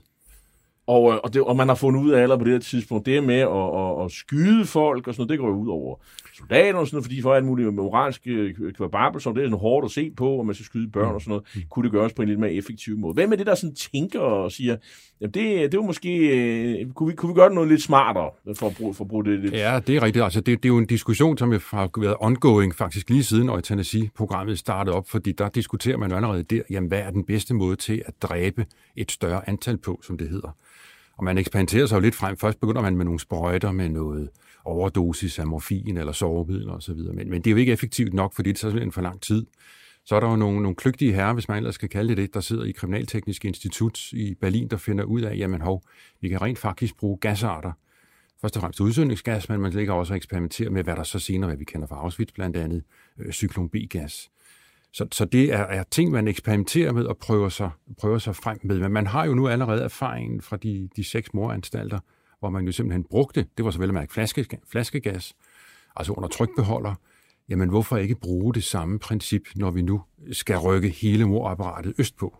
Og, 0.86 1.12
øh, 1.12 1.18
og, 1.24 1.34
det, 1.34 1.42
og 1.42 1.56
man 1.56 1.68
har 1.68 1.74
fundet 1.74 2.00
ud 2.00 2.10
af 2.10 2.22
allerede 2.22 2.38
på 2.38 2.44
det 2.44 2.52
her 2.52 2.60
tidspunkt, 2.60 3.06
det 3.06 3.24
med 3.24 3.34
at, 3.34 3.48
at, 3.48 4.04
at 4.04 4.10
skyde 4.12 4.64
folk 4.64 5.08
og 5.08 5.14
sådan 5.14 5.20
noget, 5.20 5.30
det 5.30 5.38
går 5.38 5.48
jo 5.48 5.54
ud 5.54 5.68
over 5.68 5.96
soldater 6.34 6.78
og 6.78 6.86
sådan 6.86 6.96
noget, 6.96 7.04
fordi 7.04 7.22
får 7.22 7.34
alt 7.34 7.44
muligt 7.44 7.74
moralske 7.74 8.54
kvababel, 8.76 9.20
som 9.20 9.34
det 9.34 9.42
er 9.42 9.46
sådan 9.46 9.58
hårdt 9.58 9.84
at 9.84 9.90
se 9.90 10.10
på, 10.16 10.28
og 10.28 10.46
man 10.46 10.54
skal 10.54 10.64
skyde 10.64 10.90
børn 10.90 11.14
og 11.14 11.20
sådan 11.20 11.30
noget, 11.30 11.44
mm. 11.54 11.62
kunne 11.70 11.84
det 11.84 11.92
gøres 11.92 12.12
på 12.12 12.22
en 12.22 12.28
lidt 12.28 12.40
mere 12.40 12.52
effektiv 12.52 12.98
måde. 12.98 13.14
Hvem 13.14 13.32
er 13.32 13.36
det, 13.36 13.46
der 13.46 13.54
sådan 13.54 13.76
tænker 13.92 14.20
og 14.20 14.52
siger, 14.52 14.76
jamen 15.24 15.34
det, 15.34 15.72
det 15.72 15.78
er 15.78 15.82
måske, 15.82 16.18
øh, 16.18 16.92
kunne 16.92 17.08
vi, 17.08 17.14
kunne 17.14 17.28
vi 17.28 17.34
gøre 17.34 17.48
det 17.48 17.54
noget 17.54 17.70
lidt 17.70 17.82
smartere, 17.82 18.30
for 18.56 18.66
at 18.66 18.76
bruge, 18.76 18.94
for 18.94 19.04
at 19.04 19.08
bruge 19.08 19.24
det 19.24 19.40
lidt? 19.40 19.54
Ja, 19.54 19.80
det 19.86 19.96
er 19.96 20.02
rigtigt. 20.02 20.24
Altså, 20.24 20.40
det, 20.40 20.62
det 20.62 20.68
er 20.68 20.72
jo 20.72 20.78
en 20.78 20.86
diskussion, 20.86 21.38
som 21.38 21.52
har 21.52 22.00
været 22.00 22.16
ongoing 22.20 22.74
faktisk 22.74 23.10
lige 23.10 23.24
siden 23.24 23.48
eutanasi-programmet 23.48 24.58
startede 24.58 24.96
op, 24.96 25.08
fordi 25.08 25.32
der 25.32 25.48
diskuterer 25.48 25.96
man 25.96 26.10
jo 26.10 26.16
allerede 26.16 26.42
der, 26.42 26.62
jamen 26.70 26.88
hvad 26.88 26.98
er 26.98 27.10
den 27.10 27.24
bedste 27.24 27.54
måde 27.54 27.76
til 27.76 28.02
at 28.06 28.14
dræbe 28.22 28.66
et 28.96 29.12
større 29.12 29.48
antal 29.48 29.76
på, 29.76 30.00
som 30.02 30.18
det 30.18 30.28
hedder. 30.28 30.56
Og 31.16 31.24
man 31.24 31.38
eksperimenterer 31.38 31.86
sig 31.86 31.96
jo 31.96 32.00
lidt 32.00 32.14
frem. 32.14 32.36
Først 32.36 32.60
begynder 32.60 32.82
man 32.82 32.96
med 32.96 33.04
nogle 33.04 33.20
sprøjter 33.20 33.72
med 33.72 33.88
noget 33.88 34.28
overdosis 34.64 35.38
af 35.38 35.46
morfin 35.46 35.96
eller 35.96 36.12
sovemiddel 36.12 36.70
osv. 36.70 36.96
Men, 36.96 37.30
men 37.30 37.42
det 37.42 37.46
er 37.46 37.50
jo 37.50 37.56
ikke 37.56 37.72
effektivt 37.72 38.14
nok, 38.14 38.34
fordi 38.34 38.48
det 38.48 38.58
tager 38.58 38.70
simpelthen 38.70 38.92
for 38.92 39.02
lang 39.02 39.20
tid. 39.20 39.46
Så 40.06 40.16
er 40.16 40.20
der 40.20 40.30
jo 40.30 40.36
nogle, 40.36 40.62
nogle 40.62 40.76
kløgtige 40.76 41.12
herrer, 41.12 41.32
hvis 41.32 41.48
man 41.48 41.56
ellers 41.56 41.74
skal 41.74 41.88
kalde 41.88 42.08
det 42.08 42.16
det, 42.16 42.34
der 42.34 42.40
sidder 42.40 42.64
i 42.64 42.70
Kriminalteknisk 42.70 43.44
Institut 43.44 44.12
i 44.12 44.34
Berlin, 44.34 44.68
der 44.68 44.76
finder 44.76 45.04
ud 45.04 45.20
af, 45.20 45.36
jamen 45.36 45.60
hov, 45.60 45.82
vi 46.20 46.28
kan 46.28 46.42
rent 46.42 46.58
faktisk 46.58 46.96
bruge 46.96 47.18
gasarter. 47.18 47.72
Først 48.40 48.56
og 48.56 48.60
fremmest 48.60 48.80
udsøgningsgas, 48.80 49.48
men 49.48 49.60
man 49.60 49.72
ligger 49.72 49.94
også 49.94 50.12
og 50.12 50.16
eksperimentere 50.16 50.70
med, 50.70 50.84
hvad 50.84 50.96
der 50.96 51.02
så 51.02 51.18
senere, 51.18 51.48
hvad 51.48 51.56
vi 51.56 51.64
kender 51.64 51.86
fra 51.86 51.96
Auschwitz 51.96 52.32
blandt 52.32 52.56
andet, 52.56 52.82
øh, 53.18 53.32
cyklon 53.32 53.68
B-gas. 53.68 54.30
Så, 54.92 55.06
så 55.12 55.24
det 55.24 55.52
er, 55.52 55.58
er 55.58 55.82
ting, 55.82 56.10
man 56.10 56.28
eksperimenterer 56.28 56.92
med 56.92 57.04
og 57.04 57.18
prøver 57.18 57.48
sig, 57.48 57.70
prøver 57.98 58.18
sig 58.18 58.36
frem 58.36 58.58
med. 58.62 58.78
Men 58.78 58.92
man 58.92 59.06
har 59.06 59.24
jo 59.24 59.34
nu 59.34 59.48
allerede 59.48 59.82
erfaringen 59.82 60.40
fra 60.40 60.56
de, 60.56 60.88
de 60.96 61.04
seks 61.04 61.34
moranstalter, 61.34 61.98
hvor 62.38 62.50
man 62.50 62.66
jo 62.66 62.72
simpelthen 62.72 63.04
brugte, 63.04 63.46
det 63.56 63.64
var 63.64 63.70
så 63.70 63.78
vel 63.78 63.88
at 63.88 63.94
mærke 63.94 64.12
flaske, 64.12 64.46
flaskegas, 64.66 65.34
altså 65.96 66.12
under 66.12 66.28
trykbeholder. 66.28 66.94
Jamen 67.48 67.68
hvorfor 67.68 67.96
ikke 67.96 68.14
bruge 68.14 68.54
det 68.54 68.64
samme 68.64 68.98
princip, 68.98 69.42
når 69.56 69.70
vi 69.70 69.82
nu 69.82 70.02
skal 70.32 70.56
rykke 70.56 70.88
hele 70.88 71.24
morapparatet 71.24 71.94
østpå? 71.98 72.36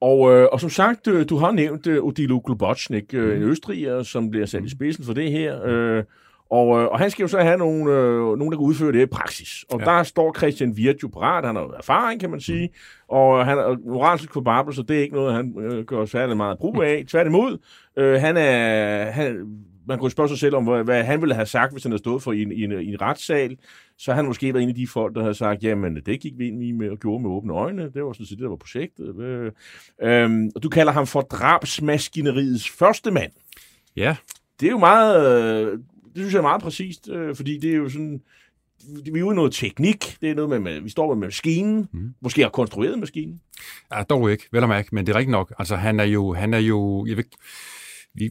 Og, 0.00 0.32
øh, 0.32 0.48
og 0.52 0.60
som 0.60 0.70
sagt, 0.70 1.08
øh, 1.08 1.28
du 1.28 1.36
har 1.36 1.50
nævnt 1.50 1.86
øh, 1.86 2.04
Odilo 2.04 2.40
Globotnik, 2.46 3.14
øh, 3.14 3.36
en 3.36 3.42
mm. 3.42 3.50
østriger, 3.50 4.02
som 4.02 4.30
bliver 4.30 4.46
sat 4.46 4.64
i 4.64 4.70
spidsen 4.70 5.04
for 5.04 5.12
det 5.12 5.32
her. 5.32 5.64
Øh, 5.64 6.04
og, 6.50 6.80
øh, 6.80 6.86
og 6.86 6.98
han 6.98 7.10
skal 7.10 7.22
jo 7.22 7.28
så 7.28 7.38
have 7.38 7.58
nogle, 7.58 7.92
øh, 7.92 8.18
nogen, 8.18 8.52
der 8.52 8.58
kan 8.58 8.66
udføre 8.66 8.92
det 8.92 9.02
i 9.02 9.06
praksis. 9.06 9.64
Og 9.70 9.80
ja. 9.80 9.84
der 9.84 10.02
står 10.02 10.34
Christian 10.38 10.76
Virt 10.76 11.02
jo 11.02 11.08
parat. 11.08 11.44
Han 11.44 11.56
har 11.56 11.74
erfaring, 11.78 12.20
kan 12.20 12.30
man 12.30 12.40
sige. 12.40 12.66
Mm. 12.66 12.74
Og 13.08 13.46
han 13.46 13.58
er 13.58 13.76
moralsk 13.86 14.32
for 14.32 14.40
Babel, 14.40 14.74
så 14.74 14.82
det 14.82 14.96
er 14.96 15.02
ikke 15.02 15.14
noget, 15.14 15.34
han 15.34 15.54
øh, 15.58 15.84
gør 15.84 16.04
særlig 16.04 16.36
meget 16.36 16.58
brug 16.58 16.82
af. 16.82 17.04
Tværtimod, 17.08 17.58
øh, 17.96 18.20
han 18.20 18.36
er... 18.36 19.04
Han, 19.04 19.46
man 19.90 19.98
kunne 19.98 20.10
spørge 20.10 20.28
sig 20.28 20.38
selv 20.38 20.54
om, 20.54 20.64
hvad, 20.64 20.84
hvad 20.84 21.04
han 21.04 21.20
ville 21.20 21.34
have 21.34 21.46
sagt, 21.46 21.72
hvis 21.72 21.82
han 21.82 21.92
havde 21.92 22.02
stået 22.02 22.22
for 22.22 22.32
i 22.32 22.42
en, 22.42 22.52
i 22.52 22.64
en, 22.64 22.72
i 22.72 22.86
en 22.86 23.00
retssal. 23.00 23.56
Så 23.98 24.12
han 24.12 24.24
måske 24.24 24.54
været 24.54 24.62
en 24.62 24.68
af 24.68 24.74
de 24.74 24.86
folk, 24.86 25.14
der 25.14 25.20
havde 25.20 25.34
sagt, 25.34 25.62
jamen, 25.62 25.96
det 26.06 26.20
gik 26.20 26.32
vi 26.38 26.48
ind 26.48 26.64
i 26.64 26.72
med 26.72 26.90
og 26.90 26.98
gjorde 26.98 27.22
med 27.22 27.30
åbne 27.30 27.52
øjne. 27.52 27.82
Det 27.82 28.04
var 28.04 28.12
sådan 28.12 28.26
set 28.26 28.38
det, 28.38 28.42
der 28.42 28.48
var 28.48 28.56
projektet. 28.56 29.20
Øh, 29.20 29.52
øh, 30.02 30.50
og 30.56 30.62
du 30.62 30.68
kalder 30.68 30.92
ham 30.92 31.06
for 31.06 31.20
drabsmaskineriets 31.20 32.70
første 32.70 33.10
mand. 33.10 33.32
Ja. 33.96 34.16
Det 34.60 34.66
er 34.66 34.70
jo 34.70 34.78
meget 34.78 35.80
det 36.14 36.22
synes 36.22 36.32
jeg 36.32 36.38
er 36.38 36.42
meget 36.42 36.62
præcist, 36.62 37.08
øh, 37.08 37.36
fordi 37.36 37.58
det 37.58 37.70
er 37.70 37.76
jo 37.76 37.88
sådan, 37.88 38.20
vi 39.04 39.18
er 39.18 39.20
jo 39.20 39.32
noget 39.32 39.52
teknik, 39.52 40.16
det 40.20 40.30
er 40.30 40.34
noget 40.34 40.50
med, 40.50 40.58
med 40.58 40.80
vi 40.80 40.90
står 40.90 41.14
med 41.14 41.26
maskinen, 41.26 41.88
mm. 41.92 42.14
måske 42.20 42.42
har 42.42 42.48
konstrueret 42.48 42.98
maskinen. 42.98 43.40
Ja, 43.94 44.02
dog 44.02 44.32
ikke, 44.32 44.48
vel 44.52 44.62
og 44.62 44.68
mærke, 44.68 44.94
men 44.94 45.06
det 45.06 45.12
er 45.12 45.16
rigtigt 45.16 45.30
nok. 45.30 45.52
Altså, 45.58 45.76
han 45.76 46.00
er 46.00 46.04
jo, 46.04 46.32
han 46.32 46.54
er 46.54 46.58
jo 46.58 47.06
jeg 47.06 47.16
vil, 47.16 47.24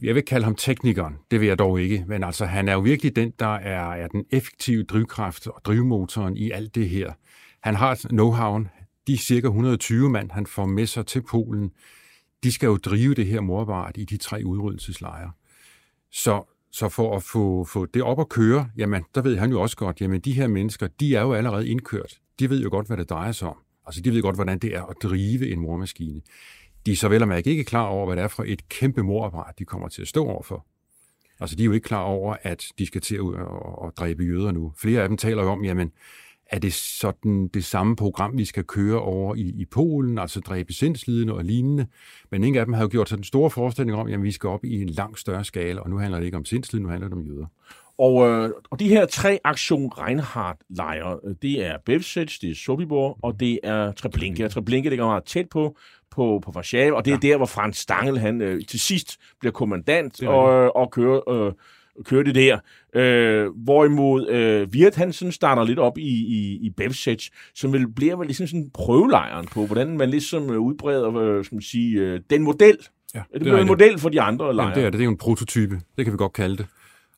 jeg 0.02 0.14
vil 0.14 0.22
kalde 0.22 0.44
ham 0.44 0.54
teknikeren, 0.54 1.16
det 1.30 1.40
vil 1.40 1.48
jeg 1.48 1.58
dog 1.58 1.80
ikke, 1.80 2.04
men 2.08 2.24
altså, 2.24 2.46
han 2.46 2.68
er 2.68 2.72
jo 2.72 2.80
virkelig 2.80 3.16
den, 3.16 3.32
der 3.38 3.54
er, 3.54 3.92
er 3.94 4.08
den 4.08 4.24
effektive 4.30 4.82
drivkraft 4.82 5.46
og 5.46 5.60
drivmotoren 5.64 6.36
i 6.36 6.50
alt 6.50 6.74
det 6.74 6.88
her. 6.88 7.12
Han 7.60 7.74
har 7.74 7.94
know-howen, 7.94 8.68
de 9.06 9.18
cirka 9.18 9.46
120 9.46 10.10
mand, 10.10 10.30
han 10.30 10.46
får 10.46 10.66
med 10.66 10.86
sig 10.86 11.06
til 11.06 11.22
Polen, 11.22 11.70
de 12.42 12.52
skal 12.52 12.66
jo 12.66 12.76
drive 12.76 13.14
det 13.14 13.26
her 13.26 13.40
morbart 13.40 13.96
i 13.96 14.04
de 14.04 14.16
tre 14.16 14.42
udryddelseslejre. 14.44 15.30
Så 16.12 16.44
så 16.72 16.88
for 16.88 17.16
at 17.16 17.22
få, 17.22 17.64
få 17.64 17.86
det 17.86 18.02
op 18.02 18.20
at 18.20 18.28
køre, 18.28 18.70
jamen, 18.76 19.04
der 19.14 19.22
ved 19.22 19.36
han 19.36 19.50
jo 19.50 19.60
også 19.60 19.76
godt, 19.76 20.00
jamen, 20.00 20.20
de 20.20 20.32
her 20.32 20.46
mennesker, 20.46 20.86
de 20.86 21.16
er 21.16 21.20
jo 21.20 21.32
allerede 21.32 21.68
indkørt. 21.68 22.18
De 22.38 22.50
ved 22.50 22.62
jo 22.62 22.70
godt, 22.70 22.86
hvad 22.86 22.96
det 22.96 23.10
drejer 23.10 23.32
sig 23.32 23.48
om. 23.48 23.56
Altså, 23.86 24.00
de 24.00 24.12
ved 24.12 24.22
godt, 24.22 24.36
hvordan 24.36 24.58
det 24.58 24.76
er 24.76 24.82
at 24.82 24.96
drive 25.02 25.50
en 25.50 25.60
mormaskine. 25.60 26.20
De 26.90 26.94
er 26.94 26.96
så 26.96 27.08
vel 27.08 27.22
og 27.22 27.28
mærke 27.28 27.50
ikke 27.50 27.64
klar 27.64 27.86
over, 27.86 28.06
hvad 28.06 28.16
det 28.16 28.22
er 28.22 28.28
for 28.28 28.44
et 28.46 28.68
kæmpe 28.68 29.02
morapparat, 29.02 29.58
de 29.58 29.64
kommer 29.64 29.88
til 29.88 30.02
at 30.02 30.08
stå 30.08 30.26
overfor. 30.26 30.66
Altså, 31.40 31.56
de 31.56 31.62
er 31.62 31.64
jo 31.64 31.72
ikke 31.72 31.84
klar 31.84 32.02
over, 32.02 32.36
at 32.42 32.66
de 32.78 32.86
skal 32.86 33.00
til 33.00 33.14
at, 33.14 33.20
at, 33.20 33.46
og 33.78 33.92
dræbe 33.96 34.24
jøder 34.24 34.52
nu. 34.52 34.72
Flere 34.78 35.02
af 35.02 35.08
dem 35.08 35.16
taler 35.16 35.42
jo 35.42 35.48
om, 35.48 35.64
jamen, 35.64 35.92
er 36.46 36.58
det 36.58 36.72
sådan 36.72 37.48
det 37.48 37.64
samme 37.64 37.96
program, 37.96 38.38
vi 38.38 38.44
skal 38.44 38.64
køre 38.64 39.00
over 39.00 39.34
i, 39.34 39.40
i 39.40 39.64
Polen, 39.64 40.18
altså 40.18 40.40
dræbe 40.40 40.72
sindslidende 40.72 41.34
og 41.34 41.44
lignende. 41.44 41.86
Men 42.30 42.44
ingen 42.44 42.60
af 42.60 42.66
dem 42.66 42.74
har 42.74 42.82
jo 42.82 42.88
gjort 42.90 43.08
sig 43.08 43.18
den 43.18 43.24
store 43.24 43.50
forestilling 43.50 43.98
om, 43.98 44.08
at 44.08 44.22
vi 44.22 44.32
skal 44.32 44.48
op 44.48 44.64
i 44.64 44.82
en 44.82 44.88
langt 44.88 45.20
større 45.20 45.44
skala, 45.44 45.80
og 45.80 45.90
nu 45.90 45.98
handler 45.98 46.18
det 46.18 46.26
ikke 46.26 46.36
om 46.36 46.44
sindslidende, 46.44 46.86
nu 46.86 46.90
handler 46.90 47.08
det 47.08 47.16
om 47.16 47.24
jøder. 47.24 47.46
Og, 47.98 48.28
øh, 48.28 48.50
og 48.70 48.80
de 48.80 48.88
her 48.88 49.06
tre 49.06 49.38
Aktion 49.44 49.88
Reinhardt-lejre, 49.88 51.18
øh, 51.24 51.34
det 51.42 51.66
er 51.66 51.76
Bevsets, 51.86 52.38
det 52.38 52.50
er 52.50 52.54
Sobibor, 52.54 53.18
og 53.22 53.40
det 53.40 53.60
er 53.62 53.92
Treblinka. 53.92 54.48
Treblinka 54.48 54.88
ligger 54.88 55.06
meget 55.06 55.24
tæt 55.24 55.48
på, 55.48 55.76
på, 56.10 56.40
på 56.44 56.52
Warszawa, 56.56 56.96
og 56.96 57.04
det 57.04 57.10
er 57.10 57.18
ja. 57.22 57.28
der, 57.28 57.36
hvor 57.36 57.46
Frans 57.46 57.76
Stangel 57.76 58.18
han, 58.18 58.40
øh, 58.42 58.60
til 58.68 58.80
sidst 58.80 59.16
bliver 59.40 59.52
kommandant 59.52 60.22
og, 60.22 60.76
og 60.76 60.90
kører 60.90 61.30
øh, 61.30 61.52
køre 62.04 62.24
det 62.24 62.34
der. 62.34 62.58
Øh, 62.94 63.46
hvorimod 63.56 64.28
øh, 64.28 64.72
Virt 64.72 64.94
Hansen 64.94 65.32
starter 65.32 65.64
lidt 65.64 65.78
op 65.78 65.98
i, 65.98 66.08
i, 66.08 66.58
i 66.62 66.70
Bevsets, 66.70 67.30
som 67.54 67.72
vil, 67.72 67.88
bliver 67.88 68.16
vel 68.16 68.26
ligesom 68.26 68.46
sådan 68.46 68.70
prøvelejren 68.74 69.46
på, 69.46 69.66
hvordan 69.66 69.98
man 69.98 70.10
ligesom 70.10 70.50
øh, 70.50 70.58
udbreder 70.58 71.16
øh, 71.16 71.44
skal 71.44 71.56
man 71.56 71.62
sige, 71.62 72.00
øh, 72.00 72.20
den 72.30 72.42
model. 72.42 72.78
Ja, 73.14 73.18
det, 73.18 73.34
det 73.34 73.40
bliver 73.40 73.58
en 73.58 73.66
model 73.66 73.98
for 73.98 74.08
de 74.08 74.20
andre 74.20 74.54
lejre. 74.54 74.68
Ja, 74.68 74.74
det 74.74 74.80
er 74.80 74.84
det. 74.84 74.92
Det 74.92 75.00
er 75.00 75.04
jo 75.04 75.10
en 75.10 75.18
prototype. 75.18 75.80
Det 75.96 76.04
kan 76.04 76.12
vi 76.12 76.16
godt 76.16 76.32
kalde 76.32 76.56
det. 76.56 76.66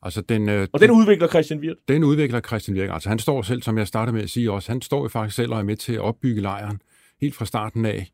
Altså 0.01 0.21
den, 0.21 0.49
øh, 0.49 0.67
og 0.73 0.79
den 0.79 0.91
udvikler 0.91 1.27
Christian 1.27 1.59
Wirt? 1.59 1.77
Den 1.87 2.03
udvikler 2.03 2.41
Christian 2.41 2.77
Wirt. 2.77 2.89
Altså 2.93 3.09
han 3.09 3.19
står 3.19 3.41
selv, 3.41 3.61
som 3.61 3.77
jeg 3.77 3.87
startede 3.87 4.15
med 4.15 4.23
at 4.23 4.29
sige 4.29 4.51
også, 4.51 4.71
han 4.71 4.81
står 4.81 5.01
jo 5.01 5.07
faktisk 5.07 5.35
selv 5.35 5.51
og 5.51 5.59
er 5.59 5.63
med 5.63 5.75
til 5.75 5.93
at 5.93 5.99
opbygge 5.99 6.41
lejren 6.41 6.81
helt 7.21 7.35
fra 7.35 7.45
starten 7.45 7.85
af 7.85 8.11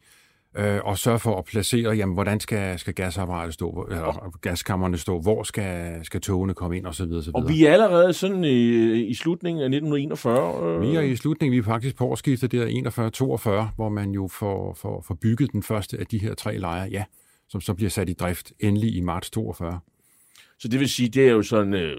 øh, 0.57 0.79
og 0.83 0.97
sørge 0.97 1.19
for 1.19 1.37
at 1.37 1.45
placere, 1.45 1.91
jamen, 1.91 2.13
hvordan 2.13 2.39
skal, 2.39 2.79
skal 2.79 2.93
gasapparatet 2.93 3.53
stå, 3.53 3.87
eller 3.89 4.37
gaskammerne 4.41 4.97
stå, 4.97 5.19
hvor 5.19 5.43
skal, 5.43 5.99
skal 6.05 6.21
togene 6.21 6.53
komme 6.53 6.77
ind, 6.77 6.85
osv. 6.85 7.03
Og, 7.03 7.23
og 7.33 7.49
vi 7.49 7.65
er 7.65 7.73
allerede 7.73 8.13
sådan 8.13 8.43
i, 8.43 8.93
i 9.03 9.13
slutningen 9.13 9.61
af 9.61 9.65
1941? 9.65 10.75
Øh... 10.75 10.81
Vi 10.81 10.95
er 10.95 11.01
i 11.01 11.15
slutningen, 11.15 11.53
vi 11.53 11.57
er 11.57 11.63
faktisk 11.63 11.95
på 11.95 12.05
årsskiftet 12.05 12.51
der 12.51 12.65
41-42, 13.67 13.75
hvor 13.75 13.89
man 13.89 14.11
jo 14.11 14.27
får, 14.27 14.73
får, 14.73 15.01
får 15.07 15.17
bygget 15.21 15.51
den 15.51 15.63
første 15.63 15.97
af 15.99 16.05
de 16.05 16.17
her 16.17 16.33
tre 16.33 16.57
lejre, 16.57 16.89
ja, 16.91 17.03
som 17.49 17.61
så 17.61 17.73
bliver 17.73 17.89
sat 17.89 18.09
i 18.09 18.13
drift 18.13 18.53
endelig 18.59 18.95
i 18.95 19.01
marts 19.01 19.29
42. 19.29 19.79
Så 20.59 20.67
det 20.67 20.79
vil 20.79 20.89
sige, 20.89 21.09
det 21.09 21.27
er 21.27 21.31
jo 21.31 21.41
sådan 21.41 21.73
øh, 21.73 21.97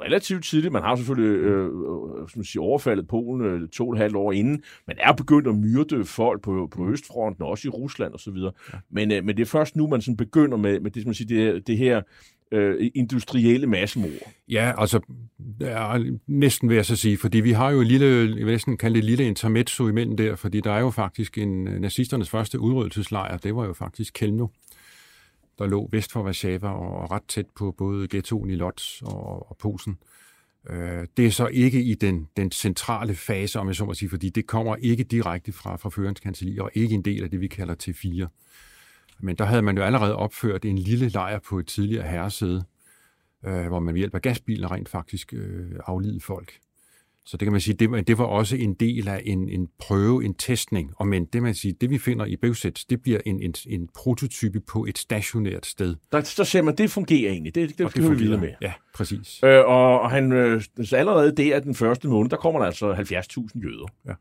relativt 0.00 0.44
tidligt. 0.44 0.72
Man 0.72 0.82
har 0.82 0.96
selvfølgelig 0.96 1.38
øh, 1.38 1.64
øh, 1.64 2.28
som 2.28 2.44
sige, 2.44 2.62
overfaldet 2.62 3.08
Polen 3.08 3.46
øh, 3.46 3.68
to 3.68 3.88
og 3.88 3.92
et 3.92 3.98
halvt 3.98 4.16
år 4.16 4.32
inden. 4.32 4.62
Man 4.86 4.96
er 5.00 5.12
begyndt 5.12 5.48
at 5.48 5.54
myrde 5.54 6.04
folk 6.04 6.42
på, 6.42 6.68
på 6.70 6.88
Østfronten, 6.88 7.44
også 7.44 7.68
i 7.68 7.70
Rusland 7.70 8.14
osv. 8.14 8.36
Men, 8.90 9.12
øh, 9.12 9.24
men 9.24 9.36
det 9.36 9.42
er 9.42 9.46
først 9.46 9.76
nu, 9.76 9.86
man 9.86 10.00
sådan 10.00 10.16
begynder 10.16 10.56
med, 10.56 10.80
med 10.80 10.90
det, 10.90 11.02
som 11.02 11.08
man 11.08 11.14
siger, 11.14 11.52
det, 11.52 11.66
det 11.66 11.78
her 11.78 12.02
øh, 12.52 12.90
industrielle 12.94 13.66
massemord. 13.66 14.32
Ja, 14.48 14.72
altså 14.78 15.00
ja, 15.60 15.98
næsten 16.26 16.68
vil 16.68 16.74
jeg 16.74 16.86
så 16.86 16.96
sige, 16.96 17.16
fordi 17.16 17.40
vi 17.40 17.52
har 17.52 17.70
jo 17.70 17.80
en 17.80 17.86
lille, 17.86 18.06
jeg 18.06 18.46
vil 18.46 18.52
næsten 18.52 18.76
kalde 18.76 18.94
det 18.94 18.98
et 18.98 19.04
lille 19.04 19.24
intermezzo 19.24 19.88
imellem 19.88 20.16
der, 20.16 20.36
fordi 20.36 20.60
der 20.60 20.72
er 20.72 20.80
jo 20.80 20.90
faktisk 20.90 21.38
en 21.38 21.64
nazisternes 21.64 22.30
første 22.30 22.60
udryddelseslejr, 22.60 23.36
det 23.36 23.56
var 23.56 23.66
jo 23.66 23.72
faktisk 23.72 24.14
Kelno, 24.14 24.46
der 25.58 25.66
lå 25.66 25.88
vest 25.92 26.12
for 26.12 26.22
Warszawa 26.22 26.68
og 26.68 27.10
ret 27.10 27.22
tæt 27.28 27.46
på 27.56 27.74
både 27.78 28.08
ghettoen 28.08 28.50
i 28.50 28.54
Lodz 28.54 29.02
og, 29.02 29.50
og 29.50 29.56
Posen. 29.56 29.98
Øh, 30.70 31.06
det 31.16 31.26
er 31.26 31.30
så 31.30 31.46
ikke 31.46 31.82
i 31.82 31.94
den, 31.94 32.28
den 32.36 32.50
centrale 32.50 33.14
fase, 33.14 33.60
om 33.60 33.66
jeg 33.66 33.76
så 33.76 33.84
må 33.84 33.94
sige, 33.94 34.08
fordi 34.08 34.30
det 34.30 34.46
kommer 34.46 34.76
ikke 34.76 35.04
direkte 35.04 35.52
fra, 35.52 35.76
fra 35.76 35.90
førerens 35.90 36.20
kancelli, 36.20 36.58
og 36.58 36.70
ikke 36.74 36.94
en 36.94 37.02
del 37.02 37.24
af 37.24 37.30
det, 37.30 37.40
vi 37.40 37.48
kalder 37.48 37.74
T4. 37.82 38.26
Men 39.20 39.36
der 39.36 39.44
havde 39.44 39.62
man 39.62 39.76
jo 39.76 39.82
allerede 39.82 40.16
opført 40.16 40.64
en 40.64 40.78
lille 40.78 41.08
lejr 41.08 41.38
på 41.38 41.58
et 41.58 41.66
tidligere 41.66 42.08
herresæde, 42.08 42.64
øh, 43.44 43.66
hvor 43.66 43.80
man 43.80 43.94
ved 43.94 43.98
hjælp 43.98 44.14
af 44.14 44.22
gasbiler 44.22 44.72
rent 44.72 44.88
faktisk 44.88 45.32
øh, 45.32 45.72
aflidede 45.86 46.20
folk. 46.20 46.58
Så 47.26 47.36
det 47.36 47.46
kan 47.46 47.52
man 47.52 47.60
sige, 47.60 47.74
det, 47.74 48.06
det 48.08 48.18
var 48.18 48.24
også 48.24 48.56
en 48.56 48.74
del 48.74 49.08
af 49.08 49.22
en, 49.24 49.48
en 49.48 49.68
prøve, 49.78 50.24
en 50.24 50.34
testning. 50.34 50.92
Og 50.96 51.06
men 51.06 51.24
det 51.24 51.42
man 51.42 51.54
siger, 51.54 51.74
det 51.80 51.90
vi 51.90 51.98
finder 51.98 52.24
i 52.24 52.36
Bøvsæt, 52.36 52.84
det 52.90 53.02
bliver 53.02 53.20
en, 53.26 53.42
en, 53.42 53.54
en 53.68 53.88
prototype 53.94 54.60
på 54.60 54.84
et 54.84 54.98
stationært 54.98 55.66
sted. 55.66 55.96
Der, 56.12 56.34
der 56.36 56.44
ser 56.44 56.62
man, 56.62 56.76
det 56.76 56.90
fungerer 56.90 57.30
egentlig. 57.30 57.54
Det, 57.54 57.78
det, 57.78 57.90
skal 57.90 58.10
vi 58.10 58.16
videre 58.16 58.40
med. 58.40 58.52
Ja, 58.62 58.72
præcis. 58.94 59.40
Øh, 59.44 59.58
og, 59.58 60.00
og 60.00 60.10
han, 60.10 60.32
øh, 60.32 60.62
så 60.84 60.96
allerede 60.96 61.36
det 61.36 61.54
er 61.54 61.60
den 61.60 61.74
første 61.74 62.08
måned, 62.08 62.30
der 62.30 62.36
kommer 62.36 62.60
der 62.60 62.66
altså 62.66 62.92
70.000 62.92 63.60
jøder. 63.62 63.86
Ja. 64.06 64.12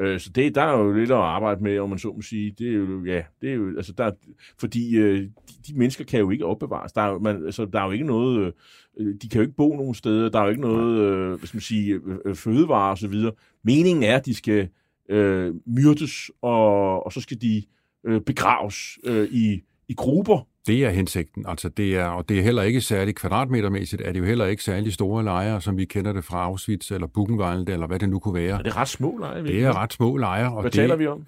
Øh, 0.00 0.20
så 0.20 0.30
det, 0.30 0.54
der 0.54 0.62
er 0.62 0.78
jo 0.78 0.92
lidt 0.92 1.10
at 1.10 1.16
arbejde 1.16 1.62
med, 1.62 1.78
om 1.78 1.88
man 1.88 1.98
så 1.98 2.12
må 2.12 2.22
sige. 2.22 2.54
Det 2.58 2.68
er 2.68 2.72
jo, 2.72 3.04
ja, 3.04 3.22
det 3.40 3.50
er 3.50 3.54
jo, 3.54 3.76
altså 3.76 3.92
der, 3.92 4.10
fordi 4.58 4.96
øh, 4.96 5.20
de, 5.20 5.30
de 5.66 5.78
mennesker 5.78 6.04
kan 6.04 6.20
jo 6.20 6.30
ikke 6.30 6.46
opbevares. 6.46 6.92
Der 6.92 7.02
er, 7.02 7.18
man, 7.18 7.44
altså, 7.44 7.64
der 7.64 7.80
er 7.80 7.84
jo 7.84 7.90
ikke 7.90 8.06
noget, 8.06 8.52
øh, 8.98 9.14
de 9.22 9.28
kan 9.28 9.38
jo 9.38 9.42
ikke 9.42 9.56
bo 9.56 9.76
nogen 9.76 9.94
steder, 9.94 10.28
der 10.28 10.38
er 10.38 10.42
jo 10.42 10.50
ikke 10.50 10.60
noget, 10.60 10.98
øh, 10.98 11.28
hvad 11.28 11.46
skal 11.46 11.56
man 11.56 11.62
sige, 11.62 11.94
øh, 11.94 12.16
øh 12.24 12.34
fødevare 12.34 12.90
og 12.90 12.98
så 12.98 13.08
videre. 13.08 13.32
Meningen 13.62 14.02
er, 14.02 14.16
at 14.16 14.26
de 14.26 14.34
skal 14.34 14.68
øh, 15.08 15.54
myrdes, 15.66 16.30
og, 16.42 17.06
og 17.06 17.12
så 17.12 17.20
skal 17.20 17.40
de 17.40 17.62
øh, 18.06 18.20
begraves 18.20 18.98
øh, 19.04 19.28
i, 19.30 19.62
i 19.88 19.94
grupper, 19.94 20.46
det 20.68 20.84
er 20.84 20.90
hensigten. 20.90 21.44
Altså 21.48 21.68
det 21.68 21.96
er, 21.96 22.04
og 22.04 22.28
det 22.28 22.38
er 22.38 22.42
heller 22.42 22.62
ikke 22.62 22.80
særlig 22.80 23.14
kvadratmetermæssigt, 23.14 24.02
er 24.02 24.12
det 24.12 24.20
jo 24.20 24.24
heller 24.24 24.46
ikke 24.46 24.62
særlig 24.62 24.92
store 24.92 25.24
lejre, 25.24 25.60
som 25.60 25.76
vi 25.76 25.84
kender 25.84 26.12
det 26.12 26.24
fra 26.24 26.44
Auschwitz 26.44 26.90
eller 26.90 27.06
Buchenwald, 27.06 27.68
eller 27.68 27.86
hvad 27.86 27.98
det 27.98 28.08
nu 28.08 28.18
kunne 28.18 28.34
være. 28.34 28.58
Er 28.58 28.62
det 28.62 28.76
ret 28.76 28.88
små 28.88 29.18
lejre? 29.18 29.42
Det 29.42 29.64
er 29.64 29.82
ret 29.82 29.92
små 29.92 30.16
lejre. 30.16 30.52
Og 30.52 30.60
hvad 30.60 30.70
det, 30.70 30.78
taler 30.78 30.96
vi 30.96 31.06
om? 31.06 31.26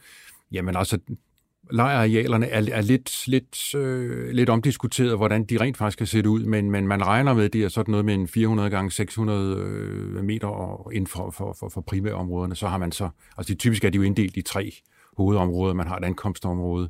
Jamen 0.53 0.77
altså, 0.77 0.99
lejearealerne 1.71 2.47
er, 2.47 2.69
er 2.73 2.81
lidt, 2.81 3.27
lidt, 3.27 3.75
øh, 3.75 4.31
lidt 4.31 4.49
omdiskuteret, 4.49 5.17
hvordan 5.17 5.45
de 5.45 5.61
rent 5.61 5.77
faktisk 5.77 5.95
skal 5.95 6.07
se 6.07 6.29
ud, 6.29 6.45
men, 6.45 6.71
men 6.71 6.89
man 6.89 7.07
regner 7.07 7.35
med, 7.35 7.45
at 7.45 7.53
det 7.53 7.65
er 7.65 7.69
sådan 7.69 7.93
noget 7.93 8.05
med 8.05 8.15
en 8.15 8.29
400 8.29 8.71
gange 8.71 8.91
600 8.91 9.57
øh, 9.57 10.25
meter 10.25 10.91
inden 10.93 11.07
for, 11.07 11.31
for, 11.31 11.57
for, 11.61 11.69
for 11.69 11.81
primærområderne. 11.81 12.57
Så 12.57 12.69
har 12.69 12.79
man 12.79 12.93
så, 12.93 13.09
altså 13.39 13.55
typisk 13.55 13.85
er 13.85 13.91
de 13.91 13.97
jo 13.97 14.03
inddelt 14.03 14.37
i 14.37 14.43
tre 14.43 14.73
hovedområder. 15.17 15.75
Man 15.75 15.87
har 15.87 15.97
et 15.97 16.05
ankomstområde, 16.05 16.89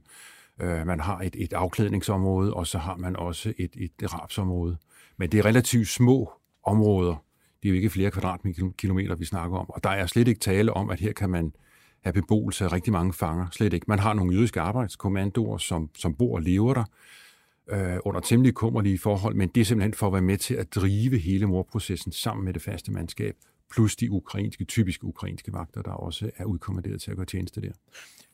Øh, 0.60 0.86
man 0.86 1.00
har 1.00 1.18
et, 1.18 1.36
et 1.38 1.52
afklædningsområde, 1.52 2.54
og 2.54 2.66
så 2.66 2.78
har 2.78 2.96
man 2.96 3.16
også 3.16 3.52
et, 3.58 3.70
et 3.76 4.14
rapsområde. 4.14 4.76
Men 5.16 5.32
det 5.32 5.38
er 5.40 5.44
relativt 5.44 5.88
små 5.88 6.32
områder. 6.64 7.24
Det 7.62 7.68
er 7.68 7.70
jo 7.70 7.76
ikke 7.76 7.90
flere 7.90 8.10
kvadratkilometer, 8.10 9.14
vi 9.14 9.24
snakker 9.24 9.58
om. 9.58 9.70
Og 9.70 9.84
der 9.84 9.90
er 9.90 10.06
slet 10.06 10.28
ikke 10.28 10.40
tale 10.40 10.72
om, 10.72 10.90
at 10.90 11.00
her 11.00 11.12
kan 11.12 11.30
man 11.30 11.52
have 12.00 12.12
beboelse 12.12 12.64
af 12.64 12.72
rigtig 12.72 12.92
mange 12.92 13.12
fanger. 13.12 13.46
Slet 13.52 13.72
ikke. 13.72 13.84
Man 13.88 13.98
har 13.98 14.14
nogle 14.14 14.34
jødiske 14.34 14.60
arbejdskommandoer, 14.60 15.58
som, 15.58 15.90
som 15.96 16.14
bor 16.14 16.34
og 16.34 16.42
lever 16.42 16.74
der 16.74 16.84
øh, 17.70 17.98
under 18.04 18.20
temmelig 18.20 18.54
kummerlige 18.54 18.98
forhold, 18.98 19.34
men 19.34 19.48
det 19.48 19.60
er 19.60 19.64
simpelthen 19.64 19.94
for 19.94 20.06
at 20.06 20.12
være 20.12 20.22
med 20.22 20.36
til 20.36 20.54
at 20.54 20.74
drive 20.74 21.18
hele 21.18 21.46
morprocessen 21.46 22.12
sammen 22.12 22.44
med 22.44 22.52
det 22.52 22.62
faste 22.62 22.92
mandskab, 22.92 23.36
plus 23.70 23.96
de 23.96 24.10
ukrainske, 24.10 24.64
typiske 24.64 25.04
ukrainske 25.04 25.52
vagter, 25.52 25.82
der 25.82 25.90
også 25.90 26.30
er 26.36 26.44
udkommanderet 26.44 27.00
til 27.00 27.10
at 27.10 27.16
gøre 27.16 27.26
tjeneste 27.26 27.60
der. 27.60 27.72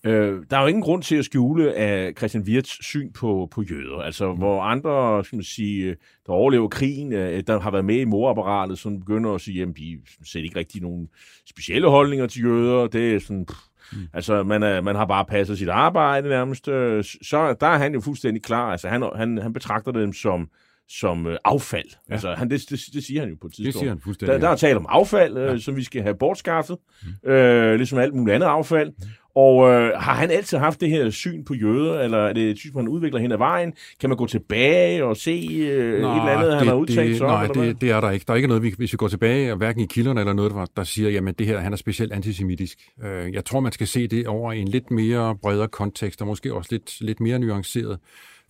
Øh, 0.06 0.42
der 0.50 0.56
er 0.56 0.60
jo 0.60 0.66
ingen 0.66 0.82
grund 0.82 1.02
til 1.02 1.16
at 1.16 1.24
skjule 1.24 1.74
af 1.74 2.12
Christian 2.18 2.42
Wirts 2.42 2.84
syn 2.84 3.12
på, 3.12 3.48
på 3.50 3.62
jøder. 3.62 3.98
Altså, 3.98 4.32
mm. 4.32 4.38
hvor 4.38 4.62
andre, 4.62 5.24
skal 5.24 5.36
man 5.36 5.44
sige, 5.44 5.96
der 6.26 6.32
overlever 6.32 6.68
krigen, 6.68 7.12
øh, 7.12 7.42
der 7.46 7.60
har 7.60 7.70
været 7.70 7.84
med 7.84 7.96
i 7.96 8.04
morapparatet, 8.04 8.78
som 8.78 9.00
begynder 9.00 9.34
at 9.34 9.40
sige, 9.40 9.62
at 9.62 9.68
de 9.76 9.98
sætter 10.24 10.44
ikke 10.44 10.58
rigtig 10.58 10.82
nogen 10.82 11.08
specielle 11.48 11.88
holdninger 11.88 12.26
til 12.26 12.42
jøder. 12.44 12.86
Det 12.86 13.14
er 13.14 13.20
sådan... 13.20 13.46
Pff, 13.46 13.58
Mm. 13.92 13.98
Altså, 14.12 14.42
man, 14.42 14.62
er, 14.62 14.80
man 14.80 14.96
har 14.96 15.04
bare 15.04 15.24
passet 15.24 15.58
sit 15.58 15.68
arbejde 15.68 16.28
nærmest. 16.28 16.68
Øh, 16.68 17.04
så 17.04 17.56
der 17.60 17.66
er 17.66 17.78
han 17.78 17.94
jo 17.94 18.00
fuldstændig 18.00 18.42
klar. 18.42 18.70
Altså, 18.70 18.88
han, 18.88 19.10
han, 19.16 19.38
han 19.38 19.52
betragter 19.52 19.92
dem 19.92 20.12
som, 20.12 20.48
som 20.88 21.26
øh, 21.26 21.36
affald. 21.44 21.88
Ja. 22.08 22.12
Altså, 22.12 22.34
han, 22.34 22.50
det, 22.50 22.60
det, 22.70 22.80
det 22.92 23.04
siger 23.04 23.20
han 23.20 23.30
jo 23.30 23.36
på 23.40 23.46
et 23.46 23.52
tidspunkt. 23.52 23.74
Det 23.74 23.80
siger 23.80 23.88
han 23.88 24.00
fuldstændig. 24.00 24.34
Der, 24.34 24.40
der 24.40 24.48
er 24.48 24.56
tale 24.56 24.76
om 24.76 24.86
affald, 24.88 25.36
øh, 25.36 25.52
ja. 25.52 25.58
som 25.58 25.76
vi 25.76 25.84
skal 25.84 26.02
have 26.02 26.14
bortskaffet, 26.14 26.76
mm. 27.24 27.30
øh, 27.30 27.76
ligesom 27.76 27.98
alt 27.98 28.14
muligt 28.14 28.34
andet 28.34 28.46
affald. 28.46 28.88
Mm. 28.88 29.06
Og 29.36 29.68
øh, 29.68 29.92
har 29.98 30.14
han 30.14 30.30
altid 30.30 30.58
haft 30.58 30.80
det 30.80 30.90
her 30.90 31.10
syn 31.10 31.44
på 31.44 31.54
jøder, 31.54 32.00
eller 32.00 32.18
er 32.18 32.32
det 32.32 32.58
synes 32.58 32.74
man 32.74 32.88
udvikler 32.88 33.20
hen 33.20 33.32
ad 33.32 33.36
vejen? 33.36 33.72
Kan 34.00 34.10
man 34.10 34.16
gå 34.16 34.26
tilbage 34.26 35.04
og 35.04 35.16
se 35.16 35.48
øh, 35.60 36.00
nej, 36.00 36.16
et 36.16 36.20
eller 36.20 36.32
andet, 36.32 36.50
det, 36.50 36.58
han 36.58 36.66
har 36.66 36.74
udtalt 36.74 37.08
det, 37.08 37.18
så? 37.18 37.26
Nej, 37.26 37.46
det, 37.46 37.80
det 37.80 37.90
er 37.90 38.00
der 38.00 38.10
ikke. 38.10 38.24
Der 38.26 38.32
er 38.32 38.36
ikke 38.36 38.48
noget, 38.48 38.62
vi, 38.62 38.74
hvis 38.76 38.92
vi 38.92 38.96
går 38.96 39.08
tilbage, 39.08 39.54
hverken 39.54 39.82
i 39.82 39.86
kilderne 39.86 40.20
eller 40.20 40.32
noget, 40.32 40.52
der, 40.52 40.64
der 40.76 40.84
siger, 40.84 41.10
jamen 41.10 41.34
det 41.34 41.46
her, 41.46 41.58
han 41.58 41.72
er 41.72 41.76
specielt 41.76 42.12
antisemitisk. 42.12 42.78
Øh, 43.04 43.32
jeg 43.32 43.44
tror, 43.44 43.60
man 43.60 43.72
skal 43.72 43.86
se 43.86 44.06
det 44.06 44.26
over 44.26 44.52
i 44.52 44.60
en 44.60 44.68
lidt 44.68 44.90
mere 44.90 45.36
bredere 45.42 45.68
kontekst, 45.68 46.20
og 46.20 46.26
måske 46.26 46.54
også 46.54 46.68
lidt, 46.72 47.00
lidt 47.00 47.20
mere 47.20 47.38
nuanceret. 47.38 47.98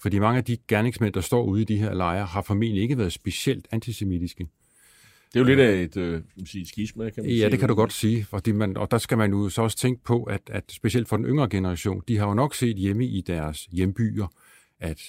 Fordi 0.03 0.19
mange 0.19 0.39
af 0.39 0.45
de 0.45 0.57
gerningsmænd, 0.69 1.15
der 1.15 1.21
står 1.21 1.43
ude 1.43 1.63
i 1.63 1.65
de 1.65 1.77
her 1.77 1.95
lejre, 1.95 2.25
har 2.25 2.43
formentlig 2.43 2.83
ikke 2.83 2.99
været 2.99 3.13
specielt 3.13 3.67
antisemitiske. 3.71 4.47
Det 5.37 5.41
er 5.41 5.45
jo 5.45 5.49
lidt 5.57 5.61
af 5.61 5.83
et, 5.83 5.97
øh, 5.97 6.23
sige, 6.45 6.67
skisma, 6.67 7.11
kan 7.11 7.23
man 7.23 7.31
ja, 7.31 7.37
sige. 7.37 7.51
det 7.51 7.59
kan 7.59 7.69
du 7.69 7.75
godt 7.75 7.93
sige. 7.93 8.25
Fordi 8.25 8.53
man, 8.53 8.77
og 8.77 8.91
der 8.91 8.99
skal 8.99 9.19
man 9.19 9.31
jo 9.31 9.49
så 9.49 9.63
også 9.63 9.77
tænke 9.77 10.05
på, 10.05 10.23
at, 10.23 10.41
at 10.47 10.65
specielt 10.69 11.09
for 11.09 11.17
den 11.17 11.27
yngre 11.27 11.49
generation, 11.49 12.03
de 12.09 12.19
har 12.19 12.27
jo 12.27 12.35
nok 12.35 12.55
set 12.55 12.77
hjemme 12.77 13.07
i 13.07 13.21
deres 13.21 13.69
hjembyer, 13.73 14.27
at 14.81 15.01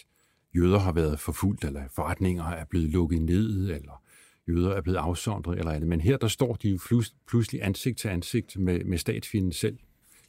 jøder 0.55 0.80
har 0.80 0.91
været 0.91 1.19
forfulgt, 1.19 1.63
eller 1.63 1.82
forretninger 1.95 2.43
er 2.43 2.65
blevet 2.65 2.89
lukket 2.89 3.21
ned, 3.21 3.69
eller 3.69 4.03
jøder 4.47 4.71
er 4.71 4.82
blevet 4.82 4.97
afsondret, 4.97 5.59
eller 5.59 5.71
andet. 5.71 5.89
Men 5.89 6.01
her 6.01 6.17
der 6.17 6.28
står 6.28 6.55
de 6.55 6.69
jo 6.69 7.03
pludselig 7.28 7.63
ansigt 7.63 7.97
til 7.97 8.07
ansigt 8.07 8.59
med, 8.59 8.84
med 8.84 8.97
statsfjenden 8.97 9.51
selv. 9.51 9.78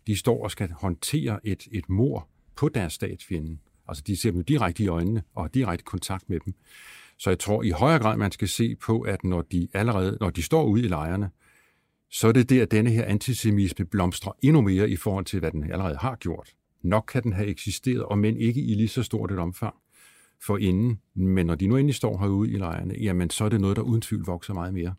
De 0.07 0.17
står 0.17 0.45
og 0.45 0.51
skal 0.51 0.71
håndtere 0.71 1.41
et, 1.45 1.69
et 1.73 1.89
mor 1.89 2.29
på 2.57 2.69
deres 2.69 2.93
statsfjende. 2.93 3.59
Altså 3.89 4.05
de 4.07 4.17
ser 4.17 4.31
dem 4.31 4.45
direkte 4.45 4.83
i 4.83 4.89
øjnene 4.89 5.23
og 5.35 5.43
har 5.43 5.49
direkte 5.49 5.85
kontakt 5.85 6.31
med 6.31 6.41
dem. 6.45 6.55
Så 7.19 7.31
jeg 7.31 7.39
tror 7.39 7.63
i 7.63 7.71
højere 7.71 7.99
grad, 7.99 8.17
man 8.17 8.33
skal 8.33 8.49
se 8.49 8.77
på, 8.77 9.01
at 9.01 9.25
når 9.25 9.43
de 9.43 9.69
allerede, 9.75 10.19
når 10.21 10.31
de 10.31 10.43
står 10.43 10.65
ude 10.65 10.85
i 10.85 10.89
lejrene, 10.89 11.31
så 12.11 12.29
er 12.29 12.33
det 12.33 12.51
der, 12.51 12.63
at 12.63 12.71
denne 12.71 12.91
her 12.91 13.05
antisemitisme 13.05 13.85
blomstrer 13.85 14.33
endnu 14.43 14.61
mere 14.61 14.91
i 14.91 14.97
forhold 14.97 15.25
til, 15.25 15.41
hvad 15.41 15.51
den 15.51 15.73
allerede 15.73 15.97
har 15.97 16.17
gjort. 16.17 16.55
Nok 16.83 17.05
kan 17.13 17.23
den 17.23 17.33
have 17.33 17.49
eksisteret, 17.49 18.03
og 18.03 18.19
men 18.19 18.37
ikke 18.37 18.61
i 18.61 18.75
lige 18.75 18.89
så 18.89 19.03
stort 19.03 19.33
et 19.33 19.39
omfang 19.39 19.75
for 20.47 20.59
inden. 20.59 21.01
Men 21.15 21.47
når 21.47 21.55
de 21.55 21.67
nu 21.67 21.77
endelig 21.77 21.95
står 21.95 22.19
herude 22.19 22.51
i 22.51 22.57
lejrene, 22.57 22.95
jamen 23.01 23.31
så 23.31 23.45
er 23.45 23.49
det 23.49 23.61
noget, 23.61 23.77
der 23.77 23.83
uden 23.83 24.01
tvivl 24.01 24.27
vokser 24.27 24.55
meget 24.55 24.75
mere. 24.75 24.95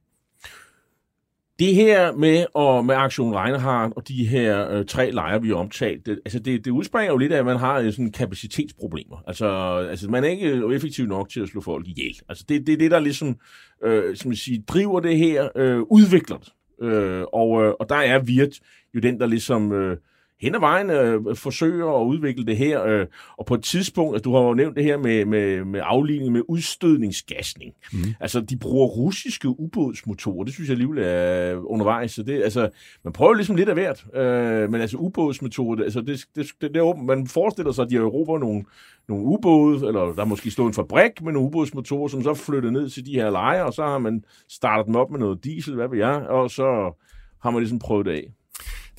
Det 1.59 1.75
her 1.75 2.11
med, 2.11 2.45
og 2.53 2.85
med 2.85 2.95
Aktion 2.95 3.35
Reinhardt 3.35 3.93
og 3.95 4.07
de 4.07 4.27
her 4.27 4.69
øh, 4.71 4.85
tre 4.85 5.11
lejre, 5.11 5.41
vi 5.41 5.47
har 5.47 5.55
omtalt, 5.55 6.05
det, 6.05 6.19
altså 6.25 6.39
det, 6.39 6.65
det 6.65 6.71
udspringer 6.71 7.11
jo 7.11 7.17
lidt 7.17 7.31
af, 7.31 7.39
at 7.39 7.45
man 7.45 7.57
har 7.57 7.79
øh, 7.79 7.91
sådan 7.91 8.11
kapacitetsproblemer. 8.11 9.23
Altså, 9.27 9.47
altså 9.89 10.09
man 10.09 10.23
er 10.23 10.27
ikke 10.27 10.49
øh, 10.49 10.75
effektiv 10.75 11.05
nok 11.05 11.29
til 11.29 11.41
at 11.41 11.49
slå 11.49 11.61
folk 11.61 11.87
ihjel. 11.87 12.19
Altså 12.29 12.45
det 12.49 12.57
er 12.57 12.63
det, 12.63 12.79
det, 12.79 12.91
der 12.91 12.99
ligesom 12.99 13.37
øh, 13.83 14.15
som 14.15 14.33
siger, 14.33 14.61
driver 14.67 14.99
det 14.99 15.17
her, 15.17 15.49
øh, 15.55 15.79
udvikler 15.81 16.37
det. 16.37 16.53
Øh, 16.81 17.23
og, 17.33 17.63
øh, 17.63 17.73
og 17.79 17.89
der 17.89 17.95
er 17.95 18.19
Virt 18.19 18.59
jo 18.95 18.99
den, 18.99 19.19
der 19.19 19.25
ligesom... 19.25 19.71
Øh, 19.71 19.97
hen 20.41 20.55
ad 20.55 20.59
vejen 20.59 20.89
øh, 20.89 21.35
forsøger 21.35 22.01
at 22.01 22.05
udvikle 22.05 22.45
det 22.45 22.57
her, 22.57 22.83
øh, 22.83 23.05
og 23.37 23.45
på 23.45 23.53
et 23.53 23.63
tidspunkt, 23.63 24.15
altså, 24.15 24.29
du 24.29 24.35
har 24.35 24.41
jo 24.41 24.53
nævnt 24.53 24.75
det 24.75 24.83
her 24.83 24.97
med, 24.97 25.25
med, 25.25 25.65
med 25.65 25.81
afligning 25.83 26.31
med 26.31 26.41
udstødningsgasning. 26.47 27.73
Mm. 27.93 27.99
Altså, 28.19 28.41
de 28.41 28.57
bruger 28.57 28.87
russiske 28.87 29.47
ubådsmotorer, 29.59 30.43
det 30.43 30.53
synes 30.53 30.69
jeg 30.69 30.73
alligevel 30.73 31.03
er 31.03 31.55
undervejs, 31.55 32.11
så 32.11 32.23
det, 32.23 32.43
altså, 32.43 32.69
man 33.03 33.13
prøver 33.13 33.33
ligesom 33.33 33.55
lidt 33.55 33.69
af 33.69 33.75
hvert, 33.75 34.05
øh, 34.15 34.71
men 34.71 34.81
altså 34.81 34.97
ubådsmotorer, 34.97 35.83
altså, 35.83 36.01
det, 36.01 36.25
det, 36.35 36.47
det, 36.61 36.73
det 36.73 36.77
er 36.77 36.81
åben, 36.81 37.05
man 37.05 37.27
forestiller 37.27 37.71
sig, 37.71 37.83
at 37.83 37.89
de 37.89 37.95
Europa 37.95 38.45
nogle, 38.45 38.63
nogle 39.09 39.25
ubåde, 39.25 39.87
eller 39.87 40.01
der 40.01 40.21
er 40.21 40.25
måske 40.25 40.51
stået 40.51 40.67
en 40.67 40.73
fabrik 40.73 41.21
med 41.21 41.33
nogle 41.33 41.47
ubådsmotorer, 41.47 42.07
som 42.07 42.23
så 42.23 42.33
flytter 42.33 42.71
ned 42.71 42.89
til 42.89 43.05
de 43.05 43.11
her 43.11 43.29
lejre, 43.29 43.65
og 43.65 43.73
så 43.73 43.83
har 43.83 43.97
man 43.97 44.23
startet 44.49 44.87
dem 44.87 44.95
op 44.95 45.11
med 45.11 45.19
noget 45.19 45.43
diesel, 45.43 45.75
hvad 45.75 45.87
ved 45.87 45.97
jeg, 45.97 46.15
og 46.15 46.51
så 46.51 46.93
har 47.41 47.51
man 47.51 47.61
ligesom 47.61 47.79
prøvet 47.79 48.05
det 48.05 48.11
af. 48.11 48.33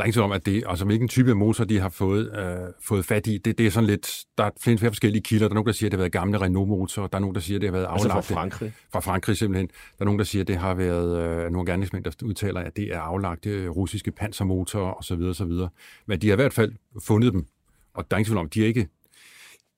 Er 0.00 0.04
ingen 0.04 0.12
tvivl 0.12 0.24
om, 0.24 0.32
at 0.32 0.46
det, 0.46 0.64
altså 0.66 0.84
hvilken 0.84 1.08
type 1.08 1.34
motor 1.34 1.64
de 1.64 1.80
har 1.80 1.88
fået, 1.88 2.38
øh, 2.38 2.72
fået 2.82 3.04
fat 3.04 3.26
i, 3.26 3.38
det, 3.38 3.58
det 3.58 3.66
er 3.66 3.70
sådan 3.70 3.86
lidt, 3.86 4.24
der 4.38 4.44
er 4.44 4.50
flere 4.60 4.78
forskellige 4.78 5.22
kilder. 5.22 5.48
Der 5.48 5.52
er 5.52 5.54
nogen, 5.54 5.66
der 5.66 5.72
siger, 5.72 5.88
at 5.88 5.92
det 5.92 5.98
har 5.98 6.02
været 6.02 6.12
gamle 6.12 6.40
Renault-motorer. 6.40 7.06
Der 7.06 7.16
er 7.16 7.20
nogen, 7.20 7.34
der 7.34 7.40
siger, 7.40 7.58
at 7.58 7.60
det 7.60 7.68
har 7.68 7.72
været 7.72 7.84
aflagte. 7.84 8.16
Altså 8.16 8.34
fra 8.34 8.40
Frankrig? 8.40 8.72
Fra 8.92 9.00
Frankrig 9.00 9.36
simpelthen. 9.36 9.66
Der 9.68 10.02
er 10.02 10.04
nogen, 10.04 10.18
der 10.18 10.24
siger, 10.24 10.42
at 10.42 10.48
det 10.48 10.56
har 10.56 10.74
været 10.74 11.44
øh, 11.44 11.52
nogle 11.52 11.66
gerningsmænd, 11.66 12.04
der 12.04 12.10
udtaler, 12.24 12.60
at 12.60 12.76
det 12.76 12.94
er 12.94 13.00
aflagte 13.00 13.68
russiske 13.68 14.10
pansermotorer 14.10 14.94
osv. 14.98 15.22
osv. 15.22 15.52
Men 16.06 16.20
de 16.20 16.28
har 16.28 16.34
i 16.34 16.36
hvert 16.36 16.52
fald 16.52 16.72
fundet 17.02 17.32
dem. 17.32 17.46
Og 17.94 18.10
der 18.10 18.16
er 18.16 18.18
ingen 18.18 18.26
tvivl 18.26 18.38
om, 18.38 18.48
de 18.48 18.62
er 18.62 18.66
ikke 18.66 18.88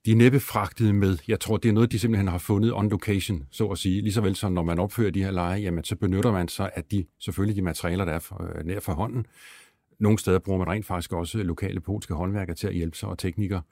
de 0.04 0.12
er 0.12 0.16
næppe 0.16 0.40
fragtet 0.40 0.94
med. 0.94 1.18
Jeg 1.28 1.40
tror, 1.40 1.56
det 1.56 1.68
er 1.68 1.72
noget, 1.72 1.92
de 1.92 1.98
simpelthen 1.98 2.28
har 2.28 2.38
fundet 2.38 2.74
on 2.74 2.88
location, 2.88 3.46
så 3.50 3.66
at 3.66 3.78
sige. 3.78 4.02
Lige 4.02 4.12
så 4.12 4.20
vel 4.20 4.36
som 4.36 4.52
når 4.52 4.62
man 4.62 4.78
opfører 4.78 5.10
de 5.10 5.24
her 5.24 5.30
leje, 5.30 5.60
jamen 5.60 5.84
så 5.84 5.96
benytter 5.96 6.32
man 6.32 6.48
sig 6.48 6.70
af 6.74 6.84
de, 6.84 7.04
selvfølgelig 7.20 7.56
de 7.56 7.62
materialer, 7.62 8.04
der 8.04 8.12
er 8.12 8.18
for, 8.18 8.50
øh, 8.58 8.66
nær 8.66 8.80
for 8.80 8.92
hånden. 8.92 9.26
Nogle 10.02 10.18
steder 10.18 10.38
bruger 10.38 10.58
man 10.58 10.68
rent 10.68 10.86
faktisk 10.86 11.12
også 11.12 11.38
lokale 11.38 11.80
polske 11.80 12.14
håndværkere 12.14 12.56
til 12.56 12.66
at 12.66 12.74
hjælpe 12.74 12.96
sig 12.96 13.08
og 13.08 13.18
teknikere. 13.18 13.62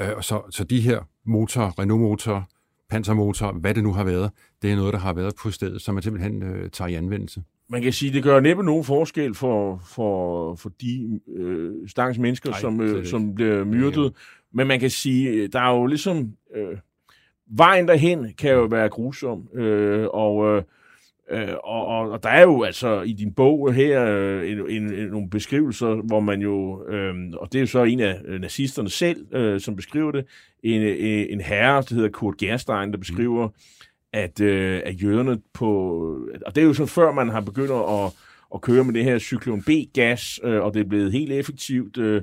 Øh, 0.00 0.22
så, 0.22 0.42
så 0.50 0.64
de 0.64 0.80
her 0.80 1.00
motor, 1.24 1.78
Renault-motor, 1.78 2.48
pansermotor, 2.90 3.52
hvad 3.52 3.74
det 3.74 3.82
nu 3.82 3.92
har 3.92 4.04
været, 4.04 4.30
det 4.62 4.72
er 4.72 4.76
noget, 4.76 4.92
der 4.92 4.98
har 4.98 5.12
været 5.12 5.34
på 5.42 5.50
stedet, 5.50 5.82
som 5.82 5.94
man 5.94 6.02
simpelthen 6.02 6.42
øh, 6.42 6.70
tager 6.70 6.88
i 6.88 6.94
anvendelse. 6.94 7.42
Man 7.68 7.82
kan 7.82 7.92
sige, 7.92 8.12
det 8.12 8.22
gør 8.22 8.40
næppe 8.40 8.62
nogen 8.62 8.84
forskel 8.84 9.34
for, 9.34 9.82
for, 9.84 10.54
for 10.54 10.70
de 10.80 11.20
øh, 11.36 11.88
stakkels 11.88 12.18
mennesker, 12.18 12.50
Nej, 12.50 12.60
som, 12.60 12.80
øh, 12.80 13.06
som 13.06 13.34
bliver 13.34 13.64
myrdet. 13.64 14.12
Men 14.52 14.66
man 14.66 14.80
kan 14.80 14.90
sige, 14.90 15.48
der 15.48 15.60
er 15.60 15.70
jo 15.70 15.86
ligesom... 15.86 16.32
Øh, 16.56 16.78
vejen 17.46 17.88
derhen 17.88 18.32
kan 18.38 18.50
jo 18.50 18.64
være 18.64 18.88
grusom, 18.88 19.48
øh, 19.54 20.06
og, 20.12 20.56
øh, 20.56 20.62
Øh, 21.30 21.54
og, 21.64 21.86
og, 21.86 22.10
og 22.10 22.22
der 22.22 22.28
er 22.28 22.42
jo 22.42 22.62
altså 22.62 23.02
i 23.02 23.12
din 23.12 23.34
bog 23.34 23.72
her 23.72 24.04
øh, 24.04 24.50
en, 24.50 24.58
en, 24.58 24.94
en, 24.94 25.08
nogle 25.08 25.30
beskrivelser, 25.30 26.06
hvor 26.06 26.20
man 26.20 26.40
jo, 26.40 26.84
øh, 26.88 27.14
og 27.40 27.52
det 27.52 27.58
er 27.58 27.60
jo 27.60 27.66
så 27.66 27.84
en 27.84 28.00
af 28.00 28.20
øh, 28.24 28.40
nazisterne 28.40 28.90
selv, 28.90 29.34
øh, 29.34 29.60
som 29.60 29.76
beskriver 29.76 30.12
det, 30.12 30.24
en, 30.62 30.82
en, 30.82 31.26
en 31.30 31.40
herre, 31.40 31.82
der 31.88 31.94
hedder 31.94 32.08
Kurt 32.08 32.36
Gerstein, 32.36 32.92
der 32.92 32.98
beskriver, 32.98 33.46
mm. 33.46 33.54
at, 34.12 34.40
øh, 34.40 34.82
at 34.84 35.02
jøderne 35.02 35.38
på, 35.52 35.68
og 36.46 36.54
det 36.54 36.60
er 36.60 36.66
jo 36.66 36.74
så 36.74 36.86
før 36.86 37.12
man 37.12 37.28
har 37.28 37.40
begyndt 37.40 37.70
at, 37.70 38.12
at 38.54 38.60
køre 38.60 38.84
med 38.84 38.94
det 38.94 39.04
her 39.04 39.18
cyklon 39.18 39.62
B-gas, 39.62 40.40
øh, 40.44 40.62
og 40.62 40.74
det 40.74 40.80
er 40.80 40.88
blevet 40.88 41.12
helt 41.12 41.32
effektivt, 41.32 41.98
øh, 41.98 42.22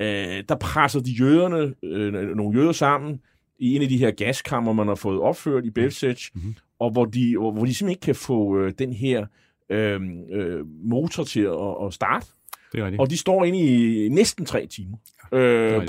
øh, 0.00 0.44
der 0.48 0.56
presser 0.60 1.00
de 1.00 1.10
jøderne, 1.10 1.74
øh, 1.82 2.36
nogle 2.36 2.58
jøder 2.60 2.72
sammen, 2.72 3.20
i 3.58 3.76
en 3.76 3.82
af 3.82 3.88
de 3.88 3.98
her 3.98 4.10
gaskammer, 4.10 4.72
man 4.72 4.88
har 4.88 4.94
fået 4.94 5.20
opført 5.20 5.64
i 5.64 5.70
Belzec, 5.70 6.28
mm-hmm. 6.34 6.48
Mhm 6.48 6.56
og 6.80 6.90
hvor 6.90 7.04
de, 7.04 7.36
hvor 7.38 7.50
de 7.50 7.74
simpelthen 7.74 7.88
ikke 7.88 8.00
kan 8.00 8.14
få 8.14 8.58
øh, 8.58 8.72
den 8.78 8.92
her 8.92 9.26
øh, 9.70 10.00
øh, 10.32 10.66
motor 10.84 11.24
til 11.24 11.40
at, 11.40 11.86
at 11.86 11.94
starte. 11.94 12.26
Det 12.72 12.80
er 12.80 12.84
rigtigt. 12.84 13.00
Og 13.00 13.10
de 13.10 13.16
står 13.16 13.44
inde 13.44 13.58
i 13.58 14.08
næsten 14.08 14.46
tre 14.46 14.66
timer. 14.66 14.96
Ja, 15.32 15.38
øh, 15.38 15.88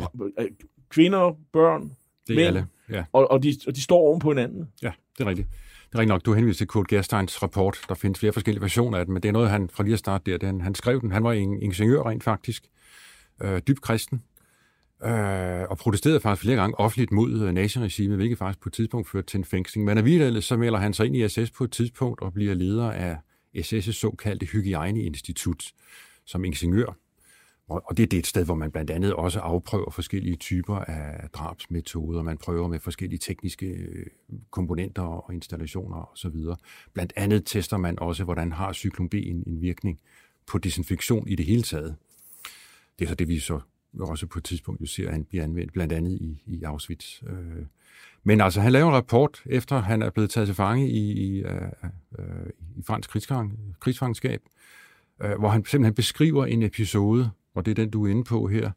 kvinder, 0.90 1.38
børn, 1.54 1.82
det 2.28 2.34
er 2.34 2.36
mænd, 2.36 2.48
alle. 2.48 2.68
Ja. 2.90 3.04
Og, 3.14 3.32
og, 3.32 3.44
de, 3.44 3.56
og 3.68 3.76
de 3.76 3.82
står 3.82 3.98
oven 3.98 4.20
på 4.20 4.30
hinanden. 4.30 4.68
Ja, 4.84 4.92
det 5.18 5.24
er 5.24 5.30
rigtigt. 5.30 5.48
Det 5.52 5.96
er 5.96 6.00
rigtigt 6.00 6.14
nok, 6.14 6.26
du 6.26 6.34
henviser 6.34 6.58
til 6.58 6.68
Kurt 6.68 6.88
Gersteins 6.88 7.44
rapport. 7.44 7.82
Der 7.90 7.96
findes 7.96 8.20
flere 8.20 8.34
forskellige 8.34 8.62
versioner 8.62 8.98
af 8.98 9.06
den, 9.06 9.14
men 9.14 9.24
det 9.24 9.30
er 9.30 9.34
noget, 9.34 9.50
han 9.50 9.70
fra 9.70 9.84
lige 9.84 9.94
at 9.94 10.00
starte 10.00 10.32
der, 10.32 10.38
det, 10.38 10.48
han, 10.48 10.62
han 10.62 10.76
skrev 10.76 11.02
den. 11.02 11.12
Han 11.12 11.24
var 11.24 11.32
en 11.32 11.62
ingeniør 11.62 12.10
rent 12.10 12.24
faktisk, 12.24 12.64
øh, 13.42 13.62
dyb 13.68 13.80
kristen, 13.82 14.24
øh, 15.04 15.62
og 15.70 15.78
protesterede 15.78 16.20
faktisk 16.20 16.42
flere 16.42 16.56
gange 16.56 16.80
offentligt 16.80 17.12
mod 17.12 17.42
øh, 17.42 17.54
naziregimet, 17.54 18.18
hvilket 18.18 18.38
faktisk 18.38 18.60
på 18.60 18.70
et 18.70 18.74
tidspunkt 18.74 19.10
førte 19.10 19.28
til 19.28 19.38
en 19.38 19.46
fængsling. 19.46 19.86
Men 19.86 19.98
alligevel 19.98 20.36
øh, 20.36 20.42
så 20.42 20.58
melder 20.58 20.80
han 20.80 20.94
sig 20.94 21.06
ind 21.06 21.16
i 21.16 21.30
SS 21.30 21.52
på 21.52 21.64
et 21.64 21.72
tidspunkt 21.72 22.22
og 22.22 22.34
bliver 22.34 22.54
leder 22.54 22.92
af 22.92 23.18
SS' 23.58 23.92
såkaldte 23.92 24.46
hygiejneinstitut 24.46 25.72
som 26.26 26.46
ingeniør. 26.46 26.98
Og 27.68 27.98
det 27.98 28.04
er 28.04 28.08
det 28.08 28.20
et 28.20 28.28
sted, 28.28 28.46
hvor 28.46 28.56
man 28.56 28.72
blandt 28.72 28.92
andet 28.92 29.14
også 29.14 29.40
afprøver 29.40 29.92
forskellige 29.92 30.36
typer 30.36 30.76
af 30.76 31.30
drabsmetoder. 31.30 32.22
Man 32.22 32.38
prøver 32.38 32.68
med 32.68 32.80
forskellige 32.80 33.20
tekniske 33.20 33.66
øh, 33.66 34.06
komponenter 34.50 35.02
og 35.02 35.34
installationer 35.34 36.12
osv. 36.14 36.36
Blandt 36.94 37.14
andet 37.16 37.46
tester 37.46 37.78
man 37.78 38.00
også, 38.00 38.24
hvordan 38.24 38.52
har 38.52 38.74
cyklon 38.74 39.10
B 39.10 39.14
en, 39.14 39.44
en 39.48 39.62
virkning 39.62 40.00
på 40.48 40.58
desinfektion 40.58 41.28
i 41.28 41.36
det 41.36 41.46
hele 41.46 41.62
taget. 41.62 41.96
Det 43.00 43.06
er 43.06 43.10
så 43.10 43.16
det, 43.16 43.28
vi 43.28 43.40
så 43.40 43.60
også 44.00 44.28
på 44.28 44.40
et 44.40 44.44
tidspunkt 44.44 44.82
jo 44.82 44.86
ser, 44.86 45.08
at 45.08 45.14
han 45.14 45.24
bliver 45.24 45.44
anvendt, 45.44 45.74
blandt 45.74 45.94
andet 45.94 46.12
i, 46.12 46.44
i 46.46 46.64
Auschwitz. 46.64 47.24
Øh, 47.24 47.66
men 48.24 48.42
altså, 48.42 48.62
han 48.62 48.72
laver 48.72 48.88
en 48.88 48.96
rapport, 48.96 49.44
efter 49.46 49.80
han 49.80 50.02
er 50.02 50.10
blevet 50.10 50.30
taget 50.30 50.48
til 50.48 50.56
fange 50.56 50.90
i, 50.90 51.12
i, 51.12 51.44
øh, 51.44 51.62
i 52.78 52.84
fransk 52.84 53.10
krigsfang, 53.10 53.60
krigsfangenskab, 53.80 54.42
øh, 55.22 55.40
hvor 55.40 55.50
han 55.50 55.66
simpelthen 55.66 55.94
beskriver 55.94 56.46
en 56.46 56.64
episode, 56.64 57.30
og 57.56 57.66
det 57.66 57.72
er 57.72 57.76
den, 57.76 57.90
du 57.90 58.06
er 58.06 58.12
inde 58.12 58.24
på 58.24 58.48
her, 58.48 58.72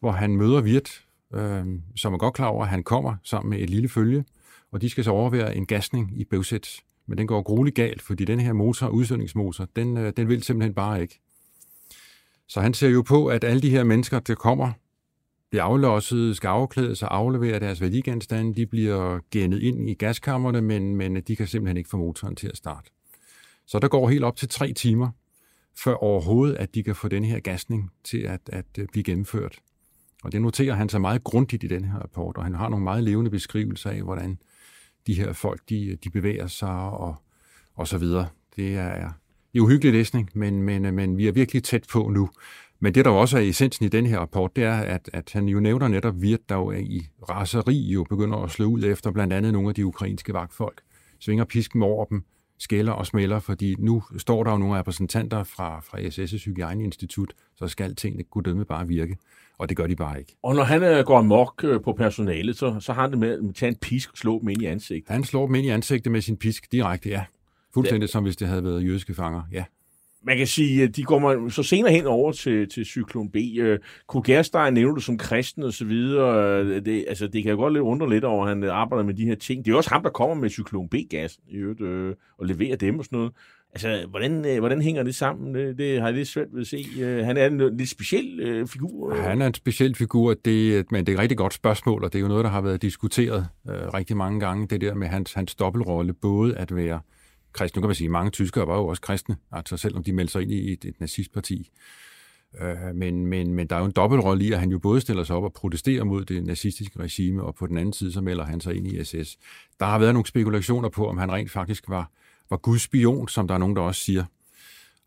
hvor 0.00 0.12
han 0.12 0.36
møder 0.36 0.60
Virt, 0.60 1.04
øh, 1.34 1.66
som 1.96 2.14
er 2.14 2.18
godt 2.18 2.34
klar 2.34 2.46
over, 2.46 2.62
at 2.62 2.70
han 2.70 2.82
kommer 2.82 3.16
sammen 3.22 3.50
med 3.50 3.58
et 3.58 3.70
lille 3.70 3.88
følge, 3.88 4.24
og 4.72 4.80
de 4.82 4.90
skal 4.90 5.04
så 5.04 5.10
overvære 5.10 5.56
en 5.56 5.66
gasning 5.66 6.20
i 6.20 6.24
Bøvsæt. 6.24 6.68
Men 7.06 7.18
den 7.18 7.26
går 7.26 7.42
grueligt 7.42 7.76
galt, 7.76 8.02
fordi 8.02 8.24
den 8.24 8.40
her 8.40 8.52
motor, 8.52 8.88
udsøgningsmotor, 8.88 9.68
den, 9.76 9.96
den 9.96 10.28
vil 10.28 10.42
simpelthen 10.42 10.74
bare 10.74 11.02
ikke. 11.02 11.20
Så 12.48 12.60
han 12.60 12.74
ser 12.74 12.88
jo 12.88 13.02
på, 13.02 13.26
at 13.26 13.44
alle 13.44 13.62
de 13.62 13.70
her 13.70 13.84
mennesker, 13.84 14.18
der 14.18 14.34
kommer, 14.34 14.72
bliver 15.50 15.62
aflosset, 15.62 16.36
skal 16.36 16.48
afklædes 16.48 17.02
og 17.02 17.16
aflevere 17.16 17.60
deres 17.60 17.80
værdigenstande, 17.80 18.54
de 18.54 18.66
bliver 18.66 19.20
gennet 19.30 19.62
ind 19.62 19.90
i 19.90 19.94
gaskammerne, 19.94 20.60
men, 20.60 20.96
men 20.96 21.16
de 21.16 21.36
kan 21.36 21.46
simpelthen 21.46 21.76
ikke 21.76 21.90
få 21.90 21.96
motoren 21.96 22.36
til 22.36 22.48
at 22.48 22.56
starte. 22.56 22.90
Så 23.66 23.78
der 23.78 23.88
går 23.88 24.08
helt 24.08 24.24
op 24.24 24.36
til 24.36 24.48
tre 24.48 24.72
timer, 24.72 25.10
før 25.76 25.94
overhovedet, 25.94 26.56
at 26.56 26.74
de 26.74 26.82
kan 26.82 26.94
få 26.94 27.08
den 27.08 27.24
her 27.24 27.40
gasning 27.40 27.90
til 28.04 28.18
at, 28.18 28.40
at 28.46 28.66
øh, 28.78 28.88
blive 28.92 29.04
gennemført. 29.04 29.58
Og 30.24 30.32
det 30.32 30.42
noterer 30.42 30.74
han 30.74 30.88
sig 30.88 31.00
meget 31.00 31.24
grundigt 31.24 31.64
i 31.64 31.66
den 31.66 31.84
her 31.84 31.98
rapport, 31.98 32.36
og 32.36 32.44
han 32.44 32.54
har 32.54 32.68
nogle 32.68 32.84
meget 32.84 33.04
levende 33.04 33.30
beskrivelser 33.30 33.90
af, 33.90 34.02
hvordan 34.02 34.38
de 35.06 35.14
her 35.14 35.32
folk, 35.32 35.68
de, 35.68 35.96
de 36.04 36.10
bevæger 36.10 36.46
sig 36.46 36.90
og, 36.90 37.16
og 37.74 37.88
så 37.88 37.98
videre. 37.98 38.28
Det 38.56 38.76
er, 38.76 39.12
det 39.58 39.62
er 39.62 39.66
uhyggelig 39.66 39.92
læsning, 39.92 40.30
men, 40.34 40.62
men, 40.62 40.94
men 40.94 41.16
vi 41.16 41.28
er 41.28 41.32
virkelig 41.32 41.62
tæt 41.62 41.84
på 41.92 42.08
nu. 42.08 42.30
Men 42.80 42.94
det, 42.94 43.04
der 43.04 43.10
også 43.10 43.38
er 43.38 43.42
essensen 43.42 43.84
i 43.84 43.88
den 43.88 44.06
her 44.06 44.18
rapport, 44.18 44.56
det 44.56 44.64
er, 44.64 44.76
at, 44.76 45.10
at 45.12 45.30
han 45.32 45.48
jo 45.48 45.60
nævner 45.60 45.88
netop 45.88 46.22
Virt, 46.22 46.48
der 46.48 46.54
jo 46.54 46.72
i 46.72 47.06
raseri 47.28 47.78
jo 47.78 48.04
begynder 48.04 48.38
at 48.38 48.50
slå 48.50 48.66
ud 48.66 48.84
efter 48.84 49.10
blandt 49.10 49.32
andet 49.32 49.52
nogle 49.52 49.68
af 49.68 49.74
de 49.74 49.86
ukrainske 49.86 50.32
vagtfolk. 50.32 50.80
Svinger 51.20 51.44
pisken 51.44 51.82
over 51.82 52.04
dem, 52.04 52.22
skælder 52.58 52.92
og 52.92 53.06
smælder, 53.06 53.40
fordi 53.40 53.76
nu 53.78 54.02
står 54.18 54.44
der 54.44 54.50
jo 54.50 54.58
nogle 54.58 54.78
repræsentanter 54.78 55.44
fra, 55.44 55.80
fra 55.80 55.98
SS' 55.98 56.44
Hygiejneinstitut, 56.44 57.32
så 57.56 57.68
skal 57.68 57.94
tingene 57.94 58.24
kunne 58.24 58.42
dømme 58.42 58.64
bare 58.64 58.86
virke. 58.86 59.16
Og 59.58 59.68
det 59.68 59.76
gør 59.76 59.86
de 59.86 59.96
bare 59.96 60.18
ikke. 60.18 60.36
Og 60.42 60.54
når 60.54 60.64
han 60.64 60.82
øh, 60.82 61.04
går 61.04 61.22
mok 61.22 61.64
øh, 61.64 61.80
på 61.80 61.92
personalet, 61.92 62.56
så, 62.56 62.76
så 62.80 62.92
har 62.92 63.02
han 63.02 63.10
det 63.10 63.18
med 63.18 63.48
at 63.48 63.54
tage 63.54 63.70
en 63.70 63.76
pisk 63.76 64.10
og 64.12 64.18
slå 64.18 64.40
dem 64.40 64.48
ind 64.48 64.62
i 64.62 64.66
ansigtet. 64.66 65.12
Han 65.12 65.24
slår 65.24 65.46
dem 65.46 65.54
ind 65.54 65.66
i 65.66 65.68
ansigtet 65.68 66.12
med 66.12 66.20
sin 66.20 66.36
pisk 66.36 66.72
direkte, 66.72 67.08
ja. 67.08 67.24
Fuldstændig 67.74 68.06
ja. 68.06 68.10
som 68.10 68.24
hvis 68.24 68.36
det 68.36 68.48
havde 68.48 68.64
været 68.64 68.84
jødiske 68.84 69.14
fanger, 69.14 69.42
ja. 69.52 69.64
Man 70.22 70.36
kan 70.36 70.46
sige, 70.46 70.82
at 70.82 70.96
de 70.96 71.02
går 71.02 71.48
så 71.48 71.62
senere 71.62 71.92
hen 71.92 72.06
over 72.06 72.32
til, 72.32 72.68
til 72.68 72.84
cyklon 72.84 73.30
B. 73.30 73.36
Øh, 73.58 73.78
Kurt 74.06 74.24
Gerstein 74.24 74.74
nævner 74.74 74.94
det 74.94 75.04
som 75.04 75.18
kristen 75.18 75.62
og 75.62 75.72
så 75.72 75.84
videre. 75.84 76.62
Øh, 76.64 76.84
det, 76.84 77.04
altså, 77.08 77.26
det 77.26 77.42
kan 77.42 77.52
jo 77.52 77.58
godt 77.58 77.72
lidt 77.72 77.82
undre 77.82 78.10
lidt 78.10 78.24
over, 78.24 78.46
at 78.46 78.48
han 78.48 78.64
arbejder 78.64 79.04
med 79.04 79.14
de 79.14 79.24
her 79.24 79.34
ting. 79.34 79.64
Det 79.64 79.72
er 79.72 79.76
også 79.76 79.90
ham, 79.90 80.02
der 80.02 80.10
kommer 80.10 80.34
med 80.34 80.50
cyklon 80.50 80.88
B-gas 80.88 81.38
i 81.48 81.56
øvrigt, 81.56 81.80
øh, 81.80 82.14
og 82.38 82.46
leverer 82.46 82.76
dem 82.76 82.98
og 82.98 83.04
sådan 83.04 83.16
noget. 83.16 83.32
Altså, 83.72 84.06
hvordan, 84.10 84.46
øh, 84.46 84.58
hvordan 84.58 84.82
hænger 84.82 85.02
det 85.02 85.14
sammen? 85.14 85.54
Det, 85.54 85.78
det 85.78 86.00
har 86.00 86.06
jeg 86.06 86.14
lidt 86.14 86.28
svært 86.28 86.46
ved 86.52 86.60
at 86.60 86.66
se. 86.66 86.84
Han 87.24 87.36
er 87.36 87.46
en 87.46 87.76
lidt 87.76 87.88
speciel 87.88 88.40
øh, 88.40 88.66
figur. 88.66 89.14
Han 89.14 89.42
er 89.42 89.46
en 89.46 89.54
speciel 89.54 89.94
figur, 89.94 90.34
det, 90.34 90.92
men 90.92 91.06
det 91.06 91.12
er 91.12 91.16
et 91.16 91.22
rigtig 91.22 91.38
godt 91.38 91.54
spørgsmål, 91.54 92.04
og 92.04 92.12
det 92.12 92.18
er 92.18 92.22
jo 92.22 92.28
noget, 92.28 92.44
der 92.44 92.50
har 92.50 92.60
været 92.60 92.82
diskuteret 92.82 93.46
øh, 93.68 93.94
rigtig 93.94 94.16
mange 94.16 94.40
gange, 94.40 94.66
det 94.66 94.80
der 94.80 94.94
med 94.94 95.08
hans, 95.08 95.32
hans 95.32 95.54
dobbeltrolle, 95.54 96.12
både 96.12 96.56
at 96.56 96.76
være 96.76 96.94
øh, 96.94 97.17
kristne. 97.52 97.78
Nu 97.78 97.82
kan 97.82 97.88
man 97.88 97.94
sige, 97.94 98.06
at 98.06 98.12
mange 98.12 98.30
tyskere 98.30 98.66
var 98.66 98.76
jo 98.76 98.86
også 98.86 99.02
kristne, 99.02 99.36
altså 99.52 99.76
selvom 99.76 100.04
de 100.04 100.12
meldte 100.12 100.32
sig 100.32 100.42
ind 100.42 100.52
i 100.52 100.72
et, 100.72 100.84
et 100.84 101.00
nazistparti. 101.00 101.70
Øh, 102.60 102.94
men, 102.94 103.26
men, 103.26 103.54
men 103.54 103.66
der 103.66 103.76
er 103.76 103.80
jo 103.80 103.86
en 103.86 103.92
dobbeltrolle 103.92 104.44
i, 104.44 104.52
at 104.52 104.60
han 104.60 104.70
jo 104.70 104.78
både 104.78 105.00
stiller 105.00 105.24
sig 105.24 105.36
op 105.36 105.44
og 105.44 105.52
protesterer 105.52 106.04
mod 106.04 106.24
det 106.24 106.44
nazistiske 106.44 106.98
regime, 106.98 107.42
og 107.42 107.54
på 107.54 107.66
den 107.66 107.78
anden 107.78 107.92
side 107.92 108.12
så 108.12 108.20
melder 108.20 108.44
han 108.44 108.60
sig 108.60 108.76
ind 108.76 108.86
i 108.86 109.04
SS. 109.04 109.38
Der 109.80 109.86
har 109.86 109.98
været 109.98 110.14
nogle 110.14 110.26
spekulationer 110.26 110.88
på, 110.88 111.08
om 111.08 111.18
han 111.18 111.32
rent 111.32 111.50
faktisk 111.50 111.88
var, 111.88 112.10
var 112.50 112.56
Guds 112.56 112.82
spion, 112.82 113.28
som 113.28 113.48
der 113.48 113.54
er 113.54 113.58
nogen, 113.58 113.76
der 113.76 113.82
også 113.82 114.00
siger. 114.00 114.24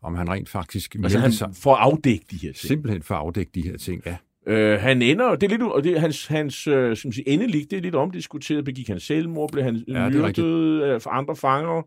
Om 0.02 0.14
han 0.14 0.30
rent 0.30 0.48
faktisk 0.48 0.94
altså 1.02 1.18
han 1.18 1.32
sig. 1.32 1.50
for 1.54 1.74
at 1.74 1.80
afdække 1.80 2.24
de 2.30 2.36
her 2.36 2.52
ting. 2.52 2.56
Simpelthen 2.56 3.02
for 3.02 3.14
at 3.14 3.20
afdække 3.20 3.50
de 3.54 3.62
her 3.62 3.76
ting, 3.76 4.02
ja. 4.06 4.16
Øh, 4.46 4.80
han 4.80 5.02
ender, 5.02 5.34
det 5.34 5.42
er 5.42 5.50
lidt, 5.50 5.62
og 5.62 5.84
det, 5.84 6.00
hans, 6.00 6.26
hans 6.26 6.66
øh, 6.66 6.96
som 6.96 7.12
siger, 7.12 7.24
endelig, 7.26 7.70
det 7.70 7.76
er 7.76 7.80
lidt 7.80 7.94
omdiskuteret. 7.94 8.64
Begik 8.64 8.88
han 8.88 9.00
selvmord? 9.00 9.52
Blev 9.52 9.64
han 9.64 9.84
ja, 9.88 10.08
myrdet 10.08 10.82
af 10.82 11.00
andre 11.06 11.36
fanger? 11.36 11.82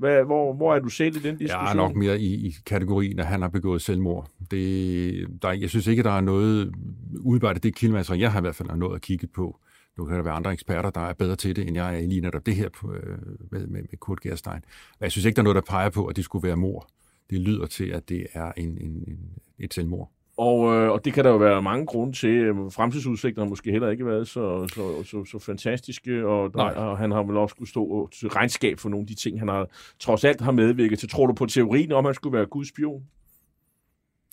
Hvad, 0.00 0.24
hvor, 0.24 0.54
hvor 0.54 0.74
er 0.74 0.78
du 0.78 0.88
selv 0.88 1.16
i 1.16 1.18
den 1.18 1.36
diskussion? 1.36 1.62
Jeg 1.64 1.70
er 1.70 1.74
nok 1.74 1.96
mere 1.96 2.20
i, 2.20 2.46
i 2.46 2.54
kategorien, 2.66 3.18
at 3.18 3.26
han 3.26 3.42
har 3.42 3.48
begået 3.48 3.82
selvmord. 3.82 4.30
Det, 4.50 5.42
der, 5.42 5.52
jeg 5.52 5.70
synes 5.70 5.86
ikke, 5.86 6.02
der 6.02 6.10
er 6.10 6.20
noget 6.20 6.74
udarbejdet 7.20 7.62
det 7.62 7.74
kildemateriale, 7.74 8.22
jeg 8.22 8.32
har 8.32 8.40
i 8.40 8.40
hvert 8.40 8.54
fald 8.54 8.76
nået 8.76 8.94
at 8.94 9.00
kigge 9.00 9.26
på. 9.26 9.60
Nu 9.98 10.04
kan 10.04 10.16
der 10.16 10.22
være 10.22 10.34
andre 10.34 10.52
eksperter, 10.52 10.90
der 10.90 11.00
er 11.00 11.12
bedre 11.12 11.36
til 11.36 11.56
det, 11.56 11.68
end 11.68 11.76
jeg 11.76 11.96
er 11.96 12.06
lige 12.06 12.20
netop 12.20 12.46
det 12.46 12.56
her 12.56 12.68
på, 12.68 12.92
øh, 12.92 13.18
med, 13.50 13.66
med, 13.66 13.82
med 13.82 13.98
Kurt 13.98 14.20
Gerstein. 14.20 14.54
Men 14.54 15.04
jeg 15.04 15.12
synes 15.12 15.24
ikke, 15.24 15.36
der 15.36 15.42
er 15.42 15.44
noget, 15.44 15.54
der 15.54 15.72
peger 15.72 15.90
på, 15.90 16.06
at 16.06 16.16
det 16.16 16.24
skulle 16.24 16.48
være 16.48 16.56
mor. 16.56 16.88
Det 17.30 17.40
lyder 17.40 17.66
til, 17.66 17.84
at 17.84 18.08
det 18.08 18.26
er 18.32 18.52
en, 18.56 18.78
en, 18.80 19.04
en, 19.08 19.18
et 19.58 19.74
selvmord. 19.74 20.12
Og, 20.40 20.74
øh, 20.74 20.90
og 20.90 21.04
det 21.04 21.12
kan 21.12 21.24
der 21.24 21.30
jo 21.30 21.36
være 21.36 21.62
mange 21.62 21.86
grunde 21.86 22.12
til. 22.12 22.54
Fremtidsudsigterne 22.70 23.46
har 23.46 23.48
måske 23.48 23.70
heller 23.70 23.88
ikke 23.88 24.06
været 24.06 24.28
så, 24.28 24.68
så, 24.74 25.04
så, 25.04 25.24
så 25.24 25.38
fantastiske, 25.38 26.26
og, 26.26 26.54
der, 26.54 26.62
og 26.62 26.98
han 26.98 27.10
har 27.10 27.22
vel 27.22 27.36
også 27.36 27.52
skulle 27.52 27.68
stå 27.68 28.08
til 28.20 28.28
regnskab 28.28 28.78
for 28.78 28.88
nogle 28.88 29.02
af 29.02 29.06
de 29.06 29.14
ting, 29.14 29.38
han 29.38 29.48
har 29.48 29.68
trods 29.98 30.24
alt 30.24 30.40
har 30.40 30.52
medvirket 30.52 30.98
til. 30.98 31.08
Tror 31.08 31.26
du 31.26 31.32
på 31.32 31.46
teorien 31.46 31.92
om, 31.92 32.06
at 32.06 32.08
han 32.08 32.14
skulle 32.14 32.36
være 32.36 32.46
Guds 32.46 32.68
spion? 32.68 33.02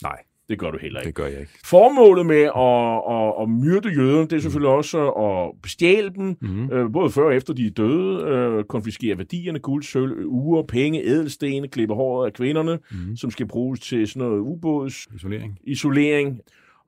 Nej. 0.03 0.23
Det 0.49 0.59
gør 0.59 0.71
du 0.71 0.77
heller 0.77 0.99
ikke. 0.99 1.07
Det 1.07 1.15
gør 1.15 1.25
jeg 1.25 1.39
ikke. 1.39 1.51
Formålet 1.65 2.25
med 2.25 2.43
at, 2.55 3.15
at, 3.15 3.33
at 3.41 3.49
myrde 3.49 3.89
jøderne, 3.89 4.27
det 4.27 4.33
er 4.33 4.39
selvfølgelig 4.39 4.69
mm. 4.69 4.77
også 4.77 5.09
at 5.11 5.61
bestjæle 5.61 6.09
dem, 6.09 6.37
mm. 6.41 6.71
øh, 6.71 6.91
både 6.93 7.09
før 7.09 7.23
og 7.23 7.35
efter 7.35 7.53
de 7.53 7.65
er 7.65 7.71
døde, 7.71 8.23
øh, 8.23 8.63
konfiskere 8.63 9.17
værdierne, 9.17 9.59
guld, 9.59 9.83
sølv, 9.83 10.25
uger, 10.25 10.63
penge, 10.63 11.03
ædelstene, 11.03 11.67
klippe 11.67 11.95
håret 11.95 12.25
af 12.25 12.33
kvinderne, 12.33 12.79
mm. 12.91 13.15
som 13.15 13.31
skal 13.31 13.47
bruges 13.47 13.79
til 13.79 14.07
sådan 14.07 14.27
noget 14.27 14.39
ubåds... 14.39 15.07
Isolering. 15.15 15.59
Isolering. 15.63 16.41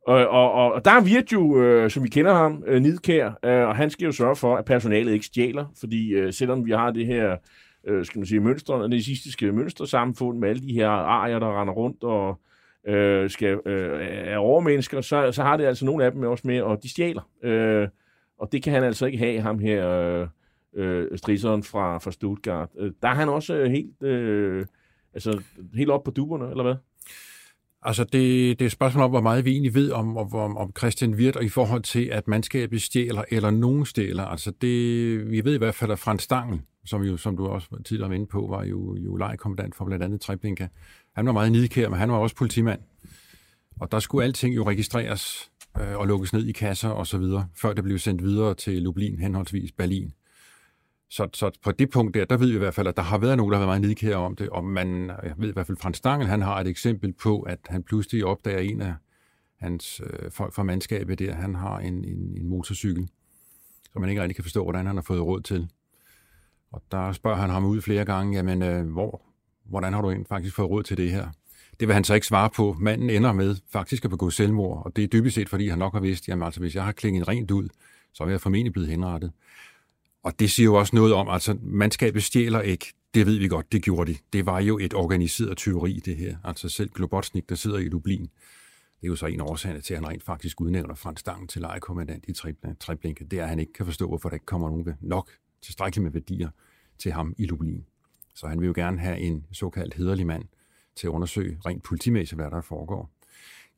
Og, 0.07 0.28
og, 0.28 0.51
og, 0.51 0.74
og 0.74 0.86
der 0.86 0.91
er 0.91 1.01
Virt 1.01 1.34
jo, 1.34 1.62
øh, 1.62 1.89
som 1.89 2.03
vi 2.03 2.10
kender 2.10 2.34
ham, 2.34 2.64
øh, 2.68 2.82
nidkær, 2.82 3.39
øh, 3.45 3.68
og 3.68 3.76
han 3.76 3.89
skal 3.89 4.05
jo 4.05 4.12
sørge 4.12 4.36
for, 4.36 4.55
at 4.55 4.66
personalet 4.66 5.14
ikke 5.14 5.26
stjæler, 5.26 5.66
fordi 5.80 6.10
øh, 6.10 6.34
selvom 6.34 6.66
vi 6.66 6.72
har 6.72 6.91
det 6.91 7.05
her 7.05 7.38
øh, 7.88 8.05
skal 8.05 8.20
man 8.20 8.26
sige, 8.26 8.39
mønstre, 8.39 8.89
nazistiske 8.89 9.51
mønstersamfund 9.51 10.39
med 10.39 10.49
alle 10.49 10.62
de 10.62 10.74
her 10.74 10.89
arier, 10.89 11.39
der 11.39 11.62
render 11.62 11.74
rundt 11.74 12.03
og 12.03 12.39
øh, 12.88 13.30
skal, 13.30 13.59
øh, 13.65 14.07
er 14.07 14.38
overmennesker, 14.38 15.01
så, 15.01 15.32
så 15.32 15.43
har 15.43 15.57
det 15.57 15.65
altså 15.65 15.86
nogle 15.86 16.05
af 16.05 16.11
dem 16.11 16.23
også 16.23 16.47
med, 16.47 16.61
og 16.61 16.84
de 16.84 16.89
stjæler. 16.89 17.30
Øh, 17.43 17.88
og 18.39 18.51
det 18.51 18.63
kan 18.63 18.73
han 18.73 18.84
altså 18.84 19.05
ikke 19.05 19.17
have, 19.17 19.41
ham 19.41 19.59
her, 19.59 19.89
øh, 19.89 20.27
øh, 20.75 21.17
strisseren 21.17 21.63
fra, 21.63 21.97
fra 21.97 22.11
Stuttgart. 22.11 22.69
Øh, 22.80 22.91
der 23.01 23.07
er 23.07 23.15
han 23.15 23.30
også 23.30 23.55
øh, 23.55 23.71
helt, 23.71 24.03
øh, 24.03 24.65
altså, 25.13 25.41
helt 25.73 25.89
op 25.89 26.03
på 26.03 26.11
duberne, 26.11 26.49
eller 26.49 26.63
hvad? 26.63 26.75
Altså, 27.82 28.03
det, 28.03 28.59
det 28.59 28.61
er 28.61 28.65
et 28.65 28.71
spørgsmål 28.71 29.03
om, 29.03 29.09
hvor 29.09 29.21
meget 29.21 29.45
vi 29.45 29.51
egentlig 29.51 29.75
ved 29.75 29.91
om, 29.91 30.17
om, 30.17 30.57
om 30.57 30.71
Christian 30.77 31.13
Wirt, 31.13 31.36
og 31.36 31.43
i 31.43 31.49
forhold 31.49 31.82
til, 31.82 32.05
at 32.05 32.27
mandskabet 32.27 32.82
stjæler, 32.82 33.23
eller 33.32 33.49
nogen 33.49 33.86
stjæler. 33.86 34.23
Altså, 34.23 34.51
det, 34.61 35.32
vi 35.32 35.45
ved 35.45 35.55
i 35.55 35.57
hvert 35.57 35.75
fald, 35.75 35.91
at 35.91 35.99
Frans 35.99 36.23
Stangen, 36.23 36.61
som, 36.89 37.03
jo, 37.03 37.17
som 37.17 37.37
du 37.37 37.47
også 37.47 37.83
tidligere 37.85 38.09
var 38.09 38.15
inde 38.15 38.25
på, 38.25 38.47
var 38.49 38.63
jo, 38.63 38.95
jo 38.95 39.15
lejekommandant 39.15 39.75
for 39.75 39.85
blandt 39.85 40.03
andet 40.03 40.21
Treblinka. 40.21 40.67
Han 41.15 41.25
var 41.25 41.31
meget 41.31 41.51
nidkær, 41.51 41.89
men 41.89 41.99
han 41.99 42.11
var 42.11 42.17
også 42.17 42.35
politimand. 42.35 42.79
Og 43.79 43.91
der 43.91 43.99
skulle 43.99 44.25
alting 44.25 44.55
jo 44.55 44.69
registreres 44.69 45.51
øh, 45.81 45.97
og 45.97 46.07
lukkes 46.07 46.33
ned 46.33 46.45
i 46.45 46.51
kasser 46.51 46.89
og 46.89 47.07
så 47.07 47.17
videre, 47.17 47.47
før 47.55 47.73
det 47.73 47.83
blev 47.83 47.99
sendt 47.99 48.23
videre 48.23 48.53
til 48.53 48.81
Lublin, 48.81 49.19
henholdsvis 49.19 49.71
Berlin. 49.71 50.13
Så, 51.09 51.27
så 51.33 51.51
på 51.63 51.71
det 51.71 51.89
punkt 51.89 52.13
der, 52.13 52.25
der 52.25 52.37
ved 52.37 52.47
vi 52.47 52.55
i 52.55 52.57
hvert 52.57 52.73
fald, 52.73 52.87
at 52.87 52.97
der 52.97 53.03
har 53.03 53.17
været 53.17 53.37
nogen, 53.37 53.51
der 53.51 53.57
har 53.57 53.65
været 53.65 53.79
meget 53.79 53.89
nidkære 53.89 54.15
om 54.15 54.35
det, 54.35 54.49
og 54.49 54.65
man, 54.65 55.09
jeg 55.23 55.33
ved 55.37 55.49
i 55.49 55.53
hvert 55.53 55.67
fald, 55.67 55.77
Frans 55.77 55.97
Stangel, 55.97 56.27
han 56.27 56.41
har 56.41 56.59
et 56.59 56.67
eksempel 56.67 57.13
på, 57.13 57.41
at 57.41 57.59
han 57.67 57.83
pludselig 57.83 58.25
opdager 58.25 58.59
en 58.59 58.81
af 58.81 58.93
hans 59.59 60.01
øh, 60.03 60.31
folk 60.31 60.53
fra 60.53 60.63
mandskabet 60.63 61.19
der, 61.19 61.33
han 61.33 61.55
har 61.55 61.79
en, 61.79 62.05
en, 62.05 62.37
en 62.37 62.49
motorcykel, 62.49 63.09
som 63.93 64.01
man 64.01 64.09
ikke 64.09 64.21
rigtig 64.21 64.35
kan 64.35 64.43
forstå, 64.43 64.63
hvordan 64.63 64.85
han 64.85 64.95
har 64.95 65.03
fået 65.03 65.21
råd 65.21 65.41
til. 65.41 65.69
Og 66.72 66.84
der 66.91 67.11
spørger 67.11 67.38
han 67.38 67.49
ham 67.49 67.65
ud 67.65 67.82
flere 67.82 68.05
gange, 68.05 68.36
jamen, 68.36 68.63
øh, 68.63 68.91
hvor, 68.91 69.22
hvordan 69.65 69.93
har 69.93 70.01
du 70.01 70.07
egentlig 70.07 70.28
faktisk 70.28 70.55
fået 70.55 70.70
råd 70.70 70.84
til 70.84 70.97
det 70.97 71.11
her? 71.11 71.28
Det 71.80 71.88
vil 71.88 71.93
han 71.93 72.03
så 72.03 72.13
ikke 72.13 72.28
svare 72.28 72.49
på. 72.49 72.76
Manden 72.80 73.09
ender 73.09 73.32
med 73.32 73.55
faktisk 73.72 74.05
at 74.05 74.11
begå 74.11 74.30
selvmord, 74.30 74.86
og 74.86 74.95
det 74.95 75.03
er 75.03 75.07
dybest 75.07 75.36
set, 75.36 75.49
fordi 75.49 75.67
han 75.67 75.80
nok 75.80 75.93
har 75.93 75.99
vidst, 75.99 76.28
jamen 76.28 76.43
altså, 76.43 76.59
hvis 76.59 76.76
jeg 76.76 76.84
har 76.84 76.91
klinget 76.91 77.28
rent 77.28 77.51
ud, 77.51 77.70
så 78.13 78.24
er 78.24 78.30
jeg 78.30 78.41
formentlig 78.41 78.74
blevet 78.74 78.89
henrettet. 78.89 79.32
Og 80.24 80.39
det 80.39 80.51
siger 80.51 80.65
jo 80.65 80.76
også 80.76 80.95
noget 80.95 81.13
om, 81.13 81.30
altså 81.30 81.57
mandskabet 81.61 82.24
stjæler 82.24 82.61
ikke. 82.61 82.93
Det 83.13 83.26
ved 83.26 83.38
vi 83.38 83.47
godt, 83.47 83.72
det 83.72 83.84
gjorde 83.84 84.13
de. 84.13 84.17
Det 84.34 84.45
var 84.45 84.59
jo 84.59 84.80
et 84.80 84.93
organiseret 84.93 85.57
tyveri, 85.57 86.01
det 86.05 86.15
her. 86.15 86.38
Altså 86.43 86.70
selv 86.70 86.89
Globotnik, 86.89 87.49
der 87.49 87.55
sidder 87.55 87.78
i 87.78 87.89
Dublin, 87.89 88.22
det 88.22 89.05
er 89.05 89.07
jo 89.07 89.15
så 89.15 89.26
en 89.26 89.41
årsag 89.41 89.84
til, 89.84 89.93
at 89.93 89.99
han 89.99 90.09
rent 90.09 90.24
faktisk 90.24 90.61
udnævner 90.61 90.95
Frans 90.95 91.20
Stangen 91.20 91.47
til 91.47 91.61
lejekommandant 91.61 92.26
i 92.28 92.34
Treblinka. 92.80 93.24
Det 93.24 93.39
er, 93.39 93.43
at 93.43 93.49
han 93.49 93.59
ikke 93.59 93.74
kan 93.74 93.86
forstå, 93.86 94.07
hvorfor 94.07 94.30
der 94.30 94.36
ikke 94.36 94.45
kommer 94.45 94.70
nogen 94.70 94.86
ved 94.86 94.93
nok 95.01 95.30
tilstrækkeligt 95.62 96.03
med 96.03 96.12
værdier 96.12 96.49
til 96.97 97.12
ham 97.12 97.36
i 97.38 97.45
Lublin. 97.45 97.86
Så 98.36 98.47
han 98.47 98.60
vil 98.62 98.68
jo 98.68 98.74
gerne 98.76 98.99
have 98.99 99.20
en 99.20 99.45
såkaldt 99.51 99.93
hederlig 99.93 100.26
mand 100.28 100.43
til 100.95 101.07
at 101.07 101.12
undersøge 101.12 101.57
rent 101.66 101.84
politimæssigt, 101.84 102.41
hvad 102.41 102.51
der 102.51 102.62
foregår. 102.62 103.10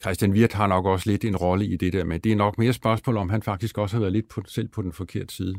Christian 0.01 0.31
Wirt 0.31 0.53
har 0.53 0.67
nok 0.67 0.85
også 0.85 1.09
lidt 1.09 1.25
en 1.25 1.35
rolle 1.35 1.65
i 1.65 1.77
det 1.77 1.93
der, 1.93 2.03
men 2.03 2.21
det 2.21 2.31
er 2.31 2.35
nok 2.35 2.57
mere 2.57 2.73
spørgsmål 2.73 3.17
om, 3.17 3.29
han 3.29 3.41
faktisk 3.41 3.77
også 3.77 3.95
har 3.95 3.99
været 3.99 4.13
lidt 4.13 4.29
på, 4.29 4.41
selv 4.47 4.67
på 4.67 4.81
den 4.81 4.93
forkerte 4.93 5.35
side. 5.35 5.55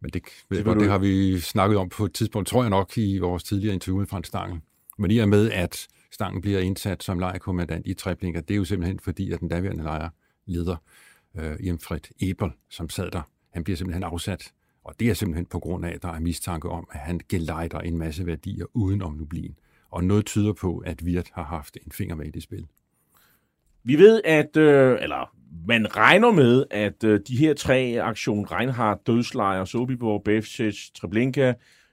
Men 0.00 0.10
det, 0.10 0.22
det, 0.50 0.64
godt, 0.64 0.80
det 0.80 0.90
har 0.90 0.98
vi 0.98 1.40
snakket 1.40 1.78
om 1.78 1.88
på 1.88 2.04
et 2.04 2.12
tidspunkt, 2.12 2.48
tror 2.48 2.62
jeg 2.62 2.70
nok, 2.70 2.98
i 2.98 3.18
vores 3.18 3.44
tidligere 3.44 3.74
interview 3.74 3.98
med 3.98 4.06
Frans 4.06 4.26
Stangen. 4.26 4.62
Men 4.98 5.10
i 5.10 5.18
og 5.18 5.28
med, 5.28 5.50
at 5.50 5.88
Stangen 6.10 6.40
bliver 6.40 6.60
indsat 6.60 7.02
som 7.02 7.18
lejekommandant 7.18 7.86
i 7.86 7.94
Treblinger, 7.94 8.40
det 8.40 8.54
er 8.54 8.58
jo 8.58 8.64
simpelthen 8.64 9.00
fordi, 9.00 9.32
at 9.32 9.40
den 9.40 9.48
daværende 9.48 9.82
lejerleder, 9.82 10.76
øh, 11.34 11.66
Jemfred 11.66 12.00
Ebel, 12.20 12.50
som 12.68 12.90
sad 12.90 13.10
der, 13.10 13.22
han 13.50 13.64
bliver 13.64 13.76
simpelthen 13.76 14.02
afsat. 14.02 14.52
Og 14.88 14.94
det 15.00 15.10
er 15.10 15.14
simpelthen 15.14 15.46
på 15.46 15.58
grund 15.58 15.84
af, 15.84 15.92
at 15.94 16.02
der 16.02 16.08
er 16.08 16.20
mistanke 16.20 16.68
om, 16.68 16.88
at 16.92 17.00
han 17.00 17.20
gelejder 17.28 17.78
en 17.78 17.98
masse 17.98 18.26
værdier 18.26 18.64
uden 18.74 19.02
om 19.02 19.18
Lublin. 19.18 19.54
Og 19.90 20.04
noget 20.04 20.26
tyder 20.26 20.52
på, 20.52 20.78
at 20.78 21.02
Wirt 21.02 21.30
har 21.32 21.44
haft 21.44 21.76
en 21.86 21.92
finger 21.92 22.14
med 22.14 22.26
i 22.26 22.30
det 22.30 22.42
spil. 22.42 22.66
Vi 23.84 23.98
ved, 23.98 24.20
at, 24.24 24.56
øh, 24.56 24.98
eller 25.00 25.34
man 25.66 25.96
regner 25.96 26.30
med, 26.30 26.64
at 26.70 27.04
øh, 27.04 27.20
de 27.28 27.36
her 27.36 27.54
tre 27.54 27.98
aktion 28.02 28.44
Reinhardt, 28.44 29.06
Dødslejr, 29.06 29.64
Sobibor, 29.64 30.18
Befsic, 30.18 30.90
Treblinka, 30.94 31.52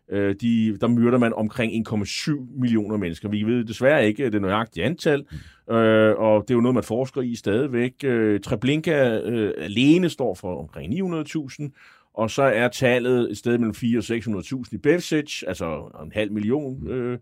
øh, 0.10 0.36
de, 0.42 0.78
der 0.82 0.88
myrder 0.88 1.18
man 1.18 1.34
omkring 1.34 1.88
1,7 1.88 2.60
millioner 2.60 2.98
mennesker. 2.98 3.30
Vi 3.30 3.44
ved 3.44 3.66
desværre 3.66 4.08
ikke 4.08 4.24
øh, 4.24 4.32
det 4.32 4.42
nøjagtige 4.42 4.84
antal, 4.84 5.20
øh, 5.70 6.16
og 6.18 6.42
det 6.42 6.52
er 6.52 6.56
jo 6.56 6.62
noget, 6.62 6.76
man 6.76 6.84
forsker 6.84 7.22
i 7.22 7.36
stadigvæk. 7.36 7.94
Øh, 8.04 8.40
Treblinka 8.40 9.20
øh, 9.20 9.54
alene 9.58 10.10
står 10.10 10.36
for 10.36 10.60
omkring 10.60 10.94
900.000, 10.94 11.70
og 12.16 12.32
så 12.32 12.44
er 12.44 12.68
tallet 12.68 13.32
et 13.32 13.38
sted 13.38 13.58
mellem 13.58 13.74
4 13.74 13.98
og 13.98 14.04
600.000 14.04 14.64
i 14.72 14.78
Befsic, 14.78 15.44
altså 15.48 15.90
en 16.04 16.12
halv 16.12 16.32
million 16.32 16.88
øh, 16.88 17.20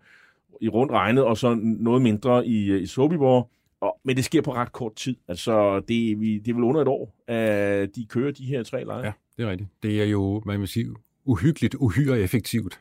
i 0.61 0.69
rundt 0.69 0.91
regnet, 0.91 1.23
og 1.23 1.37
så 1.37 1.55
noget 1.59 2.01
mindre 2.01 2.47
i, 2.47 2.77
i 2.77 2.85
Sobibor. 2.85 3.49
Og, 3.81 3.99
men 4.03 4.15
det 4.15 4.25
sker 4.25 4.41
på 4.41 4.53
ret 4.53 4.71
kort 4.71 4.95
tid. 4.95 5.15
Altså, 5.27 5.79
det, 5.79 6.19
vi, 6.19 6.39
det 6.39 6.51
er 6.51 6.55
vel 6.55 6.63
under 6.63 6.81
et 6.81 6.87
år, 6.87 7.15
at 7.27 7.95
de 7.95 8.05
kører 8.05 8.31
de 8.31 8.45
her 8.45 8.63
tre 8.63 8.83
lejre. 8.83 9.05
Ja, 9.05 9.11
det 9.37 9.45
er 9.45 9.49
rigtigt. 9.51 9.69
Det 9.83 10.01
er 10.01 10.05
jo, 10.05 10.41
man 10.45 10.59
vil 10.59 10.67
sige, 10.67 10.87
uhyggeligt, 11.25 11.75
uhyre 11.75 12.19
effektivt. 12.19 12.79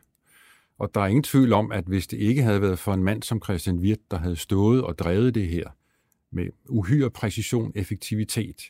Og 0.79 0.95
der 0.95 1.01
er 1.01 1.07
ingen 1.07 1.23
tvivl 1.23 1.53
om, 1.53 1.73
at 1.73 1.85
hvis 1.85 2.07
det 2.07 2.17
ikke 2.17 2.43
havde 2.43 2.63
været 2.63 2.79
for 2.79 2.95
en 2.95 3.05
mand 3.05 3.23
som 3.23 3.43
Christian 3.45 3.79
Wirt, 3.79 3.99
der 4.11 4.19
havde 4.19 4.37
stået 4.37 4.83
og 4.85 4.99
drevet 4.99 5.35
det 5.35 5.49
her 5.49 5.69
med 6.31 6.47
uhyre 6.69 7.11
præcision, 7.11 7.73
effektivitet, 7.75 8.63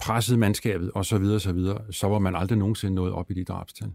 presset 0.00 0.38
mandskabet 0.38 0.90
osv., 0.94 1.24
osv., 1.24 1.58
så 1.90 2.08
var 2.08 2.18
man 2.18 2.36
aldrig 2.36 2.58
nogensinde 2.58 2.94
nået 2.94 3.12
op 3.12 3.30
i 3.30 3.34
de 3.34 3.44
drabstal. 3.44 3.92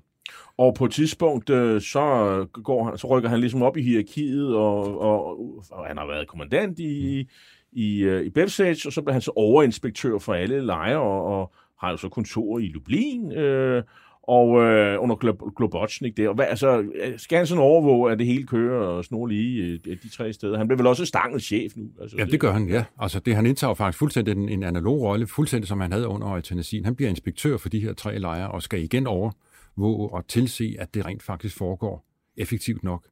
Og 0.57 0.75
på 0.75 0.85
et 0.85 0.91
tidspunkt, 0.91 1.49
øh, 1.49 1.81
så, 1.81 2.45
går 2.53 2.83
han, 2.83 2.97
så 2.97 3.07
rykker 3.07 3.29
han 3.29 3.39
ligesom 3.39 3.61
op 3.61 3.77
i 3.77 3.81
hierarkiet, 3.81 4.55
og, 4.55 5.01
og, 5.01 5.39
og 5.71 5.87
han 5.87 5.97
har 5.97 6.07
været 6.07 6.27
kommandant 6.27 6.79
i, 6.79 7.23
mm. 7.23 7.79
i, 7.79 7.99
øh, 7.99 8.25
i 8.25 8.29
Bevsage, 8.29 8.87
og 8.87 8.93
så 8.93 9.01
bliver 9.01 9.13
han 9.13 9.21
så 9.21 9.31
overinspektør 9.35 10.17
for 10.17 10.33
alle 10.33 10.65
lejre, 10.65 11.01
og, 11.01 11.39
og 11.39 11.53
har 11.79 11.91
jo 11.91 11.97
så 11.97 12.09
kontor 12.09 12.59
i 12.59 12.67
Lublin, 12.67 13.31
øh, 13.31 13.83
og 14.28 14.61
øh, 14.63 15.03
under 15.03 15.15
Globotnik 15.55 16.17
der. 16.17 16.30
Og 16.30 16.36
hvad, 16.36 16.45
altså, 16.45 16.86
skal 17.17 17.38
han 17.38 17.47
sådan 17.47 17.63
overvåge, 17.63 18.11
at 18.11 18.19
det 18.19 18.28
hele 18.28 18.47
kører 18.47 18.88
og 18.88 19.05
snor 19.05 19.28
lige 19.28 19.80
øh, 19.86 19.97
de 20.03 20.09
tre 20.09 20.34
steder? 20.34 20.57
Han 20.57 20.67
bliver 20.67 20.78
vel 20.78 20.88
også 20.88 21.05
stangets 21.05 21.45
chef 21.45 21.73
nu? 21.75 21.89
Altså, 22.01 22.17
ja, 22.17 22.25
det 22.25 22.39
gør 22.39 22.51
han, 22.51 22.69
ja. 22.69 22.84
Altså, 22.99 23.19
det, 23.19 23.36
han 23.36 23.45
indtager 23.45 23.73
faktisk 23.73 23.99
fuldstændig 23.99 24.32
en, 24.32 24.49
en 24.49 24.63
analog 24.63 25.01
rolle, 25.01 25.28
fuldstændig 25.28 25.67
som 25.67 25.80
han 25.80 25.91
havde 25.91 26.07
under 26.07 26.28
eutanasien. 26.28 26.86
Han 26.86 26.95
bliver 26.95 27.09
inspektør 27.09 27.57
for 27.57 27.69
de 27.69 27.80
her 27.80 27.93
tre 27.93 28.19
lejre, 28.19 28.51
og 28.51 28.61
skal 28.61 28.84
igen 28.84 29.07
over 29.07 29.32
og 30.11 30.28
tilse, 30.28 30.75
at 30.80 30.93
det 30.93 31.05
rent 31.05 31.23
faktisk 31.23 31.57
foregår 31.57 32.05
effektivt 32.38 32.84
nok. 32.84 33.07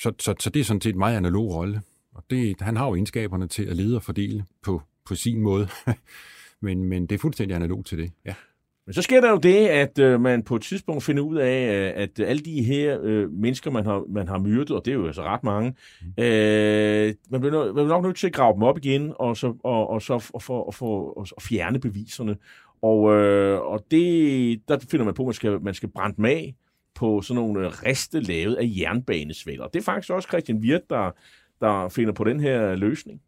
Så, 0.00 0.12
så, 0.18 0.34
så 0.40 0.50
det 0.50 0.60
er 0.60 0.64
sådan 0.64 0.80
set 0.80 0.92
en 0.92 0.98
meget 0.98 1.16
analog 1.16 1.54
rolle. 1.54 1.82
Og 2.14 2.24
det, 2.30 2.60
han 2.60 2.76
har 2.76 2.86
jo 2.86 2.94
egenskaberne 2.94 3.48
til 3.48 3.62
at 3.62 3.76
lede 3.76 3.96
og 3.96 4.02
fordele 4.02 4.44
på, 4.62 4.82
på 5.04 5.14
sin 5.14 5.40
måde. 5.40 5.68
men, 6.60 6.84
men 6.84 7.06
det 7.06 7.14
er 7.14 7.18
fuldstændig 7.18 7.54
analog 7.56 7.84
til 7.84 7.98
det, 7.98 8.12
ja. 8.24 8.34
Men 8.86 8.94
så 8.94 9.02
sker 9.02 9.20
der 9.20 9.30
jo 9.30 9.38
det, 9.38 9.66
at 9.66 9.98
øh, 9.98 10.20
man 10.20 10.42
på 10.42 10.56
et 10.56 10.62
tidspunkt 10.62 11.02
finder 11.02 11.22
ud 11.22 11.36
af, 11.36 11.86
øh, 11.86 12.02
at 12.02 12.20
alle 12.20 12.42
de 12.42 12.62
her 12.62 12.98
øh, 13.02 13.32
mennesker, 13.32 13.70
man 13.70 13.86
har, 13.86 14.04
man 14.08 14.28
har 14.28 14.38
myrdet, 14.38 14.70
og 14.70 14.84
det 14.84 14.90
er 14.90 14.94
jo 14.94 15.06
altså 15.06 15.22
ret 15.22 15.44
mange, 15.44 15.74
mm. 16.02 16.24
øh, 16.24 17.14
man, 17.30 17.40
bliver, 17.40 17.64
man 17.64 17.74
bliver 17.74 17.88
nok 17.88 18.04
nødt 18.04 18.16
til 18.16 18.26
at 18.26 18.32
grave 18.32 18.54
dem 18.54 18.62
op 18.62 18.78
igen, 18.78 19.12
og 19.18 19.36
så, 19.36 19.54
og, 19.64 19.90
og 19.90 20.02
så 20.02 20.18
for, 20.18 20.38
for, 20.38 20.70
for, 20.70 21.18
og 21.36 21.42
fjerne 21.42 21.80
beviserne. 21.80 22.36
Og, 22.82 23.12
øh, 23.14 23.60
og 23.60 23.84
det, 23.90 24.68
der 24.68 24.78
finder 24.90 25.04
man 25.04 25.14
på, 25.14 25.22
at 25.22 25.26
man 25.26 25.34
skal, 25.34 25.60
man 25.62 25.74
skal 25.74 25.88
brænde 25.88 26.16
dem 26.16 26.24
af 26.24 26.54
på 26.94 27.22
sådan 27.22 27.42
nogle 27.42 27.68
riste 27.68 28.20
lavet 28.20 28.54
af 28.54 28.72
jernbanesvælder. 28.80 29.66
Det 29.68 29.78
er 29.80 29.84
faktisk 29.84 30.10
også 30.10 30.28
Christian 30.28 30.58
Wirt, 30.58 30.90
der, 30.90 31.10
der 31.60 31.88
finder 31.88 32.12
på 32.12 32.24
den 32.24 32.40
her 32.40 32.74
løsning. 32.74 33.20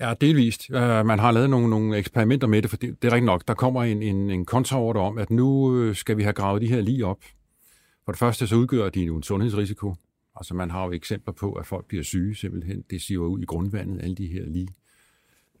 Ja, 0.00 0.14
delvist. 0.20 0.70
Uh, 0.70 0.76
man 0.80 1.18
har 1.18 1.32
lavet 1.32 1.50
nogle, 1.50 1.70
nogle 1.70 1.98
eksperimenter 1.98 2.46
med 2.46 2.62
det, 2.62 2.70
for 2.70 2.76
det, 2.76 3.02
det 3.02 3.08
er 3.08 3.12
rigtigt 3.12 3.26
nok. 3.26 3.48
Der 3.48 3.54
kommer 3.54 3.84
en, 3.84 4.02
en, 4.02 4.30
en 4.30 4.44
kontraorder 4.44 5.00
om, 5.00 5.18
at 5.18 5.30
nu 5.30 5.76
øh, 5.76 5.94
skal 5.94 6.16
vi 6.16 6.22
have 6.22 6.32
gravet 6.32 6.62
de 6.62 6.66
her 6.66 6.80
lige 6.80 7.06
op. 7.06 7.22
For 8.04 8.12
det 8.12 8.18
første 8.18 8.46
så 8.46 8.56
udgør 8.56 8.88
de 8.88 9.00
jo 9.00 9.16
en 9.16 9.22
sundhedsrisiko. 9.22 9.94
Altså 10.36 10.54
man 10.54 10.70
har 10.70 10.84
jo 10.84 10.92
eksempler 10.92 11.34
på, 11.34 11.52
at 11.52 11.66
folk 11.66 11.86
bliver 11.88 12.04
syge 12.04 12.34
simpelthen. 12.34 12.84
Det 12.90 13.02
siver 13.02 13.26
ud 13.26 13.40
i 13.42 13.44
grundvandet, 13.44 14.02
alle 14.02 14.14
de 14.14 14.26
her 14.26 14.46
lige. 14.46 14.68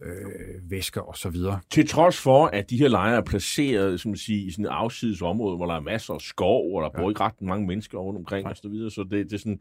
øh, 0.02 0.70
væsker 0.70 1.00
og 1.00 1.16
så 1.16 1.30
videre. 1.30 1.60
Til 1.70 1.88
trods 1.88 2.20
for, 2.20 2.46
at 2.46 2.70
de 2.70 2.76
her 2.76 2.88
lejre 2.88 3.16
er 3.16 3.24
placeret 3.24 4.00
som 4.00 4.10
man 4.10 4.16
siger, 4.16 4.46
i 4.46 4.50
sådan 4.50 4.64
et 4.64 4.68
afsides 4.68 5.22
område, 5.22 5.56
hvor 5.56 5.66
der 5.66 5.74
er 5.74 5.80
masser 5.80 6.14
af 6.14 6.20
skov, 6.20 6.74
og 6.74 6.82
der 6.82 6.90
ja. 6.94 7.02
bor 7.02 7.10
ikke 7.10 7.20
ret 7.20 7.42
mange 7.42 7.66
mennesker 7.66 7.98
rundt 7.98 8.18
omkring 8.18 8.46
og 8.46 8.56
så 8.56 8.68
videre, 8.68 8.90
så 8.90 9.02
det, 9.02 9.10
det 9.30 9.32
er 9.32 9.38
sådan, 9.38 9.60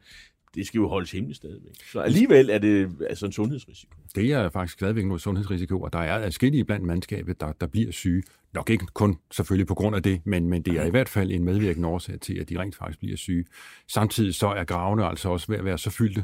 det 0.56 0.68
skal 0.68 0.78
jo 0.78 0.88
holdes 0.88 1.12
hemmeligt 1.12 1.38
stadigvæk. 1.38 1.72
Så 1.92 2.00
alligevel 2.00 2.50
er 2.50 2.58
det 2.58 2.96
altså 3.10 3.26
en 3.26 3.32
sundhedsrisiko. 3.32 3.94
Det 4.16 4.32
er 4.32 4.50
faktisk 4.50 4.74
stadigvæk 4.74 5.06
noget 5.06 5.22
sundhedsrisiko, 5.22 5.82
og 5.82 5.94
der 5.94 6.00
er 6.00 6.26
adskillige 6.26 6.66
blandt 6.66 6.86
mandskabet, 6.86 7.42
der, 7.42 7.52
der 7.52 7.68
bliver 7.68 7.92
syge. 7.92 8.24
Nok 8.54 8.70
ikke 8.70 8.86
kun 8.86 9.18
selvfølgelig 9.32 9.68
på 9.68 9.76
grund 9.76 9.96
af 9.96 10.04
det, 10.04 10.22
men, 10.26 10.50
men 10.50 10.62
det 10.62 10.74
er 10.74 10.86
i 10.86 10.90
hvert 10.90 11.10
fald 11.10 11.32
en 11.32 11.44
medvirkende 11.44 11.88
årsag 11.88 12.20
til, 12.20 12.40
at 12.40 12.50
de 12.50 12.60
rent 12.60 12.76
faktisk 12.76 13.00
bliver 13.00 13.18
syge. 13.18 13.46
Samtidig 13.88 14.36
så 14.36 14.48
er 14.48 14.64
gravene 14.64 15.06
altså 15.06 15.30
også 15.30 15.48
ved 15.48 15.58
at 15.58 15.66
være 15.66 15.78
så 15.78 15.90
fyldte, 15.90 16.24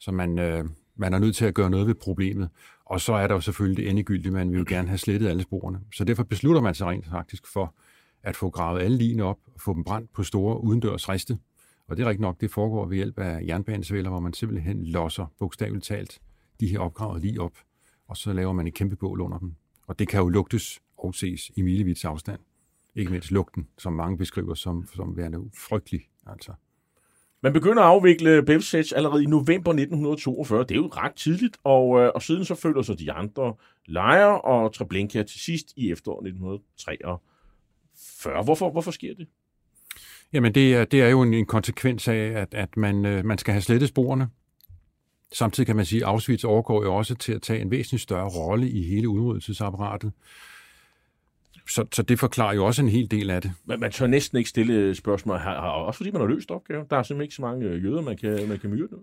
så 0.00 0.12
man, 0.12 0.38
øh, 0.38 0.64
man 0.96 1.14
er 1.14 1.18
nødt 1.18 1.36
til 1.36 1.44
at 1.44 1.54
gøre 1.54 1.70
noget 1.70 1.86
ved 1.86 1.94
problemet. 1.94 2.48
Og 2.86 3.00
så 3.00 3.12
er 3.12 3.26
der 3.26 3.34
jo 3.34 3.40
selvfølgelig 3.40 3.84
det 3.84 3.90
endegyldige, 3.90 4.32
man 4.32 4.50
vil 4.50 4.58
jo 4.58 4.64
gerne 4.68 4.88
have 4.88 4.98
slettet 4.98 5.28
alle 5.28 5.42
sporene. 5.42 5.80
Så 5.94 6.04
derfor 6.04 6.22
beslutter 6.22 6.60
man 6.60 6.74
sig 6.74 6.86
rent 6.86 7.06
faktisk 7.10 7.46
for 7.46 7.74
at 8.22 8.36
få 8.36 8.50
gravet 8.50 8.82
alle 8.82 8.96
ligene 8.96 9.24
op 9.24 9.38
og 9.54 9.60
få 9.60 9.74
dem 9.74 9.84
brændt 9.84 10.12
på 10.12 10.22
store 10.22 10.64
udendørs 10.64 11.08
riste. 11.08 11.38
Og 11.88 11.96
det 11.96 12.02
er 12.02 12.08
rigtigt 12.08 12.20
nok, 12.20 12.40
det 12.40 12.50
foregår 12.50 12.86
ved 12.86 12.96
hjælp 12.96 13.18
af 13.18 13.42
jernbanesvæler, 13.46 14.10
hvor 14.10 14.20
man 14.20 14.32
simpelthen 14.32 14.84
losser 14.84 15.26
bogstaveligt 15.38 15.84
talt 15.84 16.20
de 16.60 16.68
her 16.68 16.78
opgravet 16.78 17.22
lige 17.22 17.40
op, 17.40 17.58
og 18.08 18.16
så 18.16 18.32
laver 18.32 18.52
man 18.52 18.66
et 18.66 18.74
kæmpe 18.74 18.96
bål 18.96 19.20
under 19.20 19.38
dem. 19.38 19.54
Og 19.86 19.98
det 19.98 20.08
kan 20.08 20.20
jo 20.20 20.28
lugtes 20.28 20.82
og 20.98 21.14
ses 21.14 21.50
i 21.56 21.62
milevids 21.62 22.04
afstand. 22.04 22.40
Ikke 22.94 23.10
mindst 23.10 23.30
lugten, 23.30 23.68
som 23.78 23.92
mange 23.92 24.18
beskriver 24.18 24.54
som, 24.54 24.88
som 24.94 25.16
værende 25.16 25.50
frygtelig. 25.68 26.08
Altså. 26.26 26.52
Man 27.42 27.52
begynder 27.52 27.82
at 27.82 27.88
afvikle 27.88 28.42
Bevsets 28.42 28.92
allerede 28.92 29.22
i 29.22 29.26
november 29.26 29.70
1942. 29.70 30.60
Det 30.60 30.70
er 30.70 30.76
jo 30.76 30.86
ret 30.86 31.14
tidligt, 31.14 31.56
og, 31.64 32.00
øh, 32.00 32.10
og 32.14 32.22
siden 32.22 32.44
så 32.44 32.54
følger 32.54 32.82
så 32.82 32.94
de 32.94 33.12
andre 33.12 33.54
lejre 33.86 34.40
og 34.40 34.74
Treblinka 34.74 35.22
til 35.22 35.40
sidst 35.40 35.72
i 35.76 35.90
efteråret 35.90 36.26
1943. 36.26 37.18
Hvorfor, 38.44 38.70
hvorfor 38.70 38.90
sker 38.90 39.14
det? 39.14 39.28
Jamen, 40.32 40.54
det 40.54 40.74
er, 40.74 40.84
det 40.84 41.02
er 41.02 41.08
jo 41.08 41.22
en, 41.22 41.34
en 41.34 41.46
konsekvens 41.46 42.08
af, 42.08 42.14
at, 42.14 42.54
at 42.54 42.76
man, 42.76 43.06
øh, 43.06 43.24
man 43.24 43.38
skal 43.38 43.52
have 43.52 43.62
slettet 43.62 43.88
sporene. 43.88 44.28
Samtidig 45.32 45.66
kan 45.66 45.76
man 45.76 45.84
sige, 45.84 46.02
at 46.02 46.08
Auschwitz 46.08 46.44
overgår 46.44 46.84
jo 46.84 46.94
også 46.94 47.14
til 47.14 47.32
at 47.32 47.42
tage 47.42 47.60
en 47.60 47.70
væsentlig 47.70 48.00
større 48.00 48.28
rolle 48.28 48.70
i 48.70 48.82
hele 48.82 49.08
udryddelsesapparatet. 49.08 50.12
Så, 51.68 51.84
så 51.92 52.02
det 52.02 52.18
forklarer 52.18 52.54
jo 52.54 52.64
også 52.64 52.82
en 52.82 52.88
hel 52.88 53.10
del 53.10 53.30
af 53.30 53.42
det. 53.42 53.52
Men 53.64 53.80
man 53.80 53.92
tør 53.92 54.06
næsten 54.06 54.38
ikke 54.38 54.50
stille 54.50 54.94
spørgsmål, 54.94 55.38
her, 55.38 55.50
også 55.50 55.96
fordi 55.96 56.10
man 56.10 56.20
har 56.20 56.28
løst 56.28 56.50
opgaven. 56.50 56.86
Der 56.90 56.96
er 56.96 57.02
simpelthen 57.02 57.22
ikke 57.22 57.34
så 57.34 57.42
mange 57.42 57.66
øh, 57.66 57.84
jøder, 57.84 58.02
man 58.02 58.16
kan, 58.16 58.48
man 58.48 58.58
kan 58.58 58.70
myrde. 58.70 58.96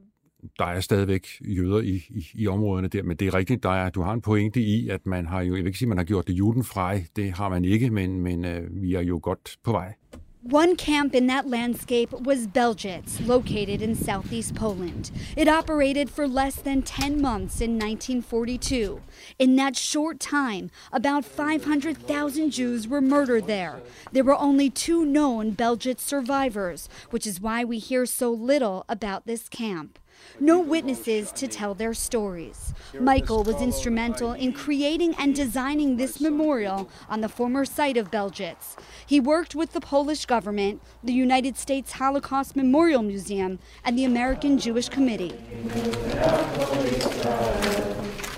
Der 0.59 0.65
er 0.65 0.79
stadigvæk 0.79 1.27
jøder 1.41 1.79
i, 1.79 2.03
i, 2.09 2.27
i 2.33 2.47
områderne 2.47 2.87
der, 2.87 3.03
men 3.03 3.17
det 3.17 3.27
er 3.27 3.33
rigtigt, 3.33 3.63
der 3.63 3.69
er, 3.69 3.89
du 3.89 4.01
har 4.01 4.13
en 4.13 4.21
pointe 4.21 4.61
i, 4.61 4.89
at 4.89 5.05
man 5.05 5.25
har 5.25 5.41
jo, 5.41 5.55
jeg 5.55 5.63
vil 5.63 5.67
ikke 5.67 5.79
sige, 5.79 5.87
at 5.87 5.89
man 5.89 5.97
har 5.97 6.05
gjort 6.05 6.27
det 6.27 6.33
judenfrej, 6.33 7.05
det 7.15 7.31
har 7.31 7.49
man 7.49 7.65
ikke, 7.65 7.89
men, 7.89 8.21
men 8.21 8.45
øh, 8.45 8.81
vi 8.81 8.93
er 8.93 9.01
jo 9.01 9.19
godt 9.23 9.57
på 9.63 9.71
vej. 9.71 9.93
One 10.41 10.77
camp 10.77 11.15
in 11.15 11.27
that 11.27 11.49
landscape 11.49 12.13
was 12.13 12.47
Belgitz, 12.47 13.27
located 13.27 13.81
in 13.81 13.93
southeast 13.93 14.55
Poland. 14.55 15.11
It 15.35 15.49
operated 15.49 16.09
for 16.09 16.29
less 16.29 16.55
than 16.55 16.81
10 16.81 17.21
months 17.21 17.59
in 17.59 17.71
1942. 17.71 19.01
In 19.37 19.57
that 19.57 19.75
short 19.75 20.17
time, 20.21 20.71
about 20.93 21.25
500,000 21.25 22.51
Jews 22.51 22.87
were 22.87 23.01
murdered 23.01 23.47
there. 23.47 23.81
There 24.13 24.23
were 24.23 24.39
only 24.39 24.69
two 24.69 25.05
known 25.05 25.57
Belgitz 25.57 25.99
survivors, 25.99 26.87
which 27.09 27.27
is 27.27 27.41
why 27.41 27.65
we 27.65 27.77
hear 27.77 28.05
so 28.05 28.31
little 28.31 28.85
about 28.87 29.25
this 29.25 29.49
camp 29.49 29.99
no 30.39 30.59
witnesses 30.59 31.31
to 31.33 31.47
tell 31.47 31.73
their 31.73 31.93
stories. 31.93 32.73
Michael 32.99 33.43
was 33.43 33.61
instrumental 33.61 34.33
in 34.33 34.53
creating 34.53 35.13
and 35.15 35.35
designing 35.35 35.97
this 35.97 36.21
memorial 36.21 36.89
on 37.09 37.21
the 37.21 37.29
former 37.29 37.65
site 37.65 37.97
of 37.97 38.09
Belgitz. 38.11 38.77
He 39.05 39.19
worked 39.19 39.55
with 39.55 39.73
the 39.73 39.81
Polish 39.81 40.25
government, 40.25 40.81
the 41.03 41.13
United 41.13 41.57
States 41.57 41.93
Holocaust 41.93 42.55
Memorial 42.55 43.01
Museum, 43.01 43.59
and 43.83 43.97
the 43.97 44.05
American 44.05 44.57
Jewish 44.57 44.89
Committee. 44.89 45.33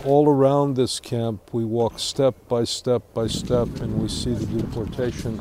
All 0.03 0.27
around 0.27 0.75
this 0.75 0.99
camp, 0.99 1.53
we 1.53 1.63
walk 1.63 1.99
step 1.99 2.47
by 2.47 2.63
step 2.63 3.13
by 3.13 3.27
step, 3.27 3.67
and 3.81 4.01
we 4.01 4.07
see 4.07 4.33
the 4.33 4.61
deportation 4.61 5.39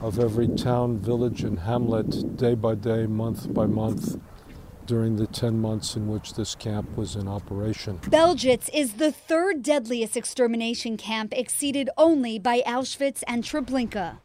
of 0.00 0.18
every 0.18 0.48
town, 0.48 0.98
village, 0.98 1.42
and 1.42 1.58
hamlet 1.58 2.36
day 2.36 2.54
by 2.54 2.74
day, 2.74 3.06
month 3.06 3.52
by 3.52 3.66
month 3.66 4.16
during 4.90 5.14
the 5.14 5.26
10 5.28 5.56
months 5.56 5.94
in 5.94 6.08
which 6.08 6.34
this 6.34 6.56
camp 6.56 6.96
was 6.96 7.14
in 7.14 7.28
operation. 7.28 7.96
Belgitz 7.98 8.68
is 8.74 8.94
the 8.94 9.12
third 9.12 9.62
deadliest 9.62 10.16
extermination 10.16 10.96
camp, 10.96 11.32
exceeded 11.32 11.88
only 11.96 12.40
by 12.40 12.60
Auschwitz 12.66 13.22
and 13.28 13.44
Treblinka. 13.44 14.18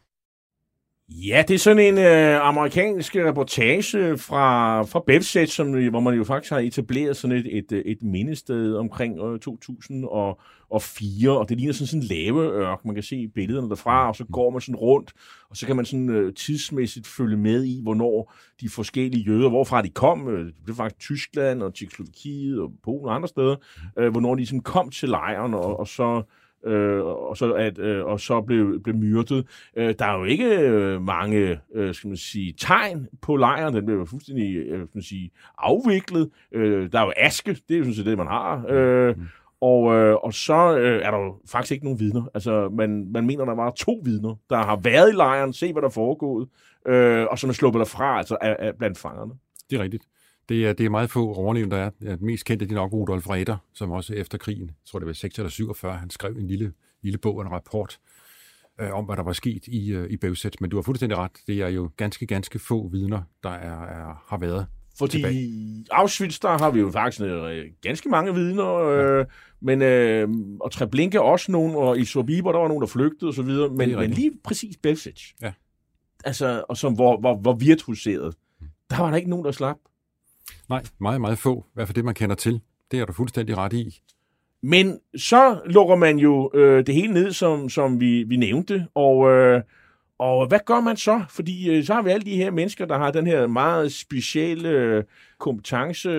Ja, 1.10 1.44
det 1.48 1.54
er 1.54 1.60
sådan 1.60 1.94
en 1.94 1.98
øh, 1.98 2.48
amerikansk 2.48 3.16
reportage 3.16 4.18
fra, 4.18 4.82
fra 4.84 5.04
Bevset, 5.08 5.50
som, 5.50 5.90
hvor 5.90 6.00
man 6.00 6.14
jo 6.14 6.24
faktisk 6.24 6.52
har 6.52 6.60
etableret 6.60 7.18
sådan 7.18 7.38
et, 7.38 7.58
et, 7.58 7.84
et 7.86 8.04
mindested 8.04 8.76
omkring 8.76 9.20
øh, 9.20 9.40
2004, 9.40 11.38
og 11.40 11.50
det 11.50 11.58
ligner 11.58 11.74
sådan, 11.74 11.88
sådan 11.88 12.02
en 12.02 12.08
laveørk. 12.08 12.86
Man 12.86 12.96
kan 12.96 13.04
se 13.04 13.28
billederne 13.28 13.70
derfra, 13.70 14.08
og 14.08 14.16
så 14.16 14.26
går 14.32 14.50
man 14.50 14.62
sådan 14.62 14.76
rundt, 14.76 15.14
og 15.50 15.58
så 15.58 15.66
kan 15.66 15.76
man 15.76 15.86
sådan 15.86 16.10
øh, 16.10 16.34
tidsmæssigt 16.34 17.08
følge 17.08 17.38
med 17.38 17.64
i, 17.64 17.80
hvornår 17.84 18.34
de 18.62 18.70
forskellige 18.70 19.24
jøder, 19.24 19.50
hvorfra 19.50 19.82
de 19.82 19.90
kom, 19.90 20.28
øh, 20.28 20.46
det 20.46 20.54
var 20.68 20.74
faktisk 20.74 21.00
Tyskland 21.00 21.64
og 21.64 21.74
Tjekkoslovakiet 21.74 22.60
og 22.60 22.72
Polen 22.84 23.06
og 23.06 23.16
andre 23.16 23.28
steder, 23.28 23.56
øh, 24.00 24.12
hvornår 24.12 24.36
de 24.36 24.46
sådan 24.46 24.62
kom 24.62 24.90
til 24.90 25.10
lejren, 25.10 25.54
og, 25.54 25.80
og 25.80 25.88
så 25.88 26.24
øh, 26.66 27.06
og 27.06 27.38
så, 27.38 27.54
at, 27.54 27.80
øh, 27.80 28.06
og 28.06 28.20
så 28.20 28.42
blev, 28.42 28.80
blev 28.84 28.96
myrdet. 28.96 29.48
Øh, 29.78 29.96
der 30.00 30.06
er 30.06 30.18
jo 30.18 30.24
ikke 30.24 30.60
øh, 30.60 31.02
mange 31.02 31.60
øh, 31.76 31.94
skal 31.94 32.08
man 32.08 32.18
sige, 32.18 32.54
tegn 32.58 33.08
på 33.22 33.36
lejren. 33.36 33.76
Den 33.76 33.86
blev 33.86 34.08
fuldstændig 34.08 34.56
øh, 34.56 34.80
skal 34.80 34.98
man 34.98 35.04
sige, 35.04 35.32
afviklet. 35.58 36.30
Øh, 36.52 36.92
der 36.92 37.00
er 37.00 37.06
jo 37.06 37.14
aske, 37.18 37.58
det 37.70 37.76
er 37.76 37.78
jo 37.78 37.84
sådan 37.84 37.96
set 37.96 38.06
det, 38.06 38.18
man 38.18 38.28
har. 38.28 38.66
Øh, 38.70 39.16
og, 39.62 39.96
øh, 39.96 40.16
og 40.16 40.34
så 40.34 40.78
øh, 40.78 41.02
er 41.06 41.12
der 41.12 41.18
jo 41.18 41.36
faktisk 41.48 41.72
ikke 41.72 41.86
nogen 41.86 42.00
vidner. 42.00 42.24
Altså, 42.34 42.70
man, 42.70 43.12
man 43.12 43.26
mener, 43.26 43.46
der 43.46 43.56
var 43.56 43.72
to 43.72 44.02
vidner, 44.04 44.36
der 44.50 44.58
har 44.58 44.76
været 44.76 45.10
i 45.10 45.16
lejren, 45.16 45.54
se 45.54 45.72
hvad 45.72 45.82
der 45.82 45.88
er 45.88 45.92
foregået, 45.92 46.48
øh, 46.88 47.26
og 47.32 47.40
som 47.40 47.50
er 47.50 47.54
sluppet 47.54 47.80
derfra, 47.80 48.18
altså 48.18 48.38
af, 48.42 48.56
af, 48.60 48.76
blandt 48.76 48.98
fangerne. 48.98 49.34
Det 49.70 49.80
er 49.80 49.84
rigtigt. 49.84 50.04
Det 50.50 50.68
er, 50.68 50.74
det 50.74 50.86
er 50.86 50.90
meget 50.90 51.10
få 51.10 51.34
overlevende, 51.34 51.76
der 51.76 51.82
er. 51.82 51.90
Ja, 52.02 52.16
den 52.16 52.26
mest 52.26 52.46
kendte 52.46 52.66
det 52.66 52.72
er 52.72 52.76
nok 52.76 52.94
Rudolf 52.94 53.30
Reder, 53.30 53.58
som 53.74 53.92
også 53.92 54.14
efter 54.14 54.38
krigen, 54.38 54.68
jeg 54.68 54.86
tror 54.86 55.00
det 55.00 55.06
var 55.06 55.14
6 55.14 55.38
eller 55.38 55.50
47, 55.50 55.98
han 55.98 56.10
skrev 56.10 56.32
en 56.32 56.48
lille, 56.48 56.74
lille 57.02 57.18
bog, 57.18 57.42
en 57.42 57.52
rapport 57.52 58.00
øh, 58.82 58.94
om, 58.94 59.06
hvad 59.06 59.16
der 59.16 59.24
var 59.24 59.34
sket 59.34 59.68
i, 59.68 59.94
øh, 59.94 60.10
i 60.10 60.18
Bøvsæt. 60.18 60.62
Men 60.62 60.70
du 60.70 60.78
har 60.78 60.82
fuldstændig 60.82 61.18
ret. 61.18 61.32
Det 61.48 61.62
er 61.62 61.68
jo 61.68 61.90
ganske, 61.98 62.28
ganske 62.28 62.60
få 62.60 62.88
vidner, 62.88 63.22
der 63.44 63.50
er, 63.50 63.84
er, 63.84 64.24
har 64.28 64.38
været 64.38 64.68
fordi 64.98 65.12
tilbage. 65.12 65.86
Auschwitz, 65.92 66.40
der 66.40 66.58
har 66.58 66.72
vi 66.72 66.80
jo 66.80 66.92
faktisk 66.92 67.22
øh, 67.22 67.66
ganske 67.82 68.10
mange 68.10 68.34
vidner, 68.34 68.76
øh, 68.76 69.20
ja. 69.20 69.24
men, 69.62 69.82
øh, 69.82 70.30
og 70.62 70.72
Treblinka 70.72 71.20
også 71.20 71.52
nogen, 71.52 71.76
og 71.76 72.00
i 72.00 72.06
Sobibor, 72.06 72.52
der 72.52 72.60
var 72.60 72.68
nogen, 72.68 72.82
der 72.82 72.88
flygtede 72.88 73.30
osv., 73.30 73.46
men, 73.46 73.78
men 73.78 74.12
lige 74.12 74.32
præcis 74.44 74.78
Belsic, 74.78 75.32
ja. 75.42 75.54
altså, 76.26 76.64
og 76.70 76.78
som, 76.78 76.94
hvor, 76.94 77.20
hvor, 77.20 77.36
hvor 77.36 77.54
virtuoseret, 77.54 78.36
der 78.90 79.00
var 79.00 79.10
der 79.10 79.18
ikke 79.18 79.30
nogen, 79.30 79.46
der 79.46 79.52
slap. 79.52 79.78
Nej, 80.70 80.84
meget, 81.00 81.22
meget 81.22 81.38
få. 81.38 81.66
I 81.68 81.72
hvert 81.74 81.88
fald 81.88 81.96
det, 81.96 82.06
man 82.06 82.14
kender 82.14 82.36
til. 82.36 82.62
Det 82.92 83.00
er 83.00 83.06
du 83.06 83.14
fuldstændig 83.14 83.58
ret 83.58 83.74
i. 83.74 84.02
Men 84.62 85.00
så 85.18 85.60
lukker 85.66 85.96
man 85.96 86.20
jo 86.20 86.52
øh, 86.54 86.86
det 86.86 86.96
hele 86.96 87.14
ned, 87.14 87.32
som, 87.32 87.70
som 87.70 88.00
vi, 88.00 88.24
vi 88.24 88.36
nævnte, 88.36 88.88
og, 88.96 89.32
øh, 89.32 89.62
og 90.20 90.48
hvad 90.48 90.60
gør 90.66 90.80
man 90.80 90.98
så? 90.98 91.24
Fordi 91.30 91.70
øh, 91.70 91.84
så 91.84 91.94
har 91.94 92.02
vi 92.02 92.10
alle 92.10 92.26
de 92.26 92.36
her 92.36 92.52
mennesker, 92.52 92.86
der 92.86 92.98
har 92.98 93.12
den 93.12 93.28
her 93.28 93.48
meget 93.48 93.94
specielle 93.94 94.70
øh, 94.70 95.04
kompetence. 95.40 96.10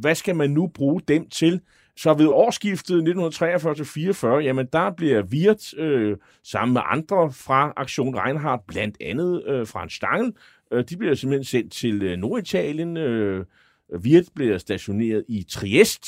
Hvad 0.00 0.14
skal 0.14 0.36
man 0.36 0.50
nu 0.50 0.66
bruge 0.66 1.00
dem 1.08 1.28
til? 1.28 1.60
Så 1.96 2.14
ved 2.14 2.26
årsskiftet 2.26 3.08
1943-44, 3.08 4.26
jamen 4.26 4.66
der 4.72 4.90
bliver 4.90 5.22
Wirt 5.22 5.78
øh, 5.78 6.16
sammen 6.44 6.72
med 6.72 6.82
andre 6.84 7.32
fra 7.32 7.72
Aktion 7.76 8.14
Reinhardt, 8.18 8.66
blandt 8.66 8.96
andet 9.00 9.42
øh, 9.46 9.66
Frans 9.66 9.92
Stangel, 9.92 10.32
øh, 10.72 10.84
de 10.88 10.96
bliver 10.96 11.14
simpelthen 11.14 11.44
sendt 11.44 11.72
til 11.72 12.02
øh, 12.02 12.18
Norditalien. 12.18 12.96
Øh, 12.96 13.44
Wirt 13.96 14.24
bliver 14.34 14.58
stationeret 14.58 15.24
i 15.28 15.42
Triest, 15.42 16.06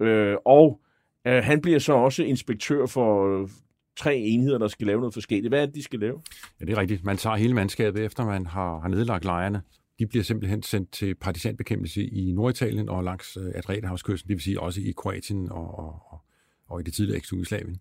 øh, 0.00 0.36
og 0.44 0.80
øh, 1.26 1.42
han 1.44 1.60
bliver 1.60 1.78
så 1.78 1.92
også 1.92 2.22
inspektør 2.22 2.86
for 2.86 3.40
øh, 3.42 3.48
tre 3.96 4.16
enheder, 4.16 4.58
der 4.58 4.68
skal 4.68 4.86
lave 4.86 5.00
noget 5.00 5.14
forskelligt. 5.14 5.50
Hvad 5.50 5.62
er 5.62 5.66
det, 5.66 5.74
de 5.74 5.82
skal 5.82 6.00
lave? 6.00 6.20
Ja, 6.60 6.64
det 6.64 6.72
er 6.72 6.80
rigtigt. 6.80 7.04
Man 7.04 7.16
tager 7.16 7.36
hele 7.36 7.54
mandskabet, 7.54 8.04
efter 8.04 8.24
man 8.24 8.46
har, 8.46 8.80
har 8.80 8.88
nedlagt 8.88 9.24
lejrene. 9.24 9.62
De 9.98 10.06
bliver 10.06 10.24
simpelthen 10.24 10.62
sendt 10.62 10.92
til 10.92 11.14
partisanbekæmpelse 11.14 12.06
i 12.06 12.32
Norditalien 12.32 12.88
og 12.88 13.04
langs 13.04 13.36
øh, 13.36 13.52
Adriaterhavskysten, 13.54 14.28
det 14.28 14.34
vil 14.34 14.42
sige 14.42 14.60
også 14.60 14.80
i 14.80 14.92
Kroatien 14.96 15.52
og, 15.52 15.78
og, 15.78 16.20
og 16.68 16.80
i 16.80 16.82
det 16.82 16.94
tidligere 16.94 17.18
eks-Jugoslavien. 17.18 17.80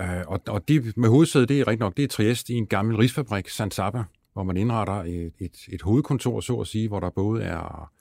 Øh, 0.00 0.22
og, 0.26 0.40
og 0.48 0.68
det 0.68 0.96
med 0.96 1.08
hovedsædet, 1.08 1.48
det 1.48 1.60
er 1.60 1.66
rigtigt 1.66 1.80
nok, 1.80 1.96
det 1.96 2.02
er 2.02 2.08
Triest 2.08 2.50
i 2.50 2.54
en 2.54 2.66
gammel 2.66 2.96
risfabrik, 2.96 3.48
San 3.48 3.70
Saba, 3.70 4.02
hvor 4.32 4.42
man 4.42 4.56
indretter 4.56 4.94
et, 4.94 5.32
et, 5.38 5.56
et 5.72 5.82
hovedkontor, 5.82 6.40
så 6.40 6.56
at 6.56 6.66
sige, 6.66 6.88
hvor 6.88 7.00
der 7.00 7.10
både 7.10 7.42
er 7.42 7.92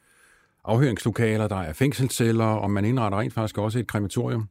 afhøringslokaler, 0.63 1.47
der 1.47 1.55
er 1.55 1.73
fængselsceller, 1.73 2.45
og 2.45 2.71
man 2.71 2.85
indretter 2.85 3.19
rent 3.19 3.33
faktisk 3.33 3.57
også 3.57 3.79
et 3.79 3.87
krematorium. 3.87 4.49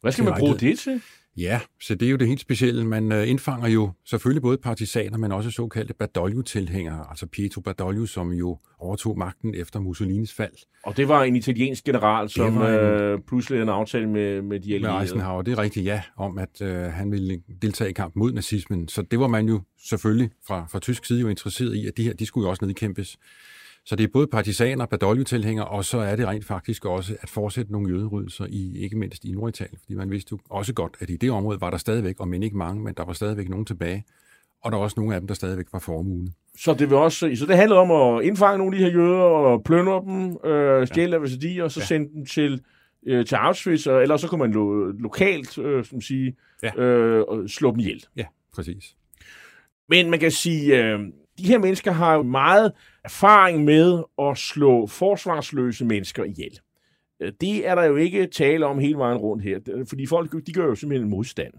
Hvad 0.00 0.12
skal 0.12 0.24
man 0.24 0.34
bruge 0.38 0.58
det 0.58 0.78
til? 0.78 1.02
Ja, 1.36 1.60
så 1.80 1.94
det 1.94 2.06
er 2.06 2.10
jo 2.10 2.16
det 2.16 2.28
helt 2.28 2.40
specielle. 2.40 2.84
Man 2.84 3.12
øh, 3.12 3.28
indfanger 3.28 3.68
jo 3.68 3.90
selvfølgelig 4.04 4.42
både 4.42 4.58
partisaner, 4.58 5.18
men 5.18 5.32
også 5.32 5.50
såkaldte 5.50 5.94
Badoglio-tilhængere, 5.94 7.06
altså 7.10 7.26
Pietro 7.26 7.60
Badoglio, 7.60 8.06
som 8.06 8.32
jo 8.32 8.58
overtog 8.78 9.18
magten 9.18 9.54
efter 9.54 9.80
Mussolinis 9.80 10.34
fald. 10.34 10.52
Og 10.82 10.96
det 10.96 11.08
var 11.08 11.22
en 11.22 11.36
italiensk 11.36 11.84
general, 11.84 12.28
som 12.28 12.56
en, 12.56 12.62
øh, 12.62 13.18
pludselig 13.28 13.56
havde 13.56 13.62
en 13.62 13.68
aftale 13.68 14.06
med, 14.06 14.42
med 14.42 14.60
de 14.60 14.74
allierede. 14.74 14.96
Med 14.96 15.02
Eisenhower, 15.02 15.42
det 15.42 15.52
er 15.52 15.58
rigtigt, 15.58 15.86
ja, 15.86 16.02
om 16.16 16.38
at 16.38 16.62
øh, 16.62 16.84
han 16.84 17.12
ville 17.12 17.42
deltage 17.62 17.90
i 17.90 17.92
kampen 17.92 18.20
mod 18.20 18.32
nazismen. 18.32 18.88
Så 18.88 19.02
det 19.02 19.20
var 19.20 19.26
man 19.26 19.48
jo 19.48 19.60
selvfølgelig 19.88 20.30
fra, 20.46 20.66
fra 20.70 20.78
tysk 20.78 21.04
side 21.04 21.20
jo 21.20 21.28
interesseret 21.28 21.74
i, 21.74 21.86
at 21.86 21.96
de 21.96 22.02
her, 22.02 22.12
de 22.12 22.26
skulle 22.26 22.44
jo 22.46 22.50
også 22.50 22.64
nedkæmpes. 22.64 23.18
Så 23.84 23.96
det 23.96 24.04
er 24.04 24.08
både 24.12 24.26
partisaner, 24.26 24.86
Badoglio-tilhængere, 24.86 25.68
og 25.68 25.84
så 25.84 25.98
er 25.98 26.16
det 26.16 26.26
rent 26.26 26.44
faktisk 26.44 26.84
også 26.84 27.16
at 27.20 27.30
fortsætte 27.30 27.72
nogle 27.72 27.90
jøderydelser, 27.90 28.46
i, 28.48 28.78
ikke 28.78 28.98
mindst 28.98 29.24
i 29.24 29.32
Norditalien. 29.32 29.78
Fordi 29.78 29.94
man 29.94 30.10
vidste 30.10 30.28
jo 30.32 30.38
også 30.50 30.74
godt, 30.74 30.96
at 31.00 31.10
i 31.10 31.16
det 31.16 31.30
område 31.30 31.60
var 31.60 31.70
der 31.70 31.78
stadigvæk, 31.78 32.20
og 32.20 32.28
men 32.28 32.42
ikke 32.42 32.56
mange, 32.56 32.82
men 32.82 32.94
der 32.94 33.04
var 33.04 33.12
stadigvæk 33.12 33.48
nogen 33.48 33.64
tilbage. 33.64 34.04
Og 34.62 34.72
der 34.72 34.78
var 34.78 34.84
også 34.84 35.00
nogle 35.00 35.14
af 35.14 35.20
dem, 35.20 35.28
der 35.28 35.34
stadigvæk 35.34 35.66
var 35.72 35.78
formue. 35.78 36.28
Så 36.58 36.74
det, 36.74 36.90
vil 36.90 36.98
også, 36.98 37.30
så 37.34 37.46
det 37.46 37.56
handlede 37.56 37.80
om 37.80 37.90
at 37.90 38.24
indfange 38.24 38.58
nogle 38.58 38.76
af 38.76 38.80
de 38.80 38.84
her 38.84 38.92
jøder 38.92 39.22
og 39.22 39.64
plønne 39.64 39.90
dem, 39.90 40.50
øh, 40.50 40.86
stjæle 40.86 41.12
ja. 41.12 41.18
værdier, 41.18 41.64
og 41.64 41.70
så 41.70 41.80
ja. 41.80 41.86
sende 41.86 42.12
dem 42.14 42.26
til, 42.26 42.60
øh, 43.06 43.26
til 43.26 43.34
Auschwitz, 43.34 43.86
og 43.86 44.02
ellers 44.02 44.20
så 44.20 44.28
kunne 44.28 44.38
man 44.38 44.52
lo, 44.52 44.86
lokalt 44.86 45.58
øh, 45.58 45.84
som 45.84 46.00
sige, 46.00 46.36
ja. 46.62 46.82
øh, 46.82 47.48
slå 47.48 47.70
dem 47.70 47.78
ihjel. 47.78 48.04
Ja, 48.16 48.24
præcis. 48.54 48.96
Men 49.88 50.10
man 50.10 50.18
kan 50.18 50.30
sige, 50.30 50.84
øh, 50.84 51.00
de 51.42 51.48
her 51.48 51.58
mennesker 51.58 51.92
har 51.92 52.14
jo 52.14 52.22
meget 52.22 52.72
erfaring 53.04 53.64
med 53.64 54.02
at 54.22 54.38
slå 54.38 54.86
forsvarsløse 54.86 55.84
mennesker 55.84 56.24
ihjel. 56.24 56.58
Øh, 57.20 57.32
det 57.40 57.68
er 57.68 57.74
der 57.74 57.84
jo 57.84 57.96
ikke 57.96 58.26
tale 58.26 58.66
om 58.66 58.78
hele 58.78 58.98
vejen 58.98 59.18
rundt 59.18 59.42
her, 59.42 59.84
fordi 59.88 60.06
folk 60.06 60.46
de 60.46 60.52
gør 60.52 60.66
jo 60.66 60.74
simpelthen 60.74 61.10
modstand. 61.10 61.52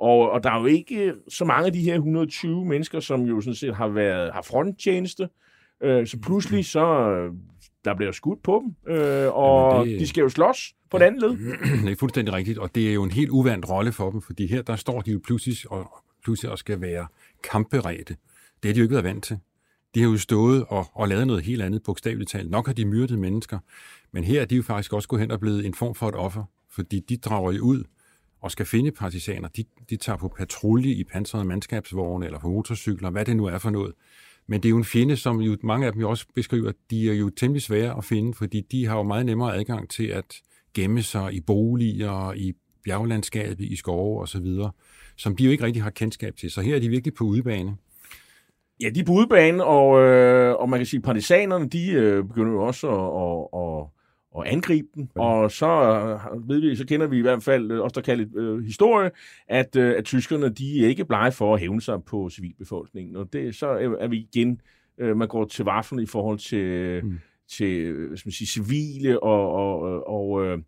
Og, 0.00 0.30
og 0.30 0.42
der 0.42 0.50
er 0.50 0.60
jo 0.60 0.66
ikke 0.66 1.14
så 1.28 1.44
mange 1.44 1.66
af 1.66 1.72
de 1.72 1.80
her 1.80 1.94
120 1.94 2.64
mennesker, 2.64 3.00
som 3.00 3.22
jo 3.22 3.40
sådan 3.40 3.54
set 3.54 3.76
har 3.76 3.88
været 3.88 4.32
har 4.32 4.42
fronttjeneste, 4.42 5.28
øh, 5.82 6.06
så 6.06 6.18
pludselig 6.18 6.64
så 6.64 7.14
der 7.84 7.94
bliver 7.94 8.12
skudt 8.12 8.42
på 8.42 8.62
dem, 8.64 8.94
øh, 8.94 9.34
og 9.34 9.86
det, 9.86 10.00
de 10.00 10.06
skal 10.06 10.22
jo 10.22 10.28
slås 10.28 10.74
på 10.90 10.98
ja, 10.98 11.04
den 11.04 11.14
anden 11.14 11.20
led. 11.20 11.56
Det 11.84 11.92
er 11.92 11.96
fuldstændig 11.96 12.34
rigtigt, 12.34 12.58
og 12.58 12.74
det 12.74 12.88
er 12.88 12.94
jo 12.94 13.02
en 13.02 13.10
helt 13.10 13.30
uvandt 13.30 13.70
rolle 13.70 13.92
for 13.92 14.10
dem, 14.10 14.22
fordi 14.22 14.46
her 14.46 14.62
der 14.62 14.76
står 14.76 15.00
de 15.00 15.10
jo 15.10 15.20
pludselig 15.24 15.56
og, 15.70 15.90
pludselig 16.24 16.50
og 16.50 16.58
skal 16.58 16.80
være 16.80 17.06
kampberedte. 17.50 18.16
Det 18.62 18.68
har 18.68 18.72
de 18.72 18.78
jo 18.78 18.84
ikke 18.84 18.94
været 18.94 19.04
vant 19.04 19.24
til. 19.24 19.38
De 19.94 20.00
har 20.00 20.08
jo 20.08 20.18
stået 20.18 20.64
og, 20.68 20.86
og 20.92 21.08
lavet 21.08 21.26
noget 21.26 21.42
helt 21.42 21.62
andet, 21.62 21.82
bogstaveligt 21.82 22.30
talt. 22.30 22.50
Nok 22.50 22.66
har 22.66 22.72
de 22.72 22.84
myrdet 22.84 23.18
mennesker, 23.18 23.58
men 24.12 24.24
her 24.24 24.40
er 24.40 24.44
de 24.44 24.56
jo 24.56 24.62
faktisk 24.62 24.92
også 24.92 25.08
gået 25.08 25.20
hen 25.20 25.30
og 25.30 25.40
blevet 25.40 25.66
en 25.66 25.74
form 25.74 25.94
for 25.94 26.08
et 26.08 26.14
offer, 26.14 26.44
fordi 26.70 27.00
de 27.00 27.16
drager 27.16 27.52
jo 27.52 27.62
ud 27.62 27.84
og 28.40 28.50
skal 28.50 28.66
finde 28.66 28.90
partisaner. 28.90 29.48
De, 29.48 29.64
de 29.90 29.96
tager 29.96 30.16
på 30.16 30.28
patrulje 30.28 30.92
i 30.92 31.04
pansrede 31.04 31.44
mandskabsvogne 31.44 32.26
eller 32.26 32.38
på 32.38 32.48
motorcykler, 32.48 33.10
hvad 33.10 33.24
det 33.24 33.36
nu 33.36 33.44
er 33.44 33.58
for 33.58 33.70
noget. 33.70 33.92
Men 34.46 34.62
det 34.62 34.68
er 34.68 34.70
jo 34.70 34.76
en 34.76 34.84
fjende, 34.84 35.16
som 35.16 35.40
jo 35.40 35.56
mange 35.62 35.86
af 35.86 35.92
dem 35.92 36.00
jo 36.00 36.10
også 36.10 36.26
beskriver, 36.34 36.72
de 36.90 37.10
er 37.10 37.14
jo 37.14 37.30
temmelig 37.30 37.62
svære 37.62 37.96
at 37.98 38.04
finde, 38.04 38.34
fordi 38.34 38.60
de 38.60 38.86
har 38.86 38.96
jo 38.96 39.02
meget 39.02 39.26
nemmere 39.26 39.56
adgang 39.56 39.90
til 39.90 40.06
at 40.06 40.34
gemme 40.74 41.02
sig 41.02 41.34
i 41.34 41.40
boliger, 41.40 42.32
i 42.32 42.52
bjerglandskabet, 42.84 43.64
i 43.64 43.76
skove 43.76 44.22
osv., 44.22 44.46
som 45.16 45.36
de 45.36 45.44
jo 45.44 45.50
ikke 45.50 45.64
rigtig 45.64 45.82
har 45.82 45.90
kendskab 45.90 46.36
til. 46.36 46.50
Så 46.50 46.60
her 46.60 46.76
er 46.76 46.80
de 46.80 46.88
virkelig 46.88 47.14
på 47.14 47.24
udebane. 47.24 47.76
Ja, 48.80 48.88
de 48.90 49.00
er 49.00 49.04
på 49.04 49.12
udebane, 49.12 49.64
og, 49.64 50.02
øh, 50.02 50.54
og 50.54 50.68
man 50.68 50.78
kan 50.78 50.86
sige, 50.86 50.98
at 50.98 51.04
partisanerne, 51.04 51.68
de 51.68 51.92
øh, 51.92 52.24
begynder 52.24 52.52
jo 52.52 52.62
også 52.62 52.88
at, 52.88 53.04
at, 53.22 53.62
at 53.62 53.96
og 54.36 54.52
angribe 54.52 54.88
dem. 54.94 55.08
Ja. 55.16 55.22
Og 55.22 55.50
så 55.50 55.66
øh, 55.66 56.48
ved 56.48 56.60
vi, 56.60 56.76
så 56.76 56.86
kender 56.86 57.06
vi 57.06 57.18
i 57.18 57.22
hvert 57.22 57.42
fald 57.42 57.70
øh, 57.70 57.80
også 57.80 57.94
der 57.94 58.00
kaldet 58.00 58.36
øh, 58.36 58.64
historie, 58.64 59.10
at, 59.48 59.76
øh, 59.76 59.94
at 59.98 60.04
tyskerne 60.04 60.48
de 60.48 60.84
er 60.84 60.88
ikke 60.88 61.04
blege 61.04 61.32
for 61.32 61.54
at 61.54 61.60
hævne 61.60 61.80
sig 61.80 62.04
på 62.04 62.30
civilbefolkningen. 62.30 63.16
Og 63.16 63.32
det, 63.32 63.54
så 63.54 63.66
er 64.00 64.08
vi 64.08 64.28
igen, 64.32 64.60
øh, 64.98 65.16
man 65.16 65.28
går 65.28 65.44
til 65.44 65.64
vaffelen 65.64 66.02
i 66.02 66.06
forhold 66.06 66.38
til, 66.38 67.00
mm. 67.04 67.18
til 67.48 67.92
hvad 67.92 68.16
skal 68.16 68.28
man 68.28 68.32
sige, 68.32 68.48
civile 68.48 69.22
og, 69.22 69.52
og, 69.52 70.08
og, 70.08 70.46
øh, 70.46 70.58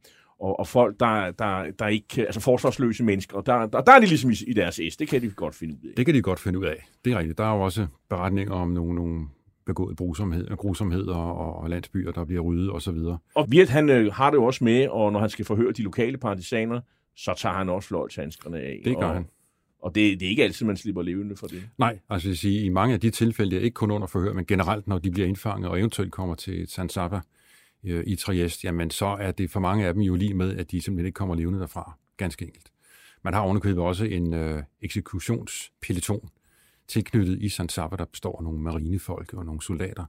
og, 0.41 0.61
og 0.61 0.67
folk, 0.67 1.01
der, 1.01 1.31
der, 1.31 1.71
der 1.79 1.87
ikke, 1.87 2.27
altså 2.27 2.41
forsvarsløse 2.41 3.05
mennesker, 3.05 3.37
og 3.37 3.47
der, 3.47 3.67
der, 3.67 3.81
der 3.81 3.93
er 3.93 4.01
de 4.01 4.07
ligesom 4.07 4.31
i, 4.31 4.35
i 4.47 4.53
deres 4.53 4.81
S. 4.93 4.97
Det 4.97 5.09
kan 5.09 5.23
de 5.23 5.31
godt 5.31 5.55
finde 5.55 5.75
ud 5.75 5.89
af. 5.89 5.95
Det 5.97 6.07
kan 6.07 6.15
de 6.15 6.23
godt 6.23 6.41
finde 6.41 6.59
ud 6.59 6.65
af. 6.65 6.89
Det 7.05 7.13
er 7.13 7.19
rigtigt. 7.19 7.39
Der 7.39 7.45
er 7.45 7.55
jo 7.55 7.61
også 7.61 7.87
beretninger 8.09 8.55
om 8.55 8.69
nogle, 8.69 8.95
nogle 8.95 9.27
begået 9.67 9.97
grusomhed, 9.97 10.57
grusomheder 10.57 11.15
og, 11.15 11.63
og 11.63 11.71
landsbyer, 11.71 12.13
der 12.13 12.25
bliver 12.25 12.41
ryddet 12.41 12.73
osv. 12.73 12.91
Og, 12.91 13.21
og 13.35 13.47
Virt, 13.51 13.69
han 13.69 13.89
øh, 13.91 14.13
har 14.13 14.31
det 14.31 14.37
jo 14.37 14.45
også 14.45 14.65
med, 14.65 14.89
og 14.89 15.13
når 15.13 15.21
han 15.21 15.31
skal 15.31 15.45
forhøre 15.45 15.73
de 15.73 15.83
lokale 15.83 16.17
partisaner, 16.17 16.81
så 17.17 17.35
tager 17.37 17.55
han 17.55 17.69
også 17.69 17.89
fløjtshandskerne 17.89 18.59
af. 18.61 18.81
Det 18.85 18.97
gør 18.97 19.07
og, 19.07 19.15
han. 19.15 19.27
Og 19.83 19.95
det, 19.95 20.21
det 20.21 20.27
er 20.27 20.31
ikke 20.31 20.45
altid, 20.45 20.67
man 20.67 20.77
slipper 20.77 21.03
levende 21.03 21.37
for 21.37 21.47
det. 21.47 21.63
Nej, 21.79 21.99
altså 22.11 22.29
jeg 22.29 22.37
sige, 22.37 22.65
i 22.65 22.69
mange 22.69 22.95
af 22.95 23.01
de 23.01 23.11
tilfælde, 23.11 23.57
er 23.57 23.61
ikke 23.61 23.75
kun 23.75 23.91
under 23.91 24.07
forhør, 24.07 24.33
men 24.33 24.45
generelt, 24.47 24.87
når 24.87 24.99
de 24.99 25.11
bliver 25.11 25.29
indfanget 25.29 25.71
og 25.71 25.79
eventuelt 25.79 26.13
kommer 26.13 26.35
til 26.35 26.69
San 26.69 26.89
Saba, 26.89 27.21
øh, 27.85 28.05
i 28.07 28.17
Trieste, 28.17 28.67
jamen 28.67 28.91
så 28.91 29.07
er 29.07 29.33
det 29.33 29.51
for 29.51 29.61
mange 29.61 29.87
af 29.87 29.95
dem 29.95 30.03
jo 30.03 30.15
lige 30.15 30.35
med, 30.35 30.57
at 30.57 30.71
de 30.71 30.81
simpelthen 30.81 31.07
ikke 31.07 31.17
kommer 31.17 31.35
levende 31.35 31.61
derfra. 31.61 31.97
Ganske 32.17 32.45
enkelt. 32.45 32.73
Man 33.23 33.35
har 33.35 33.47
underkøbet 33.47 33.85
også 33.85 34.05
en 34.05 34.35
øh, 34.35 34.63
eksekutionspeloton 34.83 36.29
tilknyttet 36.89 37.43
i 37.43 37.49
San 37.49 37.69
Saba, 37.69 37.97
der 37.97 38.05
består 38.05 38.39
af 38.39 38.45
nogle 38.45 38.61
marinefolk 38.61 39.35
og 39.35 39.45
nogle 39.45 39.63
soldater, 39.63 40.05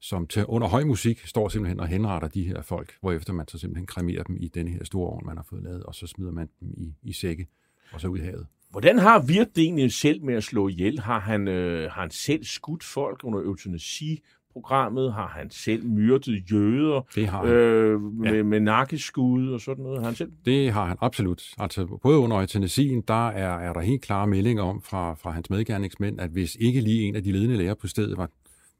som 0.00 0.26
til 0.26 0.46
under 0.46 0.68
høj 0.68 0.84
musik 0.84 1.26
står 1.26 1.48
simpelthen 1.48 1.80
og 1.80 1.86
henretter 1.86 2.28
de 2.28 2.42
her 2.42 2.62
folk, 2.62 2.94
hvorefter 3.00 3.32
man 3.32 3.48
så 3.48 3.58
simpelthen 3.58 3.86
kremerer 3.86 4.22
dem 4.22 4.36
i 4.40 4.48
denne 4.48 4.70
her 4.70 4.84
store 4.84 5.10
ovn, 5.10 5.26
man 5.26 5.36
har 5.36 5.46
fået 5.50 5.62
lavet, 5.62 5.82
og 5.82 5.94
så 5.94 6.06
smider 6.06 6.32
man 6.32 6.48
dem 6.60 6.74
i, 6.76 6.94
i 7.02 7.12
sække 7.12 7.46
og 7.92 8.00
så 8.00 8.08
ud 8.08 8.18
i 8.18 8.22
havet. 8.22 8.46
Hvordan 8.70 8.98
har 8.98 9.22
Virt 9.22 9.56
det 9.56 9.64
egentlig 9.64 9.92
selv 9.92 10.22
med 10.22 10.34
at 10.34 10.44
slå 10.44 10.68
ihjel? 10.68 11.00
Har 11.00 11.20
han, 11.20 11.48
øh, 11.48 11.90
har 11.90 12.00
han 12.00 12.10
selv 12.10 12.44
skudt 12.44 12.84
folk 12.84 13.20
under 13.24 13.38
eutanasi? 13.38 14.22
Programmet 14.52 15.12
har 15.12 15.26
han 15.26 15.50
selv 15.50 15.86
myrdet 15.86 16.50
jøder 16.52 17.06
det 17.14 17.28
har 17.28 17.46
han. 17.46 17.54
Øh, 17.54 18.00
med, 18.00 18.34
ja. 18.34 18.42
med 18.42 18.60
nakkeskud 18.60 19.48
og 19.48 19.60
sådan 19.60 19.84
noget. 19.84 19.98
Har 19.98 20.06
han 20.06 20.14
selv? 20.14 20.32
Det 20.44 20.72
har 20.72 20.86
han 20.86 20.96
absolut. 21.00 21.42
Altså 21.58 21.98
både 22.02 22.18
under 22.18 22.36
eutanasien, 22.36 23.02
der 23.08 23.28
er, 23.28 23.58
er 23.58 23.72
der 23.72 23.80
helt 23.80 24.02
klare 24.02 24.26
meldinger 24.26 24.62
om 24.62 24.82
fra, 24.82 25.14
fra 25.14 25.30
hans 25.30 25.50
medgerningsmænd, 25.50 26.20
at 26.20 26.30
hvis 26.30 26.56
ikke 26.60 26.80
lige 26.80 27.02
en 27.02 27.16
af 27.16 27.22
de 27.22 27.32
ledende 27.32 27.56
lærer 27.56 27.74
på 27.74 27.86
stedet 27.86 28.16
var, 28.18 28.28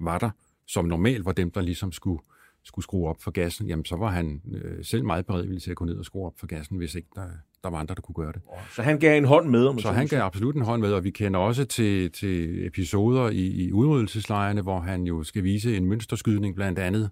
var 0.01 0.19
der, 0.19 0.31
som 0.67 0.85
normalt 0.85 1.25
var 1.25 1.33
dem, 1.33 1.51
der 1.51 1.61
ligesom 1.61 1.93
skulle 1.93 2.23
skulle 2.65 2.83
skrue 2.83 3.09
op 3.09 3.23
for 3.23 3.31
gassen, 3.31 3.69
jamen 3.69 3.85
så 3.85 3.97
var 3.97 4.11
han 4.11 4.43
øh, 4.53 4.85
selv 4.85 5.05
meget 5.05 5.27
beredvillig 5.27 5.63
til 5.63 5.71
at 5.71 5.77
gå 5.77 5.85
ned 5.85 5.97
og 5.97 6.05
skrue 6.05 6.27
op 6.27 6.39
for 6.39 6.47
gassen, 6.47 6.77
hvis 6.77 6.95
ikke 6.95 7.09
der, 7.15 7.29
der 7.63 7.71
var 7.71 7.79
andre, 7.79 7.95
der 7.95 8.01
kunne 8.01 8.15
gøre 8.15 8.33
det. 8.33 8.43
Så 8.71 8.83
han 8.83 8.99
gav 8.99 9.19
en 9.19 9.25
hånd 9.25 9.49
med? 9.49 9.67
Om 9.67 9.79
så 9.79 9.93
han 9.93 10.07
gav 10.07 10.21
absolut 10.21 10.57
en 10.57 10.63
hånd 10.63 10.83
med, 10.83 10.93
og 10.93 11.05
vi 11.05 11.11
kender 11.11 11.41
også 11.41 11.65
til, 11.65 12.13
til 12.13 12.67
episoder 12.67 13.31
i, 13.31 13.47
i 13.47 13.73
udryddelseslejrene, 13.73 14.63
hvor 14.63 14.81
han 14.81 15.03
jo 15.03 15.23
skal 15.23 15.45
vise 15.45 15.77
en 15.77 15.85
mønsterskydning 15.85 16.55
blandt 16.55 16.79
andet. 16.79 17.11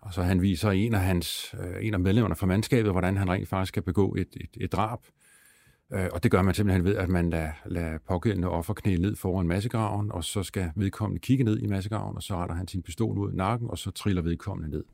Og 0.00 0.14
så 0.14 0.22
han 0.22 0.42
viser 0.42 0.70
en 0.70 0.94
af, 0.94 1.00
hans, 1.00 1.54
øh, 1.60 1.86
en 1.86 1.94
af 1.94 2.00
medlemmerne 2.00 2.36
fra 2.36 2.46
mandskabet, 2.46 2.92
hvordan 2.92 3.16
han 3.16 3.30
rent 3.30 3.48
faktisk 3.48 3.68
skal 3.68 3.82
begå 3.82 4.14
et, 4.14 4.28
et, 4.36 4.50
et 4.60 4.72
drab. 4.72 4.98
Øh, 5.92 6.06
og 6.12 6.22
det 6.22 6.30
gør 6.30 6.42
man 6.42 6.54
simpelthen 6.54 6.84
ved, 6.84 6.96
at 6.96 7.08
man 7.08 7.30
lader, 7.30 7.50
lader 7.66 7.98
pågældende 8.08 8.48
offer 8.48 8.74
knæle 8.74 9.02
ned 9.02 9.16
foran 9.16 9.46
massegraven, 9.46 10.12
og 10.12 10.24
så 10.24 10.42
skal 10.42 10.70
vedkommende 10.76 11.20
kigge 11.20 11.44
ned 11.44 11.58
i 11.58 11.66
massegraven, 11.66 12.16
og 12.16 12.22
så 12.22 12.34
retter 12.34 12.54
han 12.54 12.68
sin 12.68 12.82
pistol 12.82 13.18
ud 13.18 13.32
i 13.32 13.36
nakken, 13.36 13.70
og 13.70 13.78
så 13.78 13.90
triller 13.90 14.22
vedkommende 14.22 14.70
ned. 14.70 14.84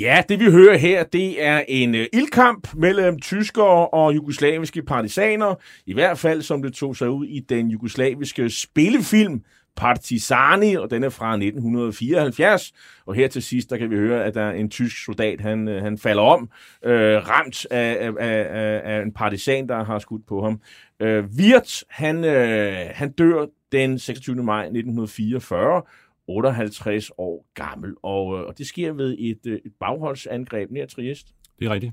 Ja, 0.00 0.22
det 0.28 0.40
vi 0.40 0.50
hører 0.50 0.76
her, 0.76 1.04
det 1.04 1.44
er 1.44 1.64
en 1.68 1.94
øh, 1.94 2.06
ildkamp 2.12 2.74
mellem 2.74 3.20
tyskere 3.20 3.88
og 3.88 4.14
jugoslaviske 4.14 4.82
partisaner. 4.82 5.54
I 5.86 5.92
hvert 5.92 6.18
fald, 6.18 6.42
som 6.42 6.62
det 6.62 6.72
tog 6.72 6.96
sig 6.96 7.10
ud 7.10 7.26
i 7.26 7.40
den 7.40 7.70
jugoslaviske 7.70 8.50
spillefilm 8.50 9.44
Partizani, 9.76 10.74
og 10.74 10.90
den 10.90 11.04
er 11.04 11.08
fra 11.08 11.32
1974. 11.32 12.72
Og 13.06 13.14
her 13.14 13.28
til 13.28 13.42
sidst, 13.42 13.70
der 13.70 13.76
kan 13.76 13.90
vi 13.90 13.96
høre, 13.96 14.24
at 14.24 14.34
der 14.34 14.42
er 14.42 14.52
en 14.52 14.70
tysk 14.70 15.04
soldat, 15.04 15.40
han, 15.40 15.68
øh, 15.68 15.82
han 15.82 15.98
falder 15.98 16.22
om, 16.22 16.50
øh, 16.84 17.28
ramt 17.28 17.66
af, 17.70 18.10
af, 18.18 18.46
af, 18.50 18.80
af 18.84 19.02
en 19.02 19.12
partisan, 19.12 19.68
der 19.68 19.84
har 19.84 19.98
skudt 19.98 20.26
på 20.26 20.42
ham. 20.42 20.60
Øh, 21.00 21.24
Wirt, 21.24 21.84
han, 21.88 22.24
øh, 22.24 22.76
han 22.90 23.12
dør 23.12 23.46
den 23.72 23.98
26. 23.98 24.42
maj 24.42 24.62
1944, 24.62 25.82
58 26.30 27.10
år 27.18 27.46
gammel, 27.54 27.94
og, 28.02 28.38
øh, 28.38 28.46
og 28.46 28.58
det 28.58 28.66
sker 28.66 28.92
ved 28.92 29.16
et, 29.18 29.46
øh, 29.46 29.58
et 29.64 29.72
bagholdsangreb 29.80 30.70
nær 30.70 30.86
Triest. 30.86 31.34
Det 31.58 31.66
er 31.66 31.70
rigtigt. 31.70 31.92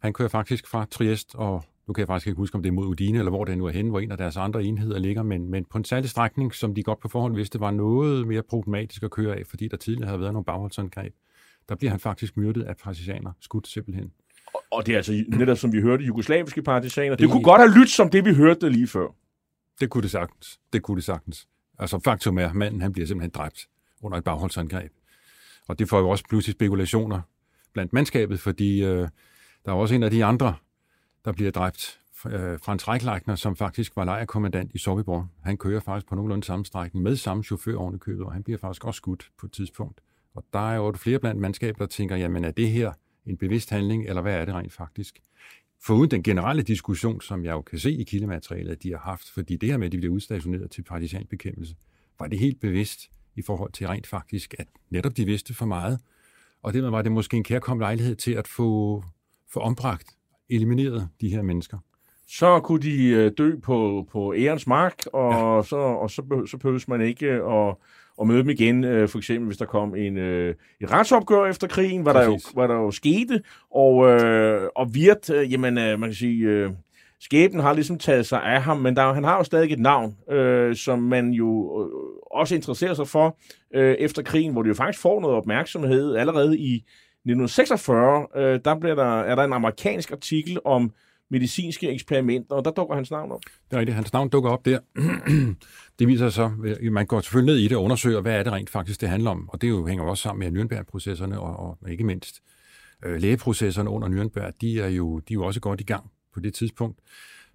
Han 0.00 0.12
kører 0.12 0.28
faktisk 0.28 0.66
fra 0.66 0.86
Triest, 0.90 1.34
og 1.34 1.64
nu 1.86 1.92
kan 1.92 2.00
jeg 2.00 2.06
faktisk 2.06 2.26
ikke 2.26 2.36
huske, 2.36 2.54
om 2.54 2.62
det 2.62 2.68
er 2.68 2.72
mod 2.72 2.86
Udine, 2.86 3.18
eller 3.18 3.30
hvor 3.30 3.44
det 3.44 3.58
nu 3.58 3.66
er 3.66 3.70
henne, 3.70 3.90
hvor 3.90 4.00
en 4.00 4.10
af 4.10 4.18
deres 4.18 4.36
andre 4.36 4.64
enheder 4.64 4.98
ligger, 4.98 5.22
men, 5.22 5.50
men 5.50 5.64
på 5.64 5.78
en 5.78 5.84
særlig 5.84 6.10
strækning, 6.10 6.54
som 6.54 6.74
de 6.74 6.82
godt 6.82 7.00
på 7.00 7.08
forhånd 7.08 7.34
vidste, 7.34 7.60
var 7.60 7.70
noget 7.70 8.26
mere 8.26 8.42
problematisk 8.42 9.02
at 9.02 9.10
køre 9.10 9.36
af, 9.36 9.46
fordi 9.46 9.68
der 9.68 9.76
tidligere 9.76 10.06
havde 10.06 10.20
været 10.20 10.32
nogle 10.32 10.44
bagholdsangreb. 10.44 11.14
Der 11.68 11.74
bliver 11.74 11.90
han 11.90 12.00
faktisk 12.00 12.36
myrdet 12.36 12.62
af 12.62 12.76
partisaner, 12.76 13.32
skudt 13.40 13.68
simpelthen. 13.68 14.12
Og, 14.54 14.62
og 14.72 14.86
det 14.86 14.92
er 14.92 14.96
altså 14.96 15.24
netop, 15.28 15.58
som 15.58 15.72
vi 15.72 15.80
hørte, 15.80 16.04
jugoslaviske 16.04 16.62
partisaner. 16.62 17.10
Det, 17.10 17.18
det 17.18 17.30
kunne 17.30 17.42
godt 17.42 17.60
have 17.60 17.74
lyttet 17.74 17.90
som 17.90 18.10
det, 18.10 18.24
vi 18.24 18.34
hørte 18.34 18.68
lige 18.68 18.86
før. 18.86 19.06
Det 19.80 19.90
kunne 19.90 20.02
det 20.02 20.10
sagtens. 20.10 20.60
Det 20.72 20.82
kunne 20.82 20.96
det 20.96 21.04
sagtens. 21.04 21.48
Altså 21.78 21.98
faktum 22.04 22.38
er, 22.38 22.48
at 22.48 22.54
manden 22.54 22.80
han 22.80 22.92
bliver 22.92 23.06
simpelthen 23.06 23.30
dræbt 23.30 23.68
under 24.02 24.18
et 24.18 24.24
bagholdsangreb. 24.24 24.92
Og 25.68 25.78
det 25.78 25.88
får 25.88 25.98
jo 25.98 26.08
også 26.08 26.24
pludselig 26.28 26.52
spekulationer 26.52 27.20
blandt 27.72 27.92
mandskabet, 27.92 28.40
fordi 28.40 28.84
øh, 28.84 29.08
der 29.64 29.72
er 29.72 29.76
også 29.76 29.94
en 29.94 30.02
af 30.02 30.10
de 30.10 30.24
andre, 30.24 30.54
der 31.24 31.32
bliver 31.32 31.50
dræbt, 31.50 32.00
øh, 32.26 32.58
Frans 32.60 32.88
Reichleitner, 32.88 33.34
som 33.34 33.56
faktisk 33.56 33.96
var 33.96 34.04
lejerkommandant 34.04 34.72
i 34.74 34.78
Sobibor. 34.78 35.28
Han 35.44 35.56
kører 35.56 35.80
faktisk 35.80 36.08
på 36.08 36.14
nogenlunde 36.14 36.44
samme 36.44 36.64
strækning 36.64 37.02
med 37.02 37.16
samme 37.16 37.44
chauffør 37.44 37.76
oven 37.76 37.94
i 37.94 37.98
købet, 37.98 38.26
og 38.26 38.32
han 38.32 38.42
bliver 38.42 38.58
faktisk 38.58 38.84
også 38.84 38.98
skudt 38.98 39.30
på 39.38 39.46
et 39.46 39.52
tidspunkt. 39.52 40.00
Og 40.34 40.44
der 40.52 40.70
er 40.70 40.76
jo 40.76 40.92
flere 40.92 41.18
blandt 41.18 41.40
mandskab, 41.40 41.78
der 41.78 41.86
tænker, 41.86 42.16
jamen 42.16 42.44
er 42.44 42.50
det 42.50 42.70
her 42.70 42.92
en 43.26 43.36
bevidst 43.36 43.70
handling, 43.70 44.08
eller 44.08 44.22
hvad 44.22 44.34
er 44.34 44.44
det 44.44 44.54
rent 44.54 44.72
faktisk? 44.72 45.20
Foruden 45.84 46.10
den 46.10 46.22
generelle 46.22 46.62
diskussion, 46.62 47.20
som 47.20 47.44
jeg 47.44 47.52
jo 47.52 47.60
kan 47.60 47.78
se 47.78 47.92
i 47.92 48.04
kildematerialet, 48.04 48.72
at 48.72 48.82
de 48.82 48.90
har 48.90 48.98
haft, 48.98 49.30
fordi 49.30 49.56
det 49.56 49.68
her 49.68 49.76
med, 49.76 49.86
at 49.86 49.92
de 49.92 49.98
bliver 49.98 50.14
udstationeret 50.14 50.70
til 50.70 50.82
partisanbekæmpelse, 50.82 51.74
var 52.18 52.26
det 52.26 52.38
helt 52.38 52.60
bevidst 52.60 53.10
i 53.36 53.42
forhold 53.42 53.72
til 53.72 53.86
rent 53.86 54.06
faktisk, 54.06 54.54
at 54.58 54.66
netop 54.90 55.16
de 55.16 55.24
vidste 55.24 55.54
for 55.54 55.66
meget, 55.66 56.00
og 56.62 56.72
dermed 56.72 56.90
var 56.90 57.02
det 57.02 57.12
måske 57.12 57.36
en 57.36 57.44
kærkom 57.44 57.78
lejlighed 57.78 58.16
til 58.16 58.32
at 58.32 58.48
få, 58.48 59.02
få 59.52 59.60
ombragt, 59.60 60.16
elimineret 60.50 61.08
de 61.20 61.28
her 61.28 61.42
mennesker. 61.42 61.78
Så 62.26 62.60
kunne 62.60 62.82
de 62.82 63.06
øh, 63.06 63.32
dø 63.38 63.56
på, 63.56 64.06
på 64.12 64.34
ærens 64.34 64.66
mark, 64.66 65.06
og, 65.12 65.56
ja. 65.56 65.62
så, 65.62 65.76
og 65.76 66.10
så, 66.10 66.46
så 66.50 66.58
behøves 66.58 66.88
man 66.88 67.00
ikke 67.00 67.26
at, 67.28 67.76
at 68.20 68.26
møde 68.26 68.38
dem 68.38 68.50
igen, 68.50 68.84
øh, 68.84 69.08
for 69.08 69.18
eksempel 69.18 69.46
hvis 69.46 69.56
der 69.56 69.64
kom 69.64 69.94
en, 69.94 70.16
øh, 70.16 70.54
et 70.80 70.92
retsopgør 70.92 71.46
efter 71.46 71.66
krigen, 71.66 72.02
hvad 72.02 72.14
der, 72.14 72.24
jo, 72.24 72.38
hvad 72.54 72.68
der 72.68 72.74
jo 72.74 72.90
skete, 72.90 73.42
og, 73.70 74.08
øh, 74.08 74.68
og 74.76 74.94
Virt, 74.94 75.30
øh, 75.30 75.52
jamen 75.52 75.78
øh, 75.78 76.00
man 76.00 76.08
kan 76.08 76.14
sige, 76.14 76.44
øh, 76.44 76.70
skæbnen 77.20 77.62
har 77.62 77.72
ligesom 77.72 77.98
taget 77.98 78.26
sig 78.26 78.42
af 78.42 78.62
ham, 78.62 78.76
men 78.76 78.96
der, 78.96 79.12
han 79.12 79.24
har 79.24 79.36
jo 79.36 79.44
stadig 79.44 79.72
et 79.72 79.78
navn, 79.78 80.16
øh, 80.30 80.76
som 80.76 80.98
man 80.98 81.30
jo 81.30 81.82
øh, 81.82 81.90
også 82.30 82.54
interesserer 82.54 82.94
sig 82.94 83.08
for 83.08 83.38
øh, 83.74 83.94
efter 83.98 84.22
krigen, 84.22 84.52
hvor 84.52 84.62
det 84.62 84.68
jo 84.68 84.74
faktisk 84.74 85.02
får 85.02 85.20
noget 85.20 85.36
opmærksomhed 85.36 86.16
allerede 86.16 86.58
i 86.58 86.74
1946. 86.74 88.26
Øh, 88.36 88.60
der, 88.64 88.78
bliver 88.80 88.94
der 88.94 89.20
er 89.20 89.34
der 89.34 89.44
en 89.44 89.52
amerikansk 89.52 90.12
artikel 90.12 90.58
om 90.64 90.92
medicinske 91.30 91.90
eksperimenter, 91.90 92.54
og 92.54 92.64
der 92.64 92.70
dukker 92.70 92.94
hans 92.94 93.10
navn 93.10 93.32
op. 93.32 93.40
Det 93.70 93.76
er 93.76 93.78
rigtigt, 93.78 93.94
hans 93.94 94.12
navn 94.12 94.28
dukker 94.28 94.50
op 94.50 94.64
der. 94.64 94.78
det 95.98 96.08
viser 96.08 96.30
sig 96.30 96.32
så, 96.32 96.72
man 96.90 97.06
går 97.06 97.20
selvfølgelig 97.20 97.54
ned 97.54 97.62
i 97.62 97.68
det 97.68 97.76
og 97.76 97.82
undersøger, 97.82 98.20
hvad 98.20 98.34
er 98.34 98.42
det 98.42 98.52
rent 98.52 98.70
faktisk, 98.70 99.00
det 99.00 99.08
handler 99.08 99.30
om. 99.30 99.48
Og 99.48 99.62
det 99.62 99.68
jo 99.68 99.86
hænger 99.86 100.04
også 100.04 100.22
sammen 100.22 100.52
med 100.52 100.62
Nürnberg-processerne, 100.62 101.40
og, 101.40 101.78
og 101.82 101.90
ikke 101.90 102.04
mindst 102.04 102.42
øh, 103.04 103.20
lægeprocesserne 103.20 103.90
under 103.90 104.08
Nürnberg, 104.08 104.52
de 104.60 104.80
er, 104.80 104.88
jo, 104.88 105.18
de 105.18 105.32
er 105.32 105.34
jo 105.34 105.44
også 105.44 105.60
godt 105.60 105.80
i 105.80 105.84
gang 105.84 106.10
på 106.34 106.40
det 106.40 106.54
tidspunkt. 106.54 106.98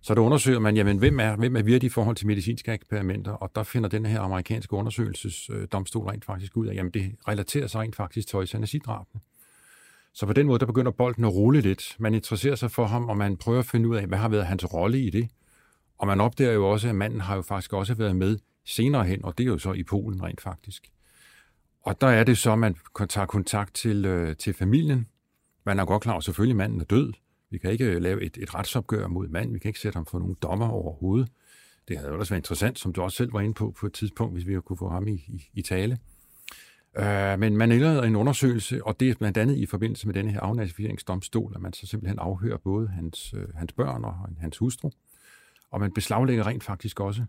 Så 0.02 0.14
der 0.16 0.22
undersøger 0.22 0.60
man, 0.60 0.76
jamen, 0.76 0.98
hvem 0.98 1.20
er, 1.20 1.36
hvem 1.36 1.56
er 1.56 1.62
virkelig 1.62 1.88
i 1.88 1.90
forhold 1.90 2.16
til 2.16 2.28
medicinske 2.28 2.72
eksperimenter, 2.72 3.32
og 3.32 3.52
der 3.56 3.64
finder 3.64 3.90
den 3.90 4.06
her 4.06 4.20
amerikanske 4.20 4.74
undersøgelsesdomstol 4.74 6.06
rent 6.06 6.26
faktisk 6.26 6.58
ud 6.58 6.68
af, 6.68 6.76
jamen 6.76 6.92
det 6.92 7.16
relaterer 7.28 7.68
sig 7.68 7.82
rent 7.82 7.96
faktisk 7.96 8.28
til 8.28 8.38
euthanasiddrabene. 8.38 9.22
Så 10.14 10.26
på 10.26 10.34
den 10.34 10.48
måde, 10.48 10.60
der 10.60 10.66
begynder 10.66 10.92
bolden 10.92 11.24
at 11.24 11.34
rulle 11.34 11.62
lidt. 11.62 11.96
Man 12.00 12.14
interesserer 12.14 12.56
sig 12.56 12.72
for 12.72 12.86
ham, 12.86 13.10
og 13.10 13.18
man 13.18 13.38
prøver 13.38 13.60
at 13.60 13.66
finde 13.66 13.90
ud 13.90 13.96
af, 13.96 14.08
hvad 14.08 14.18
har 14.18 14.30
været 14.30 14.46
hans 14.46 14.74
rolle 14.74 15.00
i 15.00 15.10
det. 15.10 15.30
Og 15.98 16.08
man 16.08 16.22
opdager 16.22 16.54
jo 16.54 16.70
også, 16.70 16.90
at 16.90 16.96
manden 16.96 17.22
har 17.22 17.36
jo 17.36 17.42
faktisk 17.42 17.74
også 17.74 17.94
været 17.94 18.16
med 18.16 18.38
senere 18.66 19.06
hen, 19.06 19.26
og 19.26 19.38
det 19.38 19.44
er 19.44 19.48
jo 19.48 19.58
så 19.58 19.74
i 19.74 19.84
Polen 19.84 20.24
rent 20.24 20.42
faktisk. 20.42 20.92
Og 21.82 22.02
der 22.02 22.08
er 22.08 22.24
det 22.24 22.38
så, 22.38 22.52
at 22.52 22.60
man 22.60 22.76
tager 23.10 23.26
kontakt 23.26 23.74
til, 23.76 24.06
øh, 24.06 24.36
til 24.36 24.54
familien. 24.54 25.08
Man 25.66 25.80
er 25.80 25.86
godt 25.86 26.04
klar, 26.04 26.18
at 26.18 26.24
selvfølgelig 26.24 26.56
manden 26.56 26.82
er 26.82 26.86
død. 26.86 27.14
Vi 27.50 27.58
kan 27.58 27.72
ikke 27.72 27.86
øh, 27.86 28.02
lave 28.02 28.24
et, 28.24 28.38
et 28.38 28.56
retsopgør 28.56 29.08
mod 29.08 29.28
manden. 29.28 29.54
Vi 29.54 29.60
kan 29.60 29.70
ikke 29.70 29.80
sætte 29.80 29.98
ham 29.98 30.06
for 30.06 30.20
nogle 30.20 30.36
dommer 30.42 30.70
overhovedet. 30.70 31.30
Det 31.88 31.98
havde 31.98 32.12
jo 32.12 32.20
også 32.20 32.34
været 32.34 32.40
interessant, 32.40 32.80
som 32.80 32.94
du 32.94 33.02
også 33.02 33.16
selv 33.16 33.34
var 33.34 33.42
inde 33.42 33.54
på 33.54 33.76
på 33.80 33.86
et 33.86 33.94
tidspunkt, 33.94 34.34
hvis 34.34 34.48
vi 34.48 34.60
kunne 34.62 34.78
få 34.78 34.90
ham 34.90 35.08
i, 35.08 35.14
i, 35.14 35.50
i 35.54 35.62
tale. 35.62 35.98
Øh, 36.98 37.40
men 37.40 37.58
man 37.58 37.72
indleder 37.72 38.04
en 38.04 38.16
undersøgelse, 38.16 38.86
og 38.86 39.00
det 39.00 39.10
er 39.10 39.16
blandt 39.16 39.38
andet 39.38 39.58
i 39.58 39.66
forbindelse 39.66 40.08
med 40.08 40.14
denne 40.14 40.32
her 40.32 40.40
afnazificeringsdomstol, 40.40 41.52
at 41.56 41.62
man 41.62 41.74
så 41.74 41.88
simpelthen 41.88 42.20
afhører 42.20 42.58
både 42.58 42.88
hans, 42.88 43.34
øh, 43.38 43.46
hans 43.56 43.74
børn 43.74 44.04
og 44.06 44.14
hans 44.40 44.58
hustru. 44.58 44.90
Og 45.72 45.80
man 45.80 45.92
beslaglægger 45.92 46.48
rent 46.48 46.64
faktisk 46.64 47.00
også 47.00 47.26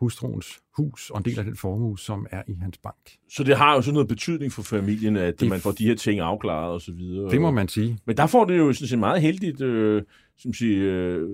hustruens 0.00 0.46
hus 0.76 1.10
og 1.10 1.18
en 1.18 1.24
del 1.24 1.38
af 1.38 1.44
den 1.44 1.56
formue, 1.56 1.98
som 1.98 2.26
er 2.30 2.42
i 2.48 2.54
hans 2.60 2.78
bank. 2.78 3.16
Så 3.30 3.44
det 3.44 3.56
har 3.56 3.74
jo 3.74 3.82
sådan 3.82 3.94
noget 3.94 4.08
betydning 4.08 4.52
for 4.52 4.62
familien, 4.62 5.16
at 5.16 5.40
det, 5.40 5.48
man 5.48 5.60
får 5.60 5.72
de 5.72 5.86
her 5.86 5.94
ting 5.94 6.20
afklaret 6.20 6.72
og 6.72 6.80
så 6.80 6.92
videre. 6.92 7.30
Det 7.30 7.40
må 7.40 7.50
man 7.50 7.68
sige. 7.68 7.98
Men 8.04 8.16
der 8.16 8.26
får 8.26 8.44
det 8.44 8.58
jo 8.58 8.72
sådan 8.72 8.94
et 8.94 8.98
meget 8.98 9.22
heldigt 9.22 9.60
øh, 9.60 10.02
som 10.38 10.52
siger, 10.52 10.92
øh, 10.92 11.28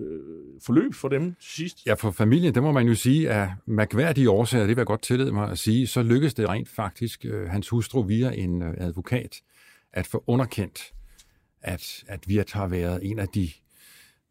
forløb 0.62 0.94
for 0.94 1.08
dem 1.08 1.34
sidst. 1.40 1.86
Ja, 1.86 1.94
for 1.94 2.10
familien, 2.10 2.54
det 2.54 2.62
må 2.62 2.72
man 2.72 2.86
jo 2.86 2.94
sige, 2.94 3.30
at 3.30 3.48
mærkværdige 3.66 4.30
årsager, 4.30 4.66
det 4.66 4.76
vil 4.76 4.80
jeg 4.80 4.86
godt 4.86 5.02
tillade 5.02 5.32
mig 5.32 5.50
at 5.50 5.58
sige, 5.58 5.86
så 5.86 6.02
lykkedes 6.02 6.34
det 6.34 6.48
rent 6.48 6.68
faktisk 6.68 7.24
øh, 7.24 7.48
hans 7.48 7.68
hustru 7.68 8.02
via 8.02 8.30
en 8.30 8.62
øh, 8.62 8.74
advokat 8.76 9.36
at 9.92 10.06
få 10.06 10.24
underkendt, 10.26 10.92
at, 11.62 12.04
at 12.08 12.28
Virt 12.28 12.52
har 12.52 12.68
været 12.68 13.00
en 13.02 13.18
af 13.18 13.28
de 13.28 13.50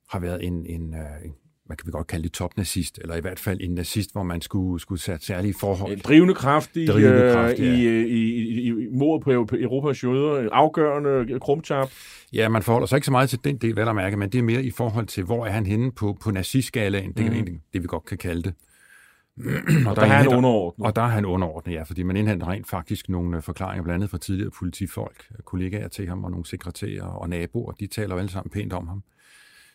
har 0.09 0.19
været 0.19 0.43
en, 0.43 0.65
en, 0.65 0.93
øh, 0.93 1.25
en 1.25 1.35
man 1.69 1.77
kan 1.77 1.87
vi 1.87 1.91
godt 1.91 2.07
kalde 2.07 2.23
det 2.23 2.31
topnazist, 2.31 2.99
eller 3.01 3.15
i 3.15 3.21
hvert 3.21 3.39
fald 3.39 3.61
en 3.61 3.71
nazist, 3.71 4.11
hvor 4.11 4.23
man 4.23 4.41
skulle, 4.41 4.79
skulle 4.79 5.01
sætte 5.01 5.25
særlige 5.25 5.53
forhold. 5.59 5.93
En 5.93 6.01
drivende 6.03 6.33
kraft 6.33 6.77
i, 6.77 6.85
drivende 6.85 7.31
kraft, 7.33 7.59
ja. 7.59 7.63
i, 7.63 8.05
i, 8.07 8.39
i, 8.49 8.67
i 8.67 8.87
mordet 8.91 9.23
på 9.47 9.55
Europas 9.55 10.03
jøder, 10.03 10.49
afgørende 10.51 11.39
krumtap. 11.39 11.89
Ja, 12.33 12.49
man 12.49 12.63
forholder 12.63 12.87
sig 12.87 12.95
ikke 12.95 13.05
så 13.05 13.11
meget 13.11 13.29
til 13.29 13.39
den 13.43 13.57
del, 13.57 13.75
vel 13.75 13.87
at 13.87 13.95
mærke, 13.95 14.17
men 14.17 14.29
det 14.29 14.39
er 14.39 14.43
mere 14.43 14.63
i 14.63 14.71
forhold 14.71 15.05
til, 15.05 15.23
hvor 15.23 15.45
er 15.45 15.49
han 15.49 15.65
henne 15.65 15.91
på, 15.91 16.17
på 16.23 16.31
nazistskalaen, 16.31 17.11
det 17.11 17.19
er 17.19 17.29
mm. 17.29 17.33
egentlig 17.33 17.59
det, 17.73 17.81
vi 17.81 17.87
godt 17.87 18.05
kan 18.05 18.17
kalde 18.17 18.43
det. 18.43 18.53
og, 19.39 19.45
og 19.87 19.95
der, 19.95 20.01
der 20.01 20.01
er 20.01 20.05
han 20.05 20.27
underordnet. 20.27 20.85
Og 20.85 20.95
der 20.95 21.01
er 21.01 21.07
han 21.07 21.25
underordnet, 21.25 21.73
ja, 21.73 21.83
fordi 21.83 22.03
man 22.03 22.17
indhenter 22.17 22.47
rent 22.47 22.69
faktisk 22.69 23.09
nogle 23.09 23.37
øh, 23.37 23.43
forklaringer, 23.43 23.83
blandt 23.83 23.95
andet 23.95 24.09
fra 24.09 24.17
tidligere 24.17 24.51
politifolk, 24.59 25.31
kollegaer 25.45 25.87
til 25.87 26.07
ham 26.07 26.23
og 26.23 26.31
nogle 26.31 26.45
sekretærer 26.45 27.03
og 27.03 27.29
naboer, 27.29 27.71
de 27.71 27.87
taler 27.87 28.15
jo 28.15 28.19
alle 28.19 28.31
sammen 28.31 28.49
pænt 28.51 28.73
om 28.73 28.87
ham. 28.87 29.03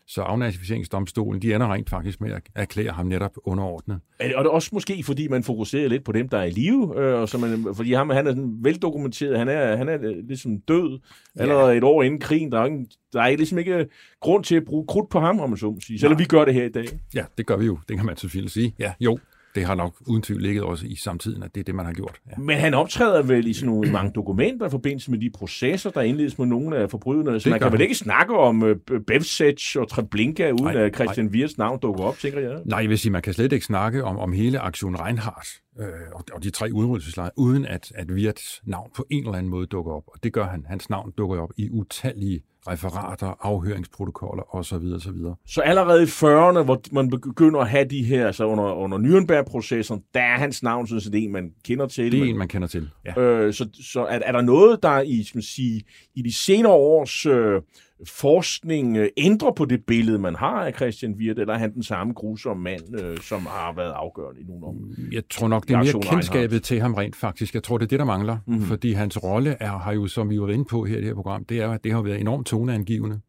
Så 0.07 0.23
afnazificeringsdomstolen, 0.23 1.43
de 1.43 1.55
ender 1.55 1.73
rent 1.73 1.91
faktisk 1.91 2.21
med 2.21 2.33
at 2.33 2.43
erklære 2.55 2.93
ham 2.93 3.07
netop 3.07 3.37
underordnet. 3.45 4.01
Og 4.21 4.45
det 4.45 4.51
også 4.51 4.71
måske, 4.73 5.03
fordi 5.03 5.29
man 5.29 5.45
fokuserer 5.45 5.89
lidt 5.89 6.05
på 6.05 6.13
dem, 6.13 6.29
der 6.29 6.39
er 6.39 6.45
i 6.45 6.51
live, 6.51 7.01
øh, 7.01 7.21
og 7.21 7.29
så 7.29 7.39
man, 7.39 7.75
fordi 7.75 7.93
ham, 7.93 8.11
han 8.11 8.27
er 8.27 8.31
sådan 8.31 8.57
veldokumenteret, 8.61 9.39
han 9.39 9.49
er, 9.49 9.77
han 9.77 9.89
er 9.89 9.99
øh, 10.03 10.29
ligesom 10.29 10.61
død 10.61 11.01
allerede 11.37 11.71
ja. 11.71 11.77
et 11.77 11.85
år 11.85 12.03
inden 12.03 12.21
krigen. 12.21 12.53
Der 12.53 12.61
er, 12.61 12.65
ikke, 12.65 12.87
der 13.13 13.23
er 13.23 13.37
ligesom 13.37 13.59
ikke 13.59 13.89
grund 14.21 14.45
til 14.45 14.57
at 14.57 14.65
bruge 14.65 14.87
krudt 14.87 15.11
på 15.11 15.21
ham, 15.21 15.41
om 15.41 15.51
man 15.51 15.59
så 15.59 15.71
må 15.71 15.81
sige. 15.81 15.99
Selvom 15.99 16.19
vi 16.19 16.25
gør 16.25 16.45
det 16.45 16.55
her 16.55 16.65
i 16.65 16.73
dag. 16.73 16.87
Ja, 17.15 17.25
det 17.39 17.47
gør 17.47 17.57
vi 17.57 17.67
jo. 17.67 17.79
Det 17.89 17.97
kan 17.97 18.07
man 18.07 18.17
selvfølgelig 18.17 18.53
sige. 18.53 18.75
Ja, 18.79 18.93
jo 19.01 19.19
det 19.55 19.65
har 19.65 19.75
nok 19.75 19.95
uden 20.07 20.23
tvivl 20.23 20.43
ligget 20.43 20.65
også 20.65 20.87
i 20.87 20.97
samtiden, 20.97 21.43
at 21.43 21.55
det 21.55 21.61
er 21.61 21.65
det, 21.65 21.75
man 21.75 21.87
har 21.87 21.93
gjort. 21.93 22.17
Ja. 22.31 22.37
Men 22.39 22.57
han 22.57 22.75
optræder 22.75 23.23
vel 23.23 23.47
i 23.47 23.53
sådan 23.53 23.67
nogle 23.67 23.93
mange 23.93 24.13
dokumenter 24.13 24.67
i 24.67 24.71
forbindelse 24.71 25.11
med 25.11 25.19
de 25.19 25.31
processer, 25.39 25.91
der 25.91 26.01
indledes 26.01 26.39
med 26.39 26.47
nogle 26.47 26.77
af 26.77 26.91
forbryderne. 26.91 27.41
Så 27.41 27.45
det 27.45 27.51
man 27.51 27.61
kan 27.61 27.73
vel 27.73 27.81
ikke 27.81 27.95
snakke 27.95 28.37
om 28.37 28.63
uh, 28.63 28.71
Bevsec 29.07 29.77
og 29.77 29.89
Treblinka, 29.89 30.51
uden 30.51 30.65
nej, 30.65 30.77
at 30.77 30.95
Christian 30.95 31.27
Wiers 31.27 31.59
navn 31.59 31.79
dukker 31.83 32.05
op, 32.05 32.19
tænker 32.19 32.41
jeg. 32.41 32.61
Nej, 32.65 32.79
jeg 32.79 32.89
vil 32.89 32.99
sige, 32.99 33.13
man 33.13 33.23
kan 33.23 33.33
slet 33.33 33.53
ikke 33.53 33.67
snakke 33.67 34.05
om, 34.05 34.19
om 34.19 34.33
hele 34.33 34.59
aktion 34.59 34.97
Reinhardt 34.97 35.64
øh, 35.79 35.87
og, 36.35 36.43
de 36.43 36.51
tre 36.51 36.71
udryddelseslejre, 36.73 37.31
uden 37.37 37.67
at, 37.67 37.93
at 37.95 38.11
Wirts 38.11 38.63
navn 38.65 38.91
på 38.97 39.07
en 39.11 39.25
eller 39.25 39.39
anden 39.39 39.51
måde 39.51 39.67
dukker 39.67 39.93
op. 39.93 40.05
Og 40.07 40.23
det 40.23 40.33
gør 40.33 40.47
han. 40.47 40.65
Hans 40.69 40.91
navn 40.91 41.13
dukker 41.19 41.41
op 41.41 41.51
i 41.57 41.71
utallige 41.71 42.43
referater, 42.69 43.35
afhøringsprotokoller 43.41 44.55
osv. 44.55 44.75
osv. 44.75 45.17
Så 45.47 45.61
allerede 45.61 46.03
i 46.03 46.07
40'erne, 46.07 46.63
hvor 46.63 46.81
man 46.93 47.11
begynder 47.11 47.61
at 47.61 47.69
have 47.69 47.85
de 47.85 48.05
her, 48.05 48.27
altså 48.27 48.45
under, 48.45 48.65
under 48.65 48.99
Nürnberg-processen, 48.99 50.05
der 50.15 50.21
er 50.21 50.39
hans 50.39 50.63
navn 50.63 50.87
sådan 50.87 51.01
set 51.01 51.15
en, 51.15 51.33
man 51.33 51.51
kender 51.65 51.87
til. 51.87 52.13
Det 52.13 52.21
er 52.21 52.25
en, 52.25 52.39
man 52.39 52.49
kender 52.49 52.69
til, 52.69 52.91
ja. 53.05 53.21
Øh, 53.21 53.55
så 53.55 53.69
så 53.81 54.01
er, 54.01 54.19
er 54.25 54.33
der 54.33 54.41
noget, 54.41 54.83
der 54.83 55.01
i, 55.01 55.23
skal 55.23 55.39
man 55.39 55.43
sige, 55.43 55.83
i 56.15 56.23
de 56.23 56.35
senere 56.35 56.73
års 56.73 57.27
øh, 57.27 57.63
forskning 58.09 58.97
øh, 58.97 59.09
ændrer 59.17 59.53
på 59.53 59.65
det 59.65 59.85
billede, 59.87 60.19
man 60.19 60.35
har 60.35 60.67
af 60.67 60.75
Christian 60.75 61.15
Wirt, 61.15 61.39
eller 61.39 61.55
er 61.55 61.59
han 61.59 61.75
den 61.75 61.83
samme 61.83 62.13
grusomme 62.13 62.63
mand, 62.63 63.01
øh, 63.01 63.19
som 63.19 63.47
har 63.47 63.73
været 63.77 63.93
afgørende 63.93 64.41
i 64.41 64.45
nogle 64.45 64.65
år? 64.65 64.77
Jeg 65.13 65.23
tror 65.31 65.49
nok, 65.49 65.69
det 65.69 65.75
er 65.75 65.79
mere 65.79 66.03
kendskabet 66.03 66.63
til 66.63 66.81
ham 66.81 66.95
rent 66.95 67.17
faktisk. 67.17 67.55
Jeg 67.55 67.63
tror, 67.63 67.79
det 67.79 67.85
er 67.85 67.89
det, 67.89 67.99
der 67.99 68.05
mangler. 68.05 68.39
Mm-hmm. 68.47 68.63
Fordi 68.63 68.93
hans 68.93 69.23
rolle 69.23 69.57
er, 69.61 69.79
har 69.79 69.93
jo, 69.93 70.07
som 70.07 70.31
vi 70.31 70.41
var 70.41 70.49
inde 70.49 70.65
på 70.65 70.85
her 70.85 70.97
i 70.97 71.01
det 71.01 71.07
her 71.07 71.15
program, 71.15 71.45
det 71.45 71.61
er, 71.61 71.71
at 71.71 71.85
det 71.85 71.93
har 71.93 72.03
været 72.03 72.21
enormt 72.21 72.47
toneangivende. 72.47 73.21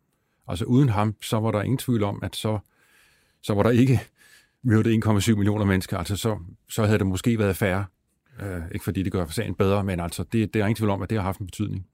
Altså 0.47 0.65
uden 0.65 0.89
ham, 0.89 1.15
så 1.21 1.39
var 1.39 1.51
der 1.51 1.61
ingen 1.61 1.77
tvivl 1.77 2.03
om, 2.03 2.19
at 2.23 2.35
så, 2.35 2.59
så 3.43 3.53
var 3.53 3.63
der 3.63 3.69
ikke 3.69 3.99
mødte 4.63 5.09
1,7 5.09 5.35
millioner 5.35 5.65
mennesker. 5.65 5.97
Altså 5.97 6.15
så, 6.15 6.37
så 6.69 6.85
havde 6.85 6.99
det 6.99 7.07
måske 7.07 7.39
været 7.39 7.55
færre. 7.55 7.85
Øh, 8.41 8.61
ikke 8.71 8.83
fordi 8.83 9.03
det 9.03 9.11
gør 9.11 9.25
sagen 9.25 9.55
bedre, 9.55 9.83
men 9.83 9.99
altså 9.99 10.23
det, 10.23 10.53
det 10.53 10.59
er 10.59 10.65
ingen 10.65 10.75
tvivl 10.75 10.89
om, 10.89 11.01
at 11.01 11.09
det 11.09 11.17
har 11.17 11.23
haft 11.23 11.39
en 11.39 11.45
betydning. 11.45 11.85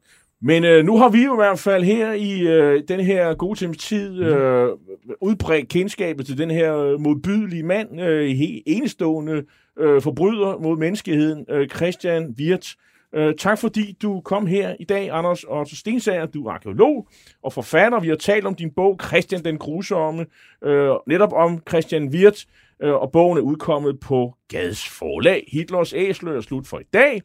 Men 0.42 0.64
øh, 0.64 0.86
nu 0.86 0.98
har 0.98 1.10
vi 1.10 1.24
jo 1.24 1.34
i 1.34 1.36
hvert 1.36 1.60
fald 1.60 1.84
her 1.84 2.14
i 2.14 2.42
øh, 2.42 2.84
den 2.88 3.00
her 3.00 3.34
gode 3.34 3.60
times 3.60 3.78
tid 3.78 4.12
mhm. 4.12 4.24
øh, 4.24 4.78
udbredt 5.22 5.70
kendskabet 5.70 6.26
til 6.26 6.38
den 6.38 6.52
her 6.52 6.78
øh, 6.78 7.00
modbydelige 7.00 7.64
mand, 7.64 8.02
øh, 8.02 8.32
enestående 8.66 9.44
øh, 9.80 10.02
forbryder 10.02 10.58
mod 10.58 10.78
menneskeheden, 10.78 11.46
øh, 11.50 11.70
Christian 11.70 12.36
Wirtz. 12.40 12.76
Øh, 13.16 13.36
tak 13.36 13.60
fordi 13.60 13.98
du 14.02 14.22
kom 14.26 14.48
her 14.48 14.76
i 14.80 14.84
dag, 14.84 15.10
Anders 15.12 15.44
Otto 15.44 15.76
Stensager. 15.76 16.26
Du 16.26 16.46
er 16.46 16.52
arkeolog 16.52 17.08
og 17.44 17.54
forfatter. 17.54 18.00
Vi 18.00 18.08
har 18.08 18.16
talt 18.16 18.46
om 18.46 18.56
din 18.56 18.72
bog, 18.72 19.00
Christian 19.08 19.46
den 19.46 19.58
Grusomme, 19.58 20.26
øh, 20.64 20.90
netop 21.08 21.34
om 21.34 21.62
Christian 21.70 22.08
Wirt, 22.08 22.46
øh, 22.84 22.94
og 22.94 23.12
bogen 23.12 23.38
er 23.38 23.42
udkommet 23.42 24.00
på 24.00 24.34
Gades 24.48 24.90
Forlag. 24.90 25.50
Hitlers 25.52 25.94
æsler 25.94 26.32
er 26.32 26.42
slut 26.42 26.68
for 26.68 26.80
i 26.80 26.88
dag. 26.94 27.22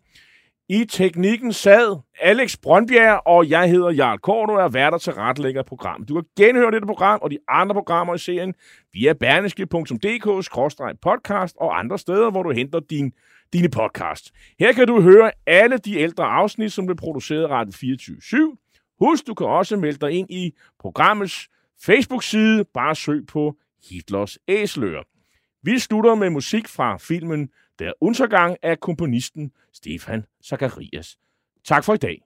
I 0.69 0.85
teknikken 0.85 1.53
sad 1.53 1.97
Alex 2.21 2.57
Brøndbjerg, 2.57 3.23
og 3.27 3.51
jeg 3.51 3.71
hedder 3.71 3.91
Jarl 3.91 4.19
Kort, 4.19 4.51
og 4.51 4.57
er 4.57 4.69
værter 4.69 4.99
til 4.99 5.13
retlægger 5.13 5.63
program. 5.63 6.05
Du 6.05 6.15
kan 6.15 6.25
genhøre 6.37 6.71
dette 6.71 6.87
program 6.87 7.19
og 7.23 7.31
de 7.31 7.39
andre 7.49 7.75
programmer 7.75 8.15
i 8.15 8.19
serien 8.19 8.55
via 8.93 9.13
berneske.dk-podcast 9.13 11.57
og 11.61 11.79
andre 11.79 11.99
steder, 11.99 12.31
hvor 12.31 12.43
du 12.43 12.51
henter 12.51 12.81
din, 12.81 13.13
dine 13.53 13.69
podcast. 13.69 14.33
Her 14.59 14.73
kan 14.73 14.87
du 14.87 15.01
høre 15.01 15.31
alle 15.47 15.79
de 15.79 15.99
ældre 15.99 16.25
afsnit, 16.25 16.73
som 16.73 16.87
blev 16.87 16.97
produceret 16.97 17.43
af 17.43 17.49
Radio 17.49 17.73
24-7. 17.73 18.97
Husk, 19.01 19.27
du 19.27 19.35
kan 19.35 19.47
også 19.47 19.77
melde 19.77 19.99
dig 19.99 20.13
ind 20.13 20.31
i 20.31 20.53
programmets 20.81 21.49
Facebook-side. 21.85 22.65
Bare 22.75 22.95
søg 22.95 23.27
på 23.27 23.57
Hitlers 23.91 24.39
Æsler. 24.49 25.03
Vi 25.63 25.79
slutter 25.79 26.15
med 26.15 26.31
musik 26.31 26.69
fra 26.69 26.97
filmen 26.97 27.49
der 27.79 27.93
Untergang 28.01 28.57
af 28.63 28.81
komponisten 28.81 29.53
Stefan 29.73 30.27
Zacharias. 30.45 31.19
Tak 31.65 31.85
for 31.85 31.95
i 31.95 31.97
dag. 31.97 32.26